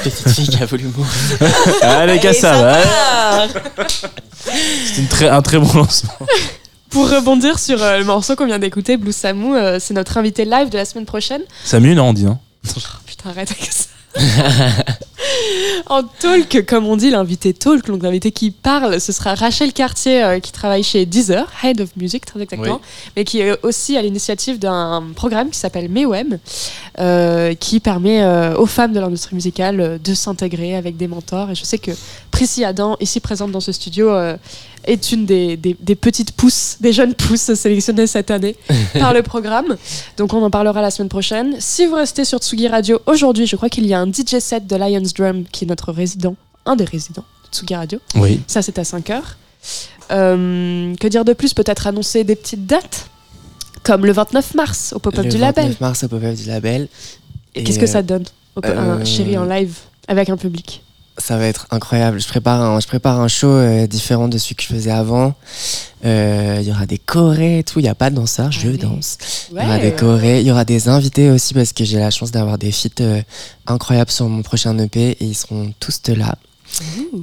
petite 0.02 0.28
fille 0.28 0.48
qui 0.48 0.62
a 0.62 0.66
voulu 0.66 0.84
mourir. 0.84 1.52
Allez, 1.82 2.18
part. 2.18 3.48
C'est 5.18 5.28
un 5.28 5.42
très 5.42 5.58
bon 5.58 5.72
lancement. 5.72 6.12
Pour 6.90 7.10
rebondir 7.10 7.58
sur 7.58 7.82
euh, 7.82 7.98
le 7.98 8.04
morceau 8.04 8.34
qu'on 8.34 8.46
vient 8.46 8.58
d'écouter, 8.58 8.96
Blue 8.96 9.12
Samu, 9.12 9.54
euh, 9.54 9.78
c'est 9.78 9.92
notre 9.92 10.16
invité 10.16 10.46
live 10.46 10.70
de 10.70 10.78
la 10.78 10.86
semaine 10.86 11.04
prochaine. 11.04 11.42
Samu, 11.64 11.94
non, 11.94 12.08
on 12.08 12.12
dit, 12.14 12.26
hein 12.26 12.38
Putain, 13.06 13.30
arrête 13.30 13.50
avec 13.50 13.70
ça. 13.70 13.84
en 15.86 16.02
talk, 16.02 16.64
comme 16.66 16.86
on 16.86 16.96
dit, 16.96 17.10
l'invité 17.10 17.52
talk, 17.52 17.86
donc 17.86 18.02
l'invité 18.02 18.32
qui 18.32 18.50
parle, 18.50 19.00
ce 19.00 19.12
sera 19.12 19.34
Rachel 19.34 19.72
Cartier 19.72 20.22
euh, 20.22 20.40
qui 20.40 20.52
travaille 20.52 20.82
chez 20.82 21.06
Deezer, 21.06 21.46
Head 21.62 21.80
of 21.80 21.96
Music 21.96 22.24
très 22.24 22.40
exactement, 22.42 22.80
mais 23.16 23.24
qui 23.24 23.40
est 23.40 23.64
aussi 23.64 23.96
à 23.96 24.02
l'initiative 24.02 24.58
d'un 24.58 25.04
programme 25.14 25.50
qui 25.50 25.58
s'appelle 25.58 25.88
MEWEM, 25.88 26.38
euh, 26.98 27.54
qui 27.54 27.80
permet 27.80 28.22
euh, 28.22 28.56
aux 28.56 28.66
femmes 28.66 28.92
de 28.92 29.00
l'industrie 29.00 29.34
musicale 29.34 30.00
de 30.02 30.14
s'intégrer 30.14 30.74
avec 30.74 30.96
des 30.96 31.08
mentors. 31.08 31.50
Et 31.50 31.54
je 31.54 31.64
sais 31.64 31.78
que 31.78 31.92
Prissy 32.30 32.64
Adam, 32.64 32.96
ici 33.00 33.20
présente 33.20 33.52
dans 33.52 33.60
ce 33.60 33.72
studio, 33.72 34.10
est 34.88 35.12
une 35.12 35.26
des, 35.26 35.56
des- 35.56 35.76
des 35.78 35.94
petites 35.94 36.32
pousses, 36.32 36.76
des 36.80 36.92
jeunes 36.92 37.14
pousses 37.14 37.52
sélectionnées 37.54 38.06
cette 38.06 38.30
année 38.30 38.56
par 38.98 39.12
le 39.14 39.22
programme. 39.22 39.76
Donc 40.16 40.32
on 40.34 40.42
en 40.42 40.50
parlera 40.50 40.80
la 40.82 40.90
semaine 40.90 41.08
prochaine. 41.08 41.56
Si 41.60 41.86
vous 41.86 41.94
restez 41.94 42.24
sur 42.24 42.38
Tsugi 42.38 42.66
Radio, 42.68 43.00
aujourd'hui, 43.06 43.46
je 43.46 43.54
crois 43.56 43.68
qu'il 43.68 43.86
y 43.86 43.94
a 43.94 44.00
un 44.00 44.06
DJ 44.10 44.38
set 44.40 44.66
de 44.66 44.76
Lions 44.76 45.02
Drum 45.14 45.44
qui 45.52 45.64
est 45.64 45.68
notre 45.68 45.92
résident, 45.92 46.34
un 46.66 46.74
des 46.74 46.84
résidents 46.84 47.24
de 47.50 47.56
Tsugi 47.56 47.74
Radio. 47.74 48.00
Oui. 48.16 48.40
Ça, 48.46 48.62
c'est 48.62 48.78
à 48.78 48.84
5 48.84 49.10
heures. 49.10 49.36
Euh, 50.10 50.94
que 50.96 51.06
dire 51.08 51.24
de 51.24 51.32
plus? 51.32 51.54
Peut-être 51.54 51.86
annoncer 51.86 52.24
des 52.24 52.36
petites 52.36 52.66
dates? 52.66 53.06
Comme 53.84 54.04
le 54.06 54.12
29 54.12 54.54
mars 54.54 54.92
au 54.94 54.98
pop-up 54.98 55.24
Le 55.24 55.30
du 55.30 55.38
label. 55.38 55.64
29 55.64 55.80
mars 55.80 56.04
au 56.04 56.08
pop-up 56.08 56.34
du 56.34 56.44
label. 56.48 56.88
Et 57.54 57.60
Et, 57.60 57.64
qu'est-ce 57.64 57.78
que 57.78 57.86
ça 57.86 58.02
donne 58.02 58.24
au 58.56 58.60
Un 58.64 59.00
euh, 59.00 59.04
chéri 59.04 59.38
en 59.38 59.44
live 59.44 59.74
avec 60.08 60.28
un 60.28 60.36
public? 60.36 60.82
Ça 61.18 61.36
va 61.36 61.46
être 61.46 61.66
incroyable. 61.70 62.20
Je 62.20 62.28
prépare 62.28 62.62
un, 62.62 62.80
je 62.80 62.86
prépare 62.86 63.20
un 63.20 63.28
show 63.28 63.48
euh, 63.48 63.86
différent 63.86 64.28
de 64.28 64.38
celui 64.38 64.54
que 64.54 64.62
je 64.62 64.68
faisais 64.68 64.90
avant. 64.90 65.34
Euh, 66.04 66.58
Il 66.60 66.68
y 66.68 66.70
aura 66.70 66.86
des 66.86 66.98
chorés 66.98 67.58
et 67.58 67.64
tout. 67.64 67.80
Il 67.80 67.82
n'y 67.82 67.88
a 67.88 67.94
pas 67.94 68.10
de 68.10 68.14
danseurs, 68.16 68.52
je 68.52 68.68
danse. 68.70 69.18
Il 69.50 69.56
y 69.60 69.64
aura 69.64 69.78
des 69.78 69.92
chorés. 69.92 70.40
Il 70.40 70.46
y 70.46 70.50
aura 70.52 70.64
des 70.64 70.88
invités 70.88 71.30
aussi 71.30 71.54
parce 71.54 71.72
que 71.72 71.84
j'ai 71.84 71.98
la 71.98 72.10
chance 72.10 72.30
d'avoir 72.30 72.56
des 72.56 72.70
feats 72.70 73.00
euh, 73.00 73.20
incroyables 73.66 74.10
sur 74.10 74.28
mon 74.28 74.42
prochain 74.42 74.78
EP 74.78 75.10
et 75.10 75.24
ils 75.24 75.34
seront 75.34 75.72
tous 75.80 76.00
là. 76.08 76.36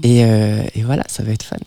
Et, 0.03 0.25
euh, 0.25 0.61
et 0.75 0.83
voilà, 0.83 1.03
ça 1.07 1.23
va 1.23 1.31
être 1.31 1.43
fun. 1.43 1.57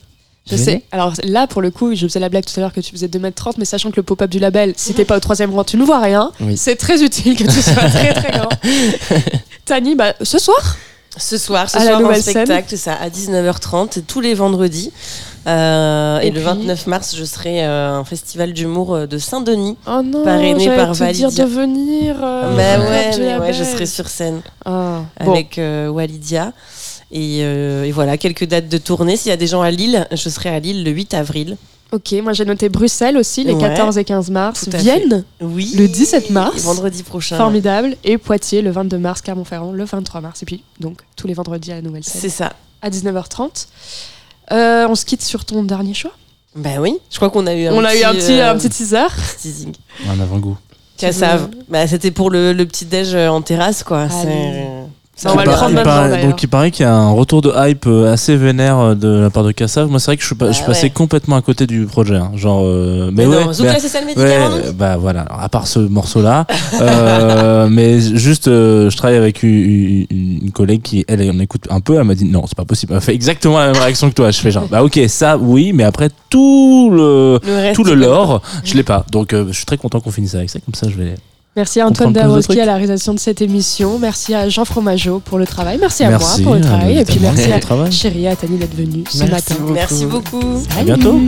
Je 0.50 0.56
sais. 0.56 0.82
Alors 0.92 1.12
là, 1.24 1.46
pour 1.46 1.60
le 1.60 1.70
coup, 1.70 1.94
je 1.94 2.06
faisais 2.06 2.20
la 2.20 2.28
blague 2.30 2.44
tout 2.44 2.58
à 2.58 2.60
l'heure 2.60 2.72
que 2.72 2.80
tu 2.80 2.90
faisais 2.92 3.06
2m30, 3.06 3.54
mais 3.58 3.64
sachant 3.66 3.90
que 3.90 3.96
le 3.96 4.02
pop-up 4.02 4.30
du 4.30 4.38
label, 4.38 4.72
si 4.76 4.94
t'es 4.94 5.04
pas 5.04 5.16
au 5.16 5.20
troisième 5.20 5.52
rang, 5.54 5.62
tu 5.62 5.76
ne 5.76 5.84
vois 5.84 6.00
rien. 6.00 6.32
Oui. 6.40 6.56
C'est 6.56 6.76
très 6.76 7.02
utile 7.02 7.36
que 7.36 7.44
tu 7.44 7.60
sois 7.62 7.74
très 7.90 8.14
très 8.14 8.30
grand. 8.32 8.48
Tani, 9.66 9.94
bah, 9.94 10.14
ce 10.22 10.38
soir 10.38 10.76
Ce 11.18 11.36
soir, 11.38 11.68
ce 11.68 11.76
À 11.78 11.80
soir, 11.82 12.10
un 12.10 12.14
spectacle, 12.14 12.76
ça, 12.78 12.94
à 12.94 13.08
19h30, 13.10 14.02
tous 14.06 14.20
les 14.20 14.34
vendredis. 14.34 14.92
Euh, 15.46 16.20
et, 16.20 16.26
Et 16.26 16.30
le 16.30 16.36
puis 16.36 16.44
29 16.44 16.86
mars, 16.88 17.14
je 17.16 17.24
serai 17.24 17.64
à 17.64 17.92
un 17.94 18.04
festival 18.04 18.52
d'humour 18.52 18.94
euh, 18.94 19.06
de 19.06 19.18
Saint-Denis. 19.18 19.76
Oh 19.86 20.02
non, 20.04 20.22
Parrainé 20.24 20.66
par 20.76 20.92
te 20.92 20.96
dire 21.12 21.28
Validia. 21.30 21.44
de 21.44 21.48
venir. 21.50 22.16
euh, 22.22 22.56
Bah 22.56 22.84
ouais, 22.90 23.10
mais 23.18 23.38
ouais, 23.38 23.52
je 23.52 23.64
serai 23.64 23.86
sur 23.86 24.08
scène 24.08 24.40
Ah, 24.64 25.02
bon. 25.24 25.32
avec 25.32 25.58
euh, 25.58 25.88
Walidia. 25.88 26.52
Et, 27.10 27.38
euh, 27.42 27.84
et 27.84 27.92
voilà, 27.92 28.18
quelques 28.18 28.44
dates 28.46 28.68
de 28.68 28.76
tournée. 28.78 29.16
S'il 29.16 29.30
y 29.30 29.32
a 29.32 29.38
des 29.38 29.46
gens 29.46 29.62
à 29.62 29.70
Lille, 29.70 30.06
je 30.12 30.28
serai 30.28 30.50
à 30.50 30.58
Lille 30.60 30.84
le 30.84 30.90
8 30.90 31.14
avril. 31.14 31.56
Ok, 31.90 32.12
moi 32.22 32.34
j'ai 32.34 32.44
noté 32.44 32.68
Bruxelles 32.68 33.16
aussi, 33.16 33.44
les 33.44 33.54
Ouais. 33.54 33.60
14 33.60 33.96
et 33.96 34.04
15 34.04 34.30
mars. 34.30 34.68
Vienne, 34.68 35.24
Oui. 35.40 35.74
le 35.78 35.88
17 35.88 36.30
mars. 36.30 36.62
Vendredi 36.64 37.02
prochain. 37.02 37.36
Formidable. 37.38 37.96
Et 38.04 38.18
Poitiers, 38.18 38.60
le 38.60 38.70
22 38.70 38.98
mars. 38.98 39.22
Clermont-Ferrand, 39.22 39.72
le 39.72 39.84
23 39.84 40.20
mars. 40.20 40.42
Et 40.42 40.46
puis, 40.46 40.62
donc, 40.80 41.00
tous 41.16 41.26
les 41.26 41.32
vendredis 41.34 41.72
à 41.72 41.76
la 41.76 41.82
nouvelle 41.82 42.04
scène. 42.04 42.20
C'est 42.20 42.28
ça. 42.28 42.52
À 42.82 42.90
19h30. 42.90 43.68
Euh, 44.52 44.86
on 44.88 44.94
se 44.94 45.04
quitte 45.06 45.22
sur 45.22 45.44
ton 45.46 45.62
dernier 45.62 45.94
choix. 45.94 46.12
Bah 46.56 46.80
oui, 46.80 46.96
je 47.10 47.16
crois 47.16 47.30
qu'on 47.30 47.46
a 47.46 47.54
eu 47.54 47.66
un 47.66 47.72
on 47.74 47.84
a 47.84 47.94
eu 47.94 48.02
un 48.02 48.14
petit, 48.14 48.32
euh, 48.40 48.50
un 48.52 48.56
petit 48.58 48.68
teaser. 48.70 49.06
teasing. 49.40 49.72
Un 50.08 50.18
avant-goût. 50.20 50.56
Cassave. 50.96 51.48
Bah, 51.68 51.86
c'était 51.86 52.10
pour 52.10 52.28
le, 52.30 52.52
le 52.52 52.66
petit 52.66 52.84
déj 52.84 53.14
euh, 53.14 53.28
en 53.28 53.40
terrasse, 53.42 53.82
quoi. 53.84 54.08
Allez. 55.18 55.24
C'est- 55.24 55.28
Ça, 55.28 55.32
on 55.32 55.36
va 55.36 55.42
Il 55.42 55.44
le 55.46 55.50
par- 55.50 55.56
prendre 55.58 55.70
il 55.70 55.74
maintenant, 55.74 55.90
paraît- 55.92 56.10
d'ailleurs. 56.10 56.30
Donc 56.30 56.42
il 56.42 56.46
paraît 56.48 56.70
qu'il 56.70 56.84
y 56.84 56.88
a 56.88 56.94
un 56.94 57.10
retour 57.10 57.42
de 57.42 57.52
hype 57.56 57.86
euh, 57.86 58.12
assez 58.12 58.36
vénère 58.36 58.78
euh, 58.78 58.94
de 58.94 59.08
la 59.08 59.30
part 59.30 59.42
de 59.44 59.50
Kassav. 59.52 59.88
Moi 59.90 59.98
c'est 59.98 60.06
vrai 60.06 60.16
que 60.16 60.22
je 60.22 60.26
suis, 60.28 60.34
pas, 60.36 60.46
je 60.48 60.52
suis 60.52 60.62
Bah 60.62 60.68
passé 60.68 60.84
ouais. 60.84 60.90
complètement 60.90 61.36
à 61.36 61.42
côté 61.42 61.66
du 61.66 61.86
projet. 61.86 62.14
hein. 62.16 62.30
Genre, 62.36 62.62
euh, 62.64 63.10
mais, 63.12 63.26
Mais 63.26 63.36
ouais, 63.36 63.44
non, 63.44 63.52
Zouk 63.52 63.66
bah- 63.66 63.72
médicament, 64.06 64.54
ouais, 64.54 64.72
bah 64.74 64.96
voilà. 64.96 65.22
Alors, 65.22 65.42
à 65.42 65.48
part 65.48 65.66
ce 65.66 65.80
morceau-là, 65.80 66.46
euh, 66.80 67.68
mais 67.70 68.00
juste, 68.00 68.48
euh, 68.48 68.90
je 68.90 68.96
travaille 68.96 69.16
avec 69.16 69.42
une, 69.42 70.06
une- 70.10 70.38
une 70.44 70.52
collègue 70.52 70.82
qui, 70.82 71.04
elle, 71.08 71.28
en 71.30 71.38
écoute 71.40 71.64
un 71.70 71.80
peu. 71.80 71.96
Elle 71.98 72.04
m'a 72.04 72.14
dit 72.14 72.24
non, 72.24 72.44
c'est 72.46 72.56
pas 72.56 72.64
possible. 72.64 72.92
Elle 72.94 73.00
fait 73.00 73.14
exactement 73.14 73.58
la 73.58 73.72
même 73.72 73.82
réaction 73.82 74.08
que 74.10 74.14
toi. 74.14 74.30
Je 74.30 74.38
fais 74.38 74.50
genre, 74.50 74.68
bah 74.68 74.82
ok, 74.84 75.00
ça, 75.08 75.36
oui, 75.36 75.72
mais 75.74 75.84
après 75.84 76.10
tout 76.30 76.90
le, 76.92 77.40
Le 77.44 77.54
reste, 77.54 77.74
tout 77.76 77.84
le 77.84 77.94
lore, 77.94 78.40
je 78.64 78.74
l'ai 78.74 78.82
pas. 78.82 79.04
Donc 79.10 79.32
euh, 79.32 79.46
je 79.48 79.52
suis 79.56 79.66
très 79.66 79.78
content 79.78 80.00
qu'on 80.00 80.10
finisse 80.12 80.34
avec 80.34 80.50
ça. 80.50 80.58
Comme 80.60 80.74
ça, 80.74 80.86
je 80.88 80.94
vais. 80.96 81.14
Merci 81.58 81.80
à 81.80 81.88
Antoine 81.88 82.12
trucs. 82.12 82.56
à 82.56 82.64
la 82.64 82.74
réalisation 82.76 83.14
de 83.14 83.18
cette 83.18 83.42
émission. 83.42 83.98
Merci 83.98 84.32
à 84.32 84.48
Jean 84.48 84.64
Fromageau 84.64 85.18
pour 85.18 85.38
le 85.38 85.46
travail. 85.46 85.76
Merci 85.80 86.04
à 86.04 86.10
Merci, 86.10 86.42
moi 86.42 86.44
pour 86.44 86.54
le 86.54 86.60
à 86.60 86.62
travail. 86.62 86.98
Et 86.98 87.04
puis 87.04 87.18
merci 87.20 87.50
à. 87.50 87.90
Chérie 87.90 88.26
et 88.26 88.28
à 88.28 88.36
Tani 88.36 88.58
d'être 88.58 88.76
venue 88.76 89.02
ce 89.10 89.24
Merci 89.24 89.32
matin. 89.32 89.54
beaucoup. 89.58 89.72
Merci 89.74 90.06
beaucoup. 90.06 90.62
À 90.78 90.84
bientôt. 90.84 91.20